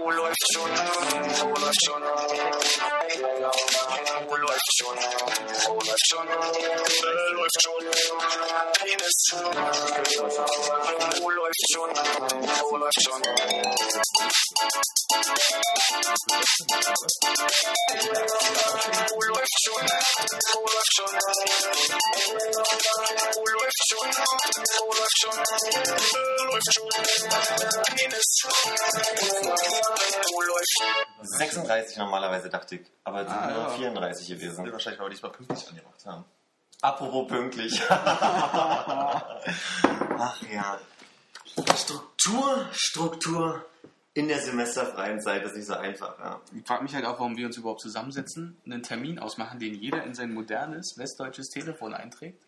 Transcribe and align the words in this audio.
Wo 0.00 0.10
läuft 0.10 0.52
schon? 0.54 0.70
Wo 0.70 1.48
läuft 1.60 1.84
schon? 1.84 2.02
Läuft 3.08 4.72
schon? 4.76 4.96
Läuft 4.96 6.08
schon? 6.08 6.26
Läuft 6.28 7.62
schon. 7.62 7.82
Penis. 8.84 9.18
Wo 11.20 11.30
läuft 11.30 11.64
schon? 11.72 11.90
Wo 12.60 12.74
läuft 12.76 13.00
schon? 13.02 13.22
Wo 19.08 19.22
läuft 19.26 19.56
schon? 19.64 19.82
Wo 19.88 20.66
läuft 20.66 20.94
schon? 20.98 21.22
Wo 23.34 23.46
läuft 23.46 23.82
schon? 23.88 24.10
Wo 24.78 24.92
läuft 24.92 25.18
schon? 25.18 25.36
Läuft 26.46 26.72
schon. 26.74 26.88
Penis. 27.96 28.30
Wo 30.30 30.40
läuft 30.42 30.76
36 31.38 31.96
normalerweise 31.96 32.48
dachte 32.48 32.76
ich, 32.76 32.82
aber 33.08 33.22
es 33.22 33.28
sind 33.28 33.38
Ah, 33.40 33.50
nur 33.50 33.62
ja. 33.62 33.68
34 33.70 34.28
gewesen. 34.28 34.64
Wir 34.64 34.72
wahrscheinlich, 34.72 35.00
weil 35.00 35.06
wir 35.06 35.10
diesmal 35.10 35.32
pünktlich 35.32 35.68
angemacht 35.68 36.06
haben. 36.06 36.24
Apropos 36.80 37.26
pünktlich. 37.26 37.80
Ach 37.88 39.24
ja. 40.52 40.78
Struktur, 41.76 42.66
Struktur 42.72 43.64
in 44.14 44.28
der 44.28 44.40
semesterfreien 44.40 45.20
Zeit 45.20 45.44
ist 45.44 45.56
nicht 45.56 45.66
so 45.66 45.74
einfach. 45.74 46.18
Ja. 46.18 46.40
Ich 46.54 46.66
frage 46.66 46.82
mich 46.82 46.94
halt 46.94 47.04
auch, 47.04 47.18
warum 47.18 47.36
wir 47.36 47.46
uns 47.46 47.56
überhaupt 47.56 47.80
zusammensetzen, 47.80 48.56
einen 48.64 48.82
Termin 48.82 49.18
ausmachen, 49.18 49.58
den 49.58 49.74
jeder 49.74 50.02
in 50.04 50.14
sein 50.14 50.32
modernes 50.32 50.94
westdeutsches 50.96 51.48
Telefon 51.50 51.94
einträgt 51.94 52.44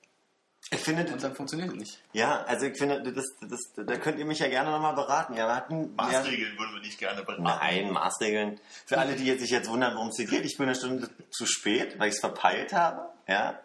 Ich 0.73 0.80
finde, 0.80 1.02
und 1.12 1.20
dann 1.23 1.34
funktioniert 1.34 1.70
es 1.70 1.74
nicht. 1.77 1.98
ja, 2.12 2.42
also 2.45 2.66
ich 2.66 2.79
finde, 2.79 3.02
das, 3.12 3.24
das, 3.41 3.59
da 3.74 3.97
könnt 3.97 4.19
ihr 4.20 4.24
mich 4.24 4.38
ja 4.38 4.47
gerne 4.48 4.70
nochmal 4.70 4.95
beraten. 4.95 5.34
Ja, 5.34 5.48
wir 5.48 5.56
hatten, 5.56 5.96
ja, 5.98 6.05
Maßregeln 6.20 6.56
würden 6.59 6.74
wir 6.74 6.80
nicht 6.80 6.98
gerne 6.98 7.23
beraten. 7.24 7.43
Nein, 7.43 7.91
Maßregeln. 7.91 8.60
Für 8.87 8.98
alle, 8.98 9.16
die 9.16 9.24
jetzt 9.27 9.40
sich 9.40 9.51
jetzt 9.51 9.68
wundern, 9.68 9.95
worum 9.96 10.10
es 10.10 10.16
hier 10.16 10.27
geht, 10.27 10.45
ich 10.45 10.57
bin 10.57 10.66
eine 10.66 10.77
Stunde 10.77 11.10
zu 11.30 11.45
spät, 11.46 11.99
weil 11.99 12.09
ich 12.09 12.15
es 12.15 12.21
verpeilt 12.21 12.73
habe. 12.73 13.09
Ja, 13.27 13.59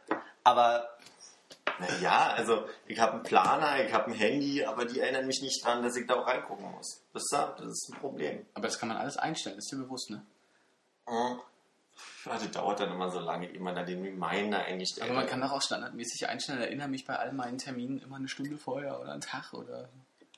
aber 0.43 0.89
naja, 1.79 2.33
also 2.35 2.67
ich 2.87 2.99
habe 2.99 3.13
einen 3.13 3.23
Planer, 3.23 3.85
ich 3.85 3.93
habe 3.93 4.07
ein 4.11 4.13
Handy, 4.13 4.63
aber 4.65 4.85
die 4.85 4.99
erinnern 4.99 5.27
mich 5.27 5.41
nicht 5.43 5.63
dran, 5.63 5.83
dass 5.83 5.95
ich 5.95 6.07
da 6.07 6.15
auch 6.15 6.25
reingucken 6.25 6.71
muss. 6.71 7.01
Das 7.13 7.21
ist, 7.23 7.31
ja- 7.33 7.53
das 7.57 7.67
ist 7.67 7.89
ein 7.93 7.99
Problem. 7.99 8.45
Aber 8.55 8.65
das 8.67 8.79
kann 8.79 8.89
man 8.89 8.97
alles 8.97 9.17
einstellen, 9.17 9.57
ist 9.59 9.71
dir 9.71 9.77
bewusst, 9.77 10.09
ne? 10.09 10.25
Mhm. 11.07 11.39
Das 12.25 12.51
dauert 12.51 12.79
dann 12.79 12.91
immer 12.91 13.09
so 13.11 13.19
lange, 13.19 13.49
ehe 13.51 13.59
man 13.59 13.75
da 13.75 13.83
den 13.83 14.01
Reminder 14.03 14.59
eingestellt 14.59 15.05
Aber 15.09 15.19
man 15.19 15.27
kann 15.27 15.41
doch 15.41 15.51
auch 15.51 15.61
standardmäßig 15.61 16.27
einstellen, 16.27 16.59
erinnere 16.61 16.87
mich 16.87 17.05
bei 17.05 17.15
all 17.17 17.31
meinen 17.33 17.57
Terminen 17.57 17.99
immer 17.99 18.15
eine 18.17 18.27
Stunde 18.27 18.57
vorher 18.57 18.99
oder 18.99 19.11
einen 19.13 19.21
Tag 19.21 19.53
oder. 19.53 19.89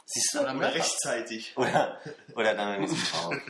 Siehst 0.05 0.33
du? 0.33 0.39
Oder 0.41 0.55
Oder 0.55 0.73
rechtzeitig. 0.75 1.53
Oder, 1.57 1.99
oder 2.35 2.53
dann, 2.55 2.73
wenn 2.81 2.83
ich 2.83 2.91
es 2.91 3.11
brauche. 3.11 3.41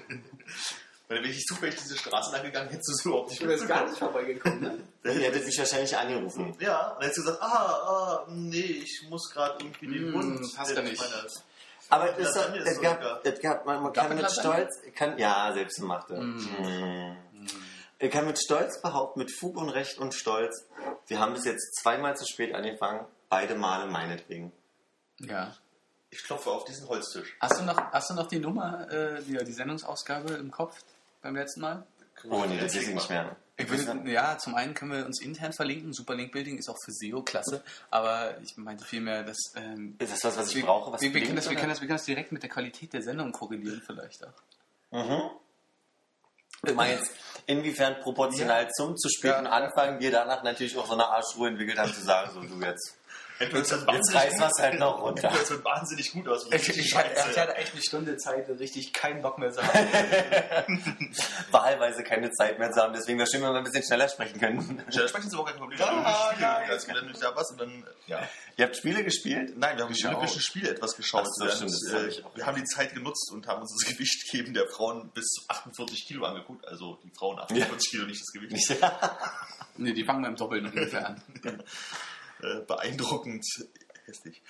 Weil 1.09 1.23
wenn 1.23 1.29
ich 1.31 1.45
zufällig 1.45 1.75
diese 1.75 1.97
Straße 1.97 2.33
lang 2.35 2.43
gegangen 2.43 2.69
hättest 2.69 2.89
du 2.89 2.93
es 2.93 3.05
überhaupt 3.05 3.29
nicht 3.29 3.41
nicht 3.41 3.97
vorbeigekommen, 3.97 4.61
ne? 4.61 4.77
Ihr 5.05 5.11
hättet 5.13 5.45
mich 5.45 5.57
wahrscheinlich 5.57 5.95
angerufen. 5.97 6.53
Ja, 6.59 6.89
und 6.89 6.95
dann 6.95 7.01
hättest 7.03 7.17
du 7.19 7.21
gesagt, 7.23 7.41
ah, 7.41 7.45
ah, 7.47 8.25
nee, 8.29 8.57
ich 8.83 9.05
muss 9.09 9.29
gerade 9.31 9.63
irgendwie 9.63 9.87
den 9.87 10.11
Mm, 10.11 10.15
Hund. 10.15 10.55
passt 10.55 10.75
ja 10.75 10.81
nicht. 10.81 10.99
Meine- 10.99 11.27
Aber 11.89 12.07
dann 12.11 12.19
ist 12.19 12.35
es, 12.67 12.75
so 12.75 12.81
gab, 12.81 13.25
es 13.25 13.39
gab, 13.39 13.65
man, 13.65 13.81
man 13.83 13.93
kann 13.93 14.13
mit? 14.15 14.29
Stolz, 14.29 14.81
kann, 14.93 15.17
ja, 15.17 15.53
selbstgemachte. 15.53 16.15
Mm. 16.19 17.15
Ich 17.99 18.11
kann 18.11 18.25
mit 18.25 18.39
Stolz 18.39 18.81
behaupten, 18.81 19.19
mit 19.19 19.31
Fug 19.31 19.57
und 19.57 19.69
Recht 19.69 19.97
und 19.97 20.13
Stolz, 20.13 20.67
wir 21.07 21.19
haben 21.19 21.33
bis 21.33 21.45
jetzt 21.45 21.75
zweimal 21.81 22.15
zu 22.15 22.25
spät 22.25 22.53
angefangen, 22.53 23.05
beide 23.29 23.55
Male 23.55 23.89
meinetwegen. 23.89 24.51
Ja. 25.19 25.55
Ich 26.09 26.23
klopfe 26.23 26.51
auf 26.51 26.65
diesen 26.65 26.87
Holztisch. 26.87 27.35
Hast 27.39 27.59
du 27.59 27.65
noch, 27.65 27.77
hast 27.91 28.09
du 28.09 28.13
noch 28.13 28.27
die 28.27 28.39
Nummer, 28.39 28.89
äh, 28.91 29.21
die, 29.23 29.37
die 29.43 29.51
Sendungsausgabe 29.51 30.33
im 30.33 30.51
Kopf 30.51 30.77
beim 31.21 31.35
letzten 31.35 31.61
Mal? 31.61 31.85
Oh 32.29 32.45
nee, 32.47 32.59
das 32.59 32.75
ich 32.75 32.87
nicht 32.87 33.09
mehr. 33.09 33.35
Ich 33.57 33.69
würde, 33.69 34.09
ja, 34.09 34.37
zum 34.37 34.53
einen 34.55 34.73
können 34.75 34.91
wir 34.91 35.05
uns 35.05 35.19
intern 35.19 35.51
verlinken. 35.51 35.91
Super 35.91 36.15
Link 36.15 36.31
Building 36.31 36.57
ist 36.57 36.69
auch 36.69 36.77
für 36.83 36.91
SEO 36.91 37.23
klasse. 37.23 37.63
Aber 37.89 38.39
ich 38.41 38.55
meinte 38.57 38.85
vielmehr, 38.85 39.23
dass. 39.23 39.37
Ähm, 39.55 39.95
Ist 39.97 40.13
das 40.13 40.23
was, 40.23 40.37
was 40.37 40.49
ich 40.49 40.57
wir, 40.57 40.65
brauche? 40.65 40.91
Was 40.91 41.01
wir, 41.01 41.13
wir, 41.13 41.23
können 41.23 41.35
das, 41.35 41.49
wir, 41.49 41.55
können 41.55 41.69
das, 41.69 41.81
wir 41.81 41.87
können 41.87 41.97
das 41.97 42.05
direkt 42.05 42.31
mit 42.31 42.43
der 42.43 42.49
Qualität 42.49 42.93
der 42.93 43.01
Sendung 43.01 43.31
korrelieren, 43.31 43.81
vielleicht 43.85 44.23
auch. 44.25 44.33
Mhm. 44.91 45.31
Du 46.63 46.73
meinst, 46.73 47.11
inwiefern 47.45 47.99
proportional 48.01 48.69
zum 48.71 48.95
zu 48.97 49.09
späten 49.09 49.47
Anfang 49.47 49.99
wir 49.99 50.11
danach 50.11 50.43
natürlich 50.43 50.77
auch 50.77 50.87
so 50.87 50.93
eine 50.93 51.07
Arschruhe 51.07 51.47
entwickelt 51.49 51.79
haben, 51.79 51.93
zu 51.93 52.01
sagen, 52.01 52.31
so 52.33 52.41
du 52.41 52.65
jetzt, 52.65 52.97
Entweder 53.39 53.61
es 53.61 53.71
wird 53.71 53.81
jetzt 53.81 53.87
wahnsinnig 53.87 54.21
reißen 54.21 54.39
wir 54.39 54.47
es 54.47 54.63
halt 54.63 54.79
noch 54.79 55.01
runter. 55.01 55.31
Es 55.41 55.51
wird 55.51 55.63
wahnsinnig 55.63 56.11
gut 56.11 56.27
aus. 56.27 56.47
Ich, 56.51 56.69
ich, 56.69 56.95
hatte, 56.95 57.09
ich 57.31 57.37
hatte 57.37 57.55
echt 57.55 57.73
eine 57.73 57.81
Stunde 57.81 58.17
Zeit, 58.17 58.49
richtig 58.49 58.93
keinen 58.93 59.21
Bock 59.21 59.37
mehr 59.37 59.51
zu 59.51 59.61
haben. 59.61 61.13
Wahlweise 61.51 62.03
keine 62.03 62.31
Zeit 62.31 62.57
mehr 62.59 62.71
zu 62.71 62.81
haben, 62.81 62.93
deswegen 62.93 63.19
wäre 63.19 63.29
schön, 63.29 63.41
wenn 63.41 63.51
wir 63.51 63.57
ein 63.57 63.63
bisschen 63.63 63.83
schneller 63.83 64.09
sprechen 64.09 64.39
können. 64.39 64.83
Schnell 64.89 65.07
sprechen 65.07 65.27
ist 65.27 65.33
aber 65.33 65.43
auch 65.43 65.47
kein 65.47 65.57
Problem. 65.57 65.79
Ja, 65.79 65.85
Ja, 65.85 66.35
nein. 66.39 66.69
Als 66.69 66.87
wir 66.87 66.95
dann 66.95 67.07
nicht 67.07 67.21
da 67.21 67.35
was 67.35 67.51
und 67.51 67.61
dann, 67.61 67.87
ja. 68.07 68.27
Ihr 68.57 68.65
habt 68.65 68.75
Spiele 68.75 69.03
gespielt? 69.03 69.53
Nein, 69.55 69.77
wir 69.77 69.85
haben 69.85 69.93
die 69.93 70.05
Olympischen. 70.05 70.41
Spiele 70.41 70.71
etwas 70.71 70.95
geschaut. 70.95 71.27
So, 71.35 71.45
und, 71.45 71.51
stimmt, 71.51 71.71
das 71.71 72.17
äh, 72.17 72.23
wir 72.33 72.45
haben 72.45 72.55
die 72.55 72.63
Zeit 72.63 72.93
genutzt 72.93 73.31
und 73.31 73.47
haben 73.47 73.61
uns 73.61 73.75
das 73.79 73.89
Gewicht 73.93 74.31
geben 74.31 74.53
der 74.53 74.67
Frauen 74.67 75.11
bis 75.13 75.25
zu 75.25 75.41
48 75.47 76.07
Kilo 76.07 76.25
angeguckt. 76.25 76.67
Also 76.67 76.97
die 77.03 77.11
Frauen 77.15 77.39
48 77.39 77.91
Kilo, 77.91 78.05
nicht 78.07 78.21
das 78.21 78.33
Gewicht. 78.33 78.83
nee, 79.77 79.93
die 79.93 80.03
fangen 80.03 80.23
beim 80.23 80.35
Doppeln 80.35 80.65
ungefähr 80.65 81.07
an. 81.07 81.23
Äh, 82.41 82.61
beeindruckend 82.61 83.45
hässlich. 84.05 84.41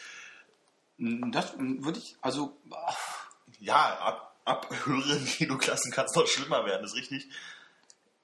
Das 0.98 1.53
würde 1.58 2.00
ich, 2.00 2.16
also. 2.22 2.56
ach, 2.72 3.30
Ja, 3.59 3.98
ab, 4.00 4.40
ab 4.46 4.70
höheren 4.86 5.25
Kiloklassen 5.25 5.92
kann 5.92 6.06
es 6.06 6.16
noch 6.16 6.28
schlimmer 6.28 6.66
werden, 6.66 6.86
ist 6.86 6.96
richtig. 6.96 7.28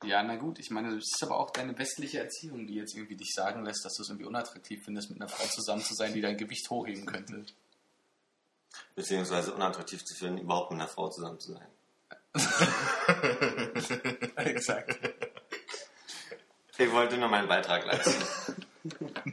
Ja, 0.03 0.21
na 0.21 0.35
gut, 0.35 0.59
ich 0.59 0.69
meine, 0.69 0.93
das 0.93 1.05
ist 1.05 1.23
aber 1.23 1.39
auch 1.39 1.51
deine 1.51 1.77
westliche 1.77 2.19
Erziehung, 2.19 2.67
die 2.67 2.75
jetzt 2.75 2.93
irgendwie 2.93 3.15
dich 3.15 3.31
sagen 3.33 3.63
lässt, 3.63 3.85
dass 3.85 3.93
du 3.93 4.03
es 4.03 4.09
irgendwie 4.09 4.25
unattraktiv 4.25 4.83
findest, 4.83 5.09
mit 5.09 5.21
einer 5.21 5.29
Frau 5.29 5.45
zusammen 5.45 5.81
zu 5.81 5.93
sein, 5.93 6.13
die 6.13 6.19
dein 6.19 6.37
Gewicht 6.37 6.69
hochheben 6.69 7.05
könnte. 7.05 7.45
Beziehungsweise 8.95 9.53
unattraktiv 9.53 10.03
zu 10.03 10.13
finden, 10.15 10.39
überhaupt 10.39 10.71
mit 10.71 10.81
einer 10.81 10.89
Frau 10.89 11.09
zusammen 11.09 11.39
zu 11.39 11.53
sein. 11.53 11.67
Exakt. 14.35 14.99
Ich 16.77 16.91
wollte 16.91 17.17
nur 17.17 17.29
meinen 17.29 17.47
Beitrag 17.47 17.85
leisten. 17.85 18.25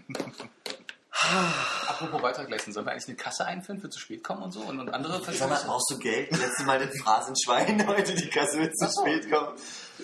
Apropos 1.88 2.20
Beitrag 2.22 2.48
leisten, 2.50 2.72
sollen 2.72 2.86
wir 2.86 2.92
eigentlich 2.92 3.08
eine 3.08 3.16
Kasse 3.16 3.44
einführen 3.46 3.80
für 3.80 3.90
zu 3.90 3.98
spät 3.98 4.24
kommen 4.24 4.42
und 4.42 4.52
so 4.52 4.60
und, 4.60 4.80
und 4.80 4.88
andere 4.90 5.20
Sag 5.32 5.48
mal, 5.48 5.60
brauchst 5.66 5.90
du 5.90 5.98
Geld? 5.98 6.30
Letztes 6.30 6.64
Mal 6.64 6.78
das 6.84 6.96
Phrasenschwein, 6.98 7.86
heute 7.86 8.14
die 8.16 8.28
Kasse 8.28 8.58
wird 8.58 8.76
zu 8.76 8.88
spät 9.00 9.30
kommen. 9.30 9.56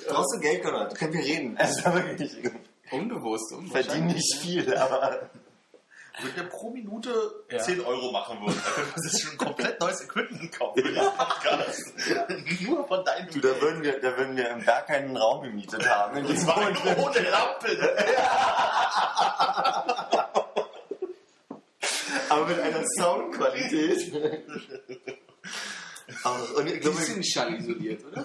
Brauchst 0.09 0.35
du 0.37 0.41
Geld, 0.41 0.63
Konrad? 0.63 0.95
Können 0.95 1.13
wir 1.15 1.25
reden? 1.25 1.57
Also 1.59 1.85
wirklich, 1.95 2.37
ich 2.39 2.51
Unbewusst, 2.93 3.53
verdiene 3.73 4.13
nicht 4.13 4.37
viel, 4.39 4.77
aber 4.77 5.29
Wenn 6.23 6.37
wir 6.37 6.45
pro 6.45 6.71
Minute 6.71 7.11
Ja. 7.51 7.59
10 7.59 7.81
Euro 7.81 8.13
machen 8.13 8.41
würden, 8.41 8.61
dann 8.65 8.75
könnte 8.75 8.91
man 8.95 9.03
sich 9.03 9.23
schon 9.23 9.33
ein 9.33 9.39
komplett 9.39 9.81
neues 9.81 10.01
Equipment 10.03 10.53
kaufen 10.57 10.83
für 10.83 10.93
den 10.93 11.03
Podcast. 11.05 11.93
Nur 12.61 12.87
von 12.87 13.05
deinem 13.05 13.29
du, 13.31 13.41
da 13.41 13.61
würden 13.61 13.83
wir, 13.83 14.01
da 14.01 14.17
würden 14.17 14.37
wir 14.37 14.51
im 14.51 14.65
Berg 14.65 14.89
einen 14.91 15.17
Raum 15.17 15.43
gemietet 15.43 15.89
haben. 15.89 16.17
In 16.19 16.23
Das 16.25 16.33
diesem 16.33 16.49
war 16.49 16.57
Wohnzimmer. 16.97 17.57
aber 22.29 22.47
mit 22.47 22.61
einer 22.61 22.85
Soundqualität. 22.99 24.13
Auch, 26.25 26.55
und 26.57 26.67
ich 26.67 26.75
Die 26.75 26.81
glaube, 26.81 26.97
sind 26.99 27.27
schallisoliert, 27.27 28.05
oder? 28.05 28.25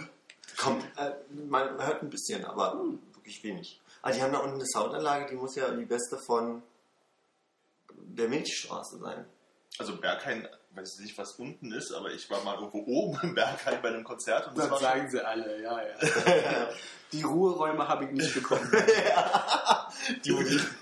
kommt, 0.58 0.84
äh, 0.98 1.12
man 1.48 1.84
hört 1.84 2.04
ein 2.04 2.10
bisschen, 2.10 2.46
aber 2.46 2.76
wirklich 3.16 3.44
wenig. 3.44 3.82
Ah, 4.04 4.12
die 4.12 4.22
haben 4.22 4.32
da 4.34 4.40
unten 4.40 4.56
eine 4.56 4.66
Soundanlage, 4.66 5.28
die 5.32 5.36
muss 5.36 5.56
ja 5.56 5.70
die 5.72 5.86
beste 5.86 6.18
von 6.26 6.62
der 7.94 8.28
Milchstraße 8.30 9.00
sein. 9.00 9.26
Also 9.78 9.96
Berghain, 9.98 10.48
weiß 10.72 11.00
nicht, 11.00 11.18
was 11.18 11.34
unten 11.34 11.72
ist, 11.72 11.92
aber 11.94 12.12
ich 12.12 12.30
war 12.30 12.44
mal 12.44 12.56
irgendwo 12.56 12.84
oben 12.86 13.20
im 13.24 13.36
Berghain 13.36 13.82
bei 13.82 13.90
einem 13.90 14.04
Konzert 14.04 14.48
und 14.48 14.58
das, 14.58 14.66
Das 14.70 14.72
war 14.74 14.80
sagen 14.80 15.10
sie 15.10 15.26
alle, 15.26 15.62
ja, 15.62 15.82
ja. 15.82 16.70
Die 17.12 17.24
Ruheräume 17.24 17.88
habe 17.88 18.06
ich 18.06 18.12
nicht 18.12 18.34
bekommen. 18.34 18.70
Die, 20.26 20.30
die 20.36 20.56
ich 20.56 20.62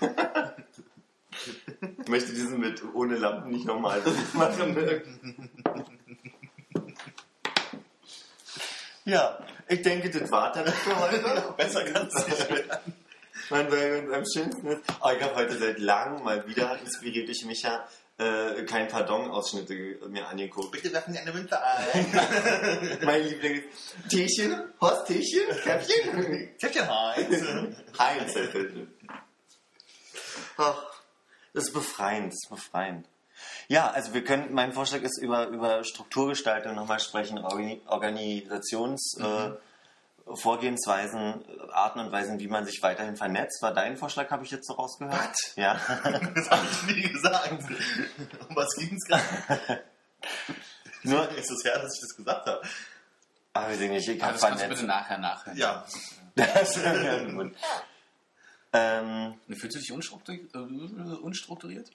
möchte 2.10 2.32
diesen 2.32 2.60
mit 2.60 2.82
ohne 2.94 3.16
Lampen 3.16 3.50
nicht 3.50 3.64
nochmal 3.64 4.02
machen. 4.34 5.48
ja, 9.04 9.38
ich 9.68 9.82
denke, 9.82 10.10
das 10.10 10.30
war 10.30 10.52
dann 10.52 10.66
für 10.66 10.98
heute. 10.98 11.54
besser 11.56 11.84
kann 11.84 12.08
es 12.08 12.26
nicht 12.26 12.50
werden. 12.50 12.94
Mein, 13.48 13.70
weil 13.70 14.14
am 14.14 14.24
schönsten 14.24 14.66
ist, 14.68 14.82
oh, 15.00 15.10
ich 15.16 15.22
habe 15.22 15.34
heute 15.34 15.58
seit 15.58 15.78
langem 15.78 16.22
mal 16.22 16.46
wieder 16.46 16.78
inspiriert 16.80 17.26
durch 17.26 17.44
Micha 17.44 17.84
äh, 18.18 18.64
kein 18.64 18.86
Pardon-Ausschnitte 18.86 19.98
mir 20.08 20.28
angeguckt. 20.28 20.72
Bitte 20.72 20.92
werfen 20.92 21.14
Sie 21.14 21.18
eine 21.18 21.32
Münze 21.32 21.60
ein. 21.60 22.98
mein 23.04 23.22
Liebling 23.22 23.62
ist 23.62 24.10
Teechen, 24.10 24.60
Horst 24.80 25.06
Teechen, 25.06 25.48
Käppchen, 25.64 26.56
Käppchen 26.58 26.88
Heinz. 26.88 27.44
Heinz. 27.98 28.34
Ach, 30.58 30.89
das 31.54 31.64
ist 31.68 31.72
befreiend, 31.72 32.32
das 32.32 32.38
ist 32.44 32.50
befreiend. 32.50 33.06
Ja, 33.68 33.90
also 33.90 34.12
wir 34.12 34.22
können, 34.22 34.52
mein 34.52 34.72
Vorschlag 34.72 35.00
ist 35.02 35.18
über, 35.18 35.46
über 35.48 35.82
Strukturgestaltung 35.84 36.74
nochmal 36.74 37.00
sprechen, 37.00 37.38
Organi 37.38 37.80
Organisations, 37.86 39.16
äh, 39.18 39.50
Vorgehensweisen, 40.34 41.44
äh, 41.48 41.72
Arten 41.72 42.00
und 42.00 42.12
Weisen, 42.12 42.38
wie 42.38 42.48
man 42.48 42.66
sich 42.66 42.82
weiterhin 42.82 43.16
vernetzt. 43.16 43.62
War 43.62 43.72
dein 43.72 43.96
Vorschlag, 43.96 44.30
habe 44.30 44.44
ich 44.44 44.50
jetzt 44.50 44.66
so 44.66 44.74
rausgehört? 44.74 45.14
Was? 45.14 45.56
Ja. 45.56 45.80
Das 46.34 46.50
habe 46.50 46.66
ich 46.70 46.96
nie 46.96 47.02
gesagt. 47.02 47.50
Um 48.48 48.56
was 48.56 48.74
ging 48.76 48.94
es 48.94 49.06
gerade? 49.08 49.82
Nur, 51.02 51.28
Ist 51.30 51.50
es 51.50 51.64
her, 51.64 51.78
dass 51.78 51.94
ich 51.94 52.00
das 52.02 52.16
gesagt 52.16 52.46
habe? 52.46 52.60
aber 53.52 53.70
wir 53.70 53.76
sind 53.76 53.90
nicht, 53.90 54.08
ich 54.08 54.18
kannst 54.18 54.42
du 54.44 54.46
bitte 54.48 54.58
vernetzt. 54.58 54.82
nachher 54.84 55.18
nachhören. 55.18 55.56
Ja. 55.56 55.84
Das 56.36 56.76
ja, 56.76 57.24
gut. 57.24 57.54
Ähm, 58.72 59.34
Fühlst 59.48 59.76
du 59.76 59.78
dich 59.80 59.92
unstrukturiert? 59.92 60.54
Äh, 60.54 60.58
unstrukturiert? 60.58 61.90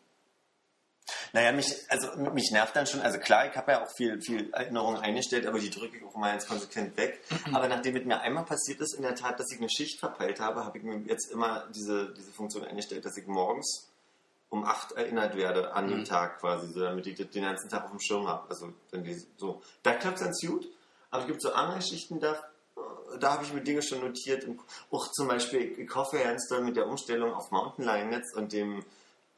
Naja, 1.34 1.52
mich, 1.52 1.72
also 1.90 2.16
mich 2.32 2.50
nervt 2.52 2.76
dann 2.76 2.88
schon, 2.88 3.02
also 3.02 3.20
klar, 3.20 3.48
ich 3.48 3.56
habe 3.56 3.74
ja 3.74 3.84
auch 3.84 3.92
viel, 3.96 4.20
viel 4.22 4.52
Erinnerungen 4.52 5.00
eingestellt, 5.00 5.46
aber 5.46 5.60
die 5.60 5.70
drücke 5.70 5.98
ich 5.98 6.04
auch 6.04 6.16
immer 6.16 6.34
jetzt 6.34 6.48
konsequent 6.48 6.98
weg. 6.98 7.22
Aber 7.54 7.68
nachdem 7.68 7.94
mit 7.94 8.06
mir 8.06 8.22
einmal 8.22 8.46
passiert 8.46 8.82
ist, 8.82 8.96
in 8.96 9.04
der 9.04 9.16
Tat, 9.16 9.40
dass 9.40 9.52
ich 9.52 9.60
eine 9.60 9.70
Schicht 9.70 10.00
verpeilt 10.00 10.40
habe, 10.40 10.66
habe 10.66 10.78
ich 10.78 10.84
mir 10.84 10.98
jetzt 11.06 11.32
immer 11.32 11.68
diese, 11.76 12.14
diese 12.14 12.32
Funktion 12.32 12.66
eingestellt, 12.66 13.06
dass 13.06 13.18
ich 13.18 13.28
morgens 13.28 13.92
um 14.50 14.64
8 14.64 14.94
erinnert 14.94 15.36
werde 15.36 15.74
an 15.74 15.88
den 15.88 16.06
Tag 16.06 16.40
quasi, 16.40 16.72
so 16.72 16.80
damit 16.80 17.06
ich 17.06 17.16
den 17.18 17.44
ganzen 17.44 17.70
Tag 17.70 17.84
auf 17.84 17.92
dem 17.92 18.00
Schirm 18.00 18.28
habe. 18.28 18.50
Also 18.50 18.74
wenn 18.92 19.04
die, 19.04 19.22
so. 19.38 19.62
Da 19.84 19.94
klappt 19.94 20.18
es 20.18 20.24
ganz 20.24 20.42
gut, 20.42 20.68
aber 21.12 21.24
es 21.24 21.28
gibt 21.28 21.42
so 21.42 21.52
andere 21.54 21.82
Schichten, 21.82 22.20
da, 22.20 22.42
da 23.20 23.34
habe 23.34 23.44
ich 23.44 23.54
mir 23.54 23.62
Dinge 23.62 23.82
schon 23.82 24.00
notiert. 24.02 24.44
Und 24.46 24.60
auch 24.92 25.12
zum 25.12 25.28
Beispiel, 25.28 25.80
ich, 25.80 25.94
hoffe 25.96 26.18
doll 26.50 26.62
mit 26.64 26.76
der 26.76 26.88
Umstellung 26.88 27.34
auf 27.34 27.52
Mountainline-Netz 27.52 28.34
und 28.36 28.52
dem 28.54 28.80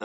äh, 0.00 0.04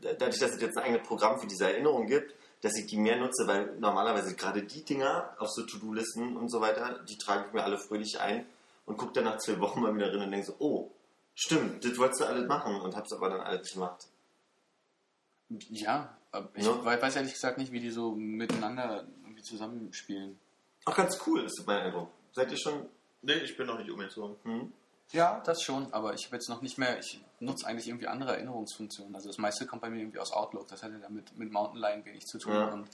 dadurch, 0.00 0.38
dass 0.38 0.52
es 0.52 0.60
jetzt 0.60 0.76
ein 0.78 0.84
eigenes 0.84 1.06
Programm 1.06 1.38
für 1.38 1.46
diese 1.46 1.70
Erinnerung 1.70 2.06
gibt, 2.06 2.34
dass 2.62 2.76
ich 2.76 2.86
die 2.86 2.96
mehr 2.96 3.16
nutze, 3.18 3.46
weil 3.46 3.76
normalerweise 3.78 4.34
gerade 4.36 4.62
die 4.62 4.84
Dinger 4.84 5.34
auf 5.38 5.50
so 5.50 5.62
To-Do-Listen 5.66 6.36
und 6.36 6.48
so 6.48 6.60
weiter, 6.60 7.00
die 7.08 7.18
trage 7.18 7.44
ich 7.46 7.52
mir 7.52 7.62
alle 7.64 7.76
fröhlich 7.78 8.20
ein 8.20 8.46
und 8.86 8.96
gucke 8.96 9.12
dann 9.12 9.24
nach 9.24 9.38
zwei 9.38 9.58
Wochen 9.60 9.80
mal 9.82 9.94
wieder 9.94 10.08
drin 10.10 10.22
und 10.22 10.30
denke 10.30 10.46
so, 10.46 10.54
oh, 10.60 10.90
stimmt, 11.34 11.84
das 11.84 11.98
wolltest 11.98 12.20
du 12.20 12.24
alles 12.24 12.46
machen 12.48 12.80
und 12.80 12.96
hab's 12.96 13.12
aber 13.12 13.28
dann 13.28 13.40
alles 13.40 13.72
gemacht. 13.72 14.06
Ja, 15.68 16.16
aber 16.30 16.48
ich 16.54 16.64
Ja. 16.64 16.84
wei- 16.84 17.00
weiß 17.02 17.16
ehrlich 17.16 17.34
gesagt 17.34 17.58
nicht, 17.58 17.72
wie 17.72 17.80
die 17.80 17.90
so 17.90 18.12
miteinander 18.14 19.06
irgendwie 19.22 19.42
zusammenspielen. 19.42 20.38
Auch 20.86 20.96
ganz 20.96 21.18
cool, 21.26 21.44
ist 21.44 21.62
mein 21.66 21.82
Eindruck. 21.82 22.08
Seid 22.32 22.50
ihr 22.50 22.58
schon? 22.58 22.88
Nee, 23.22 23.34
ich 23.34 23.56
bin 23.56 23.66
noch 23.66 23.78
nicht 23.78 23.90
umgezogen. 23.90 24.36
Hm? 24.44 24.72
Ja, 25.12 25.40
das 25.44 25.62
schon, 25.62 25.92
aber 25.92 26.14
ich 26.14 26.24
habe 26.26 26.36
jetzt 26.36 26.48
noch 26.48 26.62
nicht 26.62 26.78
mehr, 26.78 26.98
ich 26.98 27.20
nutze 27.38 27.66
eigentlich 27.66 27.86
irgendwie 27.86 28.06
andere 28.06 28.32
Erinnerungsfunktionen. 28.32 29.14
Also 29.14 29.28
das 29.28 29.38
meiste 29.38 29.66
kommt 29.66 29.82
bei 29.82 29.90
mir 29.90 30.00
irgendwie 30.00 30.18
aus 30.18 30.32
Outlook, 30.32 30.68
das 30.68 30.82
hat 30.82 30.90
ja 30.92 30.98
damit 30.98 31.36
mit 31.36 31.52
Mountain 31.52 31.80
Lion 31.80 32.04
wenig 32.04 32.26
zu 32.26 32.38
tun. 32.38 32.52
Ja. 32.52 32.68
Und 32.68 32.88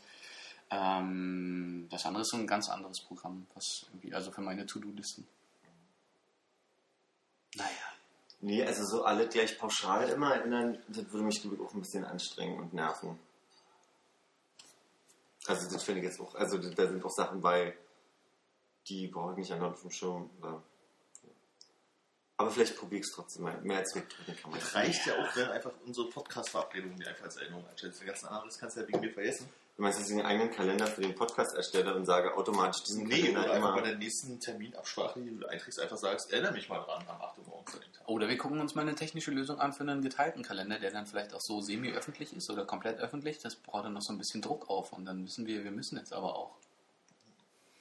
ähm, 0.70 1.86
das 1.90 2.04
andere 2.04 2.22
ist 2.22 2.30
so 2.30 2.36
ein 2.36 2.46
ganz 2.46 2.68
anderes 2.68 3.00
Programm, 3.02 3.46
was 3.54 3.86
irgendwie, 3.88 4.12
also 4.12 4.32
für 4.32 4.40
meine 4.40 4.66
To-Do-Listen. 4.66 5.26
Naja. 7.54 7.70
Nee, 8.40 8.64
also 8.64 8.84
so 8.84 9.04
alle 9.04 9.28
gleich 9.28 9.58
pauschal 9.58 10.08
immer 10.08 10.34
erinnern, 10.34 10.78
das 10.88 11.10
würde 11.12 11.24
mich 11.24 11.40
glaube 11.40 11.56
ich 11.56 11.62
auch 11.62 11.74
ein 11.74 11.80
bisschen 11.80 12.04
anstrengen 12.04 12.58
und 12.58 12.72
nerven. 12.72 13.18
Also 15.46 15.70
das 15.70 15.82
finde 15.82 16.00
ich 16.00 16.06
jetzt 16.06 16.20
auch, 16.20 16.34
also 16.34 16.58
da 16.58 16.86
sind 16.86 17.04
auch 17.04 17.10
Sachen 17.10 17.40
bei, 17.40 17.76
die 18.88 19.06
brauche 19.08 19.32
ich 19.32 19.38
nicht 19.38 19.52
an 19.52 19.62
auf 19.62 19.80
dem 19.80 19.90
Schirm. 19.90 20.30
Oder, 20.40 20.62
aber 22.36 22.50
vielleicht 22.50 22.76
probiere 22.76 23.00
ich 23.00 23.06
es 23.06 23.12
trotzdem 23.12 23.42
mal. 23.44 23.60
Mehr 23.62 23.78
als 23.78 23.94
wegdrücken 23.94 24.36
kann 24.36 24.50
man. 24.52 24.60
Es 24.60 24.74
reicht 24.74 25.06
ja 25.06 25.14
auch, 25.14 25.36
wenn 25.36 25.48
einfach 25.48 25.72
unsere 25.84 26.08
Podcast-Verabredungen 26.08 26.98
dir 26.98 27.08
einfach 27.08 27.24
als 27.24 27.36
Erinnerung 27.36 27.66
anstellst. 27.68 28.00
Den 28.00 28.06
ganzen 28.06 28.26
anderen 28.26 28.48
kannst 28.58 28.76
du 28.76 28.80
ja 28.82 28.88
wegen 28.88 29.00
mir 29.00 29.12
vergessen. 29.12 29.48
Du 29.76 29.82
meinst, 29.82 30.00
dass 30.00 30.08
ich 30.08 30.12
einen 30.16 30.26
eigenen 30.26 30.50
Kalender 30.50 30.86
für 30.88 31.02
den 31.02 31.14
Podcast 31.14 31.54
erstelle 31.54 31.94
und 31.94 32.04
sage 32.04 32.36
automatisch 32.36 32.82
diesen 32.82 33.04
Nee, 33.06 33.20
Kalender 33.20 33.44
oder 33.44 33.52
einfach 33.52 33.68
immer. 33.74 33.80
bei 33.82 33.88
der 33.88 33.96
nächsten 33.98 34.40
Terminabsprache, 34.40 35.20
die 35.20 35.36
du 35.38 35.46
einträgst, 35.46 35.78
einfach 35.80 35.96
sagst, 35.96 36.32
erinnere 36.32 36.52
mich 36.52 36.68
mal 36.68 36.80
dran 36.80 37.04
am 37.08 37.20
8 37.22 37.38
Uhr 37.38 37.44
morgens 37.46 37.74
an 37.74 37.80
den 37.82 37.92
Tag. 37.92 38.08
Oder 38.08 38.28
wir 38.28 38.36
gucken 38.38 38.60
uns 38.60 38.74
mal 38.74 38.82
eine 38.82 38.96
technische 38.96 39.30
Lösung 39.30 39.60
an 39.60 39.72
für 39.72 39.82
einen 39.84 40.02
geteilten 40.02 40.42
Kalender, 40.42 40.80
der 40.80 40.90
dann 40.90 41.06
vielleicht 41.06 41.32
auch 41.32 41.40
so 41.40 41.60
semi-öffentlich 41.60 42.32
ist 42.32 42.50
oder 42.50 42.64
komplett 42.64 42.98
öffentlich. 42.98 43.38
Das 43.38 43.54
braucht 43.54 43.84
dann 43.84 43.92
noch 43.92 44.02
so 44.02 44.12
ein 44.12 44.18
bisschen 44.18 44.42
Druck 44.42 44.68
auf 44.68 44.92
und 44.92 45.04
dann 45.04 45.24
wissen 45.24 45.46
wir, 45.46 45.62
wir 45.62 45.70
müssen 45.70 45.96
jetzt 45.96 46.12
aber 46.12 46.34
auch. 46.36 46.56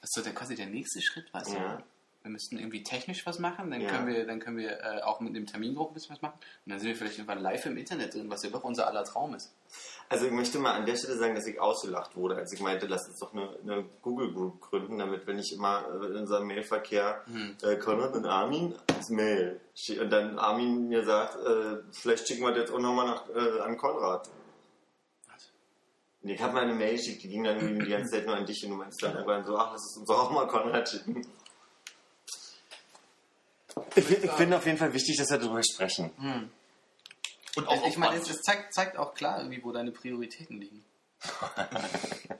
Das 0.00 0.10
ist 0.10 0.14
so 0.16 0.22
der, 0.22 0.34
quasi 0.34 0.54
der 0.54 0.66
nächste 0.66 1.00
Schritt, 1.02 1.32
weißt 1.32 1.52
Ja. 1.54 1.76
du? 1.76 1.84
Wir 2.24 2.32
müssten 2.32 2.58
irgendwie 2.58 2.82
technisch 2.82 3.24
was 3.26 3.38
machen, 3.38 3.70
dann 3.70 3.80
Ja. 3.80 3.88
können 3.88 4.06
wir, 4.08 4.26
dann 4.26 4.38
können 4.40 4.56
wir 4.58 4.72
äh, 4.82 5.02
auch 5.02 5.20
mit 5.20 5.34
dem 5.36 5.46
Termindruck 5.46 5.92
ein 5.92 5.94
bisschen 5.94 6.14
was 6.14 6.20
machen 6.20 6.38
und 6.66 6.70
dann 6.70 6.78
sind 6.80 6.88
wir 6.88 6.96
vielleicht 6.96 7.16
irgendwann 7.16 7.38
live 7.40 7.64
im 7.66 7.76
Internet 7.76 8.12
drin, 8.12 8.28
was 8.28 8.42
ja 8.42 8.50
doch 8.50 8.64
unser 8.64 8.86
aller 8.88 9.04
Traum 9.04 9.34
ist. 9.34 9.54
Also 10.08 10.26
ich 10.26 10.32
möchte 10.32 10.58
mal 10.58 10.72
an 10.72 10.84
der 10.84 10.96
Stelle 10.96 11.16
sagen, 11.16 11.34
dass 11.36 11.46
ich 11.46 11.60
ausgelacht 11.60 12.16
wurde, 12.16 12.34
als 12.36 12.52
ich 12.52 12.60
meinte, 12.60 12.86
lass 12.86 13.06
uns 13.08 13.18
doch 13.20 13.32
eine, 13.32 13.48
eine 13.62 13.84
Google 14.02 14.32
Group 14.32 14.60
gründen, 14.60 14.98
damit 14.98 15.26
wenn 15.26 15.38
ich 15.38 15.52
immer 15.54 15.84
äh, 16.02 16.06
in 16.06 16.16
unserem 16.16 16.48
Mailverkehr 16.48 17.24
äh, 17.62 17.76
Konrad 17.76 18.14
und 18.14 18.26
Armin 18.26 18.74
als 18.88 19.08
Mail 19.10 19.60
und 20.00 20.10
dann 20.10 20.38
Armin 20.38 20.88
mir 20.88 21.04
sagt, 21.04 21.36
äh, 21.36 21.76
vielleicht 21.92 22.26
schicken 22.26 22.42
wir 22.42 22.50
das 22.50 22.62
jetzt 22.62 22.72
auch 22.72 22.80
nochmal 22.80 23.06
nach, 23.06 23.28
äh, 23.30 23.60
an 23.60 23.76
Konrad. 23.76 24.28
Und 26.22 26.30
ich 26.30 26.40
habe 26.40 26.52
mal 26.52 26.64
eine 26.64 26.74
Mail 26.74 26.96
geschickt, 26.96 27.22
die 27.22 27.28
ging 27.28 27.44
dann 27.44 27.60
irgendwie 27.60 27.84
die 27.84 27.90
ganze 27.90 28.10
Zeit 28.10 28.26
nur 28.26 28.36
an 28.36 28.44
dich 28.44 28.64
und 28.64 28.70
du 28.70 28.76
meinst 28.76 29.02
dann 29.02 29.14
irgendwann 29.14 29.44
so, 29.44 29.56
ach, 29.56 29.72
lass 29.72 29.84
es 29.90 29.96
uns 29.98 30.10
auch 30.10 30.30
mal 30.30 30.48
Konrad 30.48 30.88
schicken. 30.88 31.26
Ich, 33.94 34.10
ich 34.10 34.30
finde 34.32 34.56
auf 34.56 34.66
jeden 34.66 34.78
Fall 34.78 34.92
wichtig, 34.92 35.16
dass 35.16 35.30
wir 35.30 35.38
darüber 35.38 35.62
sprechen. 35.62 36.10
Und 37.56 37.68
Also 37.68 37.86
ich 37.86 37.96
meine, 37.96 38.16
es 38.16 38.42
zeigt, 38.42 38.74
zeigt 38.74 38.96
auch 38.96 39.14
klar 39.14 39.38
irgendwie, 39.38 39.62
wo 39.62 39.72
deine 39.72 39.92
Prioritäten 39.92 40.60
liegen. 40.60 40.84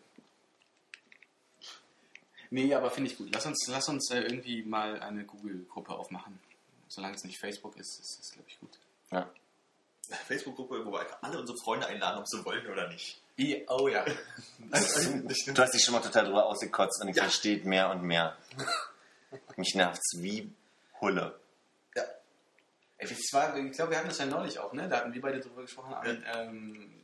nee, 2.51 2.75
aber 2.75 2.91
finde 2.91 3.11
ich 3.11 3.17
gut. 3.17 3.29
Lass 3.33 3.47
uns, 3.47 3.67
lass 3.69 3.89
uns 3.89 4.11
äh, 4.11 4.21
irgendwie 4.21 4.63
mal 4.63 5.01
eine 5.01 5.25
Google-Gruppe 5.25 5.93
aufmachen. 5.93 6.39
Solange 6.89 7.17
es 7.17 7.25
nicht 7.25 7.39
Facebook 7.39 7.77
ist, 7.77 8.01
ist 8.01 8.19
das, 8.21 8.33
glaube 8.33 8.49
ich, 8.49 8.59
gut. 8.61 8.79
Ja. 9.11 9.29
Facebook-Gruppe, 10.27 10.87
wo 10.87 10.93
wir 10.93 11.07
alle 11.23 11.39
unsere 11.39 11.59
Freunde 11.59 11.87
einladen, 11.87 12.19
ob 12.19 12.27
sie 12.27 12.45
wollen 12.45 12.67
oder 12.67 12.89
nicht. 12.89 13.21
Oh 13.69 13.89
ja. 13.89 14.05
Du 14.05 15.63
hast 15.63 15.75
dich 15.75 15.83
schon 15.85 15.95
mal 15.95 16.01
total 16.01 16.27
drüber 16.27 16.47
ausgekotzt 16.47 17.01
und 17.03 17.09
ich 17.09 17.17
Ja. 17.17 17.23
verstehe 17.25 17.59
mehr 17.65 17.91
und 17.91 18.03
mehr. 18.03 18.37
Mich 19.57 19.75
nervt's 19.75 20.13
wie 20.17 20.51
Hulle. 21.01 21.39
Ja. 21.95 22.03
Ich, 22.99 23.11
war, 23.33 23.57
ich 23.57 23.73
glaube, 23.73 23.93
wir 23.93 23.99
hatten 23.99 24.09
das 24.09 24.19
ja 24.19 24.27
neulich 24.27 24.59
auch, 24.59 24.73
ne? 24.73 24.89
Da 24.89 24.99
hatten 24.99 25.15
wir 25.15 25.21
beide 25.21 25.41
drüber 25.41 25.63
gesprochen. 25.63 25.95
Armin. 25.95 26.25
Ähm, 26.35 26.95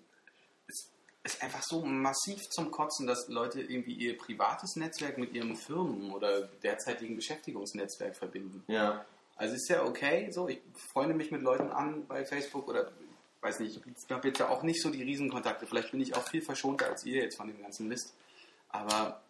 es 0.66 0.88
ist 1.34 1.42
einfach 1.42 1.62
so 1.62 1.84
massiv 1.84 2.40
zum 2.50 2.70
Kotzen, 2.70 3.06
dass 3.06 3.28
Leute 3.28 3.60
irgendwie 3.62 3.94
ihr 3.94 4.16
privates 4.18 4.76
Netzwerk 4.76 5.16
mit 5.18 5.32
ihrem 5.32 5.56
Firmen- 5.56 6.12
oder 6.12 6.42
derzeitigen 6.62 7.16
Beschäftigungsnetzwerk 7.16 8.16
verbinden. 8.16 8.62
Ja. 8.66 9.04
Also 9.36 9.54
ist 9.54 9.68
ja 9.68 9.82
okay, 9.84 10.30
so 10.30 10.48
ich 10.48 10.60
freunde 10.92 11.14
mich 11.14 11.30
mit 11.30 11.42
Leuten 11.42 11.70
an 11.70 12.06
bei 12.06 12.24
Facebook 12.24 12.68
oder 12.68 12.92
weiß 13.44 13.60
nicht, 13.60 13.80
ich 13.84 14.10
habe 14.10 14.28
jetzt 14.28 14.40
ja 14.40 14.48
auch 14.48 14.62
nicht 14.62 14.82
so 14.82 14.90
die 14.90 15.02
Riesenkontakte. 15.02 15.66
Vielleicht 15.66 15.90
bin 15.90 16.00
ich 16.00 16.16
auch 16.16 16.26
viel 16.28 16.42
verschonter 16.42 16.86
als 16.86 17.04
ihr 17.04 17.22
jetzt 17.22 17.36
von 17.36 17.46
dem 17.46 17.60
ganzen 17.60 17.86
Mist. 17.86 18.14
Aber 18.70 19.20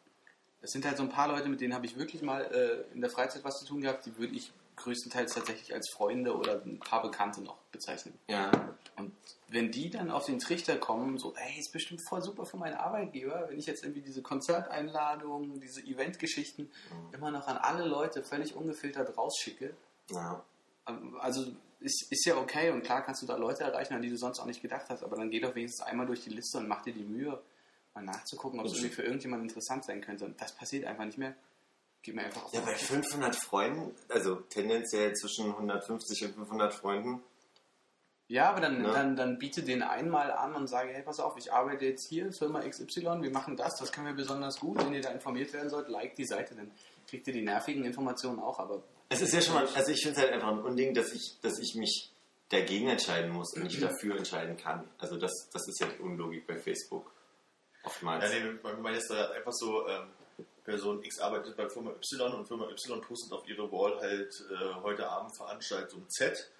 es 0.62 0.70
sind 0.70 0.86
halt 0.86 0.96
so 0.96 1.02
ein 1.02 1.10
paar 1.10 1.28
Leute, 1.28 1.48
mit 1.48 1.60
denen 1.60 1.74
habe 1.74 1.84
ich 1.84 1.98
wirklich 1.98 2.22
mal 2.22 2.42
äh, 2.42 2.94
in 2.94 3.00
der 3.00 3.10
Freizeit 3.10 3.44
was 3.44 3.58
zu 3.58 3.66
tun 3.66 3.82
gehabt, 3.82 4.06
die 4.06 4.16
würde 4.16 4.34
ich 4.34 4.52
größtenteils 4.76 5.34
tatsächlich 5.34 5.74
als 5.74 5.90
Freunde 5.92 6.36
oder 6.36 6.62
ein 6.64 6.78
paar 6.78 7.02
Bekannte 7.02 7.42
noch 7.42 7.56
bezeichnen. 7.70 8.18
Ja. 8.28 8.50
Und 8.96 9.12
wenn 9.48 9.70
die 9.70 9.90
dann 9.90 10.10
auf 10.10 10.26
den 10.26 10.38
Trichter 10.38 10.76
kommen, 10.76 11.18
so, 11.18 11.34
ey, 11.36 11.58
ist 11.58 11.72
bestimmt 11.72 12.00
voll 12.08 12.22
super 12.22 12.44
für 12.44 12.56
meinen 12.56 12.74
Arbeitgeber, 12.74 13.46
wenn 13.48 13.58
ich 13.58 13.66
jetzt 13.66 13.84
irgendwie 13.84 14.02
diese 14.02 14.22
Konzerteinladungen, 14.22 15.60
diese 15.60 15.80
Eventgeschichten 15.80 16.70
immer 17.12 17.30
noch 17.30 17.46
an 17.46 17.56
alle 17.56 17.84
Leute 17.86 18.24
völlig 18.24 18.54
ungefiltert 18.54 19.16
rausschicke, 19.16 19.74
ja. 20.10 20.44
Also 21.18 21.46
ist, 21.84 22.10
ist 22.10 22.24
ja 22.26 22.36
okay 22.36 22.70
und 22.70 22.82
klar 22.82 23.02
kannst 23.02 23.22
du 23.22 23.26
da 23.26 23.36
Leute 23.36 23.64
erreichen, 23.64 23.94
an 23.94 24.02
die 24.02 24.10
du 24.10 24.16
sonst 24.16 24.40
auch 24.40 24.46
nicht 24.46 24.62
gedacht 24.62 24.86
hast, 24.88 25.02
aber 25.04 25.16
dann 25.16 25.30
geh 25.30 25.40
doch 25.40 25.54
wenigstens 25.54 25.86
einmal 25.86 26.06
durch 26.06 26.22
die 26.24 26.30
Liste 26.30 26.58
und 26.58 26.66
mach 26.68 26.82
dir 26.82 26.92
die 26.92 27.04
Mühe, 27.04 27.40
mal 27.94 28.02
nachzugucken, 28.02 28.58
ob 28.60 28.66
es 28.66 28.72
irgendwie 28.72 28.90
für 28.94 29.02
irgendjemand 29.02 29.42
interessant 29.42 29.84
sein 29.84 30.00
könnte. 30.00 30.24
Und 30.24 30.40
das 30.40 30.52
passiert 30.56 30.84
einfach 30.84 31.04
nicht 31.04 31.18
mehr. 31.18 31.34
Gib 32.02 32.16
mir 32.16 32.24
einfach 32.24 32.44
auf 32.44 32.52
Ja, 32.52 32.60
bei 32.60 32.72
Sack. 32.72 32.80
500 32.80 33.36
Freunden, 33.36 33.94
also 34.08 34.36
tendenziell 34.36 35.12
zwischen 35.14 35.46
150 35.50 36.24
und 36.26 36.34
500 36.34 36.74
Freunden. 36.74 37.22
Ja, 38.26 38.48
aber 38.50 38.60
dann, 38.62 38.80
Ne? 38.82 38.90
dann, 38.92 39.16
dann 39.16 39.38
biete 39.38 39.62
den 39.62 39.82
einmal 39.82 40.32
an 40.32 40.54
und 40.54 40.66
sage, 40.66 40.90
hey, 40.92 41.02
pass 41.02 41.20
auf, 41.20 41.36
ich 41.36 41.52
arbeite 41.52 41.84
jetzt 41.84 42.08
hier, 42.08 42.32
Firma 42.32 42.60
XY, 42.66 43.20
wir 43.22 43.30
machen 43.30 43.56
das, 43.56 43.76
das 43.76 43.92
können 43.92 44.06
wir 44.06 44.14
besonders 44.14 44.58
gut. 44.58 44.78
Wenn 44.84 44.94
ihr 44.94 45.02
da 45.02 45.10
informiert 45.10 45.52
werden 45.52 45.68
sollt, 45.68 45.88
like 45.88 46.14
die 46.16 46.24
Seite, 46.24 46.54
dann 46.54 46.70
kriegt 47.06 47.26
ihr 47.26 47.34
die 47.34 47.42
nervigen 47.42 47.84
Informationen 47.84 48.40
auch, 48.40 48.58
aber 48.58 48.82
Es 49.08 49.20
ist 49.20 49.32
ja 49.32 49.40
schon 49.40 49.54
mal, 49.54 49.66
also 49.66 49.90
ich 49.92 50.02
finde 50.02 50.18
es 50.18 50.22
halt 50.24 50.32
einfach 50.32 50.48
ein 50.48 50.60
Unding, 50.62 50.94
dass 50.94 51.12
ich, 51.12 51.38
dass 51.42 51.58
ich 51.58 51.74
mich 51.74 52.10
dagegen 52.48 52.88
entscheiden 52.88 53.30
muss 53.30 53.54
und 53.54 53.64
nicht 53.64 53.80
dafür 53.82 54.16
entscheiden 54.16 54.56
kann. 54.56 54.88
Also 54.98 55.16
das, 55.16 55.32
das 55.52 55.66
ist 55.68 55.80
ja 55.80 55.86
die 55.86 56.00
Unlogik 56.02 56.46
bei 56.46 56.56
Facebook. 56.58 57.10
Oftmals. 57.84 58.24
Ja, 58.32 58.38
nee, 58.38 58.58
bei 58.62 58.74
mir 58.74 58.96
ist 58.96 59.10
da 59.10 59.30
einfach 59.30 59.52
so, 59.52 59.86
ähm, 59.88 60.08
Person 60.64 61.02
X 61.04 61.18
arbeitet 61.20 61.56
bei 61.56 61.68
Firma 61.68 61.90
Y 61.90 62.32
und 62.34 62.46
Firma 62.48 62.68
Y 62.70 63.00
postet 63.02 63.32
auf 63.32 63.46
ihre 63.46 63.70
Wall 63.70 64.00
halt 64.00 64.32
äh, 64.50 64.74
heute 64.82 65.06
Abend 65.06 65.36
Veranstaltung 65.36 66.08
Z 66.08 66.50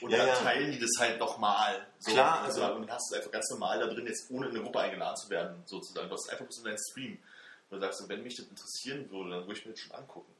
Und 0.00 0.10
Ja, 0.10 0.18
dann 0.18 0.28
ja. 0.28 0.34
teilen 0.36 0.70
die 0.70 0.78
das 0.78 0.90
halt 0.98 1.18
nochmal. 1.18 1.84
So, 1.98 2.12
Klar, 2.12 2.42
also, 2.42 2.62
also- 2.62 2.76
und 2.76 2.82
dann 2.82 2.94
hast 2.94 3.10
du 3.10 3.14
es 3.16 3.20
einfach 3.20 3.32
ganz 3.32 3.50
normal 3.50 3.80
da 3.80 3.86
drin, 3.88 4.06
jetzt 4.06 4.30
ohne 4.30 4.46
in 4.46 4.54
eine 4.54 4.62
Gruppe 4.62 4.80
eingeladen 4.80 5.16
zu 5.16 5.28
werden, 5.30 5.62
sozusagen. 5.66 6.08
Du 6.08 6.14
hast 6.14 6.30
einfach 6.30 6.44
bloß 6.44 6.58
in 6.58 6.64
deinen 6.64 6.78
Stream. 6.90 7.18
Und 7.70 7.76
du 7.76 7.80
sagst, 7.80 7.98
so, 7.98 8.08
wenn 8.08 8.22
mich 8.22 8.36
das 8.36 8.46
interessieren 8.46 9.10
würde, 9.10 9.30
dann 9.30 9.40
würde 9.46 9.58
ich 9.58 9.66
mir 9.66 9.72
das 9.72 9.80
schon 9.80 9.92
angucken. 9.96 10.32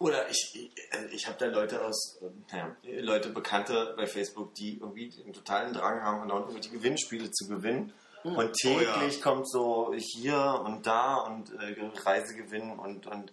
Oder 0.00 0.30
ich, 0.30 0.54
ich, 0.54 0.94
äh, 0.94 1.14
ich 1.14 1.26
habe 1.26 1.36
da 1.38 1.46
Leute 1.46 1.84
aus, 1.84 2.18
äh, 2.22 2.56
ja, 2.56 2.74
Leute, 3.02 3.28
Bekannte 3.28 3.92
bei 3.98 4.06
Facebook, 4.06 4.54
die 4.54 4.78
irgendwie 4.78 5.10
den 5.10 5.34
totalen 5.34 5.74
Drang 5.74 6.02
haben, 6.02 6.22
andauernd 6.22 6.46
irgendwelche 6.48 6.74
Gewinnspiele 6.74 7.30
zu 7.30 7.46
gewinnen. 7.46 7.92
Und 8.24 8.52
täglich 8.54 9.16
ja. 9.16 9.22
kommt 9.22 9.48
so 9.48 9.94
hier 9.96 10.62
und 10.64 10.86
da 10.86 11.16
und 11.16 11.52
äh, 11.52 11.74
Reisegewinn 12.02 12.70
und, 12.78 13.06
und 13.06 13.32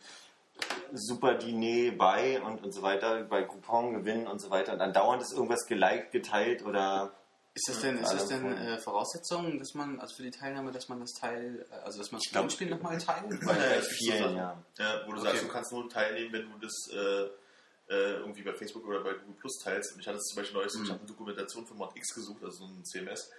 super 0.94 1.36
Diner 1.36 1.94
bei 1.96 2.42
und, 2.42 2.64
und 2.64 2.74
so 2.74 2.82
weiter, 2.82 3.24
bei 3.24 3.44
Coupon 3.44 3.94
gewinnen 3.94 4.28
und 4.28 4.40
so 4.40 4.50
weiter. 4.50 4.74
Und 4.74 4.82
andauernd 4.82 5.22
ist 5.22 5.34
irgendwas 5.34 5.66
geliked, 5.68 6.12
geteilt 6.12 6.66
oder 6.66 7.14
Ist 7.58 7.70
das 7.70 7.80
denn, 7.82 7.98
ist 7.98 8.14
das 8.14 8.28
denn 8.28 8.56
äh, 8.56 8.78
Voraussetzung, 8.78 9.58
dass 9.58 9.74
man, 9.74 10.00
also 10.00 10.14
für 10.16 10.22
die 10.24 10.30
Teilnahme, 10.32 10.72
dass 10.72 10.90
man 10.90 11.00
das 11.00 11.12
Teil, 11.14 11.66
äh, 11.72 11.74
also 11.84 11.98
dass 11.98 12.12
man 12.12 12.20
das 12.22 12.32
glaub- 12.32 12.44
Gewinnspiel 12.44 12.70
nochmal 12.70 12.98
teilt? 13.00 13.40
bei, 13.44 13.58
Ja, 13.58 13.82
vielen, 13.82 14.36
ja. 14.38 14.64
Ja, 14.78 15.02
wo 15.08 15.12
du 15.14 15.20
Okay. 15.22 15.30
sagst, 15.32 15.44
du 15.44 15.48
kannst 15.48 15.72
nur 15.72 15.90
teilnehmen, 15.90 16.34
wenn 16.34 16.52
du 16.52 16.58
das 16.60 16.74
äh, 16.94 17.94
äh, 17.94 18.14
irgendwie 18.20 18.44
bei 18.44 18.54
Facebook 18.54 18.86
oder 18.86 19.00
bei 19.04 19.14
Google 19.14 19.36
Plus 19.40 19.58
teilst. 19.64 19.94
Und 19.94 20.02
ich 20.02 20.08
hatte 20.08 20.18
es 20.18 20.26
zum 20.26 20.36
Beispiel 20.36 20.56
neulich 20.58 20.72
so, 20.72 20.84
ich 20.84 20.90
habe 20.90 21.00
eine 21.00 21.08
Dokumentation 21.08 21.66
für 21.66 21.74
Mod 21.74 21.96
X 21.96 22.14
gesucht, 22.14 22.44
also 22.44 22.58
so 22.58 22.66
ein 22.66 22.86
CMS. 22.86 23.32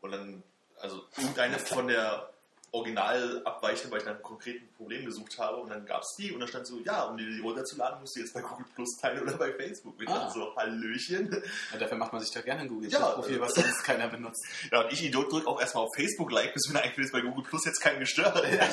Und 0.00 0.10
dann, 0.10 0.42
also 0.80 1.02
irgendeine 1.16 1.58
von 1.60 1.86
der 1.86 2.28
original 2.72 3.42
abweichende, 3.44 3.90
weil 3.92 3.98
ich 4.00 4.04
nach 4.06 4.14
einem 4.14 4.22
konkreten 4.22 4.68
Problem 4.76 5.04
gesucht 5.04 5.38
habe. 5.38 5.56
Und 5.58 5.70
dann 5.70 5.84
gab 5.86 6.02
es 6.02 6.14
die 6.18 6.32
und 6.32 6.40
dann 6.40 6.48
stand 6.48 6.66
so, 6.66 6.78
ja, 6.80 7.02
um 7.04 7.16
die 7.16 7.40
runterzuladen, 7.40 8.00
musst 8.00 8.16
du 8.16 8.20
jetzt 8.20 8.32
bei 8.34 8.40
Google 8.40 8.64
Plus 8.74 8.96
teilen 9.00 9.22
oder 9.22 9.36
bei 9.36 9.52
Facebook. 9.52 9.94
Und 9.98 10.02
ich 10.04 10.08
Ah. 10.08 10.30
so, 10.30 10.54
Hallöchen. 10.56 11.42
Ja, 11.72 11.78
dafür 11.78 11.98
macht 11.98 12.12
man 12.12 12.22
sich 12.22 12.32
doch 12.32 12.44
gerne 12.44 12.62
ein 12.62 12.68
Google 12.68 12.90
Ja, 12.90 13.10
Profil, 13.10 13.40
was 13.40 13.54
sonst 13.54 13.82
keiner 13.84 14.08
benutzt. 14.08 14.44
Ja, 14.72 14.82
und 14.82 14.92
ich 14.92 15.02
Idiot 15.04 15.32
drück 15.32 15.46
auch 15.46 15.60
erstmal 15.60 15.84
auf 15.84 15.90
Facebook 15.96 16.30
Like, 16.32 16.54
bis 16.54 16.68
mir 16.72 16.80
eigentlich 16.82 17.10
bei 17.12 17.20
Google 17.20 17.44
Plus 17.44 17.64
jetzt 17.64 17.80
keinen 17.80 18.00
gestört 18.00 18.34
hat. 18.34 18.44
Sehr, 18.44 18.70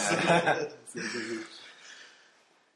sehr 0.94 1.04
gut. 1.04 1.46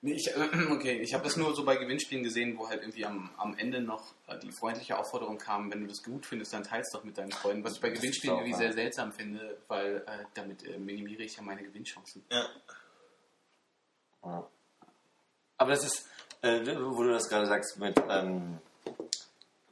Nee, 0.04 0.14
ich, 0.14 0.36
okay, 0.72 1.00
ich 1.00 1.14
habe 1.14 1.24
das 1.24 1.38
nur 1.38 1.56
so 1.56 1.64
bei 1.64 1.76
Gewinnspielen 1.76 2.24
gesehen, 2.24 2.58
wo 2.58 2.68
halt 2.68 2.82
irgendwie 2.82 3.06
am, 3.06 3.30
am 3.38 3.56
Ende 3.58 3.82
noch 3.82 4.14
äh, 4.28 4.38
die 4.40 4.52
freundliche 4.52 4.98
Aufforderung 4.98 5.38
kam, 5.38 5.72
wenn 5.72 5.82
du 5.82 5.88
das 5.88 6.02
gut 6.02 6.26
findest, 6.26 6.54
dann 6.54 6.64
teilst 6.64 6.94
doch 6.94 7.04
mit 7.04 7.18
deinen 7.18 7.32
Freunden. 7.32 7.64
Was 7.64 7.74
ich 7.74 7.82
bei 7.82 7.90
Das 7.90 8.00
Gewinnspielen 8.00 8.38
irgendwie 8.38 8.58
sehr 8.58 8.74
seltsam 8.74 9.12
finde, 9.12 9.58
weil 9.68 9.98
äh, 10.08 10.26
damit 10.34 10.66
äh, 10.66 10.78
minimiere 10.80 11.24
ich 11.24 11.36
ja 11.36 11.44
meine 11.44 11.62
Gewinnchancen. 11.62 12.24
Ja. 12.32 12.46
Ja. 14.24 14.48
Aber 15.58 15.70
das 15.70 15.84
ist, 15.84 16.08
äh, 16.42 16.60
wo 16.80 17.04
du 17.04 17.12
das 17.12 17.30
gerade 17.30 17.46
sagst, 17.46 17.78
mit, 17.78 18.02
ähm, 18.10 18.58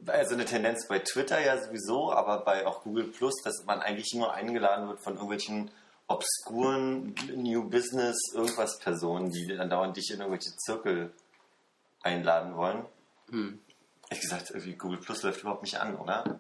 also 0.06 0.36
eine 0.36 0.46
Tendenz 0.46 0.88
bei 0.88 1.00
Twitter 1.00 1.44
ja 1.44 1.60
sowieso, 1.60 2.12
aber 2.14 2.44
bei 2.46 2.68
auch 2.68 2.84
Google 2.84 3.06
Plus, 3.06 3.34
dass 3.44 3.64
man 3.66 3.80
eigentlich 3.82 4.14
nur 4.14 4.32
eingeladen 4.32 4.90
wird 4.90 5.04
von 5.04 5.14
irgendwelchen 5.14 5.72
obskuren 6.10 7.16
New 7.36 7.70
Business 7.70 8.18
irgendwas 8.34 8.80
Personen, 8.80 9.32
die 9.32 9.48
dann 9.48 9.70
dauernd 9.70 9.96
dich 9.96 10.10
in 10.12 10.20
irgendwelche 10.20 10.56
Zirkel 10.58 11.14
einladen 12.02 12.56
wollen. 12.56 12.86
Hm. 13.30 13.60
Ehrlich 14.10 14.22
gesagt, 14.22 14.50
irgendwie 14.50 14.74
Google 14.74 14.98
Plus 15.00 15.22
läuft 15.22 15.42
überhaupt 15.42 15.62
nicht 15.62 15.80
an, 15.80 15.96
oder? 15.96 16.40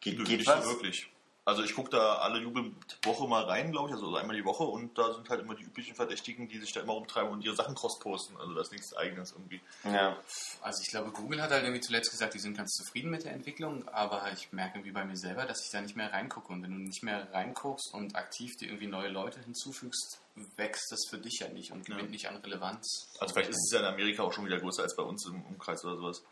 Geht, 0.00 0.22
geht 0.24 0.38
nicht 0.38 0.48
was? 0.48 0.66
wirklich. 0.66 1.08
Also 1.46 1.62
ich 1.62 1.74
gucke 1.74 1.90
da 1.90 2.16
alle 2.20 2.40
Jubelwoche 2.40 3.28
mal 3.28 3.44
rein, 3.44 3.70
glaube 3.70 3.90
ich, 3.90 3.94
also 3.94 4.16
einmal 4.16 4.34
die 4.34 4.46
Woche 4.46 4.64
und 4.64 4.96
da 4.96 5.12
sind 5.12 5.28
halt 5.28 5.42
immer 5.42 5.54
die 5.54 5.64
üblichen 5.64 5.94
Verdächtigen, 5.94 6.48
die 6.48 6.58
sich 6.58 6.72
da 6.72 6.80
immer 6.80 6.94
rumtreiben 6.94 7.30
und 7.30 7.44
ihre 7.44 7.54
Sachen 7.54 7.74
cross-posten. 7.74 8.38
Also 8.38 8.54
das 8.54 8.68
ist 8.68 8.72
nichts 8.72 8.96
eigenes 8.96 9.32
irgendwie. 9.32 9.60
Ja. 9.84 10.16
Also 10.62 10.80
ich 10.82 10.88
glaube, 10.88 11.10
Google 11.10 11.42
hat 11.42 11.50
halt 11.50 11.64
irgendwie 11.64 11.82
zuletzt 11.82 12.10
gesagt, 12.10 12.32
die 12.32 12.38
sind 12.38 12.56
ganz 12.56 12.72
zufrieden 12.72 13.10
mit 13.10 13.24
der 13.24 13.32
Entwicklung, 13.32 13.86
aber 13.88 14.22
ich 14.32 14.52
merke 14.52 14.78
irgendwie 14.78 14.92
bei 14.92 15.04
mir 15.04 15.18
selber, 15.18 15.44
dass 15.44 15.62
ich 15.62 15.70
da 15.70 15.82
nicht 15.82 15.96
mehr 15.96 16.10
reingucke. 16.14 16.50
Und 16.50 16.62
wenn 16.62 16.70
du 16.70 16.78
nicht 16.78 17.02
mehr 17.02 17.30
reinguckst 17.32 17.92
und 17.92 18.16
aktiv 18.16 18.56
dir 18.56 18.68
irgendwie 18.68 18.86
neue 18.86 19.08
Leute 19.08 19.40
hinzufügst, 19.40 20.20
wächst 20.56 20.90
das 20.90 21.04
für 21.10 21.18
dich 21.18 21.40
ja 21.40 21.48
nicht 21.48 21.72
und 21.72 21.84
gewinnt 21.84 22.04
Ja. 22.04 22.10
nicht 22.10 22.28
an 22.28 22.36
Relevanz. 22.36 23.08
Also 23.20 23.34
vielleicht 23.34 23.50
ist 23.50 23.66
es 23.66 23.72
ja 23.72 23.80
in 23.80 23.84
Amerika 23.86 24.22
auch 24.22 24.32
schon 24.32 24.46
wieder 24.46 24.58
größer 24.58 24.82
als 24.82 24.96
bei 24.96 25.02
uns 25.02 25.26
im 25.26 25.42
Umkreis 25.42 25.84
oder 25.84 25.96
sowas. 25.96 26.22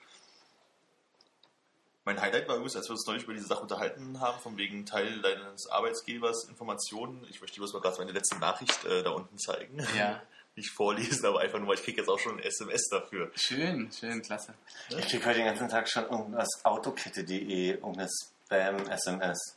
Mein 2.05 2.21
Highlight 2.21 2.49
war 2.49 2.57
übrigens, 2.57 2.75
als 2.75 2.89
wir 2.89 2.93
uns 2.93 3.07
neulich 3.07 3.25
über 3.25 3.33
diese 3.33 3.47
Sache 3.47 3.63
unterhalten 3.63 4.21
haben, 4.21 4.41
von 4.41 4.57
wegen 4.57 4.85
Teil 4.87 5.23
deines 5.23 5.69
Arbeitgebers 5.69 6.49
Informationen. 6.49 7.25
Ich 7.31 7.41
möchte 7.41 7.57
dir 7.57 7.63
was 7.63 7.73
mal 7.73 7.81
gerade 7.81 7.99
meine 7.99 8.13
letzte 8.13 8.39
Nachricht 8.39 8.85
äh, 8.85 9.05
da 9.05 9.11
unten 9.11 9.39
zeigen. 9.39 9.79
Ja. 9.97 10.21
Nicht 10.57 10.71
vorlesen, 10.71 11.25
aber 11.25 11.41
einfach 11.41 11.59
nur, 11.59 11.69
weil 11.69 11.77
ich 11.77 11.83
kriege 11.83 11.99
jetzt 11.99 12.09
auch 12.09 12.19
schon 12.19 12.39
ein 12.39 12.43
SMS 12.45 12.89
dafür. 12.91 13.31
Schön, 13.35 13.91
schön, 13.91 14.21
klasse. 14.21 14.53
Ich 14.91 15.09
kriege 15.09 15.25
heute 15.25 15.39
den 15.39 15.47
ganzen 15.47 15.69
Tag 15.69 15.89
schon 15.89 16.05
irgendwas 16.05 16.49
Autokette.de, 16.63 17.71
irgendeine 17.71 18.09
Spam-SMS. 18.11 19.57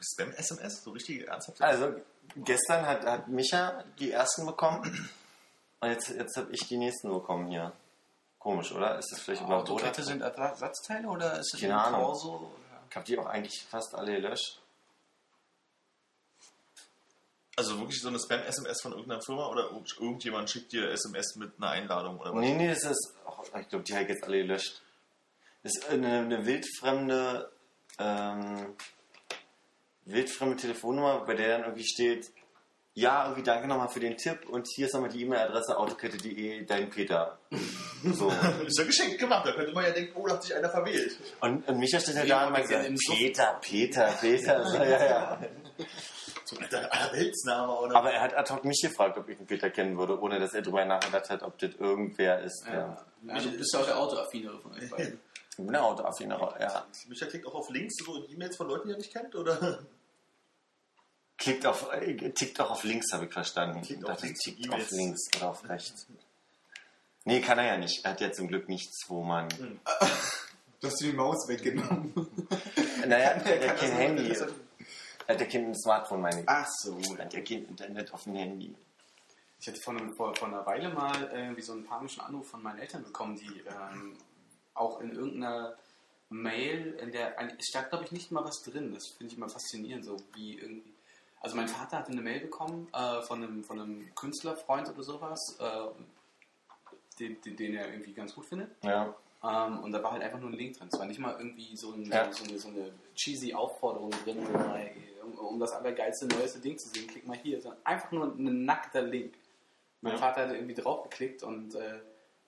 Spam-SMS? 0.00 0.82
So 0.82 0.90
richtig 0.90 1.28
ernsthaft? 1.28 1.62
Also 1.62 1.94
gestern 2.36 2.84
hat, 2.84 3.04
hat 3.04 3.28
Micha 3.28 3.84
die 4.00 4.10
ersten 4.10 4.44
bekommen 4.44 5.08
und 5.80 5.90
jetzt, 5.90 6.08
jetzt 6.08 6.36
habe 6.36 6.50
ich 6.50 6.66
die 6.66 6.78
nächsten 6.78 7.10
bekommen 7.10 7.46
hier. 7.48 7.72
Komisch, 8.44 8.72
oder? 8.72 8.98
Ist 8.98 9.10
das 9.10 9.20
vielleicht 9.22 9.40
überhaupt 9.42 9.70
Autokette 9.70 10.02
sind 10.02 10.20
Ersatzteile 10.20 11.08
oder 11.08 11.38
ist 11.40 11.54
es 11.54 11.60
Keine 11.62 11.78
ein 11.80 11.86
Ahnung. 11.94 12.02
Torso? 12.02 12.36
Oder? 12.36 12.50
Ich 12.90 12.94
habe 12.96 13.06
die 13.06 13.18
auch 13.18 13.24
eigentlich 13.26 13.64
fast 13.70 13.94
alle 13.94 14.12
gelöscht. 14.20 14.60
Also 17.56 17.78
wirklich 17.80 18.00
so 18.02 18.08
eine 18.08 18.18
Spam-SMS 18.18 18.82
von 18.82 18.92
irgendeiner 18.92 19.22
Firma 19.22 19.46
oder 19.48 19.70
irgend- 19.70 19.96
irgendjemand 19.98 20.50
schickt 20.50 20.72
dir 20.72 20.90
SMS 20.90 21.36
mit 21.36 21.52
einer 21.56 21.70
Einladung 21.70 22.18
oder 22.18 22.34
was? 22.34 22.40
Nee, 22.40 22.54
nee, 22.54 22.68
das 22.68 22.82
ist. 22.84 23.14
ach, 23.26 23.38
ich 23.60 23.68
glaube, 23.68 23.84
die 23.84 23.94
habe 23.94 24.02
ich 24.02 24.08
jetzt 24.10 24.24
alle 24.24 24.38
gelöscht. 24.38 24.82
Das 25.62 25.72
ist 25.76 25.88
eine, 25.88 26.18
eine 26.18 26.44
wildfremde. 26.44 27.50
Ähm, 27.98 28.76
wildfremde 30.04 30.56
Telefonnummer, 30.56 31.20
bei 31.24 31.34
der 31.34 31.56
dann 31.56 31.64
irgendwie 31.66 31.86
steht. 31.86 32.30
Ja, 32.96 33.24
irgendwie 33.24 33.42
danke 33.42 33.66
nochmal 33.66 33.88
für 33.88 33.98
den 33.98 34.16
Tipp 34.16 34.48
und 34.48 34.68
hier 34.68 34.86
ist 34.86 34.94
nochmal 34.94 35.10
die 35.10 35.22
E-Mail-Adresse 35.22 35.76
autokette.de, 35.76 36.64
dein 36.64 36.90
Peter. 36.90 37.38
So. 38.04 38.28
Ist 38.66 38.78
ja 38.78 38.84
geschenkt 38.84 39.18
gemacht, 39.18 39.44
da 39.46 39.52
könnte 39.52 39.72
man 39.72 39.84
ja 39.84 39.90
denken, 39.90 40.12
oh, 40.14 40.28
da 40.28 40.34
hat 40.34 40.44
sich 40.44 40.54
einer 40.54 40.68
verwählt. 40.68 41.18
Und, 41.40 41.66
und 41.66 41.78
Micha 41.78 41.98
steht 41.98 42.14
Nee, 42.14 42.28
da 42.28 42.46
und 42.46 42.52
meint 42.52 42.68
Peter, 42.68 43.58
Peter, 43.60 44.06
Peter. 44.20 44.64
So, 44.64 44.76
ja, 44.76 45.04
ja. 45.04 45.38
So 46.44 46.56
ein 46.56 46.62
alter 46.62 46.92
Allerweltsname 46.92 47.72
oder 47.72 47.96
Aber 47.96 48.12
er 48.12 48.20
hat 48.20 48.36
ad 48.36 48.52
hoc 48.52 48.64
mich 48.64 48.80
gefragt, 48.80 49.18
ob 49.18 49.28
ich 49.28 49.38
einen 49.38 49.46
Peter 49.46 49.70
kennen 49.70 49.98
würde, 49.98 50.20
ohne 50.20 50.38
dass 50.38 50.54
er 50.54 50.62
drüber 50.62 50.84
nachgedacht 50.84 51.30
hat, 51.30 51.42
ob 51.42 51.58
das 51.58 51.74
irgendwer 51.74 52.42
ist. 52.42 52.64
Ja. 52.66 52.74
Ja. 52.74 53.06
Ja, 53.26 53.40
du 53.40 53.50
bist 53.56 53.72
ja 53.72 53.80
auch 53.80 53.86
der 53.86 53.98
Autoaffinere 53.98 54.60
von 54.60 54.72
euch 54.72 54.88
beiden. 54.88 55.18
Ich 55.50 55.56
bin 55.56 55.68
ein 55.74 55.76
Autoaffiner, 55.76 56.56
ja. 56.60 56.86
Micha 57.08 57.26
klickt 57.26 57.46
auch 57.46 57.54
auf 57.54 57.70
Links 57.70 57.94
so 58.04 58.22
in 58.22 58.30
E-Mails 58.32 58.56
von 58.56 58.68
Leuten, 58.68 58.88
die 58.88 58.94
er 58.94 58.98
nicht 58.98 59.12
kennt, 59.12 59.34
oder? 59.34 59.80
Klickt 61.36 61.66
auf, 61.66 61.92
äh, 61.92 62.30
tickt 62.30 62.60
auch 62.60 62.70
auf 62.70 62.84
links, 62.84 63.12
habe 63.12 63.26
ich 63.26 63.32
verstanden. 63.32 63.82
Klickt 63.82 64.02
Ich 64.02 64.08
auf 64.08 64.12
dachte, 64.12 64.26
links, 64.26 64.40
tickt 64.40 64.72
auf 64.72 64.90
links 64.90 65.20
oder 65.36 65.50
auf 65.50 65.68
rechts. 65.68 66.06
Nee, 67.24 67.40
kann 67.40 67.58
er 67.58 67.66
ja 67.66 67.76
nicht. 67.76 68.04
Er 68.04 68.12
hat 68.12 68.20
ja 68.20 68.32
zum 68.32 68.48
Glück 68.48 68.68
nichts, 68.68 69.04
wo 69.08 69.22
man. 69.22 69.48
Du 70.80 70.88
hast 70.88 71.00
die 71.00 71.12
Maus 71.12 71.48
weggenommen. 71.48 72.12
Naja, 73.06 73.32
er 73.32 73.36
hat 73.36 73.46
ja 73.46 73.74
kein 73.74 73.92
Handy. 73.92 74.30
Er 74.30 75.34
hat 75.34 75.40
ja 75.40 75.46
kein 75.46 75.74
Smartphone, 75.74 76.22
meine 76.22 76.40
ich. 76.40 76.48
Ach 76.48 76.66
so. 76.66 76.98
Er 77.18 77.26
hat 77.26 77.34
ja 77.34 77.42
kein 77.42 77.66
Internet 77.66 78.14
auf 78.14 78.24
dem 78.24 78.34
Handy. 78.34 78.74
Ich 79.60 79.68
hatte 79.68 79.80
vor, 79.80 79.94
vor, 80.16 80.34
vor 80.34 80.48
einer 80.48 80.64
Weile 80.64 80.88
mal 80.88 81.30
irgendwie 81.32 81.60
so 81.60 81.72
einen 81.72 81.84
panischen 81.84 82.22
Anruf 82.22 82.48
von 82.48 82.62
meinen 82.62 82.78
Eltern 82.78 83.02
bekommen, 83.04 83.36
die 83.36 83.62
ähm, 83.68 84.16
auch 84.72 85.00
in 85.00 85.12
irgendeiner 85.12 85.76
Mail, 86.30 86.94
in 87.00 87.12
der 87.12 87.38
es 87.58 87.66
stand 87.68 87.90
glaube 87.90 88.04
ich 88.04 88.12
nicht 88.12 88.30
mal 88.30 88.44
was 88.44 88.62
drin. 88.62 88.92
Das 88.94 89.08
finde 89.08 89.32
ich 89.32 89.38
immer 89.38 89.48
faszinierend, 89.48 90.04
so 90.04 90.16
wie 90.34 90.58
irgendwie. 90.58 90.93
Also 91.44 91.56
mein 91.56 91.68
Vater 91.68 91.98
hatte 91.98 92.10
eine 92.12 92.22
Mail 92.22 92.40
bekommen 92.40 92.88
äh, 92.94 93.20
von, 93.22 93.42
einem, 93.42 93.62
von 93.64 93.78
einem 93.78 94.14
Künstlerfreund 94.14 94.88
oder 94.88 95.02
sowas, 95.02 95.38
äh, 95.60 95.86
den, 97.20 97.40
den, 97.42 97.56
den 97.56 97.74
er 97.76 97.88
irgendwie 97.92 98.12
ganz 98.14 98.34
gut 98.34 98.46
findet. 98.46 98.70
Ja. 98.82 99.14
Ähm, 99.42 99.80
und 99.80 99.92
da 99.92 100.02
war 100.02 100.12
halt 100.12 100.22
einfach 100.22 100.40
nur 100.40 100.48
ein 100.50 100.54
Link 100.56 100.78
drin. 100.78 100.88
Es 100.90 100.98
war 100.98 101.04
nicht 101.06 101.20
mal 101.20 101.36
irgendwie 101.38 101.76
so, 101.76 101.92
ein, 101.92 102.04
Ja. 102.06 102.32
so, 102.32 102.44
eine, 102.44 102.58
so 102.58 102.68
eine 102.68 102.90
cheesy 103.14 103.52
Aufforderung 103.52 104.10
drin, 104.24 104.38
um, 105.22 105.38
um 105.38 105.60
das 105.60 105.72
allergeilste, 105.72 106.26
neueste 106.28 106.60
Ding 106.60 106.78
zu 106.78 106.88
sehen, 106.88 107.06
klick 107.06 107.26
mal 107.26 107.36
hier. 107.36 107.60
Sondern 107.60 107.80
einfach 107.84 108.10
nur 108.10 108.24
ein 108.34 108.64
nackter 108.64 109.02
Link. 109.02 109.34
Mein 110.00 110.14
Ja. 110.14 110.18
Vater 110.18 110.48
hat 110.48 110.54
irgendwie 110.54 110.74
draufgeklickt 110.74 111.42
und 111.42 111.74
äh, 111.74 112.00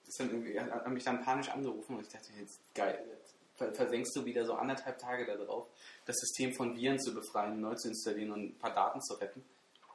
ist 0.07 0.19
dann 0.19 0.29
irgendwie, 0.31 0.59
hat, 0.59 0.71
hat 0.71 0.87
mich 0.87 1.03
dann 1.03 1.21
panisch 1.23 1.49
angerufen 1.49 1.95
und 1.97 2.01
ich 2.01 2.09
dachte, 2.09 2.29
jetzt 2.39 2.59
geil, 2.73 2.99
jetzt 3.11 3.35
ver- 3.55 3.73
versenkst 3.73 4.15
du 4.15 4.25
wieder 4.25 4.43
so 4.45 4.55
anderthalb 4.55 4.97
Tage 4.97 5.25
da 5.25 5.35
drauf, 5.35 5.67
das 6.07 6.15
System 6.17 6.53
von 6.53 6.75
Viren 6.75 6.99
zu 6.99 7.13
befreien, 7.13 7.61
neu 7.61 7.75
zu 7.75 7.89
installieren 7.89 8.31
und 8.31 8.43
ein 8.45 8.57
paar 8.57 8.73
Daten 8.73 9.01
zu 9.01 9.13
retten. 9.15 9.43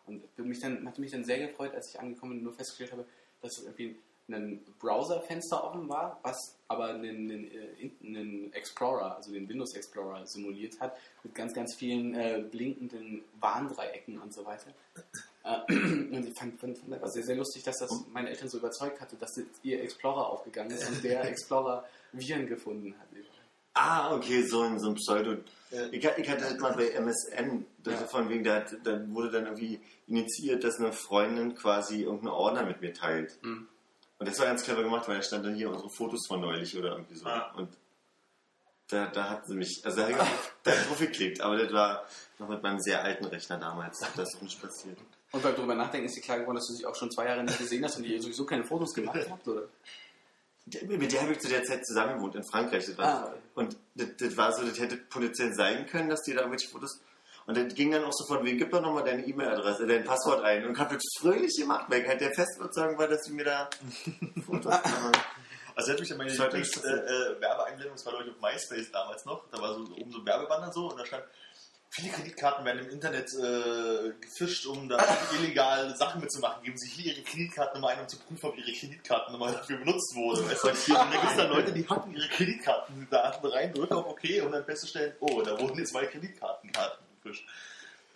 Und 0.06 0.38
mich 0.38 0.60
dann, 0.60 0.86
hatte 0.86 1.00
mich 1.00 1.10
dann 1.10 1.24
sehr 1.24 1.46
gefreut, 1.48 1.74
als 1.74 1.90
ich 1.92 1.98
angekommen 1.98 2.32
bin 2.32 2.38
und 2.40 2.44
nur 2.44 2.54
festgestellt 2.54 2.92
habe, 2.92 3.06
dass 3.40 3.58
es 3.58 3.64
irgendwie 3.64 3.96
ein 4.28 4.64
Browserfenster 4.78 5.64
offen 5.64 5.88
war, 5.88 6.18
was 6.22 6.36
aber 6.68 6.88
einen, 6.88 7.30
einen, 7.30 7.50
äh, 7.50 7.90
einen 8.02 8.52
Explorer, 8.52 9.16
also 9.16 9.32
den 9.32 9.48
Windows 9.48 9.74
Explorer 9.74 10.26
simuliert 10.26 10.78
hat, 10.80 10.96
mit 11.22 11.34
ganz, 11.34 11.52
ganz 11.52 11.74
vielen 11.74 12.14
äh, 12.14 12.44
blinkenden 12.50 13.24
Warndreiecken 13.40 14.20
und 14.20 14.32
so 14.32 14.44
weiter. 14.44 14.72
Äh, 15.44 15.72
und 15.72 16.26
ich 16.26 16.38
fand, 16.38 16.60
fand, 16.60 16.78
fand 16.78 17.02
das 17.02 17.12
sehr, 17.12 17.24
sehr 17.24 17.36
lustig, 17.36 17.62
dass 17.64 17.78
das 17.78 17.90
meine 18.12 18.30
Eltern 18.30 18.48
so 18.48 18.58
überzeugt 18.58 19.00
hatte, 19.00 19.16
dass 19.16 19.32
ihr 19.62 19.82
Explorer 19.82 20.28
aufgegangen 20.28 20.70
ist 20.70 20.88
und 20.88 21.02
der 21.02 21.24
Explorer 21.28 21.84
Viren 22.12 22.46
gefunden 22.46 22.94
hat. 22.98 23.08
Ah, 23.74 24.14
okay, 24.14 24.42
so 24.42 24.60
ein, 24.62 24.78
so 24.78 24.90
ein 24.90 24.94
Pseudo. 24.94 25.36
Ja. 25.72 25.86
Ich, 25.90 26.04
ich 26.04 26.28
hatte 26.30 26.42
das 26.42 26.58
mal 26.58 26.74
bei 26.74 26.90
MSN, 26.90 27.66
das 27.82 28.00
Ja. 28.00 28.06
von 28.06 28.28
wegen, 28.28 28.44
da, 28.44 28.56
hat- 28.56 28.76
da 28.84 29.00
wurde 29.08 29.30
dann 29.30 29.46
irgendwie 29.46 29.80
initiiert, 30.06 30.62
dass 30.64 30.78
eine 30.78 30.92
Freundin 30.92 31.54
quasi 31.54 32.02
irgendeinen 32.02 32.32
Ordner 32.34 32.64
mit 32.64 32.80
mir 32.82 32.92
teilt. 32.92 33.42
Mhm. 33.42 33.68
Und 34.18 34.28
das 34.28 34.38
war 34.38 34.46
ganz 34.46 34.62
clever 34.62 34.82
gemacht, 34.82 35.08
weil 35.08 35.16
da 35.16 35.22
stand 35.22 35.44
dann 35.46 35.54
hier 35.54 35.70
unsere 35.70 35.88
Fotos 35.90 36.26
von 36.28 36.40
neulich 36.40 36.76
oder 36.78 36.92
irgendwie 36.92 37.16
so. 37.16 37.26
Ah. 37.26 37.52
Und 37.56 37.70
da, 38.88 39.06
da 39.06 39.30
hat 39.30 39.46
sie 39.46 39.54
mich, 39.54 39.80
also 39.84 39.96
da, 40.02 40.08
hab 40.10 40.26
ich- 40.66 40.72
drauf 40.88 40.98
geklickt, 40.98 41.40
aber 41.40 41.56
das 41.56 41.72
war 41.72 42.06
noch 42.38 42.48
mit 42.48 42.62
meinem 42.62 42.78
sehr 42.80 43.02
alten 43.02 43.24
Rechner 43.24 43.56
damals. 43.58 43.98
Das 44.14 44.34
ist 44.34 44.42
nicht 44.42 44.60
passiert. 44.60 44.98
Und 45.32 45.42
beim 45.42 45.54
drüber 45.54 45.74
nachdenken 45.74 46.06
ist 46.06 46.16
dir 46.16 46.20
klar 46.20 46.38
geworden, 46.40 46.56
dass 46.56 46.66
du 46.68 46.74
sie 46.74 46.84
auch 46.84 46.94
schon 46.94 47.10
zwei 47.10 47.24
Jahre 47.26 47.42
nicht 47.42 47.56
gesehen 47.58 47.82
hast 47.84 47.96
und 47.96 48.04
ihr 48.04 48.20
sowieso 48.20 48.44
keine 48.44 48.64
Fotos 48.64 48.92
gemacht 48.92 49.18
habt, 49.30 49.48
oder? 49.48 49.62
Der- 50.66 50.84
Mit 50.84 51.10
der 51.10 51.22
habe 51.22 51.32
ich 51.32 51.38
zu 51.40 51.48
der 51.48 51.64
Zeit 51.64 51.84
zusammen 51.86 52.16
gewohnt 52.16 52.34
in 52.34 52.44
Frankreich. 52.44 52.86
Ah. 52.98 53.32
Und 53.54 53.76
das, 53.94 54.08
das 54.18 54.36
war 54.36 54.52
so, 54.52 54.66
das 54.66 54.78
hätte 54.78 54.96
potenziell 54.96 55.52
sein 55.54 55.86
können, 55.86 56.08
dass 56.08 56.22
die 56.22 56.32
da 56.32 56.40
irgendwelche 56.40 56.68
Fotos. 56.68 57.00
Und 57.46 57.56
dann 57.56 57.68
ging 57.68 57.90
dann 57.90 58.04
auch 58.04 58.12
so 58.12 58.24
von, 58.24 58.44
wegen, 58.44 58.58
gib 58.58 58.70
doch 58.70 58.80
nochmal 58.80 59.04
deine 59.04 59.26
E-Mail-Adresse, 59.26 59.86
dein 59.86 60.04
Passwort 60.04 60.44
ein. 60.44 60.64
Und 60.64 60.74
ich 60.74 60.78
habe 60.78 60.94
das 60.94 61.02
fröhlich 61.18 61.56
gemacht, 61.58 61.86
weil 61.88 62.06
halt 62.06 62.20
der 62.20 62.32
Festüberzeugung 62.32 62.98
war, 62.98 63.08
dass 63.08 63.24
sie 63.24 63.32
mir 63.32 63.44
da 63.44 63.68
Fotos 64.46 64.72
machen. 64.72 65.12
Also 65.74 65.92
hätte 65.92 66.02
mich 66.02 66.10
ja 66.10 66.16
meine 66.16 66.30
Das 66.30 66.38
hat 66.38 66.52
Lieblings 66.52 66.76
nichts 66.76 66.88
äh, 66.88 66.92
äh, 66.92 67.40
Werbeeinblendung, 67.40 67.96
das 67.96 68.04
war 68.04 68.12
glaube 68.12 68.28
ich 68.28 68.36
auf 68.36 68.42
MySpace 68.42 68.90
damals 68.92 69.24
noch, 69.24 69.48
da 69.50 69.60
war 69.60 69.74
so 69.74 69.80
oben 69.80 70.12
so 70.12 70.18
ein 70.18 70.26
Werbebanner 70.26 70.72
so 70.72 70.90
und 70.90 70.98
da 70.98 71.06
stand, 71.06 71.24
viele 71.92 72.10
Kreditkarten 72.10 72.64
werden 72.64 72.86
im 72.86 72.90
Internet 72.90 73.28
äh, 73.34 74.12
gefischt, 74.18 74.64
um 74.66 74.88
da 74.88 75.04
illegal 75.38 75.94
Sachen 75.94 76.22
mitzumachen. 76.22 76.62
Geben 76.62 76.78
Sie 76.78 76.88
hier 76.88 77.12
Ihre 77.12 77.22
Kreditkartennummer 77.22 77.88
ein, 77.88 78.00
um 78.00 78.08
zu 78.08 78.18
prüfen, 78.18 78.46
ob 78.46 78.56
Ihre 78.56 78.72
Kreditkartennummer 78.72 79.52
dafür 79.52 79.76
benutzt 79.76 80.14
wurde. 80.14 80.40
Du? 80.40 80.68
Und 80.68 80.76
hier, 80.78 80.98
und 80.98 81.12
da 81.12 81.20
gibt 81.20 81.30
es 81.32 81.36
dann 81.36 81.50
Leute, 81.50 81.72
die 81.72 81.86
hacken 81.86 82.14
ihre 82.14 82.28
Kreditkartendaten 82.28 83.50
rein, 83.50 83.74
drücken 83.74 83.92
auf 83.92 84.06
OK 84.06 84.22
und 84.42 84.52
dann 84.52 84.64
festzustellen, 84.64 85.14
oh, 85.20 85.42
da 85.42 85.60
wurden 85.60 85.78
jetzt 85.78 85.92
meine 85.92 86.08
Kreditkartenkarten 86.08 87.04
gefischt. 87.22 87.46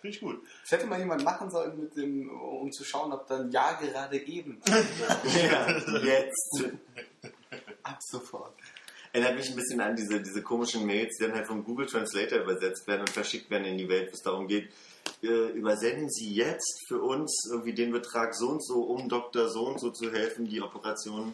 Finde 0.01 0.15
ich 0.15 0.21
gut. 0.21 0.43
Das 0.63 0.71
hätte 0.71 0.87
mal 0.87 0.99
jemand 0.99 1.23
machen 1.23 1.51
sollen, 1.51 1.79
mit 1.79 1.95
dem, 1.95 2.29
um 2.29 2.71
zu 2.71 2.83
schauen, 2.83 3.11
ob 3.13 3.27
dann 3.27 3.51
ja 3.51 3.73
gerade 3.73 4.17
eben. 4.17 4.59
ja, 4.67 5.69
jetzt. 6.03 6.63
Ab 7.83 7.99
sofort. 8.01 8.53
Erinnert 9.17 9.35
mich 9.39 9.49
ein 9.49 9.55
bisschen 9.55 9.81
an 9.81 9.95
diese, 9.95 10.21
diese 10.21 10.43
komischen 10.43 10.85
Mails, 10.85 11.17
die 11.17 11.23
dann 11.23 11.33
halt 11.33 11.47
vom 11.47 11.63
Google 11.63 11.87
Translator 11.87 12.37
übersetzt 12.37 12.85
werden 12.85 13.01
und 13.01 13.09
verschickt 13.09 13.49
werden 13.49 13.65
in 13.65 13.75
die 13.75 13.89
Welt, 13.89 14.11
wo 14.11 14.13
es 14.13 14.21
darum 14.21 14.47
geht, 14.47 14.71
äh, 15.23 15.49
übersenden 15.53 16.07
Sie 16.11 16.35
jetzt 16.35 16.85
für 16.87 17.01
uns 17.01 17.49
irgendwie 17.51 17.73
den 17.73 17.91
Betrag 17.91 18.35
so 18.35 18.49
und 18.49 18.63
so, 18.63 18.83
um 18.83 19.09
Dr. 19.09 19.49
so 19.49 19.69
und 19.69 19.79
so 19.79 19.89
zu 19.89 20.11
helfen, 20.11 20.47
die 20.47 20.61
Operation 20.61 21.33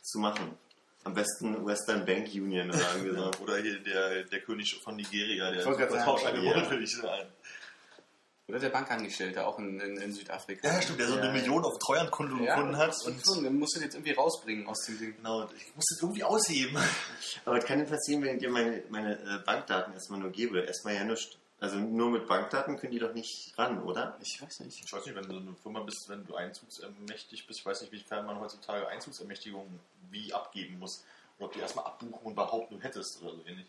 zu 0.00 0.18
machen. 0.18 0.56
Am 1.02 1.12
besten 1.12 1.66
Western 1.66 2.06
Bank 2.06 2.28
Union 2.32 2.70
oder 2.70 2.96
irgendwie 2.96 3.14
so. 3.14 3.30
Oder 3.42 3.58
hier 3.58 3.78
der, 3.80 4.24
der 4.24 4.40
König 4.40 4.80
von 4.82 4.96
Nigeria, 4.96 5.50
der 5.50 5.60
Ich 5.60 5.66
wollte 5.66 5.80
gerade 5.80 5.92
sagen, 5.92 6.04
Tauschangebot 6.06 6.56
ja. 7.02 7.26
Oder 8.46 8.58
der 8.58 8.68
Bankangestellte, 8.68 9.46
auch 9.46 9.58
in, 9.58 9.80
in, 9.80 9.96
in 9.96 10.12
Südafrika. 10.12 10.68
Ja, 10.68 10.82
stimmt, 10.82 11.00
der 11.00 11.08
so 11.08 11.14
Ja, 11.14 11.22
eine 11.22 11.28
ja. 11.28 11.32
Million 11.40 11.64
auf 11.64 11.78
Treuhandkonto 11.78 12.36
gefunden 12.36 12.76
hat. 12.76 12.94
Und 13.06 13.26
Und, 13.26 13.42
den 13.42 13.58
musst 13.58 13.76
du 13.76 13.80
jetzt 13.80 13.94
irgendwie 13.94 14.12
rausbringen 14.12 14.66
aus 14.66 14.84
dem 14.84 14.98
Ding. 14.98 15.16
genau, 15.16 15.42
und 15.42 15.52
ich 15.54 15.74
muss 15.74 15.84
das 15.88 16.02
irgendwie 16.02 16.24
ausheben. 16.24 16.76
Aber 17.46 17.56
was 17.56 17.64
kann 17.64 17.78
denn 17.78 17.88
passieren, 17.88 18.22
wenn 18.22 18.34
ich 18.36 18.40
dir 18.42 18.50
meine, 18.50 18.82
meine 18.90 19.14
äh, 19.18 19.38
Bankdaten 19.46 19.94
erstmal 19.94 20.20
nur 20.20 20.30
gebe? 20.30 20.60
Erstmal 20.60 20.94
ja 20.94 21.04
nichts. 21.04 21.38
Also 21.60 21.76
nur 21.78 22.10
mit 22.10 22.26
Bankdaten 22.26 22.76
können 22.76 22.92
die 22.92 22.98
doch 22.98 23.14
nicht 23.14 23.54
ran, 23.56 23.82
oder? 23.82 24.18
Ich 24.20 24.42
weiß 24.42 24.60
nicht. 24.60 24.84
Ich 24.84 24.92
weiß 24.92 25.06
nicht, 25.06 25.14
wenn 25.14 25.26
du 25.26 25.36
eine 25.38 25.54
Firma 25.62 25.80
bist, 25.80 26.06
wenn 26.10 26.26
du 26.26 26.34
einzugsermächtigt 26.34 27.46
bist, 27.46 27.60
ich 27.60 27.64
weiß 27.64 27.80
nicht, 27.80 27.92
wie 27.92 28.02
kann 28.02 28.26
man 28.26 28.38
heutzutage 28.38 28.86
Einzugsermächtigungen 28.88 29.80
wie 30.10 30.34
abgeben 30.34 30.78
muss. 30.78 31.02
Oder 31.38 31.46
ob 31.46 31.52
du 31.54 31.60
erstmal 31.60 31.86
abbuchen 31.86 32.12
und 32.22 32.34
behaupten, 32.34 32.76
du 32.76 32.82
hättest 32.82 33.22
oder 33.22 33.32
so 33.36 33.42
ähnlich. 33.46 33.66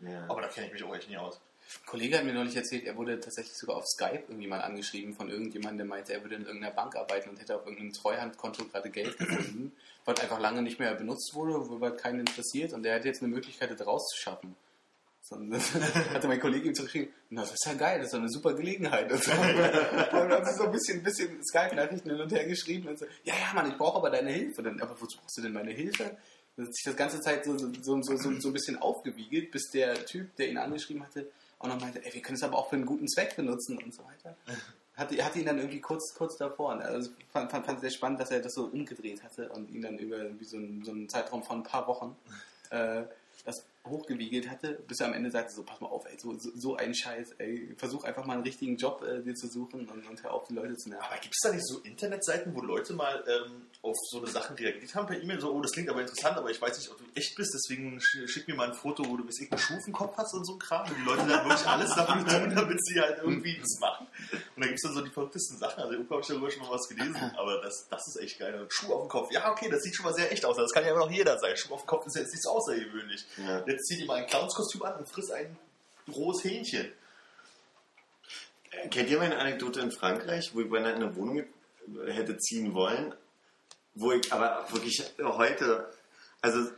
Ja. 0.00 0.24
Aber 0.28 0.40
da 0.40 0.48
kenne 0.48 0.68
ich 0.68 0.72
mich 0.72 0.82
auch 0.84 0.94
echt 0.94 1.10
nie 1.10 1.18
aus. 1.18 1.38
Ein 1.68 1.86
Kollege 1.86 2.16
hat 2.16 2.24
mir 2.24 2.32
neulich 2.32 2.56
erzählt, 2.56 2.84
er 2.84 2.96
wurde 2.96 3.20
tatsächlich 3.20 3.56
sogar 3.56 3.76
auf 3.76 3.86
Skype 3.86 4.24
irgendwie 4.28 4.46
mal 4.46 4.62
angeschrieben 4.62 5.14
von 5.14 5.28
irgendjemandem, 5.28 5.78
der 5.78 5.86
meinte, 5.86 6.12
er 6.14 6.22
würde 6.22 6.36
in 6.36 6.46
irgendeiner 6.46 6.74
Bank 6.74 6.96
arbeiten 6.96 7.28
und 7.28 7.38
hätte 7.38 7.56
auf 7.56 7.66
irgendeinem 7.66 7.92
Treuhandkonto 7.92 8.64
gerade 8.66 8.88
Geld 8.90 9.18
gefunden, 9.18 9.72
was 10.06 10.18
einfach 10.20 10.40
lange 10.40 10.62
nicht 10.62 10.78
mehr 10.78 10.94
benutzt 10.94 11.32
wurde, 11.34 11.68
wo 11.68 11.78
halt 11.80 11.98
keinen 11.98 12.20
interessiert 12.20 12.72
und 12.72 12.84
der 12.84 12.94
hätte 12.94 13.08
jetzt 13.08 13.22
eine 13.22 13.34
Möglichkeit, 13.34 13.70
das 13.70 13.86
rauszuschaffen. 13.86 14.56
Und 15.30 15.50
dann 15.50 15.60
hatte 16.14 16.26
mein 16.26 16.40
Kollege 16.40 16.68
ihm 16.68 16.74
zurückgeschrieben, 16.74 17.12
na, 17.30 17.42
das 17.42 17.52
ist 17.52 17.66
ja 17.66 17.74
geil, 17.74 17.98
das 17.98 18.06
ist 18.06 18.14
doch 18.14 18.20
eine 18.20 18.30
super 18.30 18.54
Gelegenheit. 18.54 19.12
Und, 19.12 19.28
dann 19.28 20.12
haben 20.32 20.44
sie 20.46 20.54
so 20.54 20.64
ein 20.64 20.72
bisschen, 20.72 21.02
bisschen 21.02 21.44
Skype-Nachrichten 21.44 22.08
hin 22.08 22.20
und 22.20 22.32
her 22.32 22.46
geschrieben 22.46 22.88
und 22.88 22.98
so, 22.98 23.04
ja, 23.24 23.34
ja, 23.34 23.52
Mann, 23.54 23.70
ich 23.70 23.76
brauche 23.76 23.98
aber 23.98 24.08
deine 24.08 24.30
Hilfe. 24.30 24.62
Dann, 24.62 24.80
aber 24.80 24.98
wozu 24.98 25.18
brauchst 25.18 25.36
du 25.36 25.42
denn 25.42 25.52
meine 25.52 25.72
Hilfe? 25.72 26.16
Dann 26.56 26.66
hat 26.66 26.74
sich 26.74 26.84
das 26.84 26.96
ganze 26.96 27.20
Zeit 27.20 27.44
so, 27.44 27.58
so, 27.58 27.70
so, 27.82 28.00
so, 28.02 28.40
so 28.40 28.48
ein 28.48 28.52
bisschen 28.52 28.78
aufgewiegelt, 28.78 29.50
bis 29.50 29.70
der 29.70 30.06
Typ, 30.06 30.34
der 30.36 30.48
ihn 30.48 30.56
angeschrieben 30.56 31.02
hatte, 31.04 31.30
auch 31.58 31.68
noch 31.68 31.80
meinte, 31.80 32.04
ey, 32.04 32.14
wir 32.14 32.22
können 32.22 32.36
es 32.36 32.42
aber 32.42 32.56
auch 32.56 32.68
für 32.68 32.76
einen 32.76 32.86
guten 32.86 33.08
Zweck 33.08 33.36
benutzen 33.36 33.78
und 33.78 33.94
so 33.94 34.02
weiter. 34.04 34.36
Hatte, 34.96 35.24
hatte 35.24 35.38
ihn 35.38 35.46
dann 35.46 35.58
irgendwie 35.58 35.80
kurz, 35.80 36.12
kurz 36.12 36.36
davor. 36.36 36.72
Und 36.72 36.82
Also 36.82 37.10
fand, 37.32 37.52
fand, 37.52 37.64
fand 37.64 37.80
sehr 37.80 37.90
spannend, 37.90 38.18
dass 38.18 38.32
er 38.32 38.40
das 38.40 38.54
so 38.54 38.64
umgedreht 38.64 39.22
hatte 39.22 39.48
und 39.50 39.70
ihn 39.70 39.80
dann 39.80 39.96
über 39.96 40.16
so, 40.40 40.56
einen, 40.56 40.82
so 40.84 40.90
einen 40.90 41.08
Zeitraum 41.08 41.44
von 41.44 41.58
ein 41.58 41.62
paar 41.62 41.86
Wochen 41.86 42.16
äh, 42.70 43.04
das 43.44 43.64
hochgewiegelt 43.88 44.50
hatte, 44.50 44.78
bis 44.86 45.00
er 45.00 45.06
am 45.06 45.14
Ende 45.14 45.30
sagte, 45.30 45.54
so 45.54 45.62
pass 45.62 45.80
mal 45.80 45.88
auf, 45.88 46.04
ey, 46.06 46.18
so, 46.18 46.36
so, 46.38 46.50
so 46.54 46.76
ein 46.76 46.94
Scheiß, 46.94 47.32
ey, 47.38 47.74
versuch 47.76 48.04
einfach 48.04 48.24
mal 48.24 48.34
einen 48.34 48.42
richtigen 48.42 48.76
Job 48.76 49.02
äh, 49.02 49.22
dir 49.22 49.34
zu 49.34 49.48
suchen 49.48 49.88
und, 49.88 50.06
und 50.06 50.22
hör 50.22 50.32
auf, 50.32 50.44
die 50.48 50.54
Leute 50.54 50.76
zu 50.76 50.88
nerven. 50.88 51.04
Aber 51.04 51.20
gibt 51.20 51.34
es 51.34 51.40
da 51.42 51.52
nicht 51.52 51.66
so 51.66 51.78
Internetseiten, 51.80 52.54
wo 52.54 52.60
Leute 52.60 52.92
mal 52.94 53.24
ähm, 53.26 53.62
auf 53.82 53.96
so 54.10 54.18
eine 54.18 54.28
Sachen 54.28 54.56
reagiert 54.56 54.94
haben 54.94 55.06
per 55.06 55.20
E-Mail? 55.20 55.40
So, 55.40 55.52
oh, 55.52 55.60
das 55.60 55.72
klingt 55.72 55.88
aber 55.88 56.00
interessant, 56.00 56.36
aber 56.36 56.50
ich 56.50 56.60
weiß 56.60 56.78
nicht, 56.78 56.90
ob 56.90 56.98
du 56.98 57.04
echt 57.14 57.34
bist, 57.36 57.52
deswegen 57.54 58.00
sch 58.00 58.26
schick 58.26 58.46
mir 58.46 58.54
mal 58.54 58.68
ein 58.68 58.74
Foto, 58.74 59.04
wo 59.08 59.16
du 59.16 59.24
bis 59.24 59.40
irgendeinen 59.40 59.60
Schufenkopf 59.60 60.16
hast 60.16 60.34
und 60.34 60.44
so 60.44 60.54
ein 60.54 60.58
Kram. 60.58 60.88
Und 60.88 60.96
die 60.96 61.04
Leute 61.04 61.26
dann 61.26 61.44
wirklich 61.44 61.66
alles 61.66 61.94
dafür 61.94 62.26
tun, 62.26 62.50
damit 62.54 62.84
sie 62.84 63.00
halt 63.00 63.18
irgendwie 63.22 63.58
das 63.58 63.78
machen. 63.80 63.97
Und 64.58 64.64
da 64.64 64.66
gibt 64.70 64.80
es 64.80 64.82
dann 64.82 64.94
so 64.94 65.02
die 65.02 65.10
verrücktesten 65.10 65.56
Sachen. 65.56 65.80
Also, 65.80 65.92
irgendwo 65.92 66.14
habe 66.14 66.22
ich 66.22 66.26
darüber 66.26 66.50
schon 66.50 66.62
mal 66.62 66.70
was 66.72 66.88
gelesen, 66.88 67.14
aber 67.36 67.60
das, 67.62 67.86
das 67.88 68.08
ist 68.08 68.16
echt 68.16 68.40
geil. 68.40 68.66
Schuh 68.68 68.92
auf 68.92 69.02
dem 69.02 69.08
Kopf. 69.08 69.30
Ja, 69.30 69.52
okay, 69.52 69.68
das 69.70 69.84
sieht 69.84 69.94
schon 69.94 70.04
mal 70.04 70.12
sehr 70.12 70.32
echt 70.32 70.44
aus. 70.44 70.56
Das 70.56 70.72
kann 70.72 70.82
ja 70.82 70.90
immer 70.90 71.06
noch 71.06 71.12
jeder 71.12 71.38
sein. 71.38 71.56
Schuh 71.56 71.74
auf 71.74 71.82
dem 71.82 71.86
Kopf 71.86 72.06
ist 72.08 72.16
jetzt 72.16 72.32
nicht 72.32 72.42
so 72.42 72.50
außergewöhnlich. 72.50 73.24
Ja. 73.36 73.64
Jetzt 73.68 73.86
zieh 73.86 73.98
dir 73.98 74.06
mal 74.06 74.16
ein 74.16 74.26
Clownskostüm 74.26 74.82
an 74.82 74.96
und 74.96 75.08
friss 75.08 75.30
ein 75.30 75.56
rohes 76.12 76.42
Hähnchen. 76.42 76.90
Kennt 78.90 79.08
ihr 79.08 79.18
meine 79.18 79.38
Anekdote 79.38 79.78
in 79.78 79.92
Frankreich, 79.92 80.52
wo 80.54 80.60
ich 80.60 80.68
bei 80.68 80.78
einer 80.78 80.90
in 80.90 81.04
eine 81.04 81.14
Wohnung 81.14 81.44
hätte 82.06 82.36
ziehen 82.38 82.74
wollen, 82.74 83.14
wo 83.94 84.10
ich 84.10 84.32
aber 84.32 84.66
wirklich 84.72 85.04
heute, 85.20 85.88
also 86.40 86.68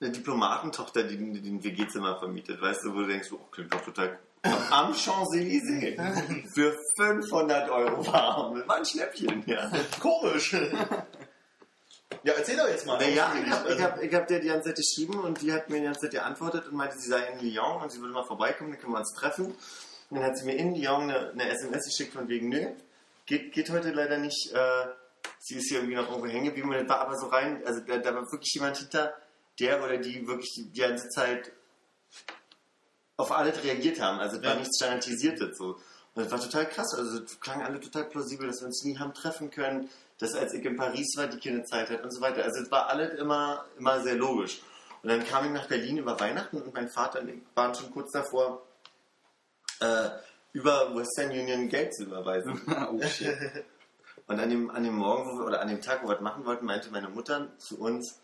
eine 0.00 0.12
Diplomatentochter, 0.12 1.02
die, 1.02 1.16
die 1.42 1.50
ein 1.50 1.62
WG-Zimmer 1.62 2.18
vermietet, 2.18 2.58
weißt 2.58 2.84
du, 2.84 2.94
wo 2.94 3.00
du 3.00 3.08
denkst, 3.08 3.32
oh, 3.32 3.40
klingt 3.50 3.74
doch 3.74 3.84
total 3.84 4.18
am 4.42 4.94
Champs-Élysées 4.94 5.96
für 6.54 6.76
500 6.96 7.70
Euro 7.70 8.06
warm. 8.06 8.58
Das 8.58 8.68
war 8.68 8.76
ein 8.76 8.84
Schnäppchen, 8.84 9.42
ja. 9.46 9.70
Komisch. 10.00 10.52
ja, 12.22 12.32
erzähl 12.32 12.56
doch 12.56 12.68
jetzt 12.68 12.86
mal. 12.86 12.98
Naja, 12.98 13.32
ich 13.42 13.50
habe 13.50 13.72
ich 13.72 13.82
hab, 13.82 14.02
ich 14.02 14.14
hab 14.14 14.26
der 14.26 14.40
die 14.40 14.48
ganze 14.48 14.68
Zeit 14.68 14.76
geschrieben 14.76 15.20
und 15.20 15.40
die 15.42 15.52
hat 15.52 15.68
mir 15.70 15.78
die 15.78 15.84
ganze 15.84 16.00
Zeit 16.02 16.12
geantwortet 16.12 16.66
und 16.68 16.74
meinte, 16.74 16.98
sie 16.98 17.08
sei 17.08 17.22
in 17.32 17.40
Lyon 17.40 17.82
und 17.82 17.90
sie 17.90 18.00
würde 18.00 18.14
mal 18.14 18.24
vorbeikommen, 18.24 18.72
dann 18.72 18.80
können 18.80 18.92
wir 18.92 18.98
uns 18.98 19.14
treffen. 19.14 19.46
Und 19.46 20.16
dann 20.16 20.24
hat 20.24 20.38
sie 20.38 20.46
mir 20.46 20.56
in 20.56 20.74
Lyon 20.74 21.02
eine, 21.02 21.30
eine 21.30 21.48
SMS 21.50 21.84
geschickt 21.84 22.14
von 22.14 22.28
wegen, 22.28 22.48
nö, 22.48 22.66
geht, 23.26 23.52
geht 23.52 23.70
heute 23.70 23.90
leider 23.90 24.18
nicht, 24.18 24.52
äh, 24.52 24.86
sie 25.38 25.56
ist 25.56 25.68
hier 25.68 25.78
irgendwie 25.78 25.96
noch 25.96 26.08
irgendwo 26.08 26.28
hängen 26.28 26.46
geblieben 26.46 26.70
und 26.70 26.76
das 26.76 26.88
war 26.88 27.00
aber 27.00 27.16
so 27.16 27.26
rein, 27.26 27.62
also 27.64 27.80
da, 27.80 27.98
da 27.98 28.14
war 28.14 28.22
wirklich 28.32 28.54
jemand 28.54 28.78
hinter, 28.78 29.14
der 29.60 29.82
oder 29.82 29.98
die 29.98 30.26
wirklich 30.26 30.48
die 30.56 30.80
ganze 30.80 31.08
Zeit 31.08 31.52
auf 33.18 33.32
alles 33.32 33.62
reagiert 33.62 34.00
haben. 34.00 34.18
Also 34.20 34.36
es 34.38 34.42
war 34.42 34.52
Ja. 34.52 34.58
nichts 34.58 34.76
standardisiertes 34.78 35.58
so. 35.58 35.76
Und 36.14 36.24
das 36.24 36.30
war 36.30 36.40
total 36.40 36.66
krass. 36.66 36.94
Also 36.94 37.22
es 37.22 37.38
klang 37.40 37.62
alle 37.62 37.78
total 37.80 38.04
plausibel, 38.04 38.46
dass 38.46 38.60
wir 38.60 38.66
uns 38.66 38.82
nie 38.84 38.96
haben 38.98 39.12
treffen 39.12 39.50
können, 39.50 39.90
dass 40.18 40.34
als 40.34 40.54
ich 40.54 40.64
in 40.64 40.76
Paris 40.76 41.14
war, 41.16 41.26
die 41.26 41.38
keine 41.38 41.62
Zeit 41.64 41.90
hat 41.90 42.02
und 42.02 42.10
so 42.12 42.20
weiter. 42.20 42.42
Also 42.44 42.62
es 42.62 42.70
war 42.70 42.88
alles 42.88 43.18
immer, 43.18 43.64
immer 43.78 44.00
sehr 44.02 44.14
logisch. 44.14 44.62
Und 45.02 45.10
dann 45.10 45.24
kam 45.24 45.44
ich 45.44 45.50
nach 45.52 45.68
Berlin 45.68 45.98
über 45.98 46.18
Weihnachten 46.18 46.60
und 46.60 46.74
mein 46.74 46.88
Vater 46.88 47.20
und 47.20 47.28
ich 47.28 47.40
waren 47.54 47.74
schon 47.74 47.90
kurz 47.92 48.10
davor, 48.12 48.62
äh, 49.80 50.08
über 50.52 50.94
Western 50.96 51.30
Union 51.30 51.68
Geld 51.68 51.94
zu 51.94 52.04
überweisen. 52.04 52.60
oh 52.92 53.00
shit. 53.06 53.36
Und 54.26 54.40
an 54.40 54.50
dem, 54.50 54.70
an 54.70 54.82
dem 54.82 54.94
Morgen 54.94 55.30
wo 55.30 55.38
wir, 55.38 55.46
oder 55.46 55.60
an 55.60 55.68
dem 55.68 55.80
Tag, 55.80 56.02
wo 56.02 56.08
wir 56.08 56.14
das 56.14 56.22
machen 56.22 56.44
wollten, 56.44 56.66
meinte 56.66 56.90
meine 56.90 57.08
Mutter 57.08 57.48
zu 57.58 57.78
uns, 57.78 58.18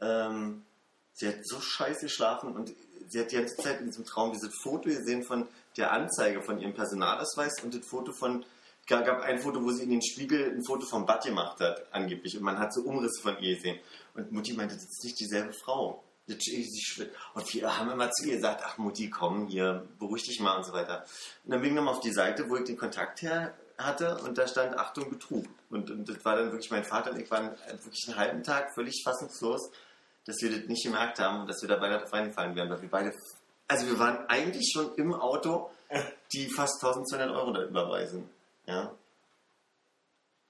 ähm, 0.00 0.64
sie 1.12 1.28
hat 1.28 1.44
so 1.44 1.60
scheiße 1.60 2.02
geschlafen 2.02 2.54
und 2.54 2.72
sie 3.08 3.20
hat 3.20 3.30
die 3.32 3.36
ganze 3.36 3.56
Zeit 3.56 3.80
in 3.80 3.86
diesem 3.86 4.04
Traum 4.04 4.32
dieses 4.32 4.54
Foto 4.62 4.88
gesehen 4.88 5.22
von 5.22 5.46
der 5.76 5.92
Anzeige 5.92 6.42
von 6.42 6.60
ihrem 6.60 6.74
Personalausweis 6.74 7.62
und 7.62 7.74
das 7.74 7.86
Foto 7.86 8.12
von, 8.12 8.44
gab 8.86 9.20
ein 9.22 9.38
Foto, 9.38 9.62
wo 9.62 9.70
sie 9.70 9.84
in 9.84 9.90
den 9.90 10.02
Spiegel 10.02 10.50
ein 10.50 10.64
Foto 10.64 10.84
vom 10.86 11.06
Bad 11.06 11.24
gemacht 11.24 11.60
hat, 11.60 11.86
angeblich. 11.92 12.36
Und 12.36 12.42
man 12.42 12.58
hat 12.58 12.72
so 12.72 12.82
Umrisse 12.82 13.22
von 13.22 13.38
ihr 13.38 13.54
gesehen. 13.54 13.78
Und 14.14 14.32
Mutti 14.32 14.52
meinte, 14.52 14.74
das 14.74 14.84
ist 14.84 15.04
nicht 15.04 15.20
dieselbe 15.20 15.52
Frau. 15.52 16.02
Und 16.28 17.54
wir 17.54 17.78
haben 17.78 17.90
immer 17.90 18.10
zu 18.10 18.26
ihr 18.26 18.36
gesagt, 18.36 18.62
ach 18.64 18.78
Mutti, 18.78 19.10
komm 19.10 19.46
hier, 19.46 19.86
beruhig 19.98 20.24
dich 20.24 20.40
mal 20.40 20.56
und 20.56 20.64
so 20.64 20.72
weiter. 20.72 21.04
Und 21.44 21.52
dann 21.52 21.60
bin 21.60 21.70
ich 21.70 21.76
nochmal 21.76 21.94
auf 21.94 22.00
die 22.00 22.12
Seite, 22.12 22.48
wo 22.48 22.56
ich 22.56 22.64
den 22.64 22.76
Kontakt 22.76 23.22
her 23.22 23.54
hatte 23.78 24.18
und 24.18 24.38
da 24.38 24.46
stand 24.46 24.76
Achtung 24.76 25.10
Betrug. 25.10 25.46
Und, 25.70 25.90
und 25.90 26.08
das 26.08 26.24
war 26.24 26.36
dann 26.36 26.52
wirklich 26.52 26.70
mein 26.70 26.84
Vater 26.84 27.12
und 27.12 27.20
ich 27.20 27.30
waren 27.30 27.50
wirklich 27.50 28.08
einen 28.08 28.16
halben 28.16 28.42
Tag 28.42 28.74
völlig 28.74 29.02
fassungslos, 29.04 29.70
dass 30.30 30.40
wir 30.42 30.56
das 30.56 30.68
nicht 30.68 30.84
gemerkt 30.84 31.18
haben 31.18 31.40
und 31.40 31.48
dass 31.48 31.60
wir 31.60 31.68
dabei 31.68 31.88
darauf 31.88 32.12
reingefallen 32.12 32.54
wären, 32.54 32.70
weil 32.70 32.80
wir 32.80 32.88
beide, 32.88 33.12
also 33.68 33.86
wir 33.86 33.98
waren 33.98 34.26
eigentlich 34.28 34.70
schon 34.72 34.94
im 34.94 35.12
Auto, 35.12 35.70
die 36.32 36.48
fast 36.48 36.82
1200 36.82 37.30
Euro 37.30 37.52
da 37.52 37.64
überweisen. 37.64 38.28
Ja. 38.66 38.92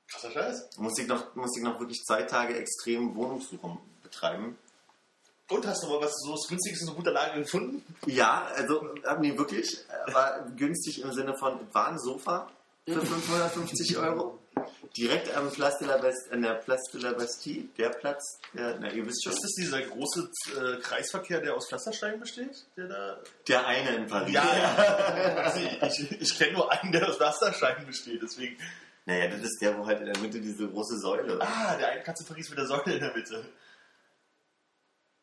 Krasser 0.09 0.31
Scheiß. 0.31 0.71
Musste 0.77 1.03
ich 1.03 1.09
noch, 1.09 1.35
musste 1.35 1.61
ich 1.61 1.65
noch 1.65 1.79
wirklich 1.79 2.03
zwei 2.05 2.23
Tage 2.25 2.57
extrem 2.57 3.15
Wohnungssuche 3.15 3.79
betreiben. 4.03 4.59
Und 5.49 5.67
hast 5.67 5.83
du 5.83 5.89
mal 5.89 6.01
was 6.01 6.13
so 6.23 6.37
günstiges 6.49 6.83
in 6.83 6.87
so 6.89 6.95
guter 6.95 7.13
Lage 7.13 7.41
gefunden? 7.41 7.83
Ja, 8.07 8.47
also 8.55 8.95
haben 9.05 9.23
die 9.23 9.37
wirklich, 9.37 9.85
äh, 9.89 10.15
war 10.15 10.47
günstig 10.57 11.01
im 11.03 11.13
Sinne 11.13 11.37
von, 11.37 11.59
war 11.73 11.89
ein 11.89 11.99
Sofa 11.99 12.49
für 12.87 13.01
550 13.07 13.97
Euro. 13.99 14.39
Direkt 14.97 15.33
am 15.37 15.51
Place 15.53 15.79
de 15.79 15.87
la 15.87 15.99
Bastille, 15.99 16.33
an 16.33 16.43
der 16.43 16.55
Place 16.55 16.91
de 16.93 16.99
la 17.01 17.13
Bastille, 17.13 17.69
der 17.79 17.91
Platz, 17.91 18.41
der, 18.55 18.77
na, 18.81 18.91
ihr 18.91 19.07
wisst 19.07 19.23
schon, 19.23 19.33
Ist 19.33 19.45
das 19.45 19.53
dieser 19.53 19.83
große 19.83 20.31
äh, 20.57 20.81
Kreisverkehr, 20.81 21.41
der 21.41 21.55
aus 21.55 21.69
Pflastersteinen 21.69 22.19
besteht? 22.19 22.65
Der 22.77 22.89
da. 22.89 23.21
der 23.47 23.67
eine 23.67 23.91
in 23.97 24.07
Paris. 24.09 24.35
Ja, 24.35 24.57
ja. 24.57 25.37
Also 25.81 26.03
ich 26.03 26.21
ich 26.21 26.39
kenne 26.39 26.53
nur 26.55 26.71
einen, 26.73 26.91
der 26.93 27.09
aus 27.09 27.17
Pflastersteinen 27.17 27.87
besteht, 27.87 28.21
deswegen. 28.23 28.57
Naja, 29.07 29.29
das 29.29 29.41
ist 29.43 29.59
der, 29.63 29.79
wo 29.79 29.87
halt 29.87 30.01
in 30.01 30.07
der 30.13 30.19
Mitte 30.19 30.41
diese 30.41 30.69
große 30.69 30.99
Säule. 30.99 31.41
Ah, 31.41 31.77
der 31.77 31.91
eine 31.93 32.03
Katze 32.03 32.25
Paris 32.25 32.49
mit 32.51 32.59
der 32.59 32.67
Säule 32.67 32.93
in 32.95 33.01
der 33.01 33.15
Mitte. 33.15 33.45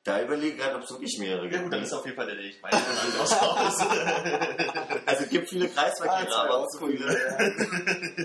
Da 0.04 0.22
überlege 0.22 0.56
ich 0.56 0.62
gerade, 0.62 0.76
ob 0.78 0.84
es 0.84 0.90
wirklich 0.92 1.18
mehrere 1.20 1.44
Ja 1.46 1.50
gibt. 1.52 1.64
gut, 1.64 1.74
dann 1.74 1.84
ist 1.84 1.92
auf 1.94 2.06
jeden 2.06 2.16
Fall 2.16 2.28
der, 2.28 2.36
den 2.36 2.46
ich 2.46 2.62
meine. 2.62 2.78
Also 5.06 5.24
es 5.24 5.30
gibt 5.30 5.50
viele 5.50 5.68
Kreisverkehre, 5.70 6.34
Ah, 6.34 6.44
aber 6.44 6.58
auch 6.60 6.68
so 6.70 6.86
viele. 6.88 7.06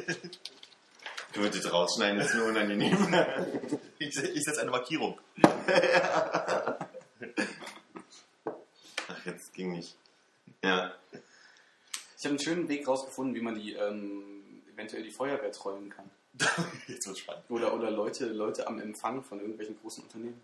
Ich 0.06 0.61
würde 1.36 1.58
das 1.58 1.72
rausschneiden, 1.72 2.18
das 2.18 2.30
ist 2.30 2.36
nur 2.36 2.46
unangenehm. 2.46 2.96
Ich, 3.98 4.16
ich 4.16 4.42
setze 4.42 4.62
eine 4.62 4.72
Markierung. 4.72 5.20
Ach, 9.08 9.26
jetzt 9.26 9.54
ging 9.54 9.70
nicht. 9.70 9.96
Ja. 10.64 10.92
Ich 12.18 12.24
habe 12.24 12.30
einen 12.30 12.40
schönen 12.40 12.68
Weg 12.68 12.88
rausgefunden, 12.88 13.34
wie 13.36 13.40
man 13.40 13.54
die 13.54 13.74
ähm, 13.74 14.62
eventuell 14.72 15.04
die 15.04 15.12
Feuerwehr 15.12 15.52
trollen 15.52 15.88
kann. 15.88 16.10
Jetzt 16.88 17.06
wird's 17.06 17.20
spannend. 17.20 17.44
Oder, 17.48 17.74
oder 17.74 17.90
Leute, 17.90 18.26
Leute 18.26 18.66
am 18.66 18.80
Empfang 18.80 19.22
von 19.22 19.38
irgendwelchen 19.38 19.78
großen 19.80 20.02
Unternehmen. 20.02 20.40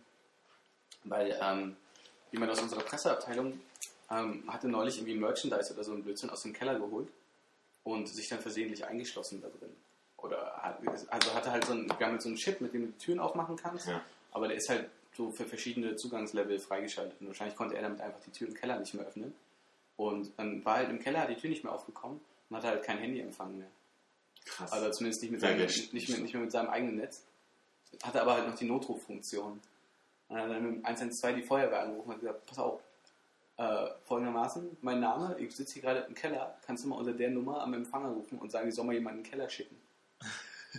Weil 1.05 1.37
ähm, 1.40 1.77
jemand 2.31 2.53
aus 2.53 2.61
unserer 2.61 2.83
Presseabteilung 2.83 3.61
ähm, 4.11 4.44
hatte 4.46 4.68
neulich 4.68 4.98
irgendwie 4.98 5.16
Merchandise 5.16 5.72
oder 5.72 5.85
so 5.85 5.92
einen 5.92 6.05
Blödsinn 6.05 6.31
aus 6.31 6.42
dem 6.42 6.53
Keller 6.53 6.79
geholt 6.79 7.09
und 7.85 8.09
sich 8.09 8.29
dann 8.29 8.40
versehentlich 8.40 8.85
eingeschlossen 8.85 9.40
da 9.40 9.48
drin. 9.48 9.74
Oder 10.18 10.52
hat, 10.62 10.78
also 11.11 11.35
hatte 11.35 11.50
halt 11.52 11.64
so 11.64 11.72
ein, 11.72 11.87
wir 11.88 12.07
haben 12.07 12.12
halt 12.12 12.22
so 12.22 12.28
einen 12.28 12.37
Chip, 12.37 12.61
mit 12.61 12.74
dem 12.74 12.83
du 12.83 12.87
die 12.88 12.98
Türen 12.98 13.20
aufmachen 13.20 13.57
kannst, 13.57 13.87
Ja. 13.88 14.00
aber 14.33 14.48
der 14.48 14.57
ist 14.57 14.68
halt 14.68 14.88
so 15.16 15.31
für 15.31 15.44
verschiedene 15.46 15.96
Zugangslevel 15.96 16.59
freigeschaltet. 16.59 17.20
Und 17.20 17.28
wahrscheinlich 17.28 17.57
konnte 17.57 17.76
er 17.76 17.83
damit 17.83 18.00
einfach 18.00 18.20
die 18.20 18.31
Tür 18.31 18.48
im 18.48 18.54
Keller 18.54 18.78
nicht 18.78 18.94
mehr 18.94 19.07
öffnen. 19.07 19.35
Und 19.96 20.33
dann 20.38 20.64
war 20.64 20.76
halt 20.76 20.90
im 20.90 20.98
Keller, 21.00 21.20
hat 21.22 21.31
die 21.31 21.37
Tür 21.37 21.50
nicht 21.50 21.64
mehr 21.64 21.72
aufgekommen 21.72 22.20
und 22.50 22.57
hatte 22.57 22.68
halt 22.68 22.83
kein 22.85 22.98
Handyempfang 22.98 23.57
mehr. 23.59 23.66
Krass. 24.44 24.72
Also 24.72 24.90
zumindest 24.90 25.22
nicht, 25.22 25.31
mit 25.33 25.40
seinem, 25.40 25.59
nicht, 25.61 25.92
mehr, 26.09 26.18
nicht 26.18 26.35
mehr 26.35 26.42
mit 26.42 26.52
seinem 26.52 26.70
eigenen 26.70 26.96
Netz. 26.96 27.24
Hatte 28.02 28.20
aber 28.22 28.35
halt 28.35 28.48
noch 28.48 28.54
die 28.54 28.64
Notruffunktion. 28.66 29.52
Und 30.28 30.37
dann 30.37 30.42
hat 30.44 30.50
er 30.50 30.61
mit 30.61 30.85
112 30.85 31.37
die 31.37 31.42
Feuerwehr 31.42 31.81
angerufen 31.83 32.09
und 32.09 32.14
hat 32.14 32.20
gesagt, 32.20 32.46
pass 32.46 32.59
auf, 32.59 32.81
äh, 33.57 33.88
folgendermaßen, 34.04 34.76
mein 34.83 35.00
Name, 35.00 35.37
ich 35.38 35.54
sitze 35.54 35.74
hier 35.74 35.83
gerade 35.83 36.00
im 36.00 36.14
Keller, 36.14 36.57
kannst 36.64 36.85
du 36.85 36.88
mal 36.88 36.96
unter 36.96 37.12
der 37.12 37.31
Nummer 37.31 37.61
am 37.62 37.74
Empfang 37.74 38.07
rufen 38.07 38.38
und 38.38 38.50
sagen, 38.52 38.68
ich 38.68 38.74
soll 38.74 38.85
mal 38.85 38.92
jemanden 38.94 39.18
in 39.20 39.24
den 39.24 39.31
Keller 39.31 39.48
schicken. 39.48 39.76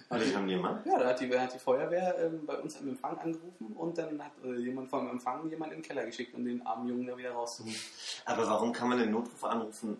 Und 0.09 0.23
die 0.23 0.35
haben 0.35 0.47
die 0.47 0.55
gemacht? 0.55 0.85
Ja, 0.85 0.99
da 0.99 1.07
hat 1.09 1.19
die, 1.19 1.37
hat 1.37 1.53
die 1.53 1.59
Feuerwehr 1.59 2.15
ähm, 2.19 2.45
bei 2.45 2.55
uns 2.57 2.77
am 2.77 2.89
Empfang 2.89 3.17
angerufen 3.17 3.73
und 3.75 3.97
dann 3.97 4.23
hat 4.23 4.31
äh, 4.43 4.55
jemand 4.55 4.89
vom 4.89 5.09
Empfang 5.09 5.49
jemanden 5.49 5.75
in 5.75 5.81
den 5.81 5.87
Keller 5.87 6.05
geschickt, 6.05 6.33
um 6.35 6.45
den 6.45 6.65
armen 6.65 6.87
Jungen 6.87 7.07
da 7.07 7.17
wieder 7.17 7.31
rauszuholen. 7.31 7.75
Aber 8.25 8.47
warum 8.47 8.71
kann 8.71 8.89
man 8.89 8.99
den 8.99 9.11
Notruf 9.11 9.43
anrufen, 9.43 9.97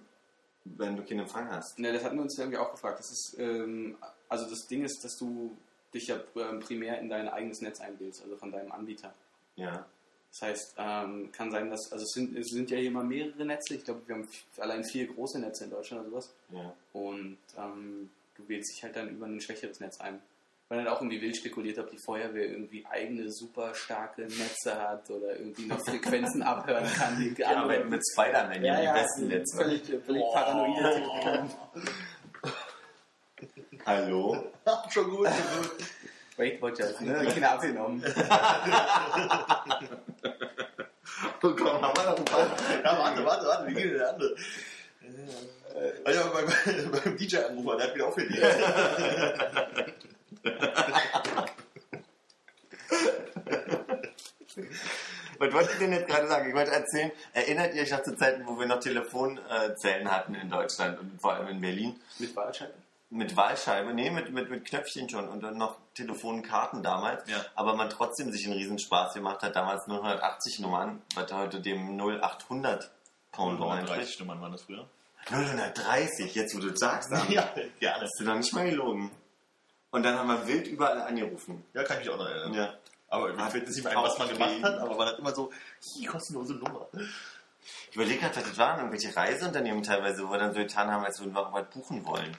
wenn 0.64 0.96
du 0.96 1.04
keinen 1.04 1.22
Empfang 1.22 1.50
hast? 1.50 1.80
Ne, 1.80 1.92
das 1.92 2.04
hatten 2.04 2.18
wir 2.18 2.24
uns 2.24 2.38
irgendwie 2.38 2.58
auch 2.58 2.72
gefragt. 2.72 3.00
Das 3.00 3.12
ist, 3.12 3.36
ähm, 3.40 3.98
also 4.28 4.48
das 4.50 4.68
Ding 4.68 4.84
ist, 4.84 5.04
dass 5.04 5.18
du 5.18 5.58
dich 5.94 6.08
ja 6.08 6.18
ähm, 6.36 6.60
primär 6.60 7.00
in 7.00 7.10
dein 7.10 7.28
eigenes 7.28 7.62
Netz 7.62 7.80
einwählst, 7.82 8.22
also 8.24 8.38
von 8.38 8.52
deinem 8.52 8.72
Anbieter. 8.72 9.14
Ja. 9.56 9.86
Das 10.32 10.42
heißt, 10.44 10.76
ähm, 10.78 11.32
kann 11.32 11.50
sein, 11.50 11.72
dass, 11.72 11.92
also 11.92 12.04
es 12.04 12.12
sind, 12.12 12.38
es 12.38 12.50
sind 12.50 12.70
ja 12.70 12.78
hier 12.78 12.90
immer 12.90 13.04
mehrere 13.04 13.46
Netze. 13.46 13.74
Ich 13.74 13.84
glaube, 13.84 14.02
wir 14.06 14.16
haben 14.16 14.28
allein 14.60 14.84
vier 14.84 15.08
große 15.08 15.40
Netze 15.40 15.64
in 15.64 15.72
Deutschland 15.72 16.02
oder 16.04 16.12
sowas. 16.12 16.34
Ja. 16.52 16.74
Und 16.94 17.38
ähm, 17.58 18.12
du 18.40 18.48
wählst 18.50 18.74
dich 18.76 18.84
halt 18.84 18.96
dann 18.96 19.10
über 19.10 19.26
ein 19.26 19.40
schwächeres 19.42 19.80
Netz 19.80 20.00
ein. 20.00 20.22
Weil 20.68 20.84
dann 20.84 20.88
auch 20.94 21.02
irgendwie 21.02 21.20
wild 21.20 21.36
spekuliert, 21.36 21.80
ob 21.80 21.90
die 21.90 21.98
Feuerwehr 22.06 22.46
irgendwie 22.46 22.86
eigene 22.86 23.32
super 23.32 23.74
starke 23.74 24.22
Netze 24.22 24.80
hat 24.80 25.10
oder 25.10 25.36
irgendwie 25.40 25.66
noch 25.66 25.80
Frequenzen 25.84 26.44
abhören 26.54 26.86
kann. 26.94 27.18
Die 27.20 27.44
andere- 27.44 27.64
arbeiten 27.64 27.90
mit 27.90 28.02
Spider-Man, 28.14 28.64
ja, 28.64 28.80
die 28.80 29.00
besten 29.00 29.28
Netze. 29.30 29.58
Völlig, 29.58 29.82
völlig 30.06 30.24
paranoide 30.32 31.04
Typen. 31.24 31.50
Hallo? 33.86 34.52
schon 34.92 35.10
gut, 35.10 35.28
schon 35.28 35.62
gut. 35.64 35.72
Weight 36.38 36.62
Watchers, 36.62 37.02
ne? 37.02 37.28
Kinder 37.34 37.52
abgenommen. 37.52 38.04
Oh 41.42 41.54
komm, 41.56 41.82
haben 41.82 41.96
wir 41.98 42.04
noch 42.04 42.18
ein 42.18 42.26
paar? 42.26 42.48
Ja, 42.84 43.00
warte, 43.00 43.26
warte, 43.26 43.46
warte, 43.48 43.68
wie 43.68 43.74
geht 43.74 43.86
denn 43.86 43.98
der 43.98 44.10
andere? 44.14 44.36
Also 46.04 46.32
beim, 46.32 46.92
beim 46.92 47.18
DJ 47.18 47.38
anrufer, 47.38 47.78
der 47.78 47.88
hat 47.88 47.96
wieder 47.96 48.08
aufgelegt. 48.08 48.42
Was 55.40 55.54
wollte 55.54 55.72
ich 55.72 55.80
denn 55.80 55.94
jetzt 55.94 56.08
gerade 56.08 56.28
sagen? 56.28 56.50
Ich 56.50 56.56
wollte 56.56 56.72
erzählen, 56.72 57.12
erinnert 57.34 57.74
ihr 57.74 57.84
euch 57.84 57.92
noch 57.92 58.04
zu 58.04 58.16
Zeiten, 58.16 58.46
wo 58.46 58.60
wir 58.60 58.68
noch 58.68 58.82
Telefonzellen 58.82 60.12
hatten 60.12 60.36
in 60.36 60.50
Deutschland 60.50 61.00
und 61.00 61.22
vor 61.22 61.34
allem 61.34 61.48
in 61.48 61.62
Berlin? 61.62 62.00
Mit 62.20 62.36
Wahlscheibe? 62.36 62.74
Mit 63.12 63.36
Wahlscheibe, 63.36 63.94
nee, 63.94 64.12
mit, 64.12 64.32
mit, 64.32 64.50
mit 64.50 64.66
Knöpfchen 64.66 65.10
schon 65.10 65.30
und 65.30 65.42
dann 65.42 65.58
noch 65.58 65.78
Telefonkarten 65.96 66.84
damals. 66.84 67.28
Ja. 67.28 67.44
Aber 67.56 67.76
man 67.76 67.90
trotzdem 67.90 68.32
sich 68.32 68.46
einen 68.46 68.58
Riesenspaß 68.58 69.14
gemacht 69.14 69.42
hat, 69.42 69.56
damals 69.56 69.88
080 69.88 70.60
Nummern, 70.60 71.02
was 71.16 71.32
heute 71.32 71.62
dem 71.62 71.98
0800 71.98 72.92
Pound 73.32 73.60
30 73.60 73.80
entspricht. 73.80 74.20
Nummern 74.20 74.42
waren 74.42 74.52
das 74.52 74.64
früher. 74.64 74.86
030, 75.28 76.34
jetzt 76.36 76.56
wo 76.56 76.60
du 76.60 76.70
das 76.72 76.80
sagst, 76.80 77.12
dann 77.12 77.30
Ja, 77.32 77.54
gerne. 77.80 78.04
hast 78.04 78.20
du 78.20 78.24
noch 78.24 78.36
nicht 78.36 78.54
mal 78.54 78.70
gelogen. 78.70 79.12
Und 79.92 80.04
dann 80.04 80.18
haben 80.18 80.28
wir 80.28 80.48
wild 80.48 80.68
überall 80.68 81.02
angerufen. 81.02 81.64
Ja, 81.74 81.84
kann 81.84 81.98
ich 82.00 82.06
mich 82.06 82.14
auch 82.14 82.18
noch 82.20 82.28
erinnern. 82.30 82.54
Ja. 82.54 82.74
Aber 83.08 83.34
mir 83.34 83.50
fällt 83.50 83.68
nicht 83.68 83.84
mehr 83.84 83.98
ein, 83.98 84.04
was 84.04 84.18
man 84.20 84.30
gemacht 84.30 84.62
hat, 84.64 84.78
aber 84.80 84.96
man 84.96 85.08
hat 85.08 85.18
immer 85.20 85.34
so, 85.34 85.52
hi, 85.96 86.06
kostenlose 86.06 86.54
Nummer. 86.54 86.88
Ich 87.90 87.96
überlege 87.96 88.20
gerade, 88.20 88.40
das 88.42 88.58
waren 88.58 88.78
irgendwelche 88.80 89.16
Reiseunternehmen 89.16 89.82
teilweise, 89.82 90.28
wo 90.28 90.32
wir 90.32 90.38
dann 90.38 90.54
so 90.54 90.60
getan 90.60 90.92
haben, 90.92 91.04
als 91.06 91.20
würden 91.20 91.34
wir 91.34 91.40
auch 91.48 91.52
was 91.54 91.68
buchen 91.70 92.06
wollen. 92.06 92.36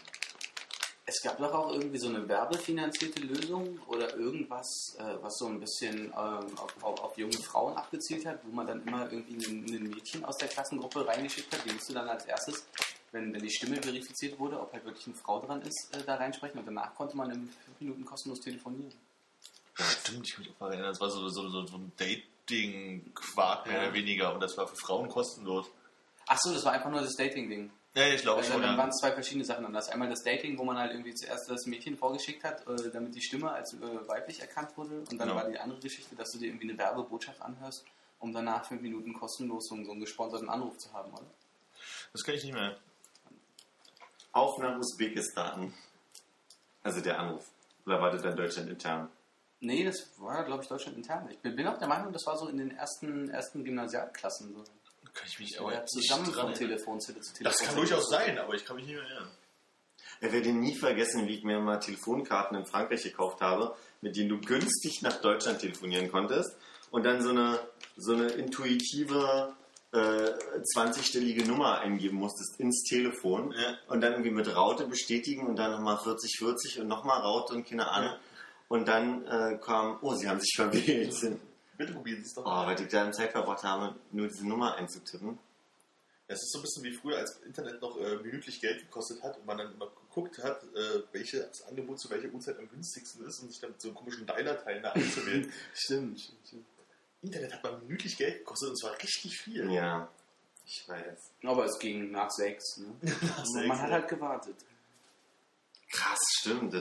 Es 1.12 1.20
gab 1.22 1.38
doch 1.38 1.52
auch 1.52 1.72
irgendwie 1.72 1.98
so 1.98 2.08
eine 2.08 2.28
werbefinanzierte 2.28 3.20
Lösung 3.22 3.80
oder 3.88 4.14
irgendwas, 4.16 4.94
äh, 4.96 5.02
was 5.20 5.38
so 5.38 5.46
ein 5.46 5.58
bisschen 5.58 6.04
ähm, 6.06 6.12
auf, 6.56 6.72
auf, 6.82 7.00
auf 7.00 7.18
junge 7.18 7.36
Frauen 7.38 7.76
abgezielt 7.76 8.24
hat, 8.26 8.38
wo 8.44 8.52
man 8.54 8.68
dann 8.68 8.86
immer 8.86 9.10
irgendwie 9.10 9.44
ein, 9.44 9.90
Mädchen 9.90 10.24
aus 10.24 10.36
der 10.36 10.46
Klassengruppe 10.46 11.04
reingeschickt 11.04 11.52
hat, 11.52 11.64
die 11.64 11.72
musste 11.72 11.94
dann 11.94 12.08
als 12.08 12.26
erstes, 12.26 12.64
wenn, 13.10 13.32
wenn 13.34 13.42
die 13.42 13.50
Stimme 13.50 13.82
verifiziert 13.82 14.38
wurde, 14.38 14.60
ob 14.60 14.72
halt 14.72 14.84
wirklich 14.84 15.04
eine 15.08 15.16
Frau 15.16 15.40
dran 15.40 15.60
ist, 15.62 15.88
äh, 15.92 16.04
da 16.04 16.14
reinsprechen 16.14 16.60
und 16.60 16.66
danach 16.66 16.94
konnte 16.94 17.16
man 17.16 17.28
in 17.32 17.48
fünf 17.64 17.80
Minuten 17.80 18.04
kostenlos 18.04 18.38
telefonieren. 18.38 18.92
Stimmt, 19.74 20.28
ich 20.28 20.34
kann 20.34 20.44
mich 20.44 20.52
auch 20.52 20.58
daran 20.60 20.72
erinnern. 20.74 20.92
Das 20.92 21.00
war 21.00 21.10
so, 21.10 21.28
so, 21.28 21.48
so, 21.48 21.66
so 21.66 21.76
ein 21.76 21.90
Dating-Quark 21.96 23.66
mehr 23.66 23.76
Ja. 23.78 23.82
oder 23.82 23.94
weniger 23.94 24.32
und 24.32 24.40
das 24.40 24.56
war 24.56 24.68
für 24.68 24.76
Frauen 24.76 25.08
kostenlos. 25.08 25.66
Ach 26.28 26.38
so, 26.38 26.52
das 26.54 26.64
war 26.64 26.72
einfach 26.74 26.90
nur 26.90 27.00
das 27.00 27.16
Dating-Ding. 27.16 27.72
Ja, 27.94 28.06
ich 28.06 28.22
glaube 28.22 28.38
Also, 28.38 28.52
schon. 28.52 28.62
dann 28.62 28.72
Ja. 28.72 28.78
waren 28.78 28.90
es 28.90 28.96
zwei 28.98 29.12
verschiedene 29.12 29.44
Sachen 29.44 29.64
anders. 29.66 29.88
Einmal 29.88 30.08
das 30.08 30.22
Dating, 30.22 30.56
wo 30.58 30.64
man 30.64 30.78
halt 30.78 30.92
irgendwie 30.92 31.12
zuerst 31.14 31.50
das 31.50 31.66
Mädchen 31.66 31.96
vorgeschickt 31.96 32.44
hat, 32.44 32.64
äh, 32.68 32.90
damit 32.92 33.14
die 33.16 33.20
Stimme 33.20 33.50
als 33.50 33.74
äh, 33.74 34.08
weiblich 34.08 34.40
erkannt 34.40 34.76
wurde. 34.76 35.00
Und 35.10 35.18
dann 35.18 35.28
Ja. 35.28 35.34
war 35.34 35.48
die 35.50 35.58
andere 35.58 35.80
Geschichte, 35.80 36.14
dass 36.14 36.30
du 36.30 36.38
dir 36.38 36.46
irgendwie 36.46 36.68
eine 36.70 36.78
Werbebotschaft 36.78 37.42
anhörst, 37.42 37.84
um 38.20 38.32
danach 38.32 38.64
fünf 38.64 38.80
Minuten 38.82 39.12
kostenlos 39.12 39.66
so, 39.66 39.82
so 39.84 39.90
einen 39.90 40.00
gesponserten 40.00 40.48
Anruf 40.48 40.78
zu 40.78 40.92
haben, 40.92 41.12
oder? 41.12 41.26
Das 42.12 42.22
kann 42.22 42.34
ich 42.36 42.44
nicht 42.44 42.54
mehr. 42.54 42.76
Auf 44.32 44.58
nach 44.58 44.78
Usbekistan. 44.78 45.74
Also 46.84 47.00
der 47.00 47.18
Anruf. 47.18 47.50
Oder 47.86 48.00
war 48.00 48.10
das 48.12 48.22
dann 48.22 48.36
Deutschland 48.36 48.70
intern? 48.70 49.10
Nee, 49.58 49.84
das 49.84 50.08
war, 50.18 50.44
glaube 50.44 50.62
ich, 50.62 50.68
Deutschland 50.68 50.96
intern. 50.96 51.28
Ich 51.30 51.38
bin 51.40 51.56
bin 51.56 51.66
auch 51.66 51.78
der 51.78 51.88
Meinung, 51.88 52.12
das 52.12 52.24
war 52.24 52.36
so 52.38 52.48
in 52.48 52.56
den 52.56 52.70
ersten, 52.76 53.28
ersten 53.30 53.64
Gymnasialklassen 53.64 54.54
so. 54.54 54.64
Kann 55.14 55.26
ich 55.28 55.38
mich 55.40 55.60
Aber 55.60 55.72
aber 55.72 55.86
zusammen 55.86 56.24
nicht 56.26 56.36
dran. 56.36 56.54
Telefonzelle 56.54 57.20
zu 57.20 57.34
Telefon. 57.34 57.44
Das 57.58 57.66
kann 57.66 57.76
durchaus 57.76 58.08
sein, 58.10 58.38
aber 58.38 58.54
ich 58.54 58.64
kann 58.64 58.76
mich 58.76 58.86
nicht 58.86 58.94
mehr 58.94 59.04
erinnern. 59.04 59.30
Ich 60.22 60.32
werde 60.32 60.52
nie 60.52 60.74
vergessen, 60.76 61.26
wie 61.26 61.36
ich 61.36 61.44
mir 61.44 61.58
mal 61.60 61.78
Telefonkarten 61.78 62.56
in 62.58 62.66
Frankreich 62.66 63.02
gekauft 63.02 63.40
habe, 63.40 63.74
mit 64.02 64.16
denen 64.16 64.28
du 64.28 64.38
günstig 64.40 65.00
nach 65.02 65.20
Deutschland 65.20 65.60
telefonieren 65.60 66.10
konntest 66.12 66.54
und 66.90 67.04
dann 67.04 67.22
so 67.22 67.30
eine, 67.30 67.58
so 67.96 68.12
eine 68.12 68.26
intuitive 68.28 69.54
äh, 69.92 69.96
20-stellige 70.76 71.46
Nummer 71.46 71.78
eingeben 71.80 72.18
musstest 72.18 72.60
ins 72.60 72.82
Telefon 72.84 73.52
Ja. 73.58 73.76
und 73.88 74.02
dann 74.02 74.12
irgendwie 74.12 74.30
mit 74.30 74.54
Raute 74.54 74.86
bestätigen 74.86 75.46
und 75.46 75.56
dann 75.56 75.72
nochmal 75.72 75.96
4040 75.98 76.80
und 76.80 76.88
nochmal 76.88 77.20
Raute 77.22 77.54
und 77.54 77.66
keine 77.68 77.88
Ahnung. 77.90 78.14
Und 78.68 78.86
dann 78.86 79.26
äh, 79.26 79.58
kam, 79.58 79.98
oh, 80.02 80.14
sie 80.14 80.28
haben 80.28 80.40
sich 80.40 80.52
verwählt. 80.54 81.14
Bitte 81.80 81.94
probieren 81.94 82.22
Sie 82.22 82.28
es 82.28 82.34
doch 82.34 82.44
Oh, 82.44 82.48
mal. 82.50 82.66
weil 82.66 82.76
die 82.76 82.86
da 82.86 83.10
Zeit 83.10 83.32
verbracht 83.32 83.64
haben, 83.64 83.98
nur 84.12 84.28
diese 84.28 84.46
Nummer 84.46 84.74
einzutippen. 84.74 85.38
Es 86.26 86.42
ist 86.42 86.52
so 86.52 86.58
ein 86.58 86.62
bisschen 86.62 86.84
wie 86.84 86.92
früher, 86.92 87.16
als 87.16 87.38
Internet 87.38 87.80
noch 87.80 87.98
äh, 87.98 88.16
minütlich 88.16 88.60
Geld 88.60 88.80
gekostet 88.82 89.22
hat 89.22 89.38
und 89.38 89.46
man 89.46 89.56
dann 89.56 89.72
immer 89.72 89.86
geguckt 89.86 90.36
hat, 90.42 90.62
äh, 90.74 91.02
welches 91.12 91.62
Angebot 91.62 91.98
zu 91.98 92.10
welcher 92.10 92.28
Uhrzeit 92.28 92.58
am 92.58 92.68
günstigsten 92.68 93.24
ist 93.24 93.40
und 93.40 93.50
sich 93.50 93.62
dann 93.62 93.70
mit 93.70 93.80
so 93.80 93.88
einem 93.88 93.96
komischen 93.96 94.26
Dialer-Teil 94.26 94.82
da 94.82 94.92
einzuwählen. 94.92 95.50
Stimmt, 95.74 96.20
stimmt, 96.20 96.46
stimmt. 96.46 96.66
Internet 97.22 97.54
hat 97.54 97.64
mal 97.64 97.78
minütlich 97.78 98.14
Geld 98.18 98.40
gekostet 98.40 98.68
und 98.68 98.78
zwar 98.78 98.92
richtig 99.02 99.38
viel. 99.38 99.72
Ja, 99.72 100.06
ich 100.66 100.86
weiß. 100.86 101.32
Aber 101.44 101.64
es 101.64 101.78
ging 101.78 102.10
nach 102.10 102.30
sechs. 102.30 102.76
Ne? 102.76 102.94
sechs, 103.02 103.66
Man 103.66 103.80
hat 103.80 103.90
halt 103.90 104.08
gewartet. 104.08 104.56
Krass, 105.90 106.20
stimmt. 106.40 106.74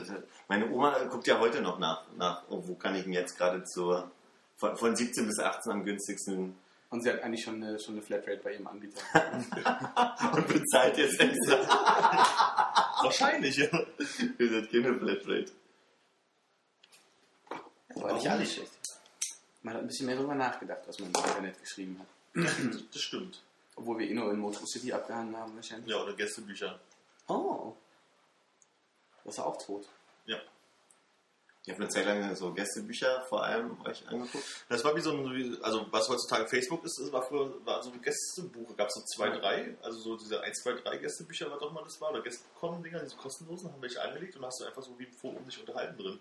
Meine 0.46 0.70
Oma 0.70 1.04
guckt 1.04 1.26
ja 1.26 1.38
heute 1.40 1.62
noch 1.62 1.78
nach, 1.78 2.04
nach 2.16 2.44
oh, 2.50 2.62
wo 2.66 2.74
kann 2.74 2.94
ich 2.96 3.04
denn 3.04 3.14
jetzt 3.14 3.38
gerade 3.38 3.64
zur 3.64 4.10
von, 4.60 4.76
von 4.76 4.94
17 4.94 5.26
bis 5.26 5.38
18 5.38 5.72
am 5.72 5.84
günstigsten 5.84 6.54
Und 6.90 7.02
sie 7.02 7.10
hat 7.10 7.22
eigentlich 7.22 7.42
schon 7.42 7.62
eine, 7.62 7.80
schon 7.80 7.94
eine 7.94 8.02
Flatrate 8.02 8.40
bei 8.44 8.52
ihrem 8.52 8.66
Anbieter. 8.66 9.00
und 10.34 10.46
bezahlt 10.46 10.98
jetzt 10.98 11.18
extra. 11.18 11.56
Wahrscheinlich, 13.02 13.56
ja. 13.56 13.68
Ihr 14.38 14.50
seid 14.50 14.70
keine 14.70 14.98
Flatrate. 14.98 15.52
War 17.94 18.12
nicht 18.12 18.28
alles 18.28 18.54
schlecht. 18.54 18.70
Man 19.62 19.74
hat 19.74 19.82
ein 19.82 19.88
bisschen 19.88 20.06
mehr 20.06 20.16
darüber 20.16 20.34
nachgedacht, 20.34 20.82
was 20.86 20.98
man 20.98 21.10
im 21.10 21.16
Internet 21.16 21.60
geschrieben 21.60 21.98
hat. 21.98 22.44
Das 22.92 23.00
stimmt. 23.02 23.42
Obwohl 23.76 23.98
wir 23.98 24.08
eh 24.08 24.14
nur 24.14 24.30
in 24.30 24.38
Motor 24.38 24.66
City 24.66 24.92
abgehangen 24.92 25.36
haben 25.36 25.54
wahrscheinlich. 25.56 25.90
Ja, 25.90 26.02
oder 26.02 26.12
Gästebücher. 26.14 26.78
Oh. 27.28 27.74
Das 29.24 29.34
ist 29.34 29.40
auch 29.40 29.56
tot. 29.64 29.88
Ja. 30.26 30.38
Ich 31.62 31.70
habe 31.70 31.82
eine 31.82 31.90
Zeit 31.90 32.06
lang 32.06 32.34
so 32.34 32.52
Gästebücher 32.54 33.20
vor 33.28 33.44
allem 33.44 33.78
euch 33.84 34.08
angeguckt. 34.08 34.44
Das 34.70 34.82
war 34.82 34.96
wie 34.96 35.00
so 35.00 35.12
ein, 35.12 35.58
also 35.62 35.86
was 35.90 36.08
heutzutage 36.08 36.48
Facebook 36.48 36.84
ist, 36.84 36.98
das 36.98 37.12
war 37.12 37.22
früher 37.22 37.52
war 37.66 37.82
so 37.82 37.90
ein 37.90 38.00
Gästebuch. 38.00 38.74
Gab 38.76 38.88
es 38.88 38.94
so 38.94 39.02
zwei, 39.02 39.28
drei, 39.28 39.76
also 39.82 39.98
so 39.98 40.16
diese 40.16 40.40
1, 40.40 40.62
2, 40.62 40.72
3 40.72 40.96
Gästebücher, 40.96 41.50
was 41.50 41.60
auch 41.60 41.72
mal 41.72 41.84
das 41.84 42.00
war, 42.00 42.10
oder 42.10 42.22
Gästekommen-Dinger, 42.22 43.00
diese 43.00 43.16
kostenlosen, 43.16 43.70
haben 43.70 43.82
welche 43.82 44.00
angelegt 44.00 44.36
und 44.36 44.46
hast 44.46 44.60
du 44.60 44.64
einfach 44.64 44.82
so 44.82 44.98
wie 44.98 45.04
im 45.04 45.12
Forum 45.12 45.44
dich 45.44 45.60
unterhalten 45.60 45.98
drin. 45.98 46.18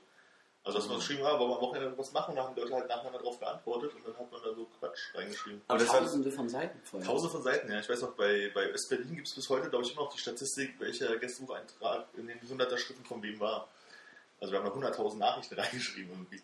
Also 0.61 0.77
dass 0.77 0.89
man 0.89 0.97
geschrieben 0.97 1.23
hat, 1.23 1.39
wollen 1.39 1.51
wir 1.51 1.55
am 1.55 1.61
Wochenende 1.61 1.97
was 1.97 2.11
machen, 2.11 2.31
und 2.31 2.35
dann 2.35 2.45
haben 2.47 2.55
die 2.55 2.61
Leute 2.61 2.73
halt 2.75 2.89
nacheinander 2.89 3.19
drauf 3.19 3.39
geantwortet 3.39 3.93
und 3.95 4.05
dann 4.05 4.17
hat 4.19 4.29
man 4.29 4.41
da 4.43 4.53
so 4.53 4.67
Quatsch 4.77 5.15
reingeschrieben. 5.15 5.61
Aber 5.69 5.79
das 5.79 5.87
war 5.87 5.99
Tausende 5.99 6.31
von 6.31 6.49
Seiten 6.49 6.79
voll. 6.83 7.01
Tausende 7.01 7.31
von 7.31 7.43
Seiten, 7.43 7.71
ja. 7.71 7.79
Ich 7.79 7.87
weiß 7.87 8.01
noch, 8.01 8.11
bei, 8.11 8.51
bei 8.53 8.65
Östberlin 8.65 9.15
gibt 9.15 9.29
es 9.29 9.35
bis 9.35 9.49
heute, 9.49 9.69
glaube 9.69 9.85
ich, 9.85 9.93
immer 9.93 10.01
noch 10.01 10.13
die 10.13 10.19
Statistik, 10.19 10.75
welcher 10.79 11.15
Gästebucheintrag 11.15 12.07
in 12.17 12.27
den 12.27 12.39
100er 12.41 12.77
Schritten 12.77 13.05
von 13.05 13.23
wem 13.23 13.39
war. 13.39 13.69
Also 14.41 14.53
wir 14.53 14.59
haben 14.59 14.67
noch 14.67 14.75
100.000 14.75 15.17
Nachrichten 15.17 15.55
reingeschrieben 15.59 16.11
irgendwie. 16.11 16.41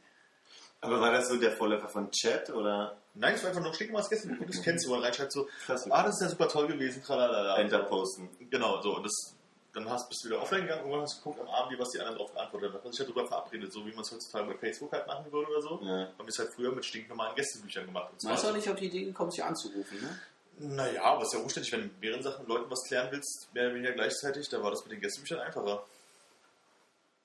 Aber 0.82 1.02
war 1.02 1.12
das 1.12 1.28
so 1.30 1.38
der 1.38 1.52
Vorläufer 1.52 1.90
von 1.90 2.12
Chat 2.12 2.50
oder 2.50 2.98
Nein, 3.16 3.34
es 3.34 3.44
war 3.44 3.50
einfach 3.50 3.64
nur 3.64 3.74
schick 3.74 3.92
mal 3.92 4.00
das 4.00 4.10
Gästebuch, 4.10 4.46
das 4.46 4.62
kennst 4.64 4.86
du, 4.86 4.90
wo 4.90 4.96
man 4.96 5.04
reinschreibt 5.04 5.32
so, 5.32 5.48
Krass, 5.66 5.90
ah, 5.90 6.04
das 6.04 6.16
ist 6.16 6.22
ja 6.22 6.30
super 6.30 6.48
toll 6.48 6.68
gewesen, 6.68 7.02
tralala. 7.02 7.58
Enterposten? 7.58 8.30
Genau, 8.50 8.82
so, 8.82 8.98
und 8.98 9.04
das, 9.04 9.36
dann 9.74 9.90
hast, 9.90 10.10
bist 10.10 10.24
du 10.24 10.30
wieder 10.30 10.42
offline 10.42 10.64
gegangen, 10.64 10.82
irgendwann 10.82 11.02
hast 11.02 11.18
du 11.18 11.24
geguckt 11.24 11.40
am 11.40 11.48
Abend, 11.48 11.72
wie 11.72 11.80
was 11.80 11.90
die 11.90 12.00
anderen 12.00 12.18
drauf 12.18 12.34
geantwortet 12.34 12.74
haben. 12.74 12.84
Man 12.84 12.92
sich 12.92 13.00
ja 13.00 13.06
darüber 13.06 13.28
verabredet, 13.28 13.72
so 13.72 13.86
wie 13.86 13.92
man 13.92 14.02
es 14.02 14.12
heutzutage 14.12 14.48
bei 14.48 14.58
Facebook 14.58 14.92
halt 14.92 15.08
machen 15.08 15.32
würde 15.32 15.50
oder 15.50 15.62
so. 15.62 15.80
Ja. 15.82 15.92
Haben 15.92 16.18
wir 16.18 16.28
es 16.28 16.40
halt 16.40 16.50
früher 16.54 16.72
mit 16.74 16.86
stinknormalen 16.86 17.36
Gästebüchern 17.36 17.86
gemacht. 17.86 18.12
Und 18.12 18.24
Man 18.24 18.34
ist 18.34 18.46
auch 18.46 18.54
nicht 18.54 18.70
auf 18.70 18.76
die 18.76 18.86
Idee 18.86 19.06
gekommen, 19.06 19.32
sich 19.32 19.44
anzurufen, 19.44 20.02
ne? 20.02 20.20
Naja, 20.58 21.04
aber 21.04 21.22
es 21.24 21.28
ist 21.28 21.34
ja 21.34 21.40
umständlich, 21.40 21.74
wenn 21.74 21.82
du 21.82 21.90
mehreren 22.00 22.24
Sachen 22.24 22.48
Leuten 22.48 22.72
was 22.72 22.82
klären 22.88 23.10
willst, 23.12 23.50
mehr 23.54 23.66
oder 23.66 23.76
weniger 23.76 23.92
gleichzeitig, 23.92 24.48
da 24.48 24.64
war 24.64 24.72
das 24.72 24.84
mit 24.84 24.94
den 24.94 25.02
Gästebüchern 25.02 25.40
einfacher. 25.40 25.84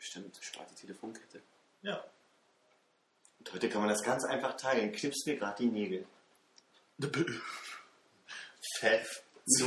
Bestimmt, 0.00 0.36
spart 0.40 0.70
die 0.70 0.74
Telefonkette. 0.76 1.42
Ja. 1.82 2.02
Und 3.38 3.52
heute 3.52 3.68
kann 3.68 3.82
man 3.82 3.90
das 3.90 4.02
ganz 4.02 4.24
einfach 4.24 4.56
teilen. 4.56 4.92
Knippst 4.92 5.26
mir 5.26 5.36
gerade 5.36 5.62
die 5.62 5.68
Nägel. 5.68 6.06
Pfeff. 8.78 9.22
Zu 9.46 9.66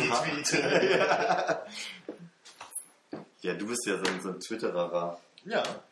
Ja, 3.41 3.53
du 3.53 3.67
bist 3.67 3.85
ja 3.85 3.97
so 3.97 4.11
ein, 4.11 4.21
so 4.21 4.29
ein 4.29 4.39
Twitterer. 4.39 5.21
Ja. 5.45 5.83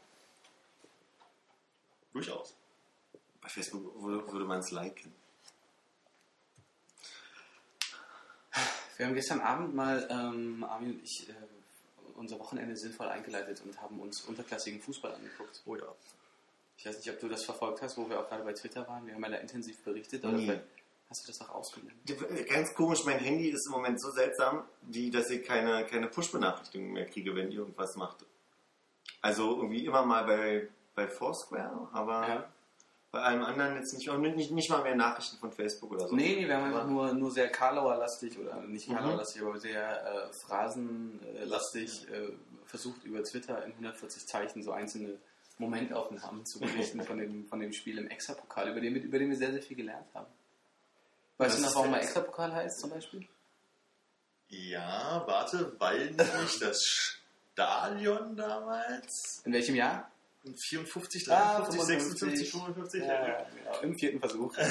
Durchaus. 2.12 2.56
Bei 3.42 3.50
Facebook 3.50 4.02
würde, 4.02 4.32
würde 4.32 4.46
man 4.46 4.62
es 4.62 4.72
liken. 4.72 5.14
Wir 8.98 9.06
haben 9.06 9.14
gestern 9.14 9.42
Abend 9.42 9.76
mal, 9.76 10.08
ähm, 10.10 10.64
Armin 10.64 10.94
und 10.94 11.04
ich, 11.04 11.30
äh, 11.30 11.34
unser 12.22 12.40
Wochenende 12.40 12.76
sinnvoll 12.78 13.08
eingeleitet 13.08 13.62
und 13.66 13.82
haben 13.82 14.00
uns 14.00 14.22
unterklassigen 14.22 14.80
Fußball 14.80 15.14
angeguckt. 15.14 15.62
Oh 15.66 15.76
ja. 15.76 15.84
Ich 16.78 16.86
weiß 16.86 16.98
nicht, 16.98 17.10
ob 17.12 17.20
du 17.20 17.28
das 17.28 17.44
verfolgt 17.44 17.82
hast, 17.82 17.98
wo 17.98 18.10
wir 18.10 18.20
auch 18.20 18.28
gerade 18.30 18.44
bei 18.44 18.54
Twitter 18.54 18.88
waren. 18.88 19.06
Wir 19.06 19.14
haben 19.14 19.24
ja 19.24 19.30
da 19.30 19.38
intensiv 19.38 19.84
berichtet. 19.84 20.24
Oder 20.24 20.34
Nee. 20.34 20.46
vielleicht 20.46 20.64
hast 21.10 21.24
du 21.28 21.32
das 21.32 21.42
auch 21.42 21.50
ausgenommen? 21.56 22.00
Ganz 22.50 22.74
komisch, 22.74 23.04
mein 23.06 23.20
Handy 23.20 23.50
ist 23.50 23.66
im 23.68 23.74
Moment 23.74 24.02
so 24.02 24.10
seltsam, 24.12 24.64
wie, 24.84 25.12
dass 25.12 25.30
ich 25.30 25.44
keine, 25.44 25.86
keine 25.86 26.08
Push-Benachrichtigungen 26.08 26.94
mehr 26.94 27.06
kriege, 27.06 27.36
wenn 27.36 27.52
irgendwas 27.52 27.96
macht. 27.98 28.26
Also 29.22 29.58
irgendwie 29.58 29.86
immer 29.86 30.06
mal 30.06 30.24
bei, 30.24 30.68
bei 30.96 31.08
Foursquare, 31.08 31.90
aber 31.92 32.28
Ja. 32.28 32.50
Bei 33.12 33.22
allem 33.22 33.44
anderen 33.44 33.76
jetzt 33.76 33.94
nicht, 33.94 34.10
und 34.10 34.22
nicht, 34.22 34.52
nicht 34.52 34.70
mal 34.70 34.84
mehr 34.84 34.96
Nachrichten 34.96 35.38
von 35.38 35.52
Facebook 35.52 35.92
oder 35.92 36.08
so. 36.08 36.16
Nee, 36.16 36.36
nee, 36.38 36.48
wir 36.48 36.56
haben 36.56 36.66
einfach 36.66 36.88
nur, 36.88 37.14
nur 37.14 37.30
sehr 37.32 37.50
Karlauer-lastig 37.50 38.40
oder 38.40 38.56
nicht 38.62 38.88
Mhm. 38.90 38.94
Karlauer-lastig, 38.96 39.42
aber 39.42 39.60
sehr 39.60 40.06
äh, 40.30 40.34
phrasenlastig 40.34 42.10
äh, 42.10 42.30
versucht 42.66 43.04
über 43.04 43.24
Twitter 43.24 43.64
in 43.66 43.72
140 43.74 44.26
Zeichen 44.28 44.64
so 44.64 44.72
einzelne 44.72 45.18
Momentaufnahmen 45.58 46.46
zu 46.46 46.60
berichten 46.60 47.02
von 47.06 47.18
dem, 47.18 47.46
von 47.48 47.60
dem 47.60 47.74
Spiel 47.74 47.98
im 47.98 48.08
Extrapokal, 48.08 48.70
über 48.70 48.80
den, 48.82 48.94
wir- 48.96 49.04
über 49.04 49.20
den 49.20 49.30
wir 49.30 49.38
sehr, 49.38 49.52
sehr 49.52 49.62
viel 49.62 49.76
gelernt 49.78 50.08
haben. 50.14 50.28
Weißt 51.38 51.56
Das 51.56 51.62
du 51.62 51.68
noch, 51.68 51.76
warum 51.76 51.94
er 51.94 52.02
Extrapokal 52.02 52.54
heißt 52.54 52.80
zum 52.80 52.92
Beispiel? 52.92 53.28
Ja, 54.48 55.24
warte, 55.26 55.76
weil 55.80 56.12
nämlich 56.12 56.60
das 56.60 56.84
Stadion 56.84 58.36
damals 58.36 59.42
In 59.46 59.54
welchem 59.54 59.76
Jahr? 59.76 60.11
54, 60.44 61.32
Ah, 61.32 61.60
53, 61.60 62.02
56, 62.02 62.52
55. 62.52 62.52
55, 62.52 63.02
Ja, 63.04 63.28
ja, 63.28 63.46
genau. 63.56 63.80
Im 63.82 63.98
vierten 63.98 64.20
Versuch. 64.20 64.56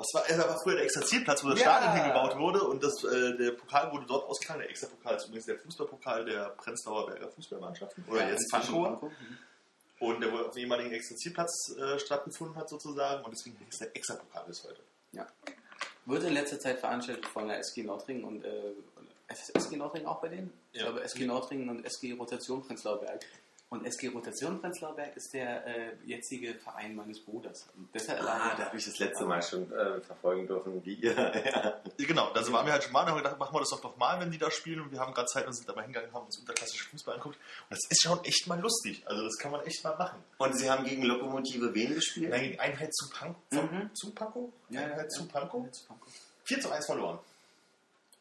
Was 0.00 0.06
war, 0.14 0.22
das 0.28 0.38
war 0.38 0.56
früher 0.62 0.76
der 0.76 0.84
Exerzierplatz, 0.84 1.42
wo 1.44 1.48
das 1.48 1.58
Ja. 1.60 1.76
Stadion 1.76 1.96
hingebaut 2.04 2.38
wurde 2.38 2.62
und 2.62 2.82
das, 2.84 2.92
äh, 3.02 3.36
der 3.36 3.50
Pokal 3.52 3.90
wurde 3.90 4.06
dort 4.06 4.28
ausgetragen. 4.28 4.60
Der 4.60 4.70
Extrapokal 4.70 5.16
ist 5.16 5.26
übrigens 5.26 5.46
der 5.46 5.58
Fußballpokal 5.58 6.24
der 6.24 6.50
Prenzlauer 6.50 7.06
Berger 7.06 7.28
Fußballmannschaften. 7.32 8.04
Oder 8.08 8.20
Ja, 8.22 8.28
jetzt 8.28 8.42
inzwischen 8.52 8.74
Pankow. 8.74 9.00
Pankow. 9.00 9.10
Mhm. 9.10 9.38
Und 10.06 10.20
der 10.20 10.32
wohl 10.32 10.44
auf 10.46 10.52
dem 10.52 10.60
ehemaligen 10.60 10.92
Exerzierplatz 10.92 11.74
äh, 11.76 11.98
stattgefunden 11.98 12.54
hat 12.56 12.68
sozusagen. 12.68 13.24
Und 13.24 13.32
deswegen 13.36 13.56
ist 13.68 13.80
der 13.80 13.96
Extrapokal 13.96 14.44
bis 14.46 14.62
heute. 14.62 14.80
Ja. 15.10 15.26
Wird 16.06 16.22
in 16.22 16.32
letzter 16.34 16.60
Zeit 16.60 16.78
veranstaltet 16.78 17.26
von 17.26 17.48
der 17.48 17.58
SG 17.58 17.82
Nordring 17.82 18.22
und 18.22 18.44
äh, 18.44 18.72
ist 19.28 19.54
SG 19.56 19.76
Nordring 19.76 20.06
auch 20.06 20.20
bei 20.20 20.28
denen? 20.28 20.52
Ich 20.72 20.80
Ja. 20.80 20.86
glaube 20.86 21.02
SG 21.04 21.26
Nordring 21.26 21.68
und 21.68 21.84
SG 21.84 22.12
Rotation 22.12 22.64
Prenzlauer 22.66 23.00
Berg. 23.00 23.24
Und 23.70 23.84
SG 23.84 24.08
Rotation 24.08 24.58
Prenzlauer 24.62 24.96
Berg 24.96 25.14
ist 25.14 25.34
der 25.34 25.66
äh, 25.66 25.92
jetzige 26.06 26.54
Verein 26.54 26.96
meines 26.96 27.20
Bruders. 27.20 27.68
Und 27.76 27.90
deshalb 27.92 28.22
Ah, 28.22 28.54
da 28.56 28.64
habe 28.64 28.78
ich 28.78 28.86
das 28.86 28.98
letzte 28.98 29.26
Mal 29.26 29.42
schon 29.42 29.70
äh, 29.70 30.00
verfolgen 30.00 30.46
dürfen, 30.46 30.82
wie 30.86 30.94
ihr. 30.94 31.12
ja. 31.44 31.78
Genau, 31.98 32.32
da 32.32 32.40
waren 32.50 32.64
wir 32.64 32.72
halt 32.72 32.82
schon 32.84 32.92
mal 32.94 33.02
und 33.02 33.10
haben 33.10 33.18
gedacht, 33.18 33.38
machen 33.38 33.54
wir 33.54 33.60
das 33.60 33.68
doch 33.68 33.82
nochmal, 33.82 34.18
wenn 34.20 34.30
die 34.30 34.38
da 34.38 34.50
spielen. 34.50 34.80
Und 34.80 34.90
wir 34.90 34.98
haben 35.00 35.12
gerade 35.12 35.26
Zeit 35.26 35.46
und 35.46 35.52
sind 35.52 35.68
dabei 35.68 35.82
hingegangen, 35.82 36.10
haben 36.14 36.24
uns 36.24 36.38
unterklassische 36.38 36.84
Fußball 36.88 37.16
angeguckt. 37.16 37.36
Und 37.36 37.70
das 37.72 37.80
ist 37.90 38.00
schon 38.02 38.24
echt 38.24 38.46
mal 38.46 38.58
lustig. 38.58 39.02
Also 39.06 39.22
das 39.22 39.36
kann 39.36 39.50
man 39.52 39.60
echt 39.66 39.84
mal 39.84 39.96
machen. 39.98 40.24
Und 40.38 40.56
sie 40.58 40.70
haben 40.70 40.86
gegen 40.86 41.02
Lokomotive 41.02 41.74
wen 41.74 41.94
gespielt? 41.94 42.30
Nein, 42.30 42.40
gegen 42.44 42.60
Einheit 42.60 42.94
zu 42.94 43.10
Pankow. 43.10 43.42
Mhm. 43.50 43.90
Zu 43.94 44.14
Pankow? 44.14 44.48
Ja, 44.70 44.80
Einheit 44.80 44.98
ja, 45.02 45.08
zu 45.08 45.28
Pankow. 45.28 45.66
4 46.44 46.60
zu 46.60 46.70
1 46.70 46.86
verloren. 46.86 47.18